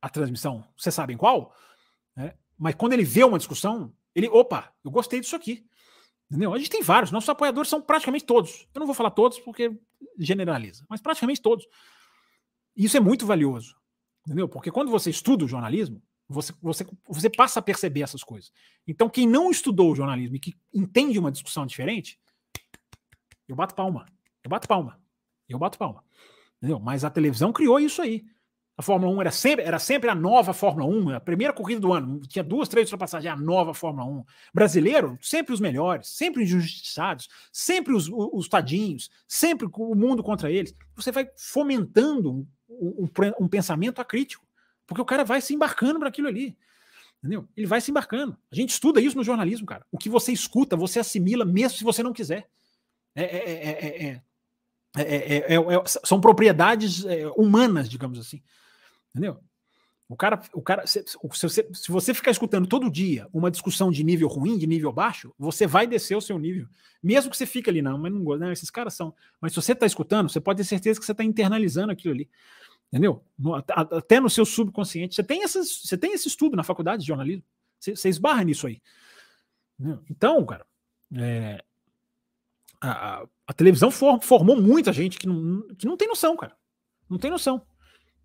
a 0.00 0.08
transmissão, 0.08 0.64
vocês 0.76 0.94
sabem 0.94 1.16
qual? 1.16 1.52
É, 2.16 2.36
mas 2.58 2.74
quando 2.74 2.92
ele 2.92 3.04
vê 3.04 3.24
uma 3.24 3.38
discussão, 3.38 3.92
ele, 4.14 4.28
opa, 4.28 4.72
eu 4.84 4.90
gostei 4.90 5.20
disso 5.20 5.36
aqui. 5.36 5.66
Entendeu? 6.30 6.52
A 6.52 6.58
gente 6.58 6.70
tem 6.70 6.82
vários, 6.82 7.12
nossos 7.12 7.28
apoiadores 7.28 7.70
são 7.70 7.80
praticamente 7.80 8.24
todos. 8.24 8.66
Eu 8.74 8.80
não 8.80 8.86
vou 8.86 8.94
falar 8.94 9.10
todos 9.10 9.38
porque 9.38 9.78
generaliza, 10.18 10.84
mas 10.88 11.00
praticamente 11.00 11.40
todos. 11.40 11.66
Isso 12.74 12.96
é 12.96 13.00
muito 13.00 13.24
valioso, 13.24 13.76
entendeu? 14.26 14.48
Porque 14.48 14.70
quando 14.70 14.90
você 14.90 15.10
estuda 15.10 15.44
o 15.44 15.48
jornalismo, 15.48 16.02
você, 16.28 16.52
você, 16.60 16.86
você 17.08 17.30
passa 17.30 17.60
a 17.60 17.62
perceber 17.62 18.02
essas 18.02 18.24
coisas. 18.24 18.50
Então, 18.86 19.08
quem 19.08 19.26
não 19.26 19.50
estudou 19.50 19.92
o 19.92 19.94
jornalismo 19.94 20.36
e 20.36 20.40
que 20.40 20.54
entende 20.74 21.18
uma 21.18 21.30
discussão 21.30 21.64
diferente, 21.64 22.18
eu 23.46 23.54
bato 23.54 23.74
palma. 23.74 24.06
Eu 24.42 24.50
bato 24.50 24.66
palma. 24.66 25.00
Eu 25.48 25.58
bato 25.58 25.78
palma. 25.78 26.04
Entendeu? 26.56 26.80
Mas 26.80 27.04
a 27.04 27.10
televisão 27.10 27.52
criou 27.52 27.78
isso 27.78 28.02
aí. 28.02 28.24
A 28.78 28.82
Fórmula 28.82 29.10
1 29.10 29.20
era 29.22 29.30
sempre, 29.30 29.64
era 29.64 29.78
sempre 29.78 30.10
a 30.10 30.14
nova 30.14 30.52
Fórmula 30.52 30.86
1, 30.86 31.14
a 31.14 31.20
primeira 31.20 31.52
corrida 31.52 31.80
do 31.80 31.94
ano. 31.94 32.20
Tinha 32.28 32.44
duas, 32.44 32.68
três 32.68 32.86
ultrapassagens, 32.88 33.32
a 33.32 33.36
nova 33.36 33.72
Fórmula 33.72 34.06
1. 34.06 34.24
Brasileiro, 34.52 35.18
sempre 35.22 35.54
os 35.54 35.60
melhores, 35.60 36.08
sempre 36.08 36.42
injustiçados, 36.42 37.26
sempre 37.50 37.94
os, 37.94 38.10
os 38.12 38.48
tadinhos, 38.48 39.10
sempre 39.26 39.66
o 39.72 39.94
mundo 39.94 40.22
contra 40.22 40.50
eles. 40.50 40.74
Você 40.94 41.10
vai 41.10 41.26
fomentando 41.38 42.46
um, 42.68 43.04
um, 43.04 43.08
um 43.40 43.48
pensamento 43.48 43.98
acrítico, 43.98 44.46
porque 44.86 45.00
o 45.00 45.06
cara 45.06 45.24
vai 45.24 45.40
se 45.40 45.54
embarcando 45.54 45.98
para 45.98 46.10
aquilo 46.10 46.28
ali. 46.28 46.54
Entendeu? 47.18 47.48
Ele 47.56 47.66
vai 47.66 47.80
se 47.80 47.90
embarcando. 47.90 48.36
A 48.52 48.54
gente 48.54 48.70
estuda 48.70 49.00
isso 49.00 49.16
no 49.16 49.24
jornalismo, 49.24 49.66
cara. 49.66 49.86
O 49.90 49.96
que 49.96 50.10
você 50.10 50.32
escuta, 50.32 50.76
você 50.76 51.00
assimila, 51.00 51.46
mesmo 51.46 51.78
se 51.78 51.84
você 51.84 52.02
não 52.02 52.12
quiser. 52.12 52.46
É, 53.14 54.20
são 56.04 56.20
propriedades 56.20 57.04
humanas, 57.36 57.88
digamos 57.88 58.18
assim. 58.18 58.42
Entendeu? 59.16 59.40
O 60.08 60.14
cara, 60.14 60.40
o 60.52 60.62
cara 60.62 60.86
se, 60.86 61.02
se, 61.04 61.16
você, 61.18 61.68
se 61.72 61.90
você 61.90 62.14
ficar 62.14 62.30
escutando 62.30 62.68
todo 62.68 62.90
dia 62.90 63.26
uma 63.32 63.50
discussão 63.50 63.90
de 63.90 64.04
nível 64.04 64.28
ruim, 64.28 64.56
de 64.56 64.66
nível 64.66 64.92
baixo, 64.92 65.34
você 65.38 65.66
vai 65.66 65.86
descer 65.86 66.14
o 66.14 66.20
seu 66.20 66.38
nível. 66.38 66.68
Mesmo 67.02 67.30
que 67.30 67.36
você 67.36 67.46
fique 67.46 67.68
ali, 67.68 67.82
não, 67.82 67.98
mas 67.98 68.12
não 68.12 68.22
gosto, 68.22 68.44
esses 68.44 68.70
caras 68.70 68.94
são. 68.94 69.14
Mas 69.40 69.52
se 69.52 69.56
você 69.56 69.72
está 69.72 69.86
escutando, 69.86 70.28
você 70.28 70.40
pode 70.40 70.58
ter 70.58 70.64
certeza 70.64 71.00
que 71.00 71.06
você 71.06 71.12
está 71.12 71.24
internalizando 71.24 71.90
aquilo 71.90 72.14
ali. 72.14 72.28
Entendeu? 72.88 73.24
No, 73.36 73.54
até 73.54 74.20
no 74.20 74.30
seu 74.30 74.44
subconsciente. 74.44 75.14
Você 75.14 75.24
tem, 75.24 75.42
essas, 75.42 75.82
você 75.82 75.96
tem 75.98 76.12
esse 76.12 76.28
estudo 76.28 76.56
na 76.56 76.62
faculdade 76.62 77.02
de 77.02 77.08
jornalismo. 77.08 77.42
Você, 77.80 77.96
você 77.96 78.08
esbarra 78.08 78.44
nisso 78.44 78.66
aí. 78.66 78.80
Então, 80.08 80.44
cara, 80.46 80.64
é, 81.16 81.64
a, 82.80 82.90
a, 82.90 83.26
a, 83.48 83.52
televisão 83.52 83.90
for, 83.90 84.22
formou 84.22 84.60
muita 84.60 84.92
gente 84.92 85.18
que 85.18 85.26
não, 85.26 85.62
que 85.76 85.86
não 85.86 85.96
tem 85.96 86.06
noção, 86.06 86.36
cara. 86.36 86.56
Não 87.10 87.18
tem 87.18 87.30
noção. 87.30 87.60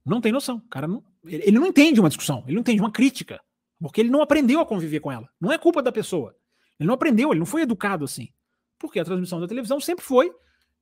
Não 0.06 0.22
tem 0.22 0.32
noção. 0.32 0.60
Cara, 0.70 0.88
não, 0.88 1.04
ele, 1.26 1.43
ele 1.43 1.60
não 1.60 1.68
entende 1.68 1.99
uma 1.99 2.10
discussão, 2.10 2.43
ele 2.45 2.54
não 2.54 2.62
entende 2.62 2.82
uma 2.82 2.91
crítica. 2.91 3.41
Porque 3.80 3.99
ele 3.99 4.10
não 4.10 4.22
aprendeu 4.22 4.60
a 4.60 4.66
conviver 4.66 4.99
com 4.99 5.12
ela. 5.12 5.28
Não 5.39 5.52
é 5.52 5.58
culpa 5.58 5.82
da 5.82 5.91
pessoa. 5.91 6.36
Ele 6.80 6.88
não 6.88 6.93
aprendeu, 6.93 7.32
ele 7.32 7.39
não 7.39 7.45
foi 7.45 7.64
educado 7.64 8.06
assim. 8.06 8.30
Porque 8.78 8.99
a 8.99 9.06
transmissão 9.06 9.39
da 9.39 9.47
televisão 9.47 9.80
sempre 9.80 10.06
foi 10.06 10.32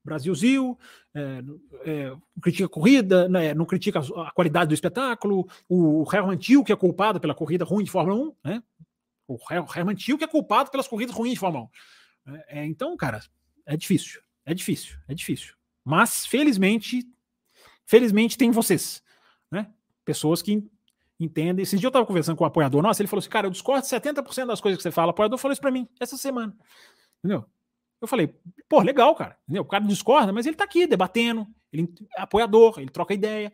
Brasilzil, 0.04 0.78
é, 1.14 1.44
é, 1.86 2.16
critica 2.42 2.66
a 2.66 2.70
corrida, 2.70 3.28
né, 3.28 3.54
não 3.54 3.66
critica 3.66 4.00
a 4.00 4.32
qualidade 4.32 4.70
do 4.70 4.74
espetáculo, 4.74 5.48
o 5.68 6.06
Herman 6.12 6.38
Tio, 6.38 6.64
que 6.64 6.72
é 6.72 6.76
culpado 6.76 7.20
pela 7.20 7.36
corrida 7.36 7.66
ruim 7.66 7.84
de 7.84 7.92
Fórmula 7.92 8.16
1, 8.16 8.36
né? 8.44 8.64
o 9.28 9.38
Herman 9.76 9.96
Tio, 9.96 10.18
que 10.18 10.24
é 10.24 10.28
culpado 10.28 10.72
pelas 10.72 10.88
corridas 10.88 11.16
ruins 11.16 11.34
de 11.34 11.40
Fórmula 11.40 11.70
1. 12.26 12.34
É, 12.34 12.60
é, 12.62 12.66
então, 12.66 12.96
cara, 12.98 13.22
é 13.66 13.78
difícil, 13.78 14.22
é 14.46 14.54
difícil, 14.54 14.98
é 15.08 15.14
difícil. 15.14 15.54
Mas, 15.86 16.26
felizmente, 16.26 17.06
felizmente 17.86 18.38
tem 18.38 18.52
vocês, 18.52 19.04
né? 19.52 19.72
Pessoas 20.06 20.42
que 20.42 20.68
entendem. 21.20 21.64
Esse 21.64 21.78
dia 21.78 21.88
eu 21.88 21.90
estava 21.90 22.06
conversando 22.06 22.38
com 22.38 22.44
um 22.44 22.48
apoiador 22.48 22.82
nosso, 22.82 23.02
ele 23.02 23.08
falou 23.08 23.20
assim, 23.20 23.30
cara, 23.30 23.48
eu 23.48 23.52
discordo 23.52 23.86
70% 23.86 24.46
das 24.46 24.62
coisas 24.62 24.78
que 24.78 24.84
você 24.84 24.92
fala. 24.92 25.08
O 25.08 25.12
apoiador 25.12 25.38
falou 25.38 25.54
isso 25.54 25.62
para 25.62 25.72
mim 25.72 25.88
essa 26.00 26.18
semana. 26.18 26.56
Entendeu? 27.24 27.46
Eu 28.02 28.08
falei, 28.08 28.34
pô, 28.68 28.82
legal, 28.82 29.14
cara. 29.16 29.38
Entendeu? 29.44 29.64
O 29.64 29.66
cara 29.68 29.84
discorda, 29.84 30.32
mas 30.32 30.46
ele 30.46 30.56
tá 30.56 30.64
aqui 30.64 30.88
debatendo, 30.88 31.46
ele 31.72 31.94
é 32.18 32.22
apoiador, 32.22 32.80
ele 32.80 32.90
troca 32.90 33.14
ideia. 33.14 33.52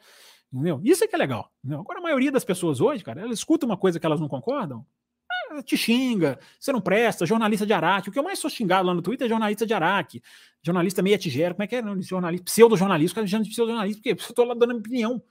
Entendeu? 0.54 0.80
Isso 0.84 1.04
é 1.04 1.08
que 1.08 1.16
é 1.16 1.18
legal. 1.18 1.52
Entendeu? 1.64 1.82
Agora, 1.82 2.00
a 2.00 2.04
maioria 2.04 2.32
das 2.32 2.46
pessoas 2.46 2.80
hoje, 2.80 3.04
cara, 3.04 3.22
elas 3.22 3.40
escutam 3.40 3.68
uma 3.68 3.78
coisa 3.78 4.00
que 4.00 4.06
elas 4.06 4.20
não 4.20 4.28
concordam, 4.28 4.86
te 5.64 5.78
xinga, 5.78 6.40
você 6.60 6.72
não 6.72 6.82
presta, 6.82 7.26
jornalista 7.26 7.66
de 7.66 7.74
Araque. 7.74 8.10
O 8.10 8.12
que 8.12 8.20
eu 8.20 8.24
mais 8.24 8.40
sou 8.40 8.50
xingado 8.50 8.88
lá 8.88 8.94
no 8.94 9.02
Twitter 9.02 9.26
é 9.26 9.30
jornalista 9.30 9.66
de 9.66 9.74
Araque, 9.74 10.22
jornalista 10.62 11.02
meia 11.02 11.18
tigera, 11.18 11.54
como 11.54 11.64
é 11.64 11.68
que 11.68 11.76
é? 11.76 11.84
Jornalista, 12.02 12.46
pseudo-jornalista, 12.46 13.16
cara 13.16 13.28
de 13.28 13.50
pseudo-jornalista, 13.50 14.02
porque 14.02 14.22
eu 14.22 14.34
tô 14.34 14.44
lá 14.44 14.54
dando 14.54 14.78
opinião, 14.78 15.22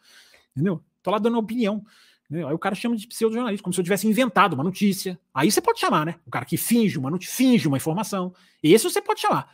entendeu? 0.54 0.82
Tô 1.02 1.10
lá 1.10 1.18
dando 1.18 1.38
opinião. 1.38 1.84
Aí 2.32 2.54
o 2.54 2.58
cara 2.58 2.74
chama 2.74 2.96
de 2.96 3.06
pseudo-jornalista, 3.06 3.62
como 3.62 3.72
se 3.72 3.80
eu 3.80 3.84
tivesse 3.84 4.08
inventado 4.08 4.54
uma 4.54 4.64
notícia. 4.64 5.18
Aí 5.32 5.50
você 5.50 5.60
pode 5.60 5.78
chamar, 5.78 6.06
né? 6.06 6.16
O 6.26 6.30
cara 6.30 6.44
que 6.44 6.56
finge 6.56 6.98
uma 6.98 7.10
notícia, 7.10 7.36
finge 7.36 7.68
uma 7.68 7.76
informação. 7.76 8.34
Esse 8.62 8.84
você 8.84 9.00
pode 9.00 9.20
chamar. 9.20 9.52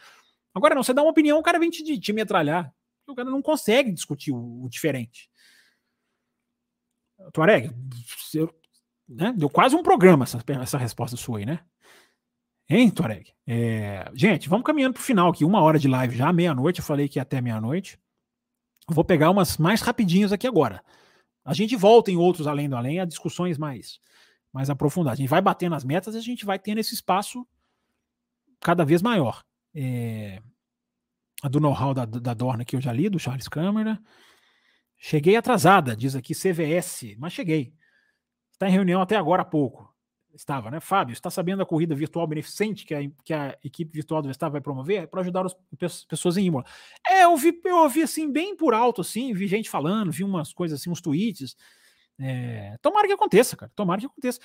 Agora 0.55 0.75
não, 0.75 0.83
você 0.83 0.95
dá 0.95 1.03
uma 1.03 1.11
opinião, 1.11 1.39
o 1.39 1.43
cara 1.43 1.59
vem 1.59 1.71
te, 1.71 1.99
te 1.99 2.13
metralhar. 2.13 2.73
O 3.07 3.15
cara 3.15 3.29
não 3.29 3.43
consegue 3.43 3.91
discutir 3.91 4.31
o, 4.31 4.65
o 4.65 4.69
diferente. 4.69 5.29
Tuareg, 7.33 7.71
né? 9.09 9.35
deu 9.37 9.51
quase 9.51 9.75
um 9.77 9.83
programa 9.83 10.25
essa, 10.25 10.43
essa 10.63 10.79
resposta 10.79 11.17
sua 11.17 11.39
aí, 11.39 11.47
né? 11.47 11.61
Hein, 12.69 12.89
Tuareg? 12.89 13.33
É, 13.47 14.09
gente, 14.15 14.49
vamos 14.49 14.65
caminhando 14.65 14.95
para 14.95 15.01
o 15.01 15.05
final 15.05 15.29
aqui. 15.29 15.45
Uma 15.45 15.61
hora 15.61 15.79
de 15.79 15.89
live 15.89 16.17
já, 16.17 16.33
meia-noite. 16.33 16.79
Eu 16.79 16.85
falei 16.85 17.09
que 17.09 17.19
ia 17.19 17.23
até 17.23 17.41
meia-noite. 17.41 17.99
Vou 18.91 19.05
pegar 19.05 19.31
umas 19.31 19.57
mais 19.57 19.81
rapidinhas 19.81 20.33
aqui 20.33 20.47
agora. 20.47 20.83
A 21.45 21.55
gente 21.55 21.77
volta 21.77 22.11
em 22.11 22.17
outros 22.17 22.47
além 22.47 22.69
do 22.69 22.77
além 22.77 23.01
a 23.01 23.05
discussões 23.05 23.57
mais, 23.57 24.01
mais 24.53 24.69
aprofundadas. 24.69 25.19
A 25.19 25.23
gente 25.23 25.31
vai 25.31 25.41
batendo 25.41 25.75
as 25.75 25.85
metas 25.85 26.15
e 26.15 26.19
a 26.19 26.23
gente 26.23 26.45
vai 26.45 26.59
tendo 26.59 26.79
esse 26.79 26.95
espaço 26.95 27.47
cada 28.61 28.85
vez 28.85 29.01
maior. 29.01 29.43
É, 29.75 30.43
a 31.43 31.49
do 31.49 31.61
know-how 31.61 31.95
da, 31.95 32.05
da 32.05 32.35
Dorna 32.35 32.65
que 32.65 32.77
eu 32.77 32.81
já 32.81 32.93
li, 32.93 33.09
do 33.09 33.19
Charles 33.19 33.49
Câmara. 33.49 34.01
Cheguei 34.99 35.37
atrasada, 35.37 35.97
diz 35.97 36.15
aqui 36.15 36.35
CVS, 36.35 37.17
mas 37.17 37.33
cheguei. 37.33 37.73
Está 38.53 38.69
em 38.69 38.73
reunião 38.73 39.01
até 39.01 39.17
agora 39.17 39.43
há 39.43 39.47
pouco. 39.47 39.90
Estava, 40.35 40.71
né? 40.71 40.81
Fábio, 40.81 41.13
está 41.13 41.31
sabendo 41.31 41.59
da 41.59 41.67
corrida 41.67 41.95
virtual 41.95 42.27
beneficente 42.27 42.85
que 42.85 42.95
a, 42.95 43.01
que 43.25 43.33
a 43.33 43.59
equipe 43.65 43.93
virtual 43.93 44.23
do 44.23 44.27
Verstappen 44.27 44.53
vai 44.53 44.61
promover 44.61 45.07
para 45.09 45.21
ajudar 45.21 45.45
as 45.47 46.05
pessoas 46.05 46.37
em 46.37 46.47
Imola? 46.47 46.65
É, 47.09 47.25
eu 47.25 47.37
vi, 47.37 47.61
eu 47.65 47.79
ouvi 47.79 48.03
assim, 48.03 48.31
bem 48.31 48.57
por 48.57 48.75
alto, 48.75 49.01
assim, 49.01 49.33
vi 49.33 49.47
gente 49.47 49.69
falando, 49.69 50.13
vi 50.13 50.25
umas 50.25 50.53
coisas 50.53 50.81
assim, 50.81 50.91
uns 50.91 51.01
tweets. 51.01 51.57
É, 52.19 52.77
tomara 52.83 53.07
que 53.07 53.15
aconteça, 53.15 53.57
cara. 53.57 53.73
Tomara 53.75 54.01
que 54.01 54.07
aconteça. 54.07 54.39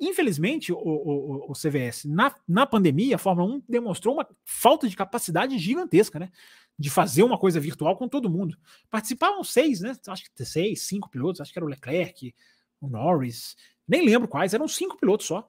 Infelizmente, 0.00 0.72
o, 0.72 0.78
o, 0.78 1.50
o, 1.50 1.52
CVS, 1.52 2.04
na, 2.04 2.34
na 2.48 2.64
pandemia, 2.66 3.16
a 3.16 3.18
Fórmula 3.18 3.56
1 3.56 3.62
demonstrou 3.68 4.14
uma 4.14 4.26
falta 4.44 4.88
de 4.88 4.96
capacidade 4.96 5.58
gigantesca, 5.58 6.18
né? 6.18 6.30
De 6.78 6.88
fazer 6.88 7.22
uma 7.22 7.36
coisa 7.36 7.60
virtual 7.60 7.96
com 7.96 8.08
todo 8.08 8.30
mundo. 8.30 8.56
Participavam 8.88 9.44
seis, 9.44 9.80
né? 9.80 9.94
Acho 10.06 10.24
que 10.24 10.44
seis, 10.44 10.82
cinco 10.82 11.10
pilotos, 11.10 11.40
acho 11.40 11.52
que 11.52 11.58
era 11.58 11.66
o 11.66 11.68
Leclerc, 11.68 12.34
o 12.80 12.88
Norris, 12.88 13.56
nem 13.86 14.04
lembro 14.04 14.28
quais, 14.28 14.54
eram 14.54 14.68
cinco 14.68 14.96
pilotos 14.96 15.26
só. 15.26 15.48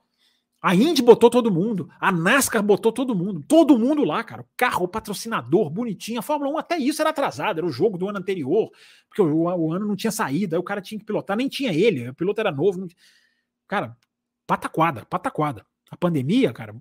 A 0.61 0.75
Indy 0.75 1.01
botou 1.01 1.27
todo 1.27 1.51
mundo, 1.51 1.89
a 1.99 2.11
NASCAR 2.11 2.61
botou 2.61 2.91
todo 2.91 3.15
mundo, 3.15 3.43
todo 3.47 3.79
mundo 3.79 4.03
lá, 4.03 4.23
cara. 4.23 4.43
O 4.43 4.47
carro, 4.55 4.85
o 4.85 4.87
patrocinador, 4.87 5.71
bonitinho. 5.71 6.19
A 6.19 6.21
Fórmula 6.21 6.51
1 6.51 6.57
até 6.59 6.77
isso 6.77 7.01
era 7.01 7.09
atrasado, 7.09 7.57
era 7.57 7.65
o 7.65 7.71
jogo 7.71 7.97
do 7.97 8.07
ano 8.07 8.19
anterior, 8.19 8.69
porque 9.07 9.23
o, 9.23 9.45
o 9.45 9.73
ano 9.73 9.87
não 9.87 9.95
tinha 9.95 10.11
saído, 10.11 10.55
aí 10.55 10.59
o 10.59 10.63
cara 10.63 10.79
tinha 10.79 10.99
que 10.99 11.05
pilotar, 11.05 11.35
nem 11.35 11.49
tinha 11.49 11.73
ele, 11.73 12.09
o 12.09 12.13
piloto 12.13 12.39
era 12.39 12.51
novo. 12.51 12.79
Não... 12.79 12.87
Cara, 13.67 13.97
pataquada, 14.45 15.03
pataquada. 15.05 15.65
A 15.89 15.97
pandemia, 15.97 16.53
cara, 16.53 16.75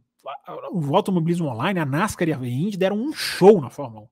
o 0.73 0.95
automobilismo 0.95 1.49
online, 1.49 1.81
a 1.81 1.87
NASCAR 1.87 2.29
e 2.29 2.33
a 2.35 2.37
Indy 2.37 2.77
deram 2.77 2.97
um 2.97 3.15
show 3.15 3.63
na 3.63 3.71
Fórmula 3.71 4.03
1. 4.03 4.09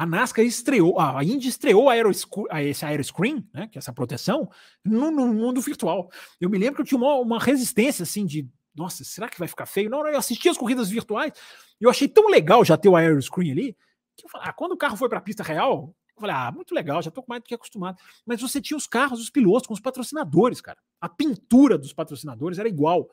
A 0.00 0.06
NASCAR 0.06 0.46
estreou, 0.46 0.98
a 0.98 1.22
Indy 1.22 1.48
estreou 1.48 1.90
a 1.90 1.92
aero, 1.92 2.10
esse 2.10 2.86
aeroscreen, 2.86 3.46
né, 3.52 3.66
que 3.66 3.76
é 3.76 3.80
essa 3.80 3.92
proteção, 3.92 4.50
no, 4.82 5.10
no, 5.10 5.26
mundo 5.26 5.60
virtual. 5.60 6.10
Eu 6.40 6.48
me 6.48 6.56
lembro 6.56 6.76
que 6.76 6.80
eu 6.80 6.86
tinha 6.86 6.96
uma, 6.96 7.16
uma, 7.16 7.38
resistência 7.38 8.04
assim 8.04 8.24
de, 8.24 8.48
nossa, 8.74 9.04
será 9.04 9.28
que 9.28 9.38
vai 9.38 9.46
ficar 9.46 9.66
feio? 9.66 9.90
Não, 9.90 10.06
eu 10.08 10.16
assisti 10.16 10.48
as 10.48 10.56
corridas 10.56 10.88
virtuais, 10.88 11.34
eu 11.78 11.90
achei 11.90 12.08
tão 12.08 12.28
legal 12.28 12.64
já 12.64 12.78
ter 12.78 12.88
o 12.88 12.96
aeroscreen 12.96 13.52
ali, 13.52 13.76
que 14.16 14.24
eu 14.24 14.30
falei, 14.30 14.48
ah, 14.48 14.54
quando 14.54 14.72
o 14.72 14.76
carro 14.78 14.96
foi 14.96 15.06
para 15.06 15.18
a 15.18 15.20
pista 15.20 15.42
real, 15.42 15.94
eu 16.16 16.20
falei, 16.22 16.34
ah, 16.34 16.50
muito 16.50 16.74
legal, 16.74 17.02
já 17.02 17.10
estou 17.10 17.22
mais 17.28 17.42
do 17.42 17.46
que 17.46 17.54
acostumado. 17.54 17.98
Mas 18.24 18.40
você 18.40 18.58
tinha 18.58 18.78
os 18.78 18.86
carros, 18.86 19.20
os 19.20 19.28
pilotos 19.28 19.66
com 19.66 19.74
os 19.74 19.80
patrocinadores, 19.80 20.62
cara. 20.62 20.78
A 20.98 21.10
pintura 21.10 21.76
dos 21.76 21.92
patrocinadores 21.92 22.58
era 22.58 22.70
igual. 22.70 23.06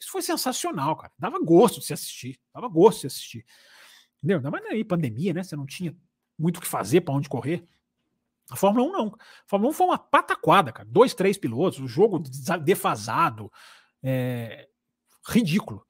Isso 0.00 0.10
foi 0.10 0.22
sensacional, 0.22 0.96
cara. 0.96 1.12
Dava 1.16 1.38
gosto 1.38 1.78
de 1.78 1.86
se 1.86 1.92
assistir. 1.92 2.40
Dava 2.52 2.66
gosto 2.66 2.96
de 2.96 3.00
se 3.02 3.06
assistir. 3.06 3.46
Entendeu? 4.18 4.38
Ainda 4.38 4.50
mais 4.50 4.64
aí, 4.66 4.82
pandemia, 4.82 5.32
né? 5.32 5.44
Você 5.44 5.54
não 5.54 5.64
tinha 5.64 5.96
muito 6.38 6.58
o 6.58 6.60
que 6.60 6.66
fazer, 6.66 7.00
para 7.00 7.14
onde 7.14 7.28
correr. 7.28 7.64
A 8.50 8.56
Fórmula 8.56 8.86
1 8.86 8.92
não. 8.92 9.06
A 9.08 9.48
Fórmula 9.48 9.70
1 9.70 9.74
foi 9.74 9.86
uma 9.86 9.98
pataquada, 9.98 10.72
cara. 10.72 10.88
Dois, 10.90 11.14
três 11.14 11.36
pilotos, 11.36 11.80
o 11.80 11.88
jogo 11.88 12.22
defasado, 12.62 13.50
é, 14.02 14.68
ridículo. 15.28 15.84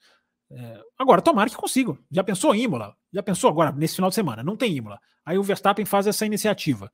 É, 0.50 0.80
agora, 0.98 1.20
tomara 1.20 1.50
que 1.50 1.56
consigam. 1.56 1.98
Já 2.10 2.24
pensou 2.24 2.54
Imola? 2.54 2.96
Já 3.12 3.22
pensou 3.22 3.50
agora, 3.50 3.72
nesse 3.72 3.96
final 3.96 4.10
de 4.10 4.14
semana? 4.14 4.42
Não 4.42 4.56
tem 4.56 4.74
Imola. 4.74 5.00
Aí 5.24 5.36
o 5.36 5.42
Verstappen 5.42 5.84
faz 5.84 6.06
essa 6.06 6.24
iniciativa, 6.24 6.90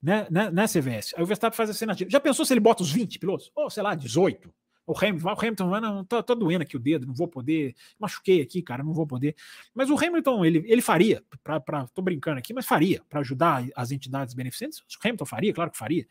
né, 0.00 0.26
né, 0.30 0.50
né 0.50 0.66
CVS? 0.66 1.14
Aí 1.16 1.22
o 1.22 1.26
Verstappen 1.26 1.56
faz 1.56 1.68
essa 1.68 1.84
iniciativa. 1.84 2.10
Já 2.10 2.20
pensou 2.20 2.44
se 2.44 2.52
ele 2.52 2.60
bota 2.60 2.82
os 2.82 2.90
20 2.90 3.18
pilotos? 3.18 3.50
Ou, 3.54 3.68
sei 3.68 3.82
lá, 3.82 3.94
18? 3.94 4.52
O 4.86 4.98
Hamilton, 4.98 5.28
o 5.28 5.38
Hamilton 5.38 5.80
não, 5.80 6.04
tô 6.04 6.34
doendo 6.34 6.62
aqui 6.62 6.76
o 6.76 6.80
dedo, 6.80 7.06
não 7.06 7.14
vou 7.14 7.28
poder. 7.28 7.74
Machuquei 7.98 8.42
aqui, 8.42 8.60
cara, 8.62 8.82
não 8.82 8.92
vou 8.92 9.06
poder. 9.06 9.36
Mas 9.72 9.90
o 9.90 9.96
Hamilton, 9.96 10.44
ele, 10.44 10.64
ele 10.66 10.82
faria, 10.82 11.22
pra, 11.42 11.60
pra, 11.60 11.86
tô 11.88 12.02
brincando 12.02 12.38
aqui, 12.38 12.52
mas 12.52 12.66
faria, 12.66 13.02
para 13.08 13.20
ajudar 13.20 13.64
as 13.76 13.92
entidades 13.92 14.34
beneficentes. 14.34 14.80
O 14.80 14.84
Hamilton 15.04 15.24
faria, 15.24 15.52
claro 15.52 15.70
que 15.70 15.78
faria. 15.78 16.06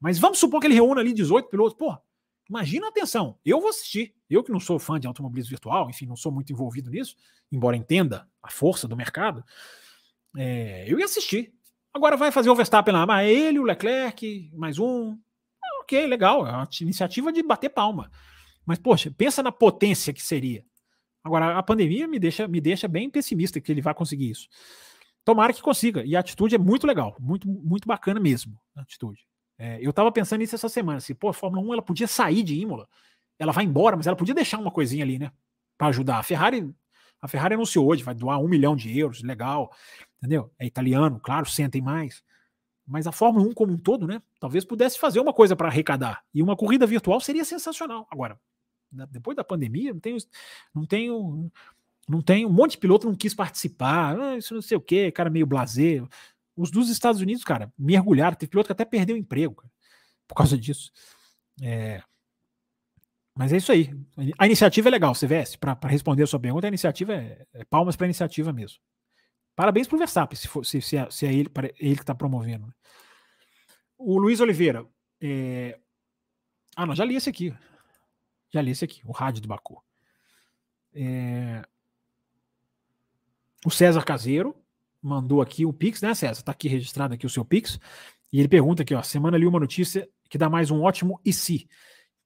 Mas 0.00 0.18
vamos 0.18 0.38
supor 0.38 0.60
que 0.60 0.66
ele 0.66 0.74
reúna 0.74 1.00
ali 1.00 1.12
18 1.12 1.48
pilotos. 1.48 1.78
Pô, 1.78 1.96
imagina 2.48 2.86
a 2.86 2.88
atenção. 2.88 3.38
Eu 3.44 3.60
vou 3.60 3.70
assistir. 3.70 4.14
Eu 4.28 4.42
que 4.42 4.50
não 4.50 4.60
sou 4.60 4.78
fã 4.78 4.98
de 4.98 5.06
automobilismo 5.06 5.50
virtual, 5.50 5.88
enfim, 5.88 6.06
não 6.06 6.16
sou 6.16 6.32
muito 6.32 6.52
envolvido 6.52 6.90
nisso, 6.90 7.16
embora 7.50 7.76
entenda 7.76 8.28
a 8.42 8.50
força 8.50 8.88
do 8.88 8.96
mercado, 8.96 9.44
é, 10.36 10.84
eu 10.88 10.98
ia 10.98 11.04
assistir. 11.04 11.52
Agora 11.94 12.16
vai 12.16 12.30
fazer 12.30 12.50
o 12.50 12.54
Verstappen 12.54 12.92
lá, 12.92 13.06
mas 13.06 13.28
ele, 13.28 13.58
o 13.58 13.62
Leclerc, 13.62 14.50
mais 14.52 14.78
um, 14.78 15.16
ok, 15.86 16.06
legal, 16.06 16.44
é 16.46 16.50
uma 16.50 16.68
iniciativa 16.80 17.32
de 17.32 17.42
bater 17.42 17.70
palma. 17.70 18.10
Mas, 18.66 18.78
poxa, 18.78 19.14
pensa 19.16 19.42
na 19.42 19.52
potência 19.52 20.12
que 20.12 20.20
seria. 20.20 20.64
Agora, 21.22 21.56
a 21.56 21.62
pandemia 21.62 22.08
me 22.08 22.18
deixa, 22.18 22.48
me 22.48 22.60
deixa 22.60 22.88
bem 22.88 23.08
pessimista 23.08 23.60
que 23.60 23.70
ele 23.70 23.80
vai 23.80 23.94
conseguir 23.94 24.30
isso. 24.30 24.48
Tomara 25.24 25.52
que 25.52 25.62
consiga. 25.62 26.04
E 26.04 26.16
a 26.16 26.20
atitude 26.20 26.56
é 26.56 26.58
muito 26.58 26.86
legal, 26.86 27.16
muito, 27.20 27.48
muito 27.48 27.86
bacana 27.86 28.18
mesmo. 28.18 28.58
A 28.74 28.82
atitude. 28.82 29.26
É, 29.58 29.78
eu 29.80 29.92
tava 29.92 30.10
pensando 30.12 30.40
nisso 30.40 30.54
essa 30.54 30.68
semana. 30.68 30.98
Assim, 30.98 31.14
pô, 31.14 31.28
a 31.28 31.32
Fórmula 31.32 31.64
1 31.66 31.72
ela 31.74 31.82
podia 31.82 32.06
sair 32.06 32.42
de 32.42 32.54
Imola. 32.54 32.88
Ela 33.38 33.52
vai 33.52 33.64
embora, 33.64 33.96
mas 33.96 34.06
ela 34.06 34.16
podia 34.16 34.34
deixar 34.34 34.58
uma 34.58 34.70
coisinha 34.70 35.04
ali, 35.04 35.18
né? 35.18 35.30
Para 35.78 35.88
ajudar. 35.88 36.18
A 36.18 36.22
Ferrari 36.22 36.72
A 37.20 37.28
Ferrari 37.28 37.54
anunciou 37.54 37.86
hoje, 37.88 38.02
vai 38.02 38.14
doar 38.14 38.40
um 38.40 38.48
milhão 38.48 38.76
de 38.76 38.96
euros, 38.96 39.22
legal, 39.22 39.72
entendeu? 40.18 40.52
É 40.58 40.66
italiano, 40.66 41.20
claro, 41.20 41.46
sentem 41.46 41.80
mais. 41.80 42.22
Mas 42.86 43.06
a 43.06 43.12
Fórmula 43.12 43.46
1 43.48 43.54
como 43.54 43.72
um 43.72 43.78
todo, 43.78 44.06
né? 44.06 44.22
Talvez 44.38 44.64
pudesse 44.64 44.98
fazer 44.98 45.18
uma 45.18 45.32
coisa 45.32 45.56
para 45.56 45.68
arrecadar. 45.68 46.22
E 46.32 46.42
uma 46.42 46.56
corrida 46.56 46.86
virtual 46.86 47.20
seria 47.20 47.44
sensacional. 47.44 48.06
Agora, 48.10 48.38
depois 49.10 49.36
da 49.36 49.42
pandemia, 49.42 49.92
não 49.92 50.00
tenho, 50.00 50.18
não 50.74 50.86
tenho, 50.86 51.50
não 52.08 52.22
tem 52.22 52.46
um 52.46 52.52
monte 52.52 52.72
de 52.72 52.78
piloto 52.78 53.08
não 53.08 53.16
quis 53.16 53.34
participar, 53.34 54.18
ah, 54.18 54.36
isso 54.36 54.54
não 54.54 54.62
sei 54.62 54.76
o 54.76 54.80
que, 54.80 55.10
cara 55.10 55.28
meio 55.28 55.46
blazer. 55.46 56.06
Os 56.56 56.70
dos 56.70 56.88
Estados 56.88 57.20
Unidos, 57.20 57.44
cara, 57.44 57.72
mergulharam. 57.76 58.36
Teve 58.36 58.50
piloto 58.50 58.68
que 58.68 58.72
até 58.72 58.84
perdeu 58.84 59.16
o 59.16 59.18
emprego 59.18 59.56
cara, 59.56 59.72
por 60.28 60.34
causa 60.36 60.56
disso. 60.56 60.92
É, 61.60 62.02
mas 63.36 63.52
é 63.52 63.58
isso 63.58 63.70
aí. 63.70 63.94
A 64.38 64.46
iniciativa 64.46 64.88
é 64.88 64.90
legal, 64.90 65.12
CVS. 65.12 65.56
Para 65.56 65.78
responder 65.84 66.22
a 66.22 66.26
sua 66.26 66.40
pergunta, 66.40 66.66
a 66.66 66.68
iniciativa 66.68 67.12
é, 67.12 67.46
é 67.52 67.64
palmas 67.64 67.94
para 67.94 68.06
a 68.06 68.08
iniciativa 68.08 68.50
mesmo. 68.50 68.78
Parabéns 69.56 69.88
para 69.88 69.96
o 69.96 69.98
Verstappen, 69.98 70.36
se, 70.36 70.46
for, 70.46 70.64
se, 70.66 70.82
se, 70.82 70.98
é, 70.98 71.10
se 71.10 71.26
é 71.26 71.32
ele, 71.32 71.50
ele 71.80 71.96
que 71.96 72.02
está 72.02 72.14
promovendo. 72.14 72.66
Né? 72.66 72.72
O 73.96 74.18
Luiz 74.18 74.38
Oliveira. 74.40 74.86
É... 75.18 75.80
Ah, 76.76 76.84
não, 76.84 76.94
já 76.94 77.06
li 77.06 77.16
esse 77.16 77.30
aqui. 77.30 77.56
Já 78.52 78.60
li 78.60 78.70
esse 78.70 78.84
aqui, 78.84 79.00
o 79.06 79.12
rádio 79.12 79.40
do 79.40 79.48
Baku. 79.48 79.82
É... 80.94 81.62
O 83.64 83.70
César 83.70 84.04
Caseiro 84.04 84.54
mandou 85.02 85.40
aqui 85.40 85.64
o 85.64 85.72
Pix, 85.72 86.02
né, 86.02 86.14
César? 86.14 86.40
Está 86.40 86.52
aqui 86.52 86.68
registrado 86.68 87.14
aqui 87.14 87.24
o 87.24 87.30
seu 87.30 87.44
Pix. 87.44 87.80
E 88.30 88.38
ele 88.38 88.48
pergunta 88.48 88.82
aqui, 88.82 88.94
ó, 88.94 89.02
semana 89.02 89.38
li 89.38 89.46
uma 89.46 89.58
notícia 89.58 90.06
que 90.28 90.36
dá 90.36 90.50
mais 90.50 90.70
um 90.70 90.82
ótimo 90.82 91.18
e 91.24 91.32
se. 91.32 91.66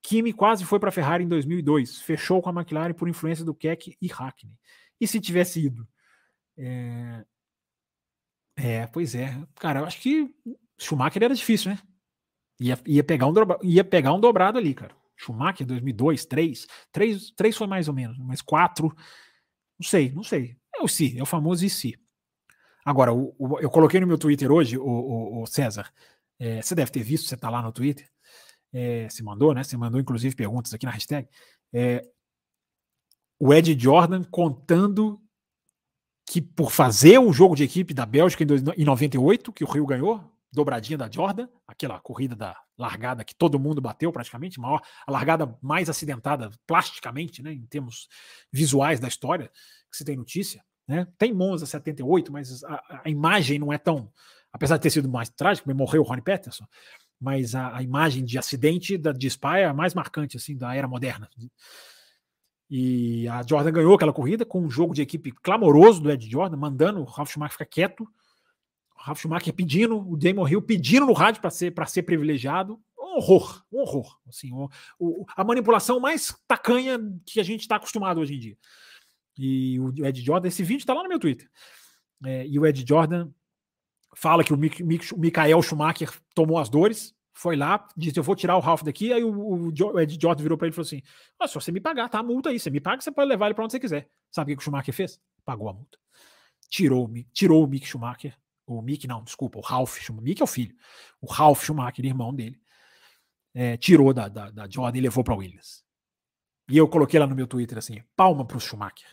Kimi 0.03 0.33
quase 0.33 0.64
foi 0.64 0.81
para 0.81 0.89
a 0.89 0.93
Ferrari 0.93 1.22
em 1.22 1.28
2002, 1.28 2.01
fechou 2.01 2.43
com 2.43 2.51
a 2.51 2.53
McLaren 2.53 2.95
por 2.95 3.09
influência 3.09 3.45
do 3.45 3.55
Keck 3.55 3.97
e 4.01 4.09
Hackney. 4.09 4.55
E 5.01 5.07
se 5.07 5.20
tivesse 5.20 5.64
ido? 5.64 5.87
É... 6.61 7.25
é, 8.57 8.87
pois 8.89 9.15
é. 9.15 9.37
Cara, 9.57 9.81
eu 9.81 9.85
acho 9.87 10.01
que 10.01 10.35
Schumacher 10.79 11.23
era 11.23 11.35
difícil, 11.35 11.73
né? 11.73 11.79
Ia, 12.61 12.79
ia, 12.87 13.03
pegar 13.03 13.27
um 13.27 13.33
dobra, 13.33 13.59
ia 13.63 13.83
pegar 13.83 14.13
um 14.13 14.21
dobrado 14.21 14.59
ali, 14.59 14.75
cara. 14.75 14.95
Schumacher 15.17 15.67
2002, 15.67 16.27
3, 16.27 16.67
3, 16.93 17.31
3 17.31 17.57
foi 17.57 17.67
mais 17.67 17.89
ou 17.89 17.95
menos, 17.95 18.19
mas 18.19 18.43
4, 18.43 18.95
não 19.79 19.89
sei, 19.89 20.13
não 20.13 20.23
sei. 20.23 20.57
É 20.75 20.83
o 20.83 20.89
si, 20.89 21.19
é 21.19 21.23
o 21.23 21.27
famoso 21.27 21.65
e 21.65 21.71
si. 21.71 21.99
Agora, 22.85 23.13
o, 23.13 23.35
o, 23.39 23.59
eu 23.61 23.71
coloquei 23.71 24.01
no 24.01 24.07
meu 24.07 24.19
Twitter 24.19 24.51
hoje, 24.51 24.77
o, 24.79 25.43
o 25.43 25.47
César, 25.47 25.91
é, 26.39 26.61
você 26.61 26.75
deve 26.75 26.91
ter 26.91 27.03
visto, 27.03 27.29
você 27.29 27.35
está 27.35 27.51
lá 27.51 27.63
no 27.63 27.73
Twitter, 27.73 28.11
é, 28.73 29.09
se 29.09 29.23
mandou, 29.23 29.55
né? 29.55 29.63
Você 29.63 29.77
mandou 29.77 30.01
inclusive 30.01 30.35
perguntas 30.35 30.73
aqui 30.73 30.87
na 30.87 30.93
hashtag. 30.93 31.29
É, 31.73 32.07
o 33.39 33.53
Ed 33.53 33.79
Jordan 33.79 34.23
contando 34.25 35.21
que 36.31 36.41
por 36.41 36.70
fazer 36.70 37.18
o 37.18 37.33
jogo 37.33 37.57
de 37.57 37.64
equipe 37.64 37.93
da 37.93 38.07
Bélgica 38.07 38.45
em, 38.76 38.85
98, 38.85 39.53
que 39.53 39.64
o 39.64 39.66
Rio 39.66 39.85
ganhou, 39.85 40.22
dobradinha 40.53 40.97
da 40.97 41.11
Jordan, 41.11 41.49
aquela 41.66 41.99
corrida 41.99 42.37
da 42.37 42.57
largada 42.78 43.24
que 43.24 43.35
todo 43.35 43.59
mundo 43.59 43.81
bateu 43.81 44.12
praticamente, 44.12 44.61
maior, 44.61 44.81
a 45.05 45.11
largada 45.11 45.59
mais 45.61 45.91
acidentada 45.91 46.49
plasticamente, 46.68 47.43
né, 47.43 47.53
em 47.53 47.66
termos 47.66 48.09
visuais 48.53 49.01
da 49.01 49.09
história, 49.09 49.51
que 49.91 49.97
se 49.97 50.05
tem 50.05 50.16
notícia. 50.16 50.64
Né? 50.87 51.05
Tem 51.18 51.33
Monza 51.35 51.66
78, 51.66 52.33
mas 52.33 52.62
a, 52.62 53.01
a 53.05 53.11
imagem 53.11 53.59
não 53.59 53.72
é 53.72 53.78
tão. 53.78 54.09
Apesar 54.53 54.76
de 54.76 54.85
ter 54.85 54.91
sido 54.91 55.09
mais 55.09 55.28
trágico, 55.31 55.74
morreu 55.74 56.03
o 56.03 56.05
Ronnie 56.05 56.22
Peterson, 56.22 56.64
mas 57.20 57.57
a, 57.57 57.76
a, 57.78 57.83
imagem 57.83 58.24
de 58.24 58.39
acidente 58.39 58.97
da, 58.97 59.11
de 59.11 59.26
é 59.57 59.64
a 59.64 59.74
mais 59.74 59.95
marcante 59.95 60.37
assim 60.37 60.57
da 60.57 60.76
era 60.76 60.87
moderna. 60.87 61.28
E 62.71 63.27
a 63.27 63.43
Jordan 63.43 63.73
ganhou 63.73 63.95
aquela 63.95 64.12
corrida 64.12 64.47
com 64.47 64.62
um 64.62 64.71
jogo 64.71 64.95
de 64.95 65.03
equipe 65.03 65.33
clamoroso 65.33 66.01
do 66.01 66.11
Ed 66.11 66.31
Jordan, 66.31 66.57
mandando 66.57 67.01
o 67.01 67.05
Ralf 67.05 67.33
Schumacher 67.33 67.53
ficar 67.53 67.64
quieto. 67.66 68.05
O 68.97 69.03
Ralf 69.03 69.21
Schumacher 69.21 69.53
pedindo, 69.53 69.99
o 69.99 70.16
Damon 70.16 70.49
Hill 70.49 70.62
pedindo 70.62 71.05
no 71.05 71.12
rádio 71.12 71.41
para 71.41 71.51
ser, 71.51 71.75
ser 71.89 72.05
privilegiado. 72.05 72.81
Um 72.97 73.16
horror, 73.16 73.64
um 73.73 73.81
horror. 73.81 74.16
Assim, 74.29 74.53
o, 74.53 74.68
o, 75.01 75.27
a 75.37 75.43
manipulação 75.43 75.99
mais 75.99 76.33
tacanha 76.47 77.01
que 77.27 77.41
a 77.41 77.43
gente 77.43 77.62
está 77.62 77.75
acostumado 77.75 78.21
hoje 78.21 78.37
em 78.37 78.39
dia. 78.39 78.57
E 79.37 79.81
o 79.81 80.07
Ed 80.07 80.21
Jordan, 80.23 80.47
esse 80.47 80.62
vídeo 80.62 80.83
está 80.83 80.95
lá 80.95 81.03
no 81.03 81.09
meu 81.09 81.18
Twitter. 81.18 81.51
É, 82.25 82.47
e 82.47 82.57
o 82.57 82.64
Ed 82.64 82.85
Jordan 82.87 83.31
fala 84.14 84.45
que 84.45 84.53
o, 84.53 84.57
Michael 84.57 85.62
Schumacher 85.62 86.12
tomou 86.35 86.59
as 86.59 86.68
dores, 86.68 87.14
foi 87.33 87.57
lá, 87.57 87.87
disse: 87.97 88.18
Eu 88.18 88.22
vou 88.22 88.35
tirar 88.35 88.57
o 88.57 88.61
Ralph 88.61 88.83
daqui. 88.83 89.12
Aí 89.12 89.22
o, 89.22 89.68
o 89.68 90.01
Ed 90.01 90.18
Jordan 90.20 90.43
virou 90.43 90.59
para 90.59 90.66
ele 90.66 90.72
e 90.72 90.76
falou 90.76 90.87
assim: 90.87 91.03
ah, 91.39 91.49
Se 91.49 91.55
você 91.55 91.72
me 91.72 91.81
pagar, 91.81 92.09
tá 92.09 92.18
a 92.18 92.22
multa 92.22 92.51
aí. 92.51 92.59
Você 92.59 92.70
me 92.70 92.81
paga, 92.81 93.01
você 93.01 93.11
pode 93.11 93.28
levar 93.28 93.47
ele 93.47 93.55
para 93.55 93.64
onde 93.64 93.72
você 93.72 93.81
quiser. 93.81 94.09
Sabe 94.31 94.53
o 94.53 94.57
que 94.57 94.62
o 94.62 94.64
Schumacher 94.64 94.95
fez? 94.95 95.20
Pagou 95.45 95.68
a 95.68 95.72
multa. 95.72 95.99
Tirou, 96.68 97.11
tirou 97.33 97.64
o 97.64 97.66
Mick 97.66 97.87
Schumacher. 97.87 98.37
O 98.66 98.81
Mick, 98.83 99.07
não, 99.07 99.24
desculpa, 99.24 99.59
o 99.59 99.62
Ralph 99.62 99.99
Schumacher. 99.99 100.24
Mick 100.24 100.41
é 100.41 100.45
o 100.45 100.47
filho. 100.47 100.74
O 101.20 101.26
Ralph 101.26 101.64
Schumacher, 101.64 102.05
irmão 102.05 102.35
dele, 102.35 102.61
é, 103.55 103.76
tirou 103.76 104.12
da, 104.12 104.28
da, 104.28 104.51
da 104.51 104.68
Jordan 104.68 104.99
e 104.99 105.01
levou 105.01 105.24
para 105.24 105.35
Williams. 105.35 105.85
E 106.70 106.76
eu 106.76 106.87
coloquei 106.87 107.18
lá 107.18 107.26
no 107.26 107.35
meu 107.35 107.47
Twitter 107.47 107.78
assim: 107.78 108.01
palma 108.16 108.45
para 108.45 108.57
o 108.57 108.61
Schumacher. 108.61 109.09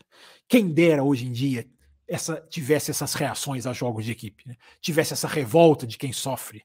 Quem 0.47 0.71
dera 0.71 1.03
hoje 1.03 1.25
em 1.25 1.31
dia 1.31 1.67
essa 2.07 2.39
tivesse 2.49 2.89
essas 2.89 3.13
reações 3.13 3.67
a 3.67 3.73
jogos 3.73 4.05
de 4.05 4.11
equipe, 4.11 4.47
né? 4.47 4.55
tivesse 4.79 5.13
essa 5.13 5.27
revolta 5.27 5.85
de 5.85 5.97
quem 5.97 6.13
sofre. 6.13 6.63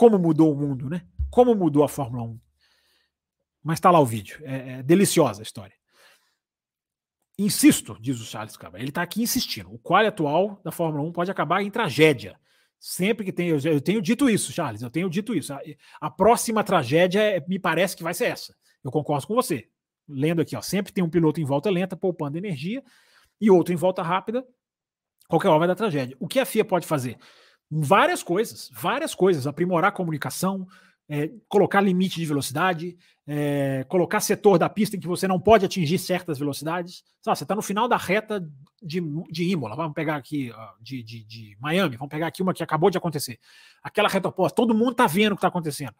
Como 0.00 0.18
mudou 0.18 0.50
o 0.50 0.56
mundo, 0.56 0.88
né? 0.88 1.02
Como 1.30 1.54
mudou 1.54 1.84
a 1.84 1.88
Fórmula 1.88 2.22
1. 2.22 2.40
Mas 3.62 3.76
está 3.76 3.90
lá 3.90 4.00
o 4.00 4.06
vídeo. 4.06 4.40
É, 4.44 4.78
é, 4.78 4.82
deliciosa 4.82 5.42
a 5.42 5.44
história. 5.44 5.74
Insisto, 7.38 7.98
diz 8.00 8.18
o 8.18 8.24
Charles 8.24 8.56
Cabra. 8.56 8.80
Ele 8.80 8.88
está 8.88 9.02
aqui 9.02 9.20
insistindo. 9.20 9.70
O 9.70 9.78
qual 9.78 10.02
atual 10.06 10.58
da 10.64 10.72
Fórmula 10.72 11.06
1 11.06 11.12
pode 11.12 11.30
acabar 11.30 11.62
em 11.62 11.70
tragédia. 11.70 12.40
Sempre 12.78 13.26
que 13.26 13.30
tem. 13.30 13.50
Eu, 13.50 13.58
eu 13.58 13.78
tenho 13.78 14.00
dito 14.00 14.30
isso, 14.30 14.50
Charles. 14.52 14.80
Eu 14.80 14.88
tenho 14.88 15.10
dito 15.10 15.34
isso. 15.34 15.52
A, 15.52 15.60
a 16.00 16.10
próxima 16.10 16.64
tragédia 16.64 17.20
é, 17.20 17.44
me 17.46 17.58
parece 17.58 17.94
que 17.94 18.02
vai 18.02 18.14
ser 18.14 18.24
essa. 18.24 18.56
Eu 18.82 18.90
concordo 18.90 19.26
com 19.26 19.34
você. 19.34 19.68
Lendo 20.08 20.40
aqui, 20.40 20.56
ó, 20.56 20.62
sempre 20.62 20.94
tem 20.94 21.04
um 21.04 21.10
piloto 21.10 21.42
em 21.42 21.44
volta 21.44 21.68
lenta, 21.68 21.94
poupando 21.94 22.38
energia 22.38 22.82
e 23.38 23.50
outro 23.50 23.74
em 23.74 23.76
volta 23.76 24.02
rápida, 24.02 24.46
qualquer 25.28 25.48
hora 25.48 25.58
vai 25.58 25.68
dar 25.68 25.74
tragédia. 25.74 26.16
O 26.18 26.26
que 26.26 26.40
a 26.40 26.46
FIA 26.46 26.64
pode 26.64 26.86
fazer? 26.86 27.18
Várias 27.70 28.22
coisas, 28.22 28.70
várias 28.72 29.14
coisas. 29.14 29.46
Aprimorar 29.46 29.90
a 29.90 29.94
comunicação, 29.94 30.66
é, 31.08 31.30
colocar 31.48 31.80
limite 31.80 32.18
de 32.18 32.26
velocidade, 32.26 32.96
é, 33.26 33.84
colocar 33.88 34.20
setor 34.20 34.58
da 34.58 34.68
pista 34.68 34.96
em 34.96 35.00
que 35.00 35.06
você 35.06 35.28
não 35.28 35.38
pode 35.38 35.64
atingir 35.64 35.98
certas 35.98 36.38
velocidades. 36.38 37.04
Sabe, 37.20 37.38
você 37.38 37.44
está 37.44 37.54
no 37.54 37.62
final 37.62 37.86
da 37.86 37.96
reta 37.96 38.44
de, 38.82 39.00
de 39.30 39.44
Imola, 39.44 39.76
vamos 39.76 39.92
pegar 39.92 40.16
aqui 40.16 40.52
de, 40.80 41.02
de, 41.02 41.24
de, 41.24 41.56
Miami, 41.60 41.96
vamos 41.96 42.10
pegar 42.10 42.26
aqui 42.26 42.42
uma 42.42 42.54
que 42.54 42.62
acabou 42.62 42.90
de 42.90 42.98
acontecer. 42.98 43.38
Aquela 43.82 44.08
reta 44.08 44.28
oposta, 44.28 44.56
todo 44.56 44.74
mundo 44.74 44.92
está 44.92 45.06
vendo 45.06 45.32
o 45.32 45.36
que 45.36 45.38
está 45.38 45.48
acontecendo. 45.48 45.94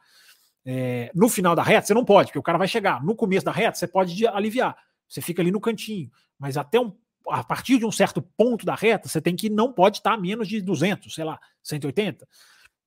É, 0.64 1.10
no 1.14 1.28
final 1.28 1.54
da 1.54 1.62
reta, 1.62 1.86
você 1.86 1.94
não 1.94 2.04
pode, 2.04 2.28
porque 2.28 2.38
o 2.38 2.42
cara 2.42 2.58
vai 2.58 2.68
chegar. 2.68 3.02
No 3.02 3.14
começo 3.14 3.44
da 3.44 3.52
reta, 3.52 3.76
você 3.76 3.86
pode 3.86 4.26
aliviar. 4.26 4.76
Você 5.08 5.20
fica 5.20 5.42
ali 5.42 5.50
no 5.50 5.60
cantinho. 5.60 6.10
Mas 6.38 6.56
até 6.56 6.78
um 6.80 6.94
a 7.28 7.44
partir 7.44 7.78
de 7.78 7.84
um 7.84 7.92
certo 7.92 8.22
ponto 8.22 8.64
da 8.64 8.74
reta, 8.74 9.08
você 9.08 9.20
tem 9.20 9.36
que 9.36 9.48
não 9.48 9.72
pode 9.72 9.98
estar 9.98 10.14
a 10.14 10.18
menos 10.18 10.48
de 10.48 10.60
200, 10.60 11.14
sei 11.14 11.24
lá, 11.24 11.38
180. 11.62 12.26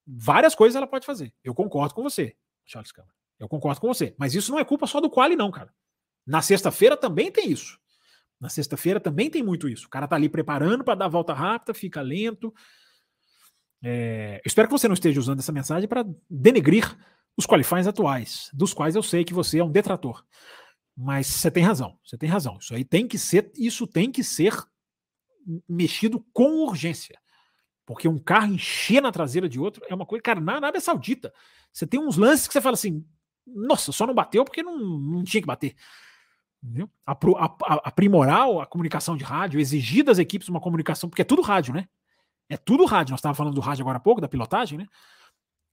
Várias 0.06 0.54
coisas 0.54 0.76
ela 0.76 0.86
pode 0.86 1.06
fazer. 1.06 1.32
Eu 1.42 1.54
concordo 1.54 1.94
com 1.94 2.02
você, 2.02 2.36
Charles 2.64 2.92
Câmara. 2.92 3.14
Eu 3.38 3.48
concordo 3.48 3.80
com 3.80 3.88
você. 3.88 4.14
Mas 4.18 4.34
isso 4.34 4.52
não 4.52 4.58
é 4.58 4.64
culpa 4.64 4.86
só 4.86 5.00
do 5.00 5.10
quali, 5.10 5.36
não, 5.36 5.50
cara. 5.50 5.72
Na 6.26 6.40
sexta-feira 6.42 6.96
também 6.96 7.30
tem 7.30 7.50
isso. 7.50 7.78
Na 8.40 8.48
sexta-feira 8.48 9.00
também 9.00 9.30
tem 9.30 9.42
muito 9.42 9.68
isso. 9.68 9.86
O 9.86 9.90
cara 9.90 10.06
tá 10.06 10.16
ali 10.16 10.28
preparando 10.28 10.84
para 10.84 10.94
dar 10.94 11.06
a 11.06 11.08
volta 11.08 11.32
rápida, 11.32 11.74
fica 11.74 12.00
lento. 12.00 12.52
É, 13.82 14.36
eu 14.36 14.46
espero 14.48 14.68
que 14.68 14.72
você 14.72 14.88
não 14.88 14.94
esteja 14.94 15.20
usando 15.20 15.40
essa 15.40 15.52
mensagem 15.52 15.88
para 15.88 16.06
denegrir 16.28 16.96
os 17.36 17.46
qualifies 17.46 17.86
atuais, 17.86 18.48
dos 18.52 18.72
quais 18.72 18.94
eu 18.94 19.02
sei 19.02 19.24
que 19.24 19.34
você 19.34 19.58
é 19.58 19.64
um 19.64 19.70
detrator. 19.70 20.24
Mas 20.96 21.26
você 21.26 21.50
tem 21.50 21.62
razão, 21.62 21.98
você 22.04 22.16
tem 22.16 22.28
razão. 22.28 22.58
Isso 22.60 22.74
aí 22.74 22.84
tem 22.84 23.06
que 23.06 23.18
ser, 23.18 23.50
isso 23.56 23.86
tem 23.86 24.10
que 24.12 24.22
ser 24.22 24.54
mexido 25.68 26.24
com 26.32 26.64
urgência. 26.64 27.18
Porque 27.84 28.08
um 28.08 28.18
carro 28.18 28.54
encher 28.54 29.02
na 29.02 29.12
traseira 29.12 29.48
de 29.48 29.60
outro 29.60 29.84
é 29.88 29.94
uma 29.94 30.06
coisa, 30.06 30.22
cara, 30.22 30.40
na 30.40 30.54
Arábia 30.54 30.80
Saudita, 30.80 31.32
você 31.72 31.86
tem 31.86 32.00
uns 32.00 32.16
lances 32.16 32.46
que 32.46 32.52
você 32.52 32.60
fala 32.60 32.74
assim, 32.74 33.04
nossa, 33.46 33.92
só 33.92 34.06
não 34.06 34.14
bateu 34.14 34.44
porque 34.44 34.62
não, 34.62 34.78
não 34.78 35.24
tinha 35.24 35.40
que 35.40 35.46
bater. 35.46 35.74
Entendeu? 36.62 36.88
Aprimorar 37.04 38.48
a 38.62 38.64
comunicação 38.64 39.16
de 39.16 39.24
rádio, 39.24 39.60
exigir 39.60 40.02
das 40.02 40.18
equipes 40.18 40.48
uma 40.48 40.60
comunicação, 40.60 41.10
porque 41.10 41.20
é 41.20 41.24
tudo 41.24 41.42
rádio, 41.42 41.74
né? 41.74 41.86
É 42.48 42.56
tudo 42.56 42.86
rádio. 42.86 43.12
Nós 43.12 43.18
estávamos 43.18 43.36
falando 43.36 43.54
do 43.54 43.60
rádio 43.60 43.82
agora 43.82 43.98
há 43.98 44.00
pouco, 44.00 44.20
da 44.20 44.28
pilotagem, 44.28 44.78
né? 44.78 44.86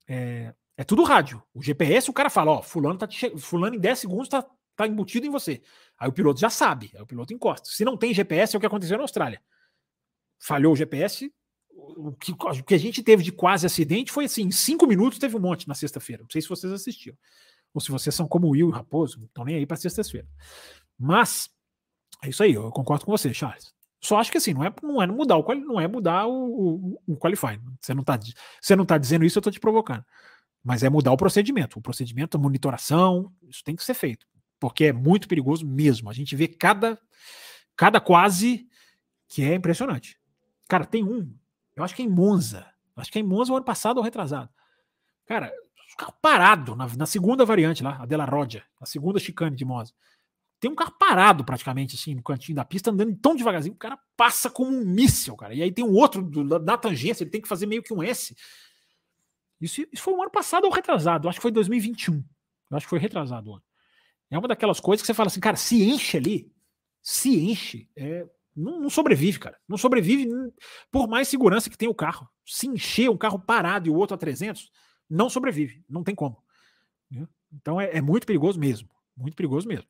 É, 0.05 0.53
é 0.75 0.83
tudo 0.83 1.03
rádio. 1.03 1.41
O 1.53 1.61
GPS, 1.61 2.09
o 2.09 2.13
cara 2.13 2.29
fala, 2.29 2.51
ó, 2.51 2.61
fulano, 2.61 2.97
tá 2.97 3.07
fulano 3.37 3.75
em 3.75 3.79
10 3.79 3.99
segundos 3.99 4.27
tá, 4.27 4.45
está 4.81 4.91
embutido 4.91 5.25
em 5.25 5.29
você. 5.29 5.61
Aí 5.97 6.09
o 6.09 6.13
piloto 6.13 6.39
já 6.39 6.49
sabe, 6.49 6.91
aí 6.95 7.01
o 7.01 7.05
piloto 7.05 7.33
encosta. 7.33 7.69
Se 7.69 7.85
não 7.85 7.97
tem 7.97 8.13
GPS, 8.13 8.55
é 8.55 8.57
o 8.57 8.59
que 8.59 8.65
aconteceu 8.65 8.97
na 8.97 9.03
Austrália. 9.03 9.41
Falhou 10.39 10.73
o 10.73 10.75
GPS, 10.75 11.31
o 11.73 12.11
que, 12.13 12.31
o 12.31 12.63
que 12.63 12.73
a 12.73 12.77
gente 12.77 13.01
teve 13.03 13.23
de 13.23 13.31
quase 13.31 13.65
acidente 13.65 14.11
foi 14.11 14.25
assim: 14.25 14.43
em 14.43 14.51
cinco 14.51 14.87
minutos 14.87 15.19
teve 15.19 15.35
um 15.35 15.39
monte 15.39 15.67
na 15.67 15.73
sexta-feira. 15.73 16.23
Não 16.23 16.29
sei 16.29 16.41
se 16.41 16.49
vocês 16.49 16.71
assistiram. 16.71 17.17
Ou 17.73 17.79
se 17.81 17.91
vocês 17.91 18.13
são 18.13 18.27
como 18.27 18.49
Will 18.49 18.69
e 18.69 18.71
Raposo, 18.71 19.17
não 19.19 19.25
estão 19.25 19.45
nem 19.45 19.55
aí 19.55 19.65
para 19.65 19.77
sexta-feira. 19.77 20.27
Mas 20.97 21.49
É 22.23 22.29
isso 22.29 22.43
aí, 22.43 22.53
eu 22.53 22.71
concordo 22.71 23.05
com 23.05 23.11
você, 23.11 23.33
Charles. 23.33 23.73
Só 23.99 24.17
acho 24.19 24.31
que 24.31 24.37
assim, 24.37 24.53
não 24.53 24.63
é, 24.63 24.73
não 24.83 25.01
é 25.01 25.07
mudar 25.07 25.37
o 25.37 25.55
não 25.55 25.79
é 25.79 25.87
mudar 25.87 26.27
o, 26.27 26.95
o, 27.07 27.13
o 27.13 27.17
qualifying. 27.17 27.61
Você 27.79 27.93
não 27.93 28.01
está 28.01 28.19
você 28.61 28.75
não 28.75 28.85
tá 28.85 28.97
dizendo 28.97 29.25
isso, 29.25 29.37
eu 29.37 29.41
estou 29.41 29.53
te 29.53 29.59
provocando. 29.59 30.03
Mas 30.63 30.83
é 30.83 30.89
mudar 30.89 31.11
o 31.11 31.17
procedimento. 31.17 31.79
O 31.79 31.81
procedimento, 31.81 32.37
a 32.37 32.39
monitoração, 32.39 33.31
isso 33.43 33.63
tem 33.63 33.75
que 33.75 33.83
ser 33.83 33.93
feito. 33.93 34.27
Porque 34.61 34.85
é 34.85 34.93
muito 34.93 35.27
perigoso 35.27 35.65
mesmo. 35.65 36.09
A 36.09 36.13
gente 36.13 36.35
vê 36.35 36.47
cada, 36.47 36.97
cada 37.75 37.99
quase 37.99 38.69
que 39.27 39.43
é 39.43 39.55
impressionante. 39.55 40.17
Cara, 40.69 40.85
tem 40.85 41.03
um, 41.03 41.35
eu 41.75 41.83
acho 41.83 41.93
que 41.93 42.01
é 42.01 42.05
em 42.05 42.09
Monza. 42.09 42.65
Acho 42.95 43.11
que 43.11 43.17
é 43.17 43.21
em 43.21 43.25
Monza 43.25 43.51
o 43.51 43.55
ano 43.57 43.65
passado 43.65 43.97
ou 43.97 44.03
retrasado. 44.03 44.49
Cara, 45.25 45.51
carro 46.01 46.13
parado 46.21 46.75
na, 46.75 46.87
na 46.95 47.05
segunda 47.05 47.45
variante 47.45 47.83
lá, 47.83 48.01
a 48.01 48.05
Della 48.05 48.25
Rodia, 48.25 48.63
a 48.79 48.85
segunda 48.85 49.19
chicane 49.19 49.55
de 49.55 49.65
Monza. 49.65 49.93
Tem 50.59 50.69
um 50.69 50.75
carro 50.75 50.93
parado 50.97 51.43
praticamente, 51.43 51.95
assim, 51.95 52.13
no 52.13 52.21
cantinho 52.21 52.55
da 52.55 52.63
pista, 52.63 52.91
andando 52.91 53.15
tão 53.15 53.35
devagarzinho, 53.35 53.73
o 53.73 53.77
cara 53.77 53.97
passa 54.15 54.49
como 54.49 54.71
um 54.71 54.85
míssil, 54.85 55.35
cara. 55.35 55.53
E 55.53 55.63
aí 55.63 55.71
tem 55.71 55.83
um 55.83 55.93
outro 55.93 56.21
do, 56.21 56.43
na 56.59 56.77
tangência, 56.77 57.23
ele 57.23 57.31
tem 57.31 57.41
que 57.41 57.47
fazer 57.47 57.65
meio 57.65 57.81
que 57.81 57.93
um 57.93 58.03
S. 58.03 58.35
Isso, 59.59 59.81
isso 59.91 60.03
foi 60.03 60.13
um 60.13 60.21
ano 60.21 60.31
passado 60.31 60.65
ou 60.65 60.71
retrasado, 60.71 61.27
acho 61.27 61.39
que 61.39 61.41
foi 61.41 61.51
2021. 61.51 62.23
Eu 62.69 62.77
acho 62.77 62.85
que 62.85 62.89
foi 62.89 62.99
retrasado. 62.99 63.61
É 64.31 64.37
uma 64.37 64.47
daquelas 64.47 64.79
coisas 64.79 65.01
que 65.01 65.07
você 65.07 65.13
fala 65.13 65.27
assim, 65.27 65.41
cara, 65.41 65.57
se 65.57 65.83
enche 65.83 66.17
ali, 66.17 66.51
se 67.03 67.37
enche, 67.37 67.89
é, 67.95 68.25
não, 68.55 68.79
não, 68.79 68.89
sobrevive, 68.89 69.37
cara. 69.37 69.57
Não 69.67 69.77
sobrevive 69.77 70.27
por 70.89 71.07
mais 71.07 71.27
segurança 71.27 71.69
que 71.69 71.77
tenha 71.77 71.91
o 71.91 71.95
carro. 71.95 72.29
Se 72.45 72.67
encher 72.67 73.09
um 73.09 73.17
carro 73.17 73.37
parado 73.37 73.87
e 73.87 73.91
o 73.91 73.95
outro 73.95 74.15
a 74.15 74.17
300, 74.17 74.71
não 75.09 75.29
sobrevive. 75.29 75.83
Não 75.89 76.03
tem 76.03 76.15
como. 76.15 76.41
Então 77.53 77.79
é, 77.79 77.97
é 77.97 78.01
muito 78.01 78.25
perigoso 78.25 78.59
mesmo. 78.59 78.89
Muito 79.15 79.35
perigoso 79.35 79.67
mesmo. 79.67 79.87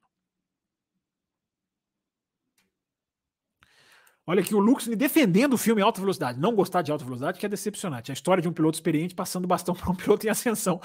Olha 4.32 4.40
aqui 4.40 4.56
o 4.56 4.60
Lux 4.60 4.88
defendendo 4.88 5.56
o 5.56 5.58
filme 5.58 5.82
Alta 5.82 6.00
Velocidade. 6.00 6.40
Não 6.40 6.56
gostar 6.56 6.82
de 6.84 6.90
alta 6.90 7.04
velocidade 7.04 7.38
que 7.38 7.46
é 7.46 7.50
decepcionante. 7.50 8.12
A 8.12 8.14
história 8.14 8.42
de 8.42 8.48
um 8.48 8.54
piloto 8.54 8.78
experiente 8.78 9.14
passando 9.14 9.46
bastão 9.46 9.76
para 9.76 9.92
um 9.92 9.94
piloto 9.94 10.26
em 10.26 10.30
ascensão. 10.30 10.80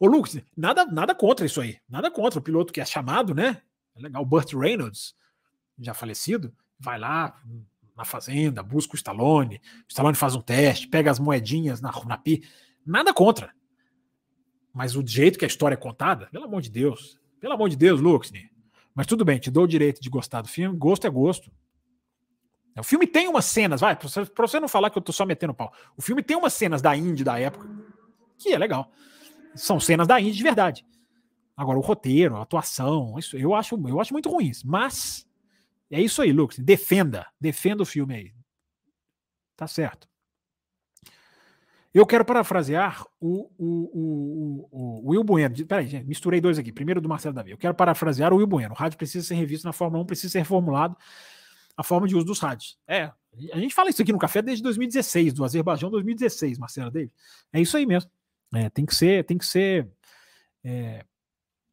Ô 0.00 0.08
Lux, 0.08 0.36
nada, 0.56 0.84
nada 0.84 1.14
contra 1.14 1.46
isso 1.46 1.60
aí. 1.60 1.78
Nada 1.88 2.10
contra 2.10 2.40
o 2.40 2.42
piloto 2.42 2.72
que 2.72 2.80
é 2.80 2.84
chamado, 2.84 3.36
né? 3.36 3.62
É 3.94 4.00
legal. 4.02 4.20
O 4.20 4.26
Burt 4.26 4.52
Reynolds, 4.52 5.14
já 5.78 5.94
falecido, 5.94 6.52
vai 6.76 6.98
lá 6.98 7.40
na 7.96 8.04
fazenda, 8.04 8.64
busca 8.64 8.94
o 8.94 8.96
Stallone. 8.96 9.60
O 9.84 9.88
Stallone 9.88 10.16
faz 10.16 10.34
um 10.34 10.40
teste, 10.40 10.88
pega 10.88 11.08
as 11.08 11.20
moedinhas 11.20 11.80
na, 11.80 11.92
na 12.04 12.18
pi. 12.18 12.42
Nada 12.84 13.14
contra. 13.14 13.54
Mas 14.74 14.96
o 14.96 15.06
jeito 15.06 15.38
que 15.38 15.44
a 15.44 15.48
história 15.48 15.74
é 15.74 15.78
contada, 15.78 16.26
pelo 16.32 16.46
amor 16.46 16.62
de 16.62 16.70
Deus. 16.70 17.16
Pelo 17.38 17.52
amor 17.52 17.68
de 17.68 17.76
Deus, 17.76 18.00
Lux. 18.00 18.32
Mas 18.92 19.06
tudo 19.06 19.24
bem, 19.24 19.38
te 19.38 19.52
dou 19.52 19.62
o 19.62 19.68
direito 19.68 20.00
de 20.00 20.10
gostar 20.10 20.42
do 20.42 20.48
filme. 20.48 20.76
Gosto 20.76 21.06
é 21.06 21.10
gosto. 21.10 21.48
O 22.76 22.82
filme 22.82 23.06
tem 23.06 23.28
umas 23.28 23.44
cenas, 23.44 23.80
vai, 23.80 23.96
pra 23.96 24.08
você, 24.46 24.60
não 24.60 24.68
falar 24.68 24.90
que 24.90 24.98
eu 24.98 25.02
tô 25.02 25.12
só 25.12 25.26
metendo 25.26 25.52
pau. 25.52 25.72
O 25.96 26.02
filme 26.02 26.22
tem 26.22 26.36
umas 26.36 26.52
cenas 26.52 26.80
da 26.80 26.96
Indy 26.96 27.24
da 27.24 27.38
época 27.38 27.68
que 28.38 28.52
é 28.52 28.58
legal. 28.58 28.90
São 29.54 29.80
cenas 29.80 30.06
da 30.06 30.20
Indy 30.20 30.36
de 30.36 30.42
verdade. 30.42 30.86
Agora, 31.56 31.76
o 31.76 31.82
roteiro, 31.82 32.36
a 32.36 32.42
atuação, 32.42 33.18
isso 33.18 33.36
eu 33.36 33.52
acho, 33.54 33.74
eu 33.88 34.00
acho 34.00 34.12
muito 34.12 34.30
ruins. 34.30 34.62
Mas 34.62 35.26
é 35.90 36.00
isso 36.00 36.22
aí, 36.22 36.32
Lucas. 36.32 36.58
Defenda. 36.58 37.26
Defenda 37.40 37.82
o 37.82 37.86
filme 37.86 38.14
aí. 38.14 38.32
Tá 39.56 39.66
certo. 39.66 40.08
Eu 41.92 42.06
quero 42.06 42.24
parafrasear 42.24 43.04
o, 43.18 43.50
o, 43.58 43.90
o, 43.92 44.68
o, 44.70 45.10
Will 45.10 45.24
Bueno. 45.24 45.66
Peraí, 45.66 45.88
gente, 45.88 46.06
misturei 46.06 46.40
dois 46.40 46.58
aqui. 46.58 46.70
Primeiro 46.70 47.00
do 47.00 47.08
Marcelo 47.08 47.34
Davi. 47.34 47.50
Eu 47.50 47.58
quero 47.58 47.74
parafrasear 47.74 48.32
o 48.32 48.36
Will 48.36 48.46
Bueno. 48.46 48.72
O 48.72 48.76
rádio 48.76 48.96
precisa 48.96 49.26
ser 49.26 49.34
revisto 49.34 49.66
na 49.66 49.72
Fórmula 49.72 50.04
1, 50.04 50.06
precisa 50.06 50.30
ser 50.30 50.38
reformulado 50.38 50.96
a 51.78 51.84
forma 51.84 52.08
de 52.08 52.16
uso 52.16 52.26
dos 52.26 52.40
rádios. 52.40 52.76
É, 52.88 53.04
a 53.52 53.58
gente 53.60 53.72
fala 53.72 53.88
isso 53.88 54.02
aqui 54.02 54.12
no 54.12 54.18
café 54.18 54.42
desde 54.42 54.64
2016, 54.64 55.32
do 55.32 55.44
Azerbaijão 55.44 55.88
2016, 55.88 56.58
Marcelo 56.58 56.90
David. 56.90 57.12
É 57.52 57.60
isso 57.60 57.76
aí 57.76 57.86
mesmo. 57.86 58.10
É, 58.52 58.68
tem 58.68 58.84
que 58.84 58.92
ser, 58.92 59.24
tem 59.24 59.38
que 59.38 59.46
ser 59.46 59.88
é, 60.64 61.04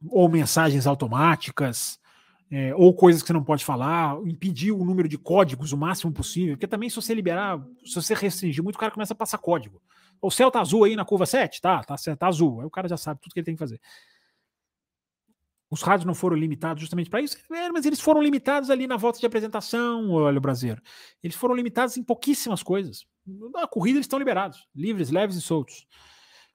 ou 0.07 0.29
mensagens 0.29 0.85
automáticas, 0.85 1.99
é, 2.51 2.75
ou 2.75 2.93
coisas 2.93 3.23
que 3.23 3.27
você 3.27 3.33
não 3.33 3.43
pode 3.43 3.65
falar, 3.65 4.15
impedir 4.27 4.71
o 4.71 4.85
número 4.85 5.09
de 5.09 5.17
códigos 5.17 5.71
o 5.71 5.77
máximo 5.77 6.13
possível, 6.13 6.53
porque 6.53 6.67
também 6.67 6.87
se 6.87 6.97
você 6.97 7.15
liberar, 7.15 7.59
se 7.83 7.95
você 7.95 8.13
restringir 8.13 8.63
muito, 8.63 8.75
o 8.75 8.79
cara 8.79 8.91
começa 8.91 9.13
a 9.13 9.17
passar 9.17 9.39
código. 9.39 9.81
O 10.21 10.29
céu 10.29 10.51
tá 10.51 10.61
azul 10.61 10.83
aí 10.83 10.95
na 10.95 11.03
curva 11.03 11.25
7? 11.25 11.59
Tá, 11.59 11.83
tá, 11.83 11.95
tá 11.95 12.27
azul. 12.27 12.61
Aí 12.61 12.67
o 12.67 12.69
cara 12.69 12.87
já 12.87 12.95
sabe 12.95 13.19
tudo 13.21 13.33
que 13.33 13.39
ele 13.39 13.45
tem 13.45 13.55
que 13.55 13.59
fazer 13.59 13.81
os 15.69 15.81
rádios 15.81 16.05
não 16.05 16.13
foram 16.13 16.35
limitados 16.35 16.81
justamente 16.81 17.09
para 17.09 17.21
isso, 17.21 17.37
é, 17.51 17.69
mas 17.71 17.85
eles 17.85 17.99
foram 17.99 18.21
limitados 18.21 18.69
ali 18.69 18.87
na 18.87 18.97
volta 18.97 19.19
de 19.19 19.25
apresentação, 19.25 20.11
olha 20.11 20.37
o 20.37 20.41
brasileiro. 20.41 20.81
Eles 21.23 21.35
foram 21.35 21.55
limitados 21.55 21.97
em 21.97 22.03
pouquíssimas 22.03 22.61
coisas. 22.61 23.05
Na 23.25 23.67
corrida 23.67 23.97
eles 23.97 24.05
estão 24.05 24.19
liberados, 24.19 24.67
livres, 24.75 25.09
leves 25.09 25.35
e 25.35 25.41
soltos. 25.41 25.87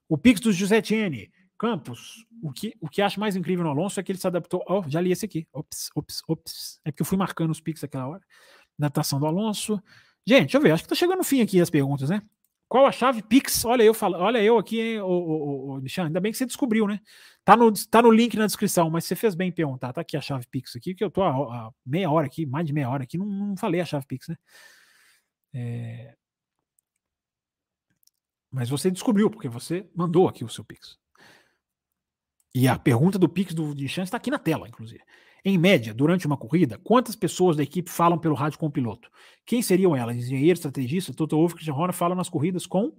O 0.08 0.16
Pix 0.16 0.40
do 0.40 0.52
José 0.52 0.80
Tiene, 0.80 1.30
Campos, 1.58 2.24
o 2.42 2.50
que, 2.52 2.74
o 2.80 2.88
que 2.88 3.02
acho 3.02 3.20
mais 3.20 3.36
incrível 3.36 3.64
no 3.64 3.70
Alonso 3.70 4.00
é 4.00 4.02
que 4.02 4.10
ele 4.10 4.18
se 4.18 4.26
adaptou. 4.26 4.64
Oh, 4.66 4.82
já 4.88 5.00
li 5.00 5.12
esse 5.12 5.26
aqui. 5.26 5.46
Ops, 5.52 5.90
ops, 5.94 6.22
ops. 6.26 6.80
É 6.84 6.90
porque 6.90 7.02
eu 7.02 7.06
fui 7.06 7.18
marcando 7.18 7.50
os 7.50 7.60
Pix 7.60 7.84
aquela 7.84 8.08
hora. 8.08 8.22
Adaptação 8.78 9.20
do 9.20 9.26
Alonso. 9.26 9.80
Gente, 10.26 10.44
deixa 10.44 10.56
eu 10.56 10.62
ver. 10.62 10.72
Acho 10.72 10.84
que 10.84 10.88
tá 10.88 10.94
chegando 10.94 11.18
no 11.18 11.24
fim 11.24 11.42
aqui 11.42 11.60
as 11.60 11.68
perguntas, 11.68 12.08
né? 12.08 12.22
Qual 12.70 12.86
a 12.86 12.92
chave 12.92 13.20
Pix? 13.20 13.64
Olha 13.64 13.82
eu 13.82 13.92
falo, 13.92 14.16
olha 14.16 14.40
eu 14.40 14.56
aqui, 14.56 14.80
hein, 14.80 15.00
ô, 15.00 15.74
ô, 15.74 15.82
ainda 15.98 16.20
bem 16.20 16.30
que 16.30 16.38
você 16.38 16.46
descobriu, 16.46 16.86
né? 16.86 17.00
Tá 17.44 17.56
no, 17.56 17.72
tá 17.72 18.00
no 18.00 18.12
link 18.12 18.36
na 18.36 18.46
descrição, 18.46 18.88
mas 18.88 19.04
você 19.06 19.16
fez 19.16 19.34
bem 19.34 19.48
em 19.48 19.52
perguntar. 19.52 19.92
Tá 19.92 20.02
aqui 20.02 20.16
a 20.16 20.20
chave 20.20 20.46
Pix 20.46 20.76
aqui, 20.76 20.94
que 20.94 21.02
eu 21.02 21.10
tô 21.10 21.20
há, 21.20 21.72
meia 21.84 22.08
hora 22.08 22.28
aqui, 22.28 22.46
mais 22.46 22.64
de 22.64 22.72
meia 22.72 22.88
hora 22.88 23.02
aqui, 23.02 23.18
não, 23.18 23.26
não 23.26 23.56
falei 23.56 23.80
a 23.80 23.84
chave 23.84 24.06
Pix, 24.06 24.28
né? 24.28 24.36
É... 25.52 26.14
Mas 28.52 28.70
você 28.70 28.88
descobriu, 28.88 29.28
porque 29.28 29.48
você 29.48 29.90
mandou 29.92 30.28
aqui 30.28 30.44
o 30.44 30.48
seu 30.48 30.64
Pix. 30.64 30.96
E 32.54 32.68
a 32.68 32.78
pergunta 32.78 33.18
do 33.18 33.28
Pix 33.28 33.52
do 33.52 33.74
Dichan 33.74 34.04
está 34.04 34.16
aqui 34.16 34.30
na 34.30 34.38
tela, 34.38 34.68
inclusive. 34.68 35.02
Em 35.44 35.56
média, 35.56 35.94
durante 35.94 36.26
uma 36.26 36.36
corrida, 36.36 36.78
quantas 36.84 37.16
pessoas 37.16 37.56
da 37.56 37.62
equipe 37.62 37.90
falam 37.90 38.18
pelo 38.18 38.34
rádio 38.34 38.58
com 38.58 38.66
o 38.66 38.70
piloto? 38.70 39.10
Quem 39.46 39.62
seriam 39.62 39.96
elas? 39.96 40.16
Engenheiro, 40.16 40.56
estrategista, 40.56 41.14
Toto 41.14 41.36
Wolff 41.36 41.54
Christian 41.54 41.74
Horner 41.74 41.94
falam 41.94 42.16
nas 42.16 42.28
corridas 42.28 42.66
com, 42.66 42.92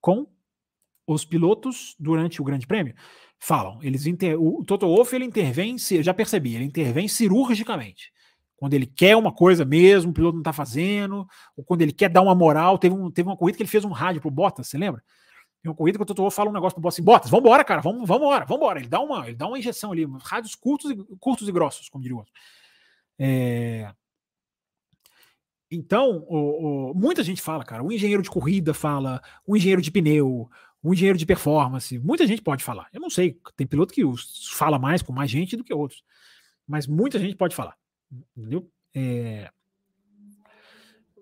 com 0.00 0.26
os 1.06 1.24
pilotos 1.24 1.96
durante 1.98 2.40
o 2.40 2.44
Grande 2.44 2.66
Prêmio? 2.66 2.94
Falam. 3.38 3.82
Eles 3.82 4.06
inter... 4.06 4.40
O 4.40 4.64
Toto 4.64 4.86
Wolff 4.86 5.14
ele 5.14 5.24
intervém, 5.24 5.76
já 5.78 6.14
percebi, 6.14 6.54
ele 6.54 6.64
intervém 6.64 7.08
cirurgicamente. 7.08 8.12
Quando 8.56 8.74
ele 8.74 8.86
quer 8.86 9.16
uma 9.16 9.32
coisa 9.32 9.64
mesmo, 9.64 10.10
o 10.10 10.14
piloto 10.14 10.34
não 10.34 10.40
está 10.42 10.52
fazendo, 10.52 11.26
ou 11.56 11.64
quando 11.64 11.82
ele 11.82 11.92
quer 11.92 12.08
dar 12.08 12.22
uma 12.22 12.34
moral. 12.34 12.78
Teve, 12.78 12.94
um, 12.94 13.10
teve 13.10 13.28
uma 13.28 13.36
corrida 13.36 13.56
que 13.56 13.62
ele 13.62 13.70
fez 13.70 13.84
um 13.84 13.90
rádio 13.90 14.20
pro 14.20 14.30
Bottas, 14.30 14.68
você 14.68 14.78
lembra? 14.78 15.02
Em 15.64 15.68
uma 15.68 15.74
corrida 15.74 15.98
que 15.98 16.02
o 16.02 16.06
Toto 16.06 16.30
fala 16.30 16.50
um 16.50 16.52
negócio 16.52 16.74
pro 16.74 16.82
Bottas 16.82 16.96
assim, 16.96 17.02
Bottas, 17.02 17.30
vambora, 17.30 17.64
cara, 17.64 17.80
vamos, 17.80 18.06
vambora, 18.06 18.44
vambora. 18.44 18.78
Ele 18.78 18.88
dá 18.88 19.00
uma, 19.00 19.26
ele 19.26 19.36
dá 19.36 19.46
uma 19.46 19.58
injeção 19.58 19.92
ali, 19.92 20.06
rádios 20.22 20.54
curtos 20.54 20.90
e, 20.90 20.96
curtos 21.18 21.48
e 21.48 21.52
grossos, 21.52 21.88
como 21.88 22.02
diria 22.02 22.16
o 22.16 22.18
outro. 22.18 22.32
É... 23.18 23.90
Então, 25.70 26.24
o, 26.28 26.90
o, 26.90 26.94
muita 26.94 27.22
gente 27.22 27.40
fala, 27.40 27.64
cara, 27.64 27.82
o 27.82 27.90
engenheiro 27.90 28.22
de 28.22 28.30
corrida 28.30 28.74
fala, 28.74 29.22
o 29.46 29.56
engenheiro 29.56 29.80
de 29.80 29.90
pneu, 29.90 30.50
o 30.82 30.92
engenheiro 30.92 31.18
de 31.18 31.24
performance, 31.24 31.98
muita 31.98 32.26
gente 32.26 32.42
pode 32.42 32.62
falar. 32.62 32.88
Eu 32.92 33.00
não 33.00 33.08
sei, 33.08 33.40
tem 33.56 33.66
piloto 33.66 33.94
que 33.94 34.02
fala 34.52 34.78
mais 34.78 35.00
com 35.00 35.14
mais 35.14 35.30
gente 35.30 35.56
do 35.56 35.64
que 35.64 35.72
outros, 35.72 36.04
mas 36.68 36.86
muita 36.86 37.18
gente 37.18 37.36
pode 37.36 37.56
falar, 37.56 37.74
entendeu? 38.36 38.70
É 38.94 39.50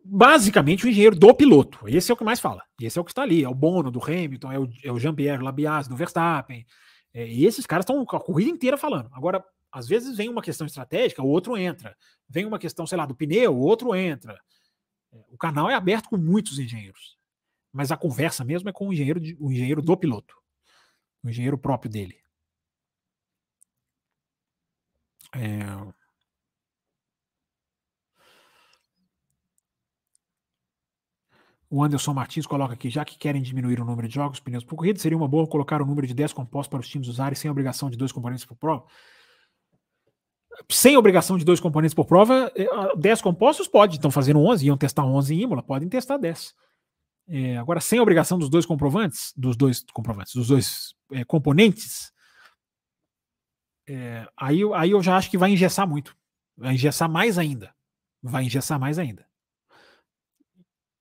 basicamente 0.04 0.84
o 0.84 0.88
engenheiro 0.88 1.16
do 1.16 1.34
piloto. 1.34 1.88
Esse 1.88 2.10
é 2.10 2.14
o 2.14 2.16
que 2.16 2.24
mais 2.24 2.40
fala. 2.40 2.62
Esse 2.80 2.98
é 2.98 3.00
o 3.00 3.04
que 3.04 3.10
está 3.10 3.22
ali. 3.22 3.44
É 3.44 3.48
o 3.48 3.54
Bono 3.54 3.90
do 3.90 4.02
Hamilton, 4.02 4.52
é 4.52 4.58
o, 4.58 4.68
é 4.84 4.92
o 4.92 4.98
Jean-Pierre 4.98 5.42
Labias 5.42 5.88
do 5.88 5.96
Verstappen. 5.96 6.66
É, 7.14 7.26
e 7.26 7.44
esses 7.44 7.66
caras 7.66 7.84
estão 7.84 8.02
a 8.02 8.20
corrida 8.20 8.50
inteira 8.50 8.76
falando. 8.76 9.10
Agora, 9.12 9.44
às 9.70 9.88
vezes 9.88 10.16
vem 10.16 10.28
uma 10.28 10.42
questão 10.42 10.66
estratégica, 10.66 11.22
o 11.22 11.28
outro 11.28 11.56
entra. 11.56 11.96
Vem 12.28 12.44
uma 12.44 12.58
questão, 12.58 12.86
sei 12.86 12.98
lá, 12.98 13.06
do 13.06 13.14
pneu, 13.14 13.54
o 13.54 13.60
outro 13.60 13.94
entra. 13.94 14.40
É, 15.12 15.24
o 15.30 15.38
canal 15.38 15.70
é 15.70 15.74
aberto 15.74 16.08
com 16.08 16.16
muitos 16.16 16.58
engenheiros. 16.58 17.16
Mas 17.72 17.90
a 17.90 17.96
conversa 17.96 18.44
mesmo 18.44 18.68
é 18.68 18.72
com 18.72 18.88
o 18.88 18.92
engenheiro, 18.92 19.20
de, 19.20 19.36
o 19.40 19.50
engenheiro 19.50 19.82
do 19.82 19.96
piloto. 19.96 20.34
O 21.22 21.28
engenheiro 21.28 21.56
próprio 21.56 21.90
dele. 21.90 22.20
É, 25.34 25.92
O 31.72 31.82
Anderson 31.82 32.12
Martins 32.12 32.46
coloca 32.46 32.74
aqui, 32.74 32.90
já 32.90 33.02
que 33.02 33.16
querem 33.16 33.40
diminuir 33.40 33.80
o 33.80 33.84
número 33.86 34.06
de 34.06 34.14
jogos, 34.14 34.38
pneus 34.38 34.62
por 34.62 34.76
corrida, 34.76 34.98
seria 34.98 35.16
uma 35.16 35.26
boa 35.26 35.46
colocar 35.46 35.80
o 35.80 35.86
número 35.86 36.06
de 36.06 36.12
10 36.12 36.34
compostos 36.34 36.68
para 36.68 36.80
os 36.80 36.86
times 36.86 37.08
usarem 37.08 37.34
sem 37.34 37.50
obrigação 37.50 37.88
de 37.88 37.96
dois 37.96 38.12
componentes 38.12 38.44
por 38.44 38.56
prova? 38.56 38.84
Sem 40.68 40.98
obrigação 40.98 41.38
de 41.38 41.46
dois 41.46 41.60
componentes 41.60 41.94
por 41.94 42.04
prova, 42.04 42.52
10 42.98 43.18
é, 43.18 43.22
compostos 43.22 43.66
pode, 43.66 43.94
estão 43.94 44.10
fazendo 44.10 44.40
11, 44.40 44.66
iam 44.66 44.76
testar 44.76 45.02
11 45.02 45.34
em 45.34 45.40
Imola, 45.40 45.62
podem 45.62 45.88
testar 45.88 46.18
10. 46.18 46.54
É, 47.28 47.56
agora, 47.56 47.80
sem 47.80 47.98
obrigação 47.98 48.38
dos 48.38 48.50
dois 48.50 48.66
comprovantes, 48.66 49.32
dos 49.34 49.56
dois 49.56 49.82
comprovantes, 49.94 50.34
dos 50.34 50.48
dois 50.48 50.94
é, 51.10 51.24
componentes, 51.24 52.12
é, 53.88 54.28
aí, 54.36 54.60
aí 54.74 54.90
eu 54.90 55.02
já 55.02 55.16
acho 55.16 55.30
que 55.30 55.38
vai 55.38 55.50
engessar 55.50 55.88
muito. 55.88 56.14
Vai 56.54 56.74
engessar 56.74 57.08
mais 57.08 57.38
ainda. 57.38 57.74
Vai 58.22 58.44
engessar 58.44 58.78
mais 58.78 58.98
ainda. 58.98 59.31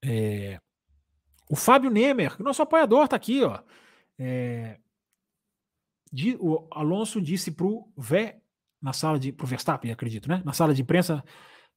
É, 0.04 0.60
o 1.50 1.56
Fábio 1.56 1.90
Nemer, 1.90 2.42
nosso 2.42 2.62
apoiador, 2.62 3.06
está 3.06 3.16
aqui, 3.16 3.44
ó. 3.44 3.60
É, 4.18 4.78
de, 6.12 6.36
o 6.40 6.68
Alonso 6.72 7.22
disse 7.22 7.52
pro 7.52 7.88
Vé 7.98 8.42
na 8.82 8.94
sala 8.94 9.20
de 9.20 9.32
pro 9.32 9.48
Verstappen, 9.48 9.92
acredito, 9.92 10.28
né? 10.28 10.42
Na 10.44 10.54
sala 10.54 10.74
de 10.74 10.82
imprensa 10.82 11.24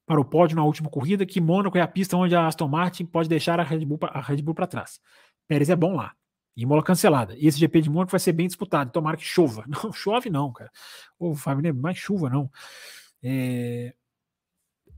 para 0.06 0.20
o 0.20 0.24
pódio 0.24 0.56
na 0.56 0.64
última 0.64 0.90
corrida 0.90 1.24
que 1.24 1.40
Mônaco 1.40 1.78
é 1.78 1.80
a 1.80 1.88
pista 1.88 2.16
onde 2.16 2.34
a 2.34 2.46
Aston 2.46 2.68
Martin 2.68 3.04
pode 3.04 3.28
deixar 3.28 3.60
a 3.60 3.62
Red 3.62 3.84
Bull 3.84 4.54
para 4.54 4.66
trás. 4.66 5.00
Pérez 5.46 5.70
é 5.70 5.76
bom 5.76 5.94
lá. 5.94 6.12
E 6.56 6.64
mola 6.64 6.82
cancelada. 6.82 7.34
E 7.36 7.46
esse 7.46 7.58
GP 7.58 7.82
de 7.82 7.90
Mônaco 7.90 8.12
vai 8.12 8.20
ser 8.20 8.32
bem 8.32 8.46
disputado. 8.46 8.92
Tomara 8.92 9.16
que 9.16 9.24
chova. 9.24 9.64
Não 9.68 9.92
chove 9.92 10.30
não, 10.30 10.52
cara. 10.52 10.70
Ô, 11.18 11.34
Fábio 11.34 11.62
Nemer, 11.62 11.82
mais 11.82 11.98
chuva 11.98 12.30
não. 12.30 12.50
É, 13.22 13.92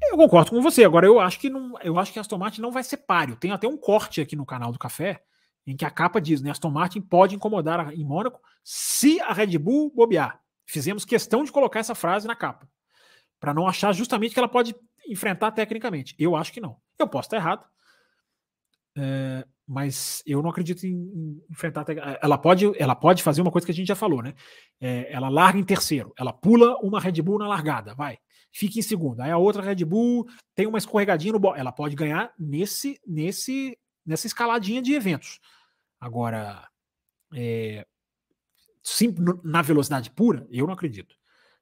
eu 0.02 0.16
concordo 0.16 0.50
com 0.50 0.62
você. 0.62 0.84
Agora, 0.84 1.06
eu 1.06 1.18
acho 1.20 1.38
que 1.38 1.48
não, 1.48 1.74
eu 1.82 1.98
acho 1.98 2.12
que 2.12 2.18
Aston 2.18 2.38
Martin 2.38 2.60
não 2.60 2.70
vai 2.70 2.84
ser 2.84 2.98
páreo. 2.98 3.36
Tem 3.36 3.50
até 3.50 3.66
um 3.66 3.76
corte 3.76 4.20
aqui 4.20 4.36
no 4.36 4.46
canal 4.46 4.72
do 4.72 4.78
Café 4.78 5.22
em 5.66 5.76
que 5.76 5.84
a 5.84 5.90
capa 5.90 6.20
diz, 6.20 6.40
né? 6.40 6.50
Aston 6.50 6.70
Martin 6.70 7.00
pode 7.00 7.34
incomodar 7.34 7.92
em 7.92 8.04
Mônaco 8.04 8.40
se 8.62 9.20
a 9.20 9.32
Red 9.32 9.58
Bull 9.58 9.92
bobear. 9.92 10.40
Fizemos 10.64 11.04
questão 11.04 11.44
de 11.44 11.50
colocar 11.50 11.80
essa 11.80 11.94
frase 11.94 12.26
na 12.26 12.36
capa, 12.36 12.68
para 13.40 13.52
não 13.52 13.66
achar 13.66 13.92
justamente 13.92 14.32
que 14.32 14.38
ela 14.38 14.48
pode 14.48 14.74
enfrentar 15.08 15.50
tecnicamente. 15.52 16.14
Eu 16.18 16.36
acho 16.36 16.52
que 16.52 16.60
não. 16.60 16.76
Eu 16.98 17.08
posso 17.08 17.26
estar 17.26 17.36
errado, 17.36 17.64
é, 18.96 19.44
mas 19.66 20.22
eu 20.24 20.40
não 20.40 20.50
acredito 20.50 20.86
em, 20.86 21.42
enfrentar. 21.50 21.84
Ela 22.22 22.38
pode, 22.38 22.72
ela 22.80 22.94
pode 22.94 23.22
fazer 23.22 23.42
uma 23.42 23.50
coisa 23.50 23.66
que 23.66 23.72
a 23.72 23.74
gente 23.74 23.88
já 23.88 23.96
falou, 23.96 24.22
né? 24.22 24.34
É, 24.80 25.12
ela 25.12 25.28
larga 25.28 25.58
em 25.58 25.64
terceiro, 25.64 26.12
ela 26.16 26.32
pula 26.32 26.76
uma 26.76 27.00
Red 27.00 27.20
Bull 27.22 27.38
na 27.38 27.48
largada, 27.48 27.92
vai 27.94 28.18
fica 28.56 28.78
em 28.78 28.82
segundo. 28.82 29.20
Aí 29.20 29.30
a 29.30 29.36
outra 29.36 29.62
Red 29.62 29.84
Bull 29.84 30.26
tem 30.54 30.66
uma 30.66 30.78
escorregadinha 30.78 31.32
no 31.32 31.54
ela 31.54 31.70
pode 31.70 31.94
ganhar 31.94 32.32
nesse 32.38 32.98
nesse 33.06 33.78
nessa 34.04 34.26
escaladinha 34.26 34.80
de 34.80 34.94
eventos. 34.94 35.40
Agora, 36.00 36.66
é, 37.34 37.86
sim, 38.82 39.14
na 39.44 39.60
velocidade 39.60 40.10
pura, 40.10 40.46
eu 40.50 40.66
não 40.66 40.74
acredito. 40.74 41.16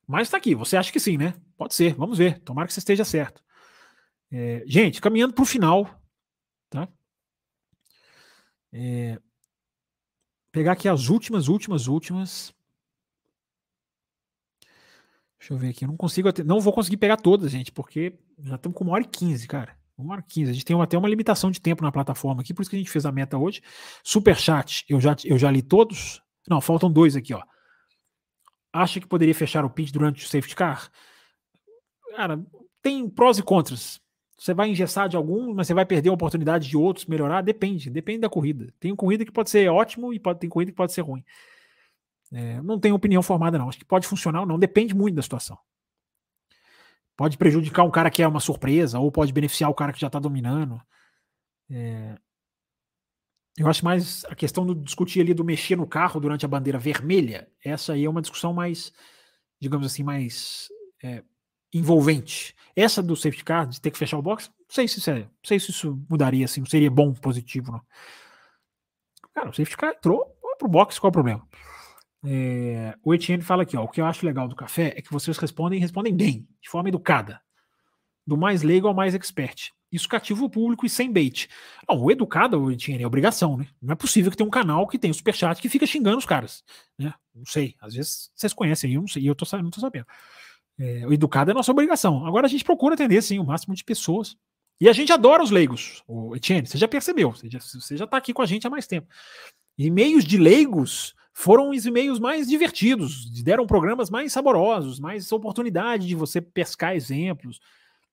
Mas 0.07 0.29
está 0.29 0.37
aqui, 0.37 0.55
você 0.55 0.77
acha 0.77 0.93
que 0.93 1.01
sim, 1.01 1.17
né? 1.17 1.35
Pode 1.57 1.75
ser, 1.75 1.95
vamos 1.95 2.19
ver. 2.19 2.39
Tomara 2.41 2.67
que 2.69 2.75
você 2.75 2.81
esteja 2.81 3.05
certo. 3.05 3.43
É, 4.31 4.63
gente, 4.67 5.01
caminhando 5.01 5.35
para 5.35 5.43
o 5.43 5.47
final, 5.47 5.89
tá? 6.69 6.89
É, 8.73 9.19
pegar 10.53 10.73
aqui 10.73 10.89
as 10.89 11.09
últimas, 11.09 11.49
últimas, 11.49 11.89
últimas. 11.89 12.55
Deixa 15.45 15.53
eu 15.53 15.59
ver 15.59 15.69
aqui. 15.69 15.85
Eu 15.85 15.89
não 15.89 15.97
consigo. 15.97 16.31
Não 16.43 16.59
vou 16.59 16.73
conseguir 16.73 16.97
pegar 16.97 17.19
todas, 17.19 17.51
gente, 17.51 17.71
porque 17.71 18.15
já 18.43 18.55
estamos 18.55 18.79
com 18.79 18.83
uma 18.85 18.95
hora 18.95 19.03
e 19.03 19.07
quinze, 19.07 19.47
cara. 19.47 19.77
Uma 19.97 20.15
hora 20.15 20.25
e 20.27 20.33
quinze. 20.33 20.51
A 20.51 20.55
gente 20.55 20.65
tem 20.65 20.81
até 20.81 20.97
uma 20.97 21.07
limitação 21.09 21.51
de 21.51 21.61
tempo 21.61 21.83
na 21.83 21.93
plataforma 21.93 22.41
aqui, 22.41 22.55
por 22.55 22.63
isso 22.63 22.71
que 22.71 22.77
a 22.77 22.79
gente 22.79 22.91
fez 22.91 23.05
a 23.05 23.13
meta 23.13 23.37
hoje. 23.37 23.61
Super 24.03 24.39
chat, 24.39 24.87
eu 24.89 24.99
já, 24.99 25.15
eu 25.23 25.37
já 25.37 25.51
li 25.51 25.61
todos. 25.61 26.23
Não, 26.49 26.63
faltam 26.63 26.91
dois 26.91 27.15
aqui, 27.15 27.35
ó. 27.35 27.43
Acha 28.73 28.99
que 28.99 29.07
poderia 29.07 29.35
fechar 29.35 29.67
o 29.67 29.71
pitch 29.71 29.93
durante 29.93 30.25
o 30.25 30.29
safety 30.29 30.57
car? 30.57 30.91
Cara, 32.17 32.43
tem 32.81 33.07
prós 33.07 33.37
e 33.37 33.43
contras. 33.43 34.01
Você 34.39 34.55
vai 34.55 34.71
engessar 34.71 35.11
de 35.11 35.17
alguns, 35.17 35.55
mas 35.55 35.67
você 35.67 35.75
vai 35.75 35.85
perder 35.85 36.09
a 36.09 36.15
oportunidade 36.15 36.69
de 36.69 36.77
outros 36.77 37.05
melhorar? 37.05 37.43
Depende, 37.43 37.91
depende 37.91 38.21
da 38.21 38.31
corrida. 38.31 38.73
Tem 38.81 38.97
corrida 38.97 39.27
que 39.27 39.31
pode 39.31 39.51
ser 39.51 39.69
ótimo 39.69 40.11
e 40.11 40.19
pode, 40.19 40.41
tem 40.41 40.49
corrida 40.49 40.73
que 40.73 40.77
pode 40.77 40.95
ser 40.95 41.03
ruim. 41.03 41.23
É, 42.35 42.61
não 42.63 42.81
tenho 42.81 42.97
opinião 42.97 43.23
formada, 43.23 43.57
não. 43.57 43.69
Acho 43.69 43.79
que 43.79 43.85
pode 43.85 44.07
funcionar 44.07 44.41
ou 44.41 44.47
não, 44.47 44.59
depende 44.59 44.95
muito 44.95 45.15
da 45.15 45.23
situação. 45.23 45.57
Pode 47.17 47.39
prejudicar 47.39 47.85
um 47.85 47.91
cara 47.91 48.11
que 48.11 48.23
é 48.23 48.27
uma 48.27 48.41
surpresa, 48.41 48.99
ou 48.99 49.11
pode 49.13 49.33
beneficiar 49.33 49.71
o 49.71 49.75
cara 49.75 49.93
que 49.93 50.01
já 50.01 50.09
está 50.09 50.19
dominando. 50.19 50.83
É, 51.71 52.19
eu 53.57 53.69
acho 53.69 53.85
mais 53.85 54.25
a 54.25 54.35
questão 54.35 54.67
do 54.67 54.75
discutir 54.75 55.21
ali 55.21 55.33
do 55.33 55.45
mexer 55.45 55.77
no 55.77 55.87
carro 55.87 56.21
durante 56.21 56.45
a 56.45 56.49
bandeira 56.49 56.79
vermelha. 56.79 57.49
Essa 57.65 57.93
aí 57.93 58.05
é 58.05 58.11
uma 58.11 58.21
discussão 58.21 58.53
mais, 58.53 58.93
digamos 59.61 59.87
assim, 59.87 60.03
mais 60.03 60.69
é, 61.05 61.23
envolvente. 61.73 62.53
Essa 62.75 63.01
do 63.01 63.15
safety 63.15 63.45
car, 63.45 63.65
de 63.65 63.81
ter 63.81 63.93
que 63.93 63.99
fechar 63.99 64.19
o 64.19 64.23
box, 64.23 64.49
não 64.49 64.67
sei 64.69 64.89
se 64.89 64.99
isso, 64.99 65.09
é, 65.09 65.21
não 65.21 65.31
sei 65.45 65.61
se 65.61 65.71
isso 65.71 66.05
mudaria, 66.11 66.45
assim, 66.45 66.61
não 66.61 66.67
seria 66.67 66.91
bom, 66.91 67.15
positivo, 67.15 67.71
não. 67.71 67.83
Cara, 69.33 69.51
o 69.51 69.55
safety 69.55 69.77
car 69.77 69.93
entrou, 69.93 70.37
vai 70.43 70.57
pro 70.57 70.69
box, 70.69 70.99
qual 70.99 71.09
é 71.09 71.11
o 71.11 71.13
problema? 71.13 71.49
É, 72.27 72.97
o 73.03 73.13
Etienne 73.13 73.43
fala 73.43 73.65
aqui, 73.65 73.77
ó, 73.77 73.85
o 73.85 73.89
que 73.89 74.01
eu 74.01 74.07
acho 74.07 74.25
legal 74.25 74.49
do 74.49 74.57
café 74.57 74.95
é 74.97 75.03
que 75.03 75.13
vocês 75.13 75.37
respondem 75.37 75.79
respondem 75.79 76.15
bem, 76.15 76.49
de 76.61 76.71
forma 76.71 76.89
educada. 76.89 77.41
Do 78.27 78.37
mais 78.37 78.63
leigo 78.63 78.89
ao 78.89 78.95
mais 78.95 79.15
expert. 79.15 79.71
Isso 79.93 80.09
cativa 80.09 80.45
o 80.45 80.51
público 80.51 80.87
e 80.87 80.89
sem 80.89 81.13
bait. 81.13 81.49
Não, 81.89 82.01
o 82.03 82.11
educado, 82.11 82.61
o 82.61 82.73
Etienne, 82.73 83.05
é 83.05 83.07
obrigação, 83.07 83.57
né? 83.57 83.69
Não 83.81 83.93
é 83.93 83.95
possível 83.95 84.31
que 84.31 84.37
tenha 84.37 84.47
um 84.47 84.51
canal 84.51 84.89
que 84.89 84.99
tem 84.99 85.13
superchat 85.13 85.61
que 85.61 85.69
fica 85.69 85.87
xingando 85.87 86.19
os 86.19 86.25
caras. 86.25 86.65
Né? 86.99 87.13
Não 87.35 87.45
sei, 87.45 87.77
às 87.81 87.95
vezes 87.95 88.31
vocês 88.35 88.53
conhecem, 88.53 88.95
eu 88.95 89.03
não 89.03 89.09
sei, 89.09 89.29
eu 89.29 89.35
tô, 89.35 89.45
não 89.59 89.71
tô 89.71 89.81
sabendo. 89.81 90.07
É, 90.79 91.07
o 91.07 91.13
educado 91.13 91.51
é 91.51 91.55
nossa 91.55 91.71
obrigação. 91.71 92.27
Agora 92.27 92.47
a 92.47 92.51
gente 92.51 92.65
procura 92.65 92.95
atender, 92.95 93.23
sim, 93.23 93.39
o 93.39 93.45
máximo 93.45 93.75
de 93.75 93.85
pessoas. 93.85 94.37
E 94.81 94.89
a 94.89 94.93
gente 94.93 95.13
adora 95.13 95.43
os 95.43 95.53
leigos, 95.53 96.03
o 96.09 96.35
Etienne, 96.35 96.67
você 96.67 96.77
já 96.77 96.89
percebeu, 96.89 97.31
você 97.31 97.49
já, 97.49 97.61
você 97.61 97.97
já 97.97 98.07
tá 98.07 98.17
aqui 98.17 98.33
com 98.33 98.43
a 98.43 98.47
gente 98.47 98.67
há 98.67 98.71
mais 98.71 98.87
tempo. 98.89 99.07
E 99.79 99.91
meios 99.91 100.25
de 100.25 100.37
leigos 100.37 101.15
foram 101.35 101.71
os 101.71 101.85
e-mails 101.85 102.21
mais 102.21 102.47
divertidos, 102.47 103.29
deram 103.43 103.67
programas 103.67 104.09
mais 104.09 104.33
saborosos, 104.33 105.01
mais 105.01 105.31
oportunidade 105.33 106.07
de 106.07 106.15
você 106.15 106.41
pescar 106.41 106.95
exemplos, 106.95 107.61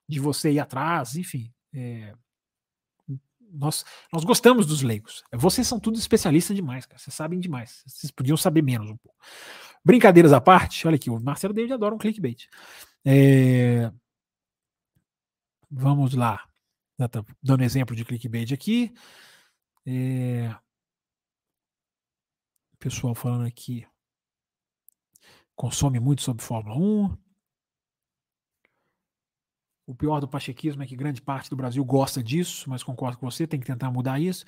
de 0.09 0.19
você 0.19 0.51
ir 0.51 0.59
atrás, 0.59 1.15
enfim. 1.15 1.53
É, 1.71 2.15
nós, 3.53 3.85
nós 4.11 4.23
gostamos 4.23 4.65
dos 4.65 4.81
leigos. 4.81 5.23
Vocês 5.33 5.67
são 5.67 5.79
tudo 5.79 5.99
especialistas 5.99 6.55
demais, 6.55 6.87
cara. 6.87 6.97
Vocês 6.97 7.13
sabem 7.13 7.39
demais. 7.39 7.83
Vocês 7.85 8.09
podiam 8.11 8.35
saber 8.35 8.63
menos 8.63 8.89
um 8.89 8.97
pouco. 8.97 9.17
Brincadeiras 9.85 10.33
à 10.33 10.41
parte, 10.41 10.87
olha 10.87 10.95
aqui, 10.95 11.09
o 11.09 11.19
Marcelo 11.19 11.53
David 11.53 11.73
adora 11.73 11.93
um 11.93 11.99
clickbait. 11.99 12.47
É, 13.05 13.91
vamos 15.69 16.15
lá. 16.15 16.43
Dando 17.41 17.63
exemplo 17.63 17.95
de 17.95 18.03
clickbait 18.03 18.51
aqui. 18.51 18.91
É, 19.85 20.53
Pessoal 22.81 23.13
falando 23.13 23.45
aqui. 23.45 23.85
Consome 25.55 25.99
muito 25.99 26.23
sobre 26.23 26.43
Fórmula 26.43 26.75
1. 26.75 27.15
O 29.85 29.93
pior 29.93 30.19
do 30.19 30.27
pachequismo 30.27 30.81
é 30.81 30.87
que 30.87 30.95
grande 30.95 31.21
parte 31.21 31.47
do 31.47 31.55
Brasil 31.55 31.85
gosta 31.85 32.23
disso, 32.23 32.67
mas 32.67 32.81
concordo 32.81 33.19
com 33.19 33.29
você, 33.29 33.45
tem 33.45 33.59
que 33.59 33.67
tentar 33.67 33.91
mudar 33.91 34.19
isso. 34.19 34.45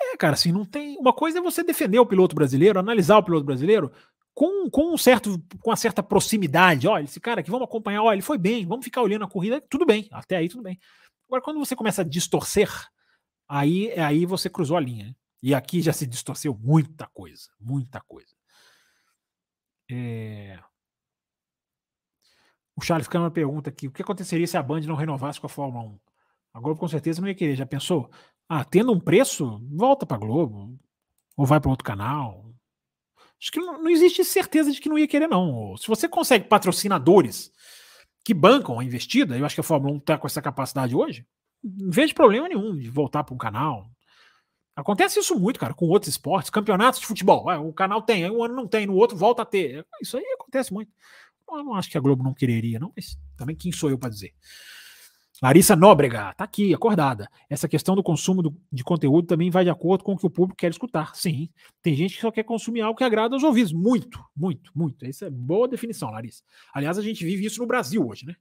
É, 0.00 0.16
cara, 0.16 0.32
assim, 0.32 0.50
não 0.50 0.64
tem. 0.64 0.96
Uma 0.96 1.12
coisa 1.12 1.40
é 1.40 1.42
você 1.42 1.62
defender 1.62 1.98
o 1.98 2.06
piloto 2.06 2.34
brasileiro, 2.34 2.78
analisar 2.78 3.18
o 3.18 3.22
piloto 3.22 3.44
brasileiro 3.44 3.92
com, 4.32 4.70
com 4.70 4.94
um 4.94 4.96
certo, 4.96 5.38
com 5.60 5.68
uma 5.68 5.76
certa 5.76 6.02
proximidade. 6.02 6.88
Olha, 6.88 7.04
esse 7.04 7.20
cara 7.20 7.40
aqui, 7.40 7.50
vamos 7.50 7.68
acompanhar, 7.68 8.02
olha, 8.02 8.14
ele 8.14 8.22
foi 8.22 8.38
bem, 8.38 8.64
vamos 8.64 8.86
ficar 8.86 9.02
olhando 9.02 9.26
a 9.26 9.28
corrida, 9.28 9.60
tudo 9.68 9.84
bem, 9.84 10.08
até 10.10 10.38
aí 10.38 10.48
tudo 10.48 10.62
bem. 10.62 10.80
Agora, 11.26 11.42
quando 11.42 11.58
você 11.58 11.76
começa 11.76 12.00
a 12.00 12.04
distorcer, 12.04 12.70
aí, 13.46 13.92
aí 14.00 14.24
você 14.24 14.48
cruzou 14.48 14.78
a 14.78 14.80
linha. 14.80 15.08
Né? 15.08 15.14
E 15.44 15.54
aqui 15.54 15.82
já 15.82 15.92
se 15.92 16.06
distorceu 16.06 16.58
muita 16.58 17.06
coisa, 17.08 17.50
muita 17.60 18.00
coisa. 18.00 18.34
É... 19.90 20.58
O 22.74 22.80
Charles 22.80 23.06
Câmara 23.06 23.30
pergunta 23.30 23.68
aqui: 23.68 23.86
o 23.86 23.92
que 23.92 24.00
aconteceria 24.00 24.46
se 24.46 24.56
a 24.56 24.62
Band 24.62 24.80
não 24.80 24.94
renovasse 24.94 25.38
com 25.38 25.46
a 25.46 25.50
Fórmula 25.50 25.84
1? 25.84 26.00
A 26.54 26.60
Globo 26.60 26.80
com 26.80 26.88
certeza 26.88 27.20
não 27.20 27.28
ia 27.28 27.34
querer. 27.34 27.56
Já 27.56 27.66
pensou? 27.66 28.10
Ah, 28.48 28.64
tendo 28.64 28.90
um 28.90 28.98
preço, 28.98 29.60
volta 29.70 30.06
para 30.06 30.16
Globo. 30.16 30.80
Ou 31.36 31.44
vai 31.44 31.60
para 31.60 31.68
outro 31.70 31.84
canal. 31.84 32.50
Acho 33.38 33.52
que 33.52 33.60
não, 33.60 33.82
não, 33.82 33.90
existe 33.90 34.24
certeza 34.24 34.72
de 34.72 34.80
que 34.80 34.88
não 34.88 34.98
ia 34.98 35.06
querer, 35.06 35.28
não. 35.28 35.76
Se 35.76 35.86
você 35.88 36.08
consegue 36.08 36.48
patrocinadores 36.48 37.52
que 38.24 38.32
bancam 38.32 38.80
a 38.80 38.84
investida, 38.84 39.36
eu 39.36 39.44
acho 39.44 39.56
que 39.56 39.60
a 39.60 39.64
Fórmula 39.64 39.92
1 39.92 39.98
está 39.98 40.16
com 40.16 40.26
essa 40.26 40.40
capacidade 40.40 40.96
hoje, 40.96 41.26
não 41.62 41.90
vejo 41.90 42.14
problema 42.14 42.48
nenhum 42.48 42.74
de 42.74 42.88
voltar 42.88 43.24
para 43.24 43.34
um 43.34 43.38
canal. 43.38 43.93
Acontece 44.76 45.20
isso 45.20 45.38
muito, 45.38 45.60
cara, 45.60 45.72
com 45.72 45.86
outros 45.86 46.10
esportes, 46.10 46.50
campeonatos 46.50 47.00
de 47.00 47.06
futebol. 47.06 47.46
o 47.66 47.72
canal 47.72 48.02
tem, 48.02 48.24
aí 48.24 48.30
um 48.30 48.42
ano 48.42 48.54
não 48.54 48.66
tem, 48.66 48.86
no 48.86 48.96
outro 48.96 49.16
volta 49.16 49.42
a 49.42 49.46
ter. 49.46 49.86
Isso 50.02 50.16
aí 50.16 50.24
acontece 50.34 50.72
muito. 50.72 50.90
Eu 51.48 51.62
não 51.62 51.74
acho 51.74 51.90
que 51.90 51.96
a 51.96 52.00
Globo 52.00 52.24
não 52.24 52.34
quereria, 52.34 52.80
não, 52.80 52.92
mas 52.96 53.16
também 53.36 53.54
quem 53.54 53.70
sou 53.70 53.90
eu 53.90 53.98
para 53.98 54.08
dizer? 54.08 54.32
Larissa 55.42 55.76
Nóbrega, 55.76 56.32
tá 56.34 56.44
aqui, 56.44 56.72
acordada. 56.72 57.28
Essa 57.50 57.68
questão 57.68 57.94
do 57.94 58.02
consumo 58.02 58.42
do, 58.42 58.56
de 58.72 58.82
conteúdo 58.82 59.26
também 59.26 59.50
vai 59.50 59.64
de 59.64 59.70
acordo 59.70 60.02
com 60.02 60.12
o 60.12 60.16
que 60.16 60.26
o 60.26 60.30
público 60.30 60.56
quer 60.56 60.70
escutar. 60.70 61.14
Sim, 61.14 61.48
tem 61.82 61.94
gente 61.94 62.14
que 62.14 62.20
só 62.20 62.30
quer 62.30 62.44
consumir 62.44 62.80
algo 62.80 62.96
que 62.96 63.04
agrada 63.04 63.34
aos 63.34 63.42
ouvidos. 63.42 63.72
Muito, 63.72 64.24
muito, 64.34 64.70
muito. 64.74 65.04
Essa 65.04 65.26
é 65.26 65.30
boa 65.30 65.68
definição, 65.68 66.10
Larissa. 66.10 66.42
Aliás, 66.72 66.98
a 66.98 67.02
gente 67.02 67.24
vive 67.24 67.44
isso 67.44 67.60
no 67.60 67.66
Brasil 67.66 68.06
hoje, 68.06 68.26
né? 68.26 68.34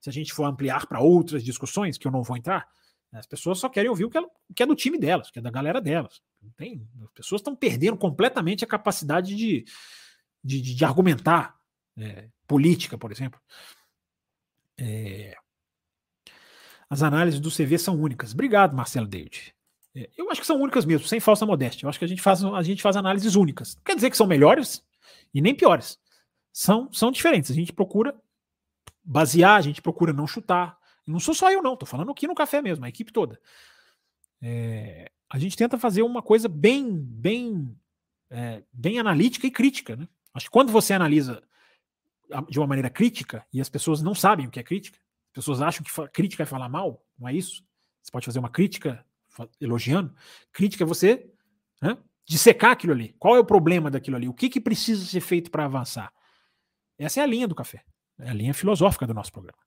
Se 0.00 0.08
a 0.08 0.12
gente 0.12 0.32
for 0.32 0.44
ampliar 0.44 0.86
para 0.86 1.00
outras 1.00 1.44
discussões, 1.44 1.98
que 1.98 2.06
eu 2.06 2.10
não 2.10 2.22
vou 2.22 2.36
entrar, 2.36 2.66
as 3.12 3.26
pessoas 3.26 3.58
só 3.58 3.68
querem 3.68 3.90
ouvir 3.90 4.04
o 4.04 4.10
que, 4.10 4.18
é, 4.18 4.20
o 4.20 4.54
que 4.54 4.62
é 4.62 4.66
do 4.66 4.76
time 4.76 4.98
delas, 4.98 5.30
que 5.30 5.38
é 5.38 5.42
da 5.42 5.50
galera 5.50 5.80
delas. 5.80 6.20
Tem, 6.56 6.86
as 7.02 7.10
pessoas 7.10 7.40
estão 7.40 7.56
perdendo 7.56 7.96
completamente 7.96 8.64
a 8.64 8.68
capacidade 8.68 9.34
de, 9.34 9.64
de, 10.42 10.60
de, 10.60 10.74
de 10.74 10.84
argumentar 10.84 11.58
é, 11.98 12.28
política, 12.46 12.96
por 12.96 13.10
exemplo. 13.10 13.40
É, 14.78 15.36
as 16.88 17.02
análises 17.02 17.40
do 17.40 17.50
CV 17.50 17.78
são 17.78 18.00
únicas. 18.00 18.32
Obrigado, 18.32 18.76
Marcelo 18.76 19.06
David. 19.06 19.54
É, 19.94 20.08
eu 20.16 20.30
acho 20.30 20.40
que 20.40 20.46
são 20.46 20.60
únicas 20.60 20.84
mesmo, 20.84 21.06
sem 21.06 21.20
falsa 21.20 21.44
modéstia. 21.44 21.84
Eu 21.84 21.88
acho 21.90 21.98
que 21.98 22.04
a 22.04 22.08
gente 22.08 22.22
faz, 22.22 22.44
a 22.44 22.62
gente 22.62 22.82
faz 22.82 22.96
análises 22.96 23.34
únicas. 23.34 23.76
Não 23.76 23.82
quer 23.82 23.94
dizer 23.94 24.10
que 24.10 24.16
são 24.16 24.26
melhores 24.26 24.84
e 25.34 25.40
nem 25.40 25.54
piores. 25.54 25.98
São, 26.52 26.92
são 26.92 27.10
diferentes. 27.10 27.50
A 27.50 27.54
gente 27.54 27.72
procura 27.72 28.14
basear, 29.04 29.56
a 29.56 29.60
gente 29.60 29.82
procura 29.82 30.12
não 30.12 30.26
chutar. 30.26 30.79
Não 31.10 31.20
sou 31.20 31.34
só 31.34 31.50
eu, 31.50 31.62
não. 31.62 31.74
Estou 31.74 31.86
falando 31.86 32.10
aqui 32.10 32.26
no 32.26 32.34
café 32.34 32.62
mesmo, 32.62 32.84
a 32.84 32.88
equipe 32.88 33.12
toda. 33.12 33.40
É, 34.40 35.10
a 35.28 35.38
gente 35.38 35.56
tenta 35.56 35.78
fazer 35.78 36.02
uma 36.02 36.22
coisa 36.22 36.48
bem, 36.48 36.90
bem, 36.90 37.76
é, 38.30 38.62
bem 38.72 38.98
analítica 38.98 39.46
e 39.46 39.50
crítica. 39.50 39.96
Né? 39.96 40.08
Acho 40.34 40.46
que 40.46 40.50
quando 40.50 40.72
você 40.72 40.92
analisa 40.92 41.42
de 42.48 42.58
uma 42.58 42.66
maneira 42.66 42.88
crítica, 42.88 43.44
e 43.52 43.60
as 43.60 43.68
pessoas 43.68 44.02
não 44.02 44.14
sabem 44.14 44.46
o 44.46 44.50
que 44.50 44.60
é 44.60 44.62
crítica, 44.62 44.98
as 45.28 45.32
pessoas 45.32 45.60
acham 45.60 45.84
que 45.84 46.08
crítica 46.12 46.44
é 46.44 46.46
falar 46.46 46.68
mal, 46.68 47.04
não 47.18 47.28
é 47.28 47.34
isso? 47.34 47.64
Você 48.02 48.10
pode 48.10 48.26
fazer 48.26 48.38
uma 48.38 48.48
crítica 48.48 49.04
elogiando. 49.60 50.14
Crítica 50.52 50.84
é 50.84 50.86
você 50.86 51.30
né, 51.82 51.96
dissecar 52.24 52.72
aquilo 52.72 52.92
ali. 52.92 53.14
Qual 53.18 53.36
é 53.36 53.40
o 53.40 53.44
problema 53.44 53.90
daquilo 53.90 54.16
ali? 54.16 54.28
O 54.28 54.34
que, 54.34 54.48
que 54.48 54.60
precisa 54.60 55.04
ser 55.04 55.20
feito 55.20 55.50
para 55.50 55.64
avançar? 55.64 56.12
Essa 56.98 57.20
é 57.20 57.22
a 57.22 57.26
linha 57.26 57.48
do 57.48 57.54
café. 57.54 57.84
É 58.18 58.30
a 58.30 58.34
linha 58.34 58.54
filosófica 58.54 59.06
do 59.06 59.14
nosso 59.14 59.32
programa. 59.32 59.58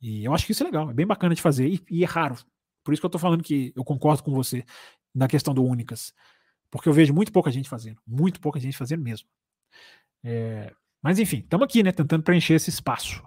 E 0.00 0.24
eu 0.24 0.32
acho 0.32 0.46
que 0.46 0.52
isso 0.52 0.62
é 0.62 0.66
legal, 0.66 0.90
é 0.90 0.94
bem 0.94 1.06
bacana 1.06 1.34
de 1.34 1.42
fazer 1.42 1.68
e, 1.68 1.84
e 1.90 2.02
é 2.04 2.06
raro. 2.06 2.36
Por 2.82 2.92
isso 2.92 3.00
que 3.00 3.06
eu 3.06 3.08
estou 3.08 3.20
falando 3.20 3.42
que 3.42 3.72
eu 3.76 3.84
concordo 3.84 4.22
com 4.22 4.32
você 4.32 4.64
na 5.14 5.28
questão 5.28 5.52
do 5.52 5.64
Únicas. 5.64 6.12
Porque 6.70 6.88
eu 6.88 6.92
vejo 6.92 7.12
muito 7.12 7.32
pouca 7.32 7.50
gente 7.50 7.68
fazendo. 7.68 8.00
Muito 8.06 8.40
pouca 8.40 8.58
gente 8.58 8.76
fazendo 8.76 9.02
mesmo. 9.02 9.28
É, 10.24 10.72
mas 11.02 11.18
enfim, 11.18 11.38
estamos 11.38 11.64
aqui, 11.64 11.82
né? 11.82 11.92
Tentando 11.92 12.22
preencher 12.22 12.54
esse 12.54 12.70
espaço. 12.70 13.22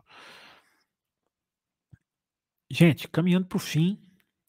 Gente, 2.72 3.08
caminhando 3.08 3.48
para 3.48 3.58
o 3.58 3.60
fim. 3.60 4.00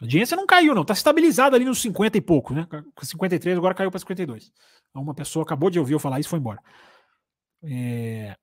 A 0.00 0.04
audiência 0.04 0.36
não 0.36 0.46
caiu, 0.46 0.74
não. 0.74 0.82
Está 0.82 0.94
estabilizada 0.94 1.56
ali 1.56 1.64
nos 1.64 1.80
50 1.80 2.16
e 2.16 2.20
pouco, 2.20 2.54
né? 2.54 2.66
53, 3.02 3.56
agora 3.56 3.74
caiu 3.74 3.90
para 3.90 4.00
52. 4.00 4.52
Uma 4.94 5.14
pessoa 5.14 5.42
acabou 5.42 5.70
de 5.70 5.78
ouvir 5.78 5.94
eu 5.94 5.98
falar 5.98 6.20
isso 6.20 6.28
e 6.28 6.30
foi 6.30 6.38
embora. 6.38 6.62
É... 7.62 8.36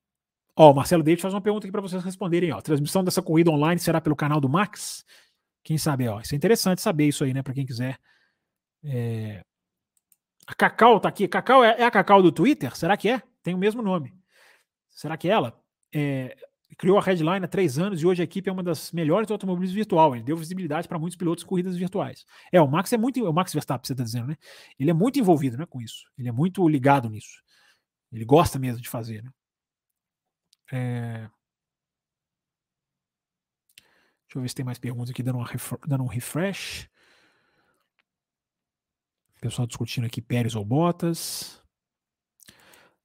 Ó, 0.55 0.71
o 0.71 0.75
Marcelo 0.75 1.03
David 1.03 1.21
faz 1.21 1.33
uma 1.33 1.41
pergunta 1.41 1.65
aqui 1.65 1.71
para 1.71 1.81
vocês 1.81 2.03
responderem. 2.03 2.51
Ó, 2.51 2.57
a 2.57 2.61
transmissão 2.61 3.03
dessa 3.03 3.21
corrida 3.21 3.49
online 3.49 3.79
será 3.79 4.01
pelo 4.01 4.15
canal 4.15 4.41
do 4.41 4.49
Max? 4.49 5.05
Quem 5.63 5.77
sabe, 5.77 6.07
ó. 6.07 6.19
Isso 6.19 6.33
é 6.33 6.37
interessante 6.37 6.81
saber 6.81 7.07
isso 7.07 7.23
aí, 7.23 7.33
né? 7.33 7.41
Para 7.41 7.53
quem 7.53 7.65
quiser. 7.65 7.99
É... 8.83 9.43
A 10.47 10.53
Cacau 10.53 10.99
tá 10.99 11.07
aqui. 11.07 11.27
Cacau 11.27 11.63
é, 11.63 11.79
é, 11.79 11.83
a 11.83 11.91
Cacau 11.91 12.21
do 12.21 12.31
Twitter? 12.31 12.75
Será 12.75 12.97
que 12.97 13.09
é? 13.09 13.21
Tem 13.43 13.53
o 13.53 13.57
mesmo 13.57 13.81
nome. 13.81 14.13
Será 14.89 15.15
que 15.15 15.29
é 15.29 15.31
ela? 15.31 15.59
É... 15.93 16.35
Criou 16.77 16.97
a 16.97 17.01
Headline 17.01 17.45
há 17.45 17.47
três 17.47 17.77
anos 17.77 18.01
e 18.01 18.07
hoje 18.07 18.21
a 18.21 18.23
equipe 18.23 18.49
é 18.49 18.51
uma 18.51 18.63
das 18.63 18.91
melhores 18.91 19.27
do 19.27 19.33
automobilismo 19.33 19.75
virtual. 19.75 20.15
Ele 20.15 20.23
deu 20.23 20.35
visibilidade 20.35 20.87
para 20.87 20.97
muitos 20.97 21.17
pilotos 21.17 21.43
de 21.43 21.47
corridas 21.47 21.75
virtuais. 21.75 22.25
É, 22.51 22.61
o 22.61 22.67
Max 22.67 22.91
é 22.91 22.97
muito. 22.97 23.23
O 23.23 23.33
Max 23.33 23.53
Verstappen, 23.53 23.85
você 23.85 23.93
está 23.93 24.03
dizendo, 24.03 24.27
né? 24.27 24.37
Ele 24.79 24.89
é 24.89 24.93
muito 24.93 25.19
envolvido 25.19 25.57
né, 25.57 25.65
com 25.65 25.81
isso. 25.81 26.05
Ele 26.17 26.29
é 26.29 26.31
muito 26.31 26.67
ligado 26.67 27.09
nisso. 27.09 27.41
Ele 28.11 28.25
gosta 28.25 28.57
mesmo 28.57 28.81
de 28.81 28.89
fazer, 28.89 29.23
né? 29.23 29.29
É... 30.71 31.29
Deixa 34.25 34.37
eu 34.37 34.41
ver 34.41 34.49
se 34.49 34.55
tem 34.55 34.65
mais 34.65 34.79
perguntas 34.79 35.09
aqui, 35.09 35.21
dando, 35.21 35.39
dando 35.85 36.03
um 36.03 36.07
refresh. 36.07 36.89
Pessoal 39.41 39.67
discutindo 39.67 40.05
aqui 40.05 40.21
Pérez 40.21 40.55
ou 40.55 40.63
Bottas. 40.63 41.61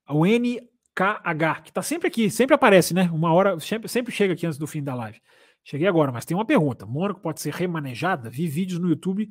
O 0.08 0.24
NKH, 0.24 1.62
que 1.64 1.70
está 1.70 1.82
sempre 1.82 2.06
aqui, 2.06 2.30
sempre 2.30 2.54
aparece, 2.54 2.94
né? 2.94 3.10
Uma 3.10 3.32
hora, 3.32 3.58
sempre, 3.58 3.88
sempre 3.88 4.12
chega 4.12 4.34
aqui 4.34 4.46
antes 4.46 4.58
do 4.58 4.66
fim 4.66 4.84
da 4.84 4.94
live. 4.94 5.20
Cheguei 5.64 5.88
agora, 5.88 6.12
mas 6.12 6.24
tem 6.24 6.36
uma 6.36 6.44
pergunta. 6.44 6.86
Mônaco 6.86 7.20
pode 7.20 7.40
ser 7.40 7.52
remanejada? 7.52 8.30
Vi 8.30 8.46
vídeos 8.46 8.78
no 8.78 8.88
YouTube 8.88 9.28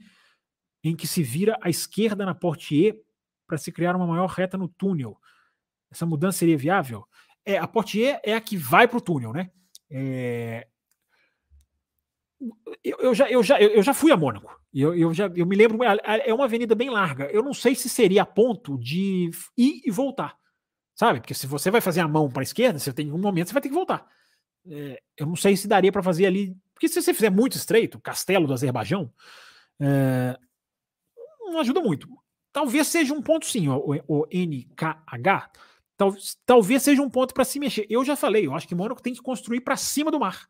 em 0.84 0.96
que 0.96 1.08
se 1.08 1.24
vira 1.24 1.58
à 1.62 1.70
esquerda 1.70 2.26
na 2.26 2.36
Portier 2.36 3.00
para 3.48 3.58
se 3.58 3.72
criar 3.72 3.96
uma 3.96 4.06
maior 4.06 4.28
reta 4.28 4.58
no 4.58 4.68
túnel. 4.68 5.18
Essa 5.90 6.06
mudança 6.06 6.40
seria 6.40 6.58
viável? 6.58 7.08
É, 7.46 7.58
a 7.58 7.68
Portier 7.68 8.20
é 8.24 8.34
a 8.34 8.42
que 8.42 8.58
vai 8.58 8.88
para 8.88 8.98
o 8.98 9.02
túnel, 9.02 9.32
né? 9.32 9.52
É, 9.90 10.68
eu, 12.84 12.98
eu, 13.00 13.16
já, 13.16 13.30
eu, 13.30 13.44
já, 13.44 13.62
eu 13.62 13.82
já 13.82 13.94
fui 13.94 14.12
a 14.12 14.18
Mônaco. 14.18 14.60
Eu, 14.74 14.94
eu, 14.94 15.14
já, 15.14 15.28
eu 15.36 15.46
me 15.46 15.56
lembro, 15.56 15.80
é 15.84 16.34
uma 16.34 16.46
avenida 16.46 16.76
bem 16.76 16.90
larga. 16.90 17.26
Eu 17.32 17.42
não 17.42 17.54
sei 17.54 17.76
se 17.76 17.88
seria 17.88 18.24
a 18.24 18.26
ponto 18.26 18.78
de 18.78 19.32
ir 19.58 19.82
e 19.86 19.92
voltar. 19.92 20.36
Sabe? 20.94 21.20
Porque 21.20 21.34
se 21.34 21.48
você 21.48 21.72
vai 21.72 21.82
fazer 21.82 22.02
a 22.02 22.08
mão 22.08 22.30
para 22.30 22.42
a 22.42 22.44
esquerda, 22.44 22.80
você 22.80 22.92
tem 22.92 23.12
um 23.12 23.18
momento 23.18 23.48
você 23.48 23.54
vai 23.54 23.62
ter 23.62 23.70
que 23.70 23.76
voltar. 23.76 24.08
É, 24.68 25.02
eu 25.18 25.26
não 25.26 25.36
sei 25.36 25.56
se 25.56 25.68
daria 25.68 25.92
para 25.92 26.04
fazer 26.04 26.26
ali. 26.26 26.56
Porque 26.74 26.88
se 26.88 27.02
você 27.02 27.14
fizer 27.14 27.30
muito 27.30 27.56
estreito, 27.56 28.00
Castelo 28.00 28.48
do 28.48 28.54
Azerbaijão, 28.54 29.12
é, 29.80 30.38
não 31.40 31.60
ajuda 31.60 31.80
muito. 31.80 32.08
Talvez 32.52 32.88
seja 32.88 33.14
um 33.14 33.22
ponto 33.22 33.46
sim, 33.46 33.68
o, 33.68 34.02
o 34.08 34.26
NKH 34.32 35.52
Tal, 35.98 36.14
talvez 36.46 36.84
seja 36.84 37.02
um 37.02 37.10
ponto 37.10 37.34
para 37.34 37.46
se 37.46 37.60
mexer. 37.60 37.86
Eu 37.90 38.04
já 38.04 38.16
falei, 38.16 38.46
eu 38.46 38.54
acho 38.54 38.68
que 38.68 38.76
Mônaco 38.76 39.02
tem 39.02 39.14
que 39.14 39.22
construir 39.22 39.62
para 39.62 39.78
cima 39.78 40.12
do 40.12 40.20
mar. 40.20 40.48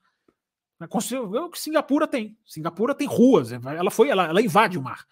O 0.79 1.49
que 1.49 1.59
Singapura 1.59 2.07
tem. 2.07 2.37
Singapura 2.45 2.93
tem 2.93 3.07
ruas, 3.07 3.51
ela 3.51 3.91
foi, 3.91 4.09
ela, 4.09 4.25
ela 4.27 4.41
invade 4.41 4.77
o 4.77 4.81
mar. 4.81 5.05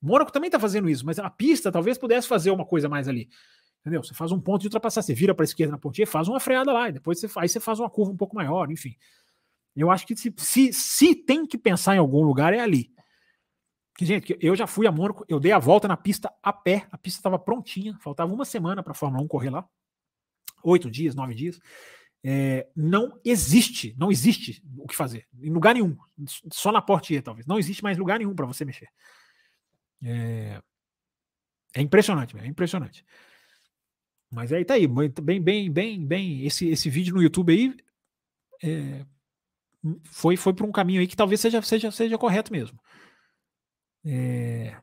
Mônaco 0.00 0.32
também 0.32 0.48
está 0.48 0.58
fazendo 0.58 0.88
isso, 0.88 1.04
mas 1.04 1.18
a 1.18 1.28
pista 1.28 1.70
talvez 1.70 1.98
pudesse 1.98 2.28
fazer 2.28 2.50
uma 2.50 2.64
coisa 2.64 2.88
mais 2.88 3.08
ali. 3.08 3.28
Entendeu? 3.80 4.02
Você 4.02 4.14
faz 4.14 4.30
um 4.30 4.40
ponto 4.40 4.60
de 4.60 4.66
ultrapassar, 4.66 5.02
você 5.02 5.14
vira 5.14 5.34
para 5.34 5.42
a 5.42 5.46
esquerda 5.46 5.72
na 5.72 5.78
pontinha, 5.78 6.06
faz 6.06 6.28
uma 6.28 6.38
freada 6.38 6.72
lá, 6.72 6.88
e 6.88 6.92
depois 6.92 7.18
você 7.18 7.28
faz, 7.28 7.50
você 7.50 7.60
faz 7.60 7.80
uma 7.80 7.90
curva 7.90 8.12
um 8.12 8.16
pouco 8.16 8.36
maior, 8.36 8.70
enfim. 8.70 8.94
Eu 9.74 9.90
acho 9.90 10.06
que 10.06 10.16
se, 10.16 10.32
se, 10.36 10.72
se 10.72 11.14
tem 11.14 11.46
que 11.46 11.56
pensar 11.56 11.96
em 11.96 11.98
algum 11.98 12.22
lugar, 12.22 12.52
é 12.52 12.60
ali. 12.60 12.92
Gente, 14.00 14.36
eu 14.40 14.56
já 14.56 14.66
fui 14.66 14.86
a 14.86 14.92
Mônaco, 14.92 15.26
eu 15.28 15.38
dei 15.38 15.52
a 15.52 15.58
volta 15.58 15.86
na 15.86 15.96
pista 15.96 16.32
a 16.42 16.52
pé, 16.52 16.86
a 16.90 16.96
pista 16.96 17.18
estava 17.18 17.38
prontinha, 17.38 17.98
faltava 17.98 18.32
uma 18.32 18.46
semana 18.46 18.82
para 18.82 18.92
a 18.92 18.94
Fórmula 18.94 19.22
1 19.22 19.28
correr 19.28 19.50
lá, 19.50 19.68
oito 20.62 20.90
dias, 20.90 21.14
nove 21.14 21.34
dias. 21.34 21.60
É, 22.24 22.66
não 22.74 23.18
existe, 23.24 23.94
não 23.98 24.10
existe 24.10 24.62
o 24.78 24.86
que 24.86 24.96
fazer, 24.96 25.26
em 25.38 25.50
lugar 25.50 25.74
nenhum, 25.74 25.96
só 26.50 26.72
na 26.72 26.80
Portier 26.80 27.22
talvez, 27.22 27.46
não 27.46 27.58
existe 27.58 27.82
mais 27.82 27.98
lugar 27.98 28.18
nenhum 28.18 28.34
para 28.34 28.46
você 28.46 28.64
mexer. 28.64 28.88
É, 30.02 30.62
é 31.74 31.82
impressionante, 31.82 32.36
é 32.38 32.46
impressionante. 32.46 33.04
Mas 34.30 34.50
aí 34.50 34.64
tá 34.64 34.74
aí, 34.74 34.86
bem, 34.86 35.42
bem, 35.42 35.70
bem, 35.70 36.06
bem, 36.06 36.46
esse, 36.46 36.68
esse 36.68 36.88
vídeo 36.88 37.14
no 37.14 37.22
YouTube 37.22 37.52
aí 37.52 37.76
é, 38.62 39.04
foi, 40.04 40.36
foi 40.36 40.54
por 40.54 40.64
um 40.64 40.72
caminho 40.72 41.00
aí 41.00 41.06
que 41.06 41.16
talvez 41.16 41.40
seja, 41.40 41.60
seja, 41.60 41.90
seja 41.90 42.16
correto 42.16 42.50
mesmo. 42.50 42.78
É... 44.04 44.80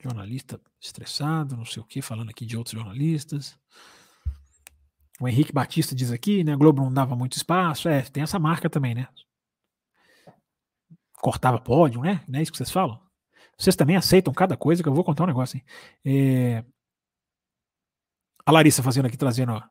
Jornalista 0.00 0.60
estressado, 0.80 1.56
não 1.56 1.64
sei 1.64 1.82
o 1.82 1.86
que, 1.86 2.00
falando 2.00 2.30
aqui 2.30 2.46
de 2.46 2.56
outros 2.56 2.74
jornalistas. 2.74 3.58
O 5.20 5.26
Henrique 5.26 5.52
Batista 5.52 5.94
diz 5.94 6.12
aqui, 6.12 6.44
né? 6.44 6.52
A 6.52 6.56
Globo 6.56 6.82
não 6.82 6.92
dava 6.92 7.16
muito 7.16 7.36
espaço. 7.36 7.88
É, 7.88 8.02
tem 8.02 8.22
essa 8.22 8.38
marca 8.38 8.70
também, 8.70 8.94
né? 8.94 9.08
Cortava 11.14 11.60
pódio, 11.60 12.00
né? 12.00 12.24
Não 12.28 12.38
é 12.38 12.42
isso 12.42 12.52
que 12.52 12.58
vocês 12.58 12.70
falam? 12.70 13.00
Vocês 13.58 13.74
também 13.74 13.96
aceitam 13.96 14.32
cada 14.32 14.56
coisa 14.56 14.82
que 14.82 14.88
eu 14.88 14.94
vou 14.94 15.02
contar 15.02 15.24
um 15.24 15.26
negócio, 15.26 15.56
hein? 15.56 15.64
É... 16.04 16.64
A 18.46 18.52
Larissa 18.52 18.82
fazendo 18.82 19.06
aqui, 19.06 19.16
trazendo, 19.16 19.52
ó. 19.52 19.62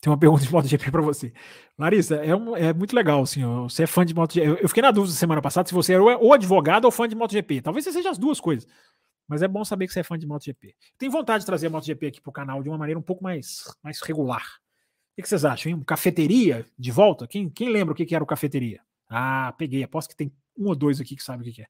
Tem 0.00 0.10
uma 0.10 0.18
pergunta 0.18 0.44
de 0.44 0.52
MotoGP 0.52 0.90
para 0.90 1.02
você. 1.02 1.32
Larissa, 1.76 2.16
é, 2.16 2.34
um, 2.34 2.56
é, 2.56 2.72
muito 2.72 2.94
legal, 2.94 3.22
assim, 3.22 3.44
você 3.62 3.82
é 3.82 3.86
fã 3.86 4.06
de 4.06 4.14
MotoGP. 4.14 4.46
Eu, 4.46 4.56
eu 4.56 4.68
fiquei 4.68 4.82
na 4.82 4.92
dúvida 4.92 5.14
semana 5.14 5.42
passada 5.42 5.68
se 5.68 5.74
você 5.74 5.94
era 5.94 6.02
ou 6.02 6.32
advogado 6.32 6.84
ou 6.84 6.90
fã 6.90 7.08
de 7.08 7.16
MotoGP. 7.16 7.62
Talvez 7.62 7.84
você 7.84 7.92
seja 7.92 8.10
as 8.10 8.18
duas 8.18 8.40
coisas. 8.40 8.68
Mas 9.26 9.42
é 9.42 9.48
bom 9.48 9.64
saber 9.64 9.86
que 9.86 9.92
você 9.92 10.00
é 10.00 10.04
fã 10.04 10.18
de 10.18 10.26
MotoGP. 10.26 10.74
Tenho 10.96 11.12
vontade 11.12 11.42
de 11.42 11.46
trazer 11.46 11.66
a 11.66 11.70
MotoGP 11.70 12.06
aqui 12.06 12.20
pro 12.20 12.32
canal 12.32 12.62
de 12.62 12.68
uma 12.68 12.78
maneira 12.78 12.98
um 12.98 13.02
pouco 13.02 13.22
mais, 13.22 13.64
mais 13.82 14.00
regular. 14.00 14.58
O 15.18 15.22
que 15.22 15.28
vocês 15.28 15.44
acham, 15.44 15.72
hein? 15.72 15.82
Cafeteria 15.84 16.64
de 16.78 16.92
volta? 16.92 17.26
Quem, 17.26 17.50
quem 17.50 17.68
lembra 17.70 17.92
o 17.92 17.96
que 17.96 18.14
era 18.14 18.22
o 18.22 18.26
cafeteria? 18.26 18.80
Ah, 19.08 19.52
peguei. 19.58 19.82
Aposto 19.82 20.10
que 20.10 20.16
tem 20.16 20.32
um 20.56 20.68
ou 20.68 20.76
dois 20.76 21.00
aqui 21.00 21.16
que 21.16 21.22
sabe 21.22 21.48
o 21.48 21.52
que 21.52 21.60
é. 21.60 21.66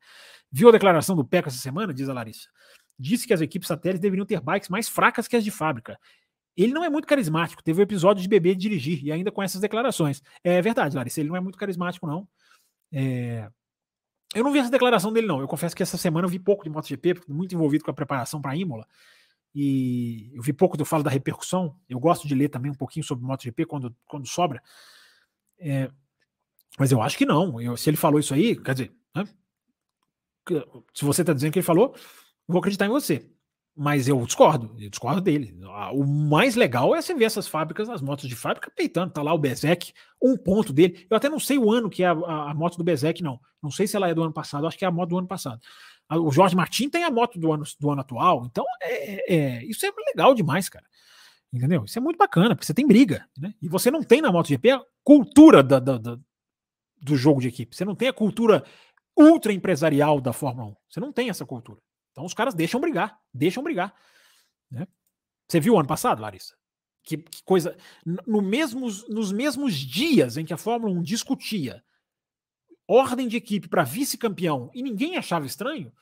Viu 0.53 0.69
a 0.69 0.73
declaração 0.73 1.17
do 1.17 1.25
PECO 1.25 1.49
essa 1.49 1.59
semana? 1.59 1.95
Diz 1.95 2.09
a 2.09 2.13
Larissa. 2.13 2.49
Disse 2.99 3.27
que 3.27 3.33
as 3.33 3.41
equipes 3.41 3.69
satélites 3.69 4.01
deveriam 4.01 4.27
ter 4.27 4.41
bikes 4.41 4.69
mais 4.69 4.89
fracas 4.89 5.27
que 5.27 5.35
as 5.35 5.43
de 5.43 5.51
fábrica. 5.51 5.99
Ele 6.59 6.73
não 6.73 6.83
é 6.83 6.91
muito 6.91 7.07
carismático. 7.07 7.63
Teve 7.63 7.79
o 7.79 7.81
um 7.81 7.85
episódio 7.85 8.21
de 8.21 8.29
bebê 8.29 8.53
dirigir 8.53 9.05
e 9.05 9.13
ainda 9.13 9.31
com 9.31 9.41
essas 9.41 9.61
declarações. 9.61 10.21
É 10.43 10.61
verdade, 10.61 10.97
Larissa. 10.97 11.21
Ele 11.21 11.29
não 11.29 11.37
é 11.37 11.41
muito 11.41 11.57
carismático, 11.57 12.05
não. 12.05 12.27
É... 12.93 13.49
Eu 14.35 14.43
não 14.43 14.51
vi 14.51 14.59
essa 14.59 14.71
declaração 14.71 15.13
dele, 15.13 15.29
não. 15.29 15.41
Eu 15.41 15.47
confesso 15.47 15.75
que 15.75 15.85
essa 15.85 15.97
semana 15.97 16.27
eu 16.27 16.31
vi 16.31 16.39
pouco 16.41 16.65
de 16.65 16.71
MotoGP, 16.71 17.21
muito 17.29 17.55
envolvido 17.55 17.85
com 17.85 17.93
a 17.93 17.95
preparação 17.95 18.43
para 18.43 18.57
Imola. 18.57 18.85
E 19.55 20.33
eu 20.35 20.43
vi 20.43 20.53
pouco 20.53 20.77
do 20.77 20.85
falo 20.85 21.05
da 21.05 21.11
repercussão. 21.11 21.77
Eu 21.89 22.01
gosto 22.01 22.27
de 22.27 22.35
ler 22.35 22.49
também 22.49 22.73
um 22.73 22.75
pouquinho 22.75 23.05
sobre 23.05 23.25
MotoGP 23.25 23.65
quando, 23.65 23.97
quando 24.05 24.27
sobra. 24.27 24.61
É... 25.61 25.89
Mas 26.77 26.91
eu 26.91 27.01
acho 27.01 27.17
que 27.17 27.25
não. 27.25 27.61
Eu, 27.61 27.77
se 27.77 27.89
ele 27.89 27.97
falou 27.97 28.19
isso 28.19 28.35
aí, 28.35 28.57
quer 28.57 28.73
dizer, 28.75 28.93
né? 29.15 29.25
se 30.93 31.05
você 31.05 31.23
está 31.23 31.33
dizendo 31.33 31.53
que 31.53 31.61
ele 31.61 31.67
falou, 31.67 31.95
vou 32.49 32.59
acreditar 32.59 32.87
em 32.87 32.91
você. 32.91 33.31
Mas 33.81 34.09
eu 34.09 34.21
discordo, 34.27 34.75
eu 34.77 34.91
discordo 34.91 35.21
dele. 35.21 35.57
O 35.93 36.05
mais 36.05 36.57
legal 36.57 36.97
é 36.97 37.01
você 37.01 37.15
ver 37.15 37.27
essas 37.27 37.47
fábricas, 37.47 37.89
as 37.89 38.03
motos 38.03 38.29
de 38.29 38.35
fábrica 38.35 38.73
peitando. 38.75 39.13
Tá 39.13 39.23
lá 39.23 39.33
o 39.33 39.39
Bezek, 39.39 39.93
um 40.21 40.37
ponto 40.37 40.73
dele. 40.73 41.07
Eu 41.09 41.17
até 41.17 41.29
não 41.29 41.39
sei 41.39 41.59
o 41.59 41.71
ano 41.71 41.89
que 41.89 42.03
é 42.03 42.09
a, 42.09 42.13
a, 42.13 42.51
a 42.51 42.55
moto 42.55 42.77
do 42.77 42.83
Bezek, 42.83 43.23
não. 43.23 43.39
Não 43.63 43.71
sei 43.71 43.87
se 43.87 43.95
ela 43.95 44.09
é 44.09 44.15
do 44.15 44.25
ano 44.25 44.33
passado, 44.33 44.67
acho 44.67 44.77
que 44.77 44.85
é 44.85 44.89
a 44.89 44.91
moto 44.91 45.11
do 45.11 45.19
ano 45.19 45.29
passado. 45.29 45.61
O 46.11 46.33
Jorge 46.33 46.57
Martin 46.57 46.89
tem 46.89 47.05
a 47.05 47.11
moto 47.11 47.39
do 47.39 47.53
ano, 47.53 47.63
do 47.79 47.89
ano 47.89 48.01
atual. 48.01 48.47
Então, 48.47 48.65
é, 48.83 49.33
é, 49.33 49.65
isso 49.65 49.87
é 49.87 49.93
legal 50.09 50.35
demais, 50.35 50.69
cara. 50.69 50.85
Entendeu? 51.53 51.85
Isso 51.85 51.99
é 52.01 52.03
muito 52.03 52.19
bacana, 52.19 52.57
porque 52.57 52.67
você 52.67 52.75
tem 52.75 52.85
briga. 52.85 53.29
Né? 53.39 53.55
E 53.63 53.69
você 53.69 53.93
não 53.93 54.03
tem 54.03 54.21
na 54.21 54.33
MotoGP 54.33 54.73
a 54.73 54.83
cultura 55.05 55.63
da, 55.63 55.79
da, 55.79 55.99
da, 55.99 56.19
do 57.01 57.17
jogo 57.17 57.41
de 57.41 57.47
equipe. 57.47 57.77
Você 57.77 57.85
não 57.85 57.95
tem 57.95 58.09
a 58.09 58.13
cultura 58.13 58.65
ultra 59.17 59.53
empresarial 59.53 60.21
da 60.21 60.33
Fórmula 60.33 60.71
1. 60.71 60.77
Você 60.89 60.99
não 60.99 61.13
tem 61.13 61.31
essa 61.31 61.47
cultura. 61.47 61.79
Então 62.19 62.27
os 62.27 62.35
caras 62.35 62.53
deixam 62.53 62.81
brigar, 62.81 63.16
deixam 63.32 63.62
brigar. 63.62 63.95
Né? 64.69 64.89
Você 65.49 65.61
viu 65.61 65.78
ano 65.78 65.86
passado, 65.86 66.20
Larissa? 66.20 66.57
Que, 67.05 67.16
que 67.16 67.45
coisa. 67.45 67.77
No 68.27 68.43
mesmos, 68.43 69.09
nos 69.09 69.31
mesmos 69.31 69.74
dias 69.74 70.36
em 70.36 70.45
que 70.45 70.53
a 70.53 70.57
Fórmula 70.57 70.93
1 70.95 71.01
discutia 71.01 71.81
ordem 72.89 73.28
de 73.28 73.36
equipe 73.36 73.69
para 73.69 73.85
vice-campeão 73.85 74.69
e 74.74 74.82
ninguém 74.82 75.16
achava 75.16 75.47
estranho, 75.47 75.93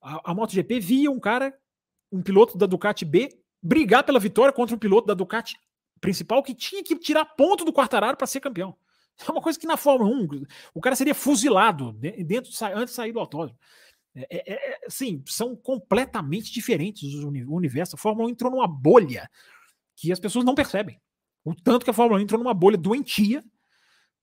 a, 0.00 0.30
a 0.30 0.34
MotoGP 0.34 0.80
via 0.80 1.10
um 1.10 1.20
cara, 1.20 1.54
um 2.10 2.22
piloto 2.22 2.56
da 2.56 2.64
Ducati 2.64 3.04
B, 3.04 3.28
brigar 3.62 4.04
pela 4.04 4.18
vitória 4.18 4.54
contra 4.54 4.74
um 4.74 4.78
piloto 4.78 5.06
da 5.06 5.12
Ducati 5.12 5.54
principal 6.00 6.42
que 6.42 6.54
tinha 6.54 6.82
que 6.82 6.96
tirar 6.96 7.26
ponto 7.26 7.62
do 7.62 7.74
quartararo 7.74 8.16
para 8.16 8.26
ser 8.26 8.40
campeão. 8.40 8.74
É 9.26 9.30
uma 9.30 9.42
coisa 9.42 9.58
que 9.58 9.66
na 9.66 9.76
Fórmula 9.76 10.10
1 10.10 10.46
o 10.72 10.80
cara 10.80 10.96
seria 10.96 11.14
fuzilado 11.14 11.92
dentro 11.92 12.50
antes 12.74 12.92
de 12.92 12.96
sair 12.96 13.12
do 13.12 13.20
autódromo. 13.20 13.58
É, 14.14 14.52
é, 14.52 14.86
é, 14.86 14.90
sim, 14.90 15.22
são 15.26 15.54
completamente 15.54 16.52
diferentes 16.52 17.14
os 17.14 17.24
universos. 17.24 17.94
A 17.94 17.98
Fórmula 17.98 18.28
1 18.28 18.30
entrou 18.30 18.50
numa 18.50 18.66
bolha 18.66 19.30
que 19.96 20.12
as 20.12 20.20
pessoas 20.20 20.44
não 20.44 20.54
percebem. 20.54 21.00
O 21.44 21.54
tanto 21.54 21.84
que 21.84 21.90
a 21.90 21.94
Fórmula 21.94 22.20
1 22.20 22.22
entrou 22.22 22.38
numa 22.38 22.54
bolha 22.54 22.76
doentia 22.76 23.44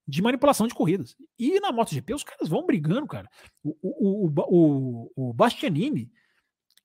de 0.08 0.22
manipulação 0.22 0.68
de 0.68 0.74
corridas. 0.74 1.16
E 1.38 1.60
na 1.60 1.72
MotoGP 1.72 2.14
os 2.14 2.24
caras 2.24 2.48
vão 2.48 2.66
brigando, 2.66 3.08
cara. 3.08 3.30
O, 3.64 3.76
o, 3.82 4.32
o, 4.48 5.12
o, 5.16 5.34
Bastianini, 5.34 6.12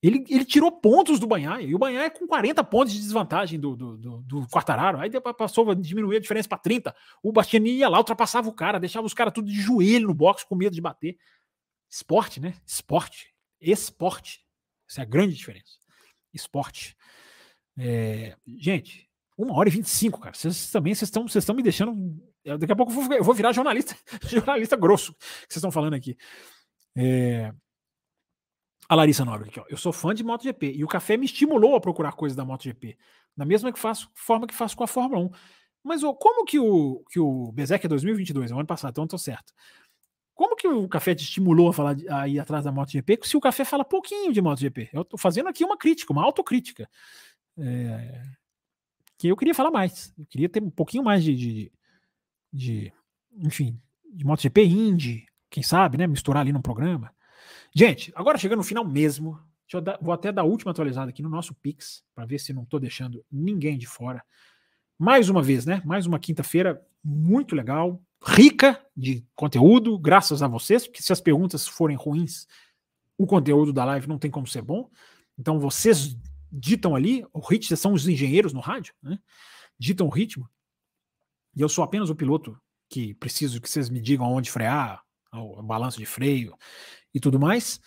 ele, 0.03 0.25
ele 0.29 0.45
tirou 0.45 0.73
pontos 0.73 1.21
do 1.21 1.27
Banhaia, 1.27 1.67
e 1.67 1.75
o 1.75 1.79
Banhaia 1.79 2.07
é 2.07 2.11
com 2.11 2.27
40 2.27 2.65
pontos 2.65 2.95
de 2.95 3.01
desvantagem 3.01 3.61
do, 3.61 3.77
do, 3.77 3.99
do, 3.99 4.23
do 4.23 4.49
Quartararo. 4.49 4.99
Aí 4.99 5.11
passou 5.37 5.71
a 5.71 5.75
diminuir 5.75 6.17
a 6.17 6.21
diferença 6.21 6.49
para 6.49 6.59
30. 6.59 6.95
O 7.23 7.33
Bastianini 7.33 7.79
ia 7.79 7.89
lá, 7.89 7.99
ultrapassava 7.99 8.49
o 8.49 8.55
cara, 8.55 8.81
deixava 8.81 9.07
os 9.07 9.15
caras 9.15 9.35
tudo 9.35 9.51
de 9.51 9.61
joelho 9.61 10.09
no 10.09 10.15
box 10.15 10.45
com 10.45 10.57
medo 10.57 10.75
de 10.75 10.81
bater. 10.81 11.19
Esporte, 11.91 12.41
né? 12.41 12.55
Esporte. 12.65 13.35
Esporte. 13.61 14.47
Essa 14.89 15.01
é 15.01 15.03
a 15.03 15.07
grande 15.07 15.35
diferença. 15.35 15.79
Esporte. 16.33 16.97
É, 17.77 18.37
gente, 18.59 19.11
uma 19.37 19.57
hora 19.57 19.69
e 19.69 19.73
vinte 19.73 19.87
e 19.87 19.91
cinco, 19.91 20.21
cara. 20.21 20.35
Vocês 20.35 20.71
também 20.71 20.95
vocês 20.95 21.09
estão, 21.09 21.27
vocês 21.27 21.43
estão 21.43 21.55
me 21.55 21.63
deixando. 21.63 21.95
Daqui 22.59 22.73
a 22.73 22.77
pouco 22.77 22.93
eu 22.93 23.01
vou, 23.01 23.13
eu 23.15 23.25
vou 23.25 23.35
virar 23.35 23.53
jornalista, 23.53 23.97
jornalista 24.29 24.77
grosso 24.77 25.15
que 25.15 25.25
vocês 25.49 25.57
estão 25.57 25.71
falando 25.71 25.95
aqui. 25.95 26.17
É, 26.97 27.53
a 28.91 28.95
Larissa 28.97 29.25
Nobre 29.25 29.49
aqui, 29.49 29.61
ó. 29.61 29.65
Eu 29.69 29.77
sou 29.77 29.93
fã 29.93 30.13
de 30.13 30.25
MotoGP 30.25 30.73
e 30.73 30.85
o 30.85 30.89
café 30.89 31.17
me 31.17 31.25
estimulou 31.25 31.77
a 31.77 31.81
procurar 31.81 32.13
coisas 32.13 32.35
da 32.35 32.45
MotoGP, 32.45 32.99
da 33.37 33.45
mesma 33.45 33.73
que 33.73 33.79
faço, 33.79 34.11
forma 34.15 34.47
que 34.47 34.55
faço 34.55 34.77
com 34.77 34.83
a 34.83 34.87
Fórmula 34.89 35.27
1. 35.27 35.31
Mas 35.83 36.03
ó, 36.03 36.13
como 36.13 36.45
que 36.45 36.59
o, 36.59 37.05
que 37.09 37.21
o 37.21 37.53
Bezek 37.53 37.87
é 37.87 37.89
2022, 37.89 38.51
é 38.51 38.55
o 38.55 38.59
ano 38.59 38.67
passado, 38.67 38.91
então 38.91 39.05
eu 39.05 39.09
tô 39.09 39.17
certo. 39.17 39.53
Como 40.41 40.57
que 40.57 40.67
o 40.67 40.89
café 40.89 41.15
te 41.15 41.23
estimulou 41.23 41.69
a 41.69 41.73
falar 41.75 41.95
a 42.09 42.27
ir 42.27 42.41
atrás 42.41 42.65
da 42.65 42.73
MotoGP 42.73 43.19
se 43.25 43.37
o 43.37 43.41
café 43.43 43.63
fala 43.63 43.85
pouquinho 43.85 44.33
de 44.33 44.41
MotoGP? 44.41 44.89
Eu 44.91 45.03
estou 45.03 45.19
fazendo 45.19 45.51
aqui 45.51 45.63
uma 45.63 45.77
crítica, 45.77 46.15
uma 46.15 46.25
autocrítica. 46.25 46.89
É, 47.59 48.23
que 49.19 49.29
eu 49.29 49.37
queria 49.37 49.55
falar 49.55 49.71
mais. 49.71 50.15
Eu 50.19 50.25
queria 50.25 50.49
ter 50.49 50.63
um 50.63 50.71
pouquinho 50.71 51.05
mais 51.05 51.23
de, 51.23 51.37
de, 51.37 51.73
de 52.51 52.93
enfim, 53.37 53.79
de 54.15 54.25
MotoGP 54.25 54.65
Indy, 54.65 55.27
quem 55.51 55.63
sabe, 55.63 55.99
né? 55.99 56.07
Misturar 56.07 56.41
ali 56.41 56.55
no 56.55 56.63
programa. 56.63 57.15
Gente, 57.77 58.11
agora 58.15 58.39
chegando 58.39 58.61
no 58.61 58.65
final 58.65 58.83
mesmo, 58.83 59.39
dar, 59.83 59.99
vou 60.01 60.15
até 60.15 60.33
dar 60.33 60.41
a 60.41 60.47
última 60.47 60.71
atualizada 60.71 61.11
aqui 61.11 61.21
no 61.21 61.29
nosso 61.29 61.55
Pix, 61.57 62.03
para 62.15 62.25
ver 62.25 62.39
se 62.39 62.55
não 62.55 62.63
estou 62.63 62.81
deixando 62.81 63.23
ninguém 63.31 63.77
de 63.77 63.87
fora. 63.87 64.25
Mais 64.99 65.29
uma 65.29 65.43
vez, 65.43 65.67
né? 65.67 65.83
Mais 65.85 66.07
uma 66.07 66.19
quinta-feira 66.19 66.83
muito 67.05 67.55
legal 67.55 68.03
rica 68.23 68.81
de 68.97 69.27
conteúdo, 69.35 69.99
graças 69.99 70.43
a 70.43 70.49
vocês, 70.49 70.87
porque 70.87 71.03
se 71.03 71.13
as 71.13 71.21
perguntas 71.21 71.67
forem 71.67 71.97
ruins, 71.97 72.47
o 73.17 73.27
conteúdo 73.27 73.73
da 73.73 73.85
live 73.85 74.09
não 74.09 74.19
tem 74.19 74.31
como 74.31 74.47
ser 74.47 74.63
bom. 74.63 74.91
Então 75.39 75.59
vocês 75.59 76.17
ditam 76.53 76.95
ali, 76.95 77.25
o 77.33 77.41
ritmo, 77.41 77.77
são 77.77 77.93
os 77.93 78.07
engenheiros 78.07 78.53
no 78.53 78.61
rádio, 78.61 78.95
né? 79.03 79.19
Ditam 79.79 80.07
o 80.07 80.11
ritmo. 80.11 80.49
E 81.55 81.61
eu 81.61 81.69
sou 81.69 81.83
apenas 81.83 82.11
o 82.11 82.15
piloto 82.15 82.59
que 82.89 83.15
preciso 83.15 83.61
que 83.61 83.71
vocês 83.71 83.89
me 83.89 84.01
digam 84.01 84.27
aonde 84.27 84.51
frear, 84.51 85.03
o 85.33 85.63
balanço 85.63 85.99
de 85.99 86.07
freio 86.07 86.57
e 87.15 87.21
tudo 87.21 87.39
mais. 87.39 87.81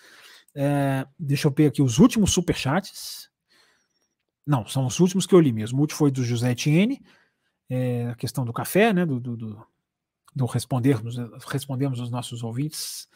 É, 0.54 1.06
deixa 1.18 1.48
eu 1.48 1.52
ver 1.52 1.66
aqui 1.66 1.82
os 1.82 1.98
últimos 1.98 2.32
superchats. 2.32 3.28
Não, 4.46 4.66
são 4.66 4.86
os 4.86 4.98
últimos 5.00 5.26
que 5.26 5.34
eu 5.34 5.40
li 5.40 5.52
mesmo. 5.52 5.78
O 5.78 5.80
último 5.82 5.98
foi 5.98 6.10
do 6.10 6.24
José 6.24 6.52
Etienne, 6.52 7.02
é, 7.68 8.08
a 8.08 8.14
questão 8.14 8.44
do 8.44 8.52
café, 8.52 8.92
né? 8.92 9.04
Do, 9.04 9.20
do, 9.20 9.36
do, 9.36 9.66
do 10.34 10.46
respondermos, 10.46 11.16
respondermos 11.46 12.00
os 12.00 12.10
nossos 12.10 12.42
ouvintes. 12.42 13.08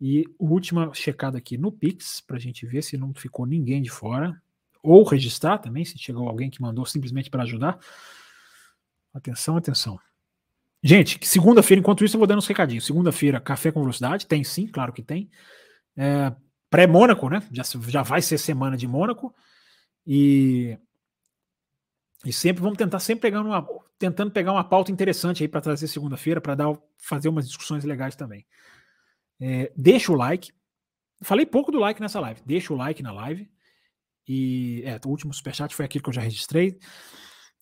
E 0.00 0.24
última 0.38 0.92
checada 0.92 1.38
aqui 1.38 1.56
no 1.56 1.72
Pix, 1.72 2.20
para 2.20 2.36
a 2.36 2.40
gente 2.40 2.66
ver 2.66 2.82
se 2.82 2.96
não 2.96 3.14
ficou 3.14 3.46
ninguém 3.46 3.80
de 3.80 3.90
fora. 3.90 4.40
Ou 4.82 5.02
registrar 5.04 5.58
também, 5.58 5.84
se 5.84 5.98
chegou 5.98 6.28
alguém 6.28 6.50
que 6.50 6.60
mandou 6.60 6.84
simplesmente 6.84 7.30
para 7.30 7.42
ajudar. 7.42 7.78
Atenção, 9.14 9.56
atenção. 9.56 9.98
Gente, 10.82 11.18
segunda-feira, 11.26 11.80
enquanto 11.80 12.04
isso, 12.04 12.16
eu 12.16 12.18
vou 12.18 12.26
dando 12.26 12.38
uns 12.38 12.46
recadinhos. 12.46 12.84
Segunda-feira, 12.84 13.40
café 13.40 13.72
com 13.72 13.80
velocidade, 13.80 14.26
tem 14.26 14.44
sim, 14.44 14.66
claro 14.66 14.92
que 14.92 15.02
tem. 15.02 15.30
É, 15.96 16.32
Pré-Mônaco, 16.70 17.28
né? 17.28 17.42
Já, 17.50 17.62
já 17.88 18.02
vai 18.02 18.20
ser 18.20 18.38
semana 18.38 18.76
de 18.76 18.86
Mônaco. 18.86 19.34
E 20.06 20.78
e 22.26 22.32
sempre 22.32 22.60
vamos 22.60 22.76
tentar 22.76 22.98
sempre 22.98 23.22
pegando 23.22 23.48
uma, 23.48 23.64
tentando 23.96 24.32
pegar 24.32 24.50
uma 24.50 24.64
pauta 24.64 24.90
interessante 24.90 25.44
aí 25.44 25.48
para 25.48 25.60
trazer 25.60 25.86
segunda-feira, 25.86 26.40
para 26.40 26.56
dar 26.56 26.76
fazer 26.98 27.28
umas 27.28 27.46
discussões 27.46 27.84
legais 27.84 28.16
também. 28.16 28.44
É, 29.40 29.72
deixa 29.76 30.10
o 30.10 30.16
like. 30.16 30.52
Falei 31.22 31.46
pouco 31.46 31.70
do 31.70 31.78
like 31.78 32.00
nessa 32.00 32.18
live. 32.18 32.42
Deixa 32.44 32.72
o 32.72 32.76
like 32.76 33.00
na 33.00 33.12
live. 33.12 33.48
E 34.26 34.82
é, 34.84 34.98
o 35.04 35.08
último 35.08 35.32
superchat 35.32 35.72
foi 35.72 35.84
aquele 35.84 36.02
que 36.02 36.08
eu 36.08 36.12
já 36.12 36.20
registrei. 36.20 36.76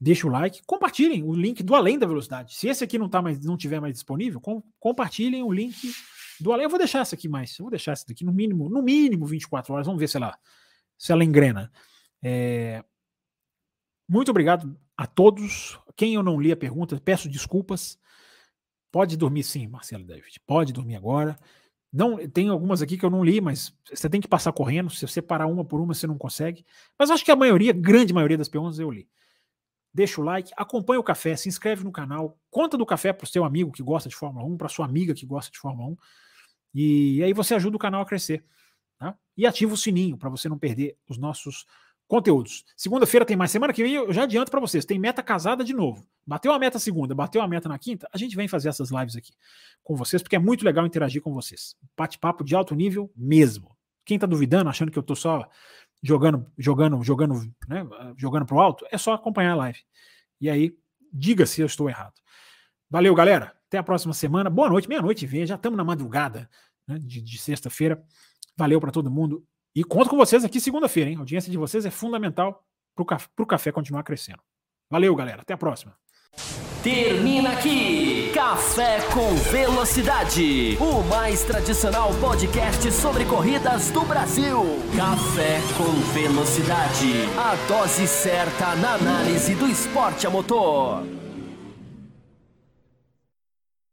Deixa 0.00 0.26
o 0.26 0.30
like, 0.30 0.62
compartilhem 0.66 1.22
o 1.22 1.34
link 1.34 1.62
do 1.62 1.74
Além 1.74 1.98
da 1.98 2.06
Velocidade. 2.06 2.54
Se 2.54 2.66
esse 2.66 2.82
aqui 2.82 2.98
não 2.98 3.08
tá 3.08 3.20
mais, 3.20 3.38
não 3.44 3.58
tiver 3.58 3.80
mais 3.80 3.92
disponível, 3.92 4.40
com, 4.40 4.62
compartilhem 4.80 5.42
o 5.42 5.52
link 5.52 5.76
do 6.40 6.54
Além. 6.54 6.64
Eu 6.64 6.70
vou 6.70 6.78
deixar 6.78 7.00
essa 7.00 7.14
aqui 7.14 7.28
mais. 7.28 7.58
Eu 7.58 7.64
vou 7.64 7.70
deixar 7.70 7.92
essa 7.92 8.06
daqui 8.08 8.24
no 8.24 8.32
mínimo, 8.32 8.70
no 8.70 8.82
mínimo 8.82 9.26
24 9.26 9.74
horas. 9.74 9.86
Vamos 9.86 10.00
ver 10.00 10.08
se 10.08 10.16
ela, 10.16 10.34
se 10.96 11.12
ela 11.12 11.22
engrena. 11.22 11.70
É, 12.22 12.82
muito 14.08 14.30
obrigado 14.30 14.76
a 14.96 15.06
todos. 15.06 15.78
Quem 15.96 16.14
eu 16.14 16.22
não 16.22 16.40
li 16.40 16.52
a 16.52 16.56
pergunta, 16.56 17.00
peço 17.00 17.28
desculpas. 17.28 17.98
Pode 18.90 19.16
dormir 19.16 19.42
sim, 19.42 19.66
Marcelo 19.66 20.04
David. 20.04 20.40
Pode 20.46 20.72
dormir 20.72 20.96
agora. 20.96 21.36
Não, 21.92 22.16
tem 22.28 22.48
algumas 22.48 22.82
aqui 22.82 22.98
que 22.98 23.04
eu 23.04 23.10
não 23.10 23.24
li, 23.24 23.40
mas 23.40 23.72
você 23.92 24.10
tem 24.10 24.20
que 24.20 24.28
passar 24.28 24.52
correndo. 24.52 24.90
Se 24.90 25.06
você 25.06 25.22
parar 25.22 25.46
uma 25.46 25.64
por 25.64 25.80
uma, 25.80 25.94
você 25.94 26.06
não 26.06 26.18
consegue. 26.18 26.64
Mas 26.98 27.10
acho 27.10 27.24
que 27.24 27.30
a 27.30 27.36
maioria, 27.36 27.72
grande 27.72 28.12
maioria 28.12 28.36
das 28.36 28.48
perguntas 28.48 28.78
eu 28.78 28.90
li. 28.90 29.08
Deixa 29.92 30.20
o 30.20 30.24
like, 30.24 30.50
acompanha 30.56 30.98
o 30.98 31.04
café, 31.04 31.36
se 31.36 31.48
inscreve 31.48 31.84
no 31.84 31.92
canal, 31.92 32.36
conta 32.50 32.76
do 32.76 32.84
café 32.84 33.12
para 33.12 33.24
o 33.24 33.28
seu 33.28 33.44
amigo 33.44 33.70
que 33.70 33.80
gosta 33.80 34.08
de 34.08 34.16
Fórmula 34.16 34.44
1, 34.44 34.56
para 34.56 34.68
sua 34.68 34.84
amiga 34.86 35.14
que 35.14 35.24
gosta 35.24 35.52
de 35.52 35.58
Fórmula 35.58 35.90
1. 35.90 35.96
E 36.74 37.22
aí 37.22 37.32
você 37.32 37.54
ajuda 37.54 37.76
o 37.76 37.78
canal 37.78 38.02
a 38.02 38.04
crescer. 38.04 38.44
Tá? 38.98 39.16
E 39.36 39.46
ativa 39.46 39.72
o 39.72 39.76
sininho 39.76 40.18
para 40.18 40.28
você 40.28 40.48
não 40.48 40.58
perder 40.58 40.98
os 41.08 41.16
nossos 41.16 41.64
conteúdos. 42.14 42.64
Segunda-feira 42.76 43.26
tem 43.26 43.36
mais. 43.36 43.50
Semana 43.50 43.72
que 43.72 43.82
vem 43.82 43.94
eu 43.94 44.12
já 44.12 44.22
adianto 44.22 44.48
para 44.48 44.60
vocês. 44.60 44.84
Tem 44.84 45.00
meta 45.00 45.20
casada 45.20 45.64
de 45.64 45.74
novo. 45.74 46.06
Bateu 46.24 46.52
a 46.52 46.58
meta 46.60 46.78
segunda, 46.78 47.12
bateu 47.12 47.42
a 47.42 47.48
meta 47.48 47.68
na 47.68 47.76
quinta. 47.76 48.08
A 48.12 48.16
gente 48.16 48.36
vem 48.36 48.46
fazer 48.46 48.68
essas 48.68 48.90
lives 48.92 49.16
aqui 49.16 49.32
com 49.82 49.96
vocês, 49.96 50.22
porque 50.22 50.36
é 50.36 50.38
muito 50.38 50.64
legal 50.64 50.86
interagir 50.86 51.20
com 51.20 51.34
vocês. 51.34 51.74
Bate-papo 51.96 52.44
de 52.44 52.54
alto 52.54 52.72
nível 52.72 53.10
mesmo. 53.16 53.76
Quem 54.04 54.16
tá 54.16 54.26
duvidando, 54.26 54.70
achando 54.70 54.92
que 54.92 54.98
eu 54.98 55.02
tô 55.02 55.16
só 55.16 55.48
jogando, 56.00 56.46
jogando, 56.56 57.02
jogando, 57.02 57.34
né, 57.66 57.84
jogando 58.16 58.46
pro 58.46 58.60
alto, 58.60 58.86
é 58.92 58.98
só 58.98 59.14
acompanhar 59.14 59.52
a 59.52 59.56
live. 59.56 59.80
E 60.40 60.48
aí, 60.48 60.76
diga 61.12 61.46
se 61.46 61.62
eu 61.62 61.66
estou 61.66 61.88
errado. 61.88 62.14
Valeu, 62.88 63.12
galera. 63.12 63.56
Até 63.66 63.78
a 63.78 63.82
próxima 63.82 64.14
semana. 64.14 64.48
Boa 64.48 64.68
noite, 64.68 64.88
meia-noite 64.88 65.26
e 65.26 65.46
Já 65.46 65.56
estamos 65.56 65.76
na 65.76 65.82
madrugada 65.82 66.48
né, 66.86 66.96
de, 66.96 67.20
de 67.20 67.38
sexta-feira. 67.38 68.00
Valeu 68.56 68.80
para 68.80 68.92
todo 68.92 69.10
mundo 69.10 69.44
e 69.74 69.82
conto 69.82 70.10
com 70.10 70.16
vocês 70.16 70.44
aqui 70.44 70.60
segunda-feira, 70.60 71.10
hein? 71.10 71.16
A 71.16 71.20
audiência 71.20 71.50
de 71.50 71.58
vocês 71.58 71.84
é 71.84 71.90
fundamental 71.90 72.64
para 72.94 73.42
o 73.42 73.46
café 73.46 73.72
continuar 73.72 74.02
crescendo. 74.02 74.40
Valeu, 74.90 75.14
galera. 75.14 75.42
Até 75.42 75.54
a 75.54 75.58
próxima. 75.58 75.96
Termina 76.82 77.52
aqui 77.52 78.30
Café 78.34 78.98
com 79.14 79.34
Velocidade, 79.50 80.76
o 80.78 81.02
mais 81.04 81.42
tradicional 81.42 82.10
podcast 82.20 82.92
sobre 82.92 83.24
corridas 83.24 83.90
do 83.90 84.02
Brasil. 84.02 84.60
Café 84.94 85.60
com 85.78 85.90
Velocidade, 86.12 87.24
a 87.38 87.54
dose 87.66 88.06
certa 88.06 88.74
na 88.76 88.96
análise 88.96 89.54
do 89.54 89.66
esporte 89.66 90.26
a 90.26 90.30
motor. 90.30 91.23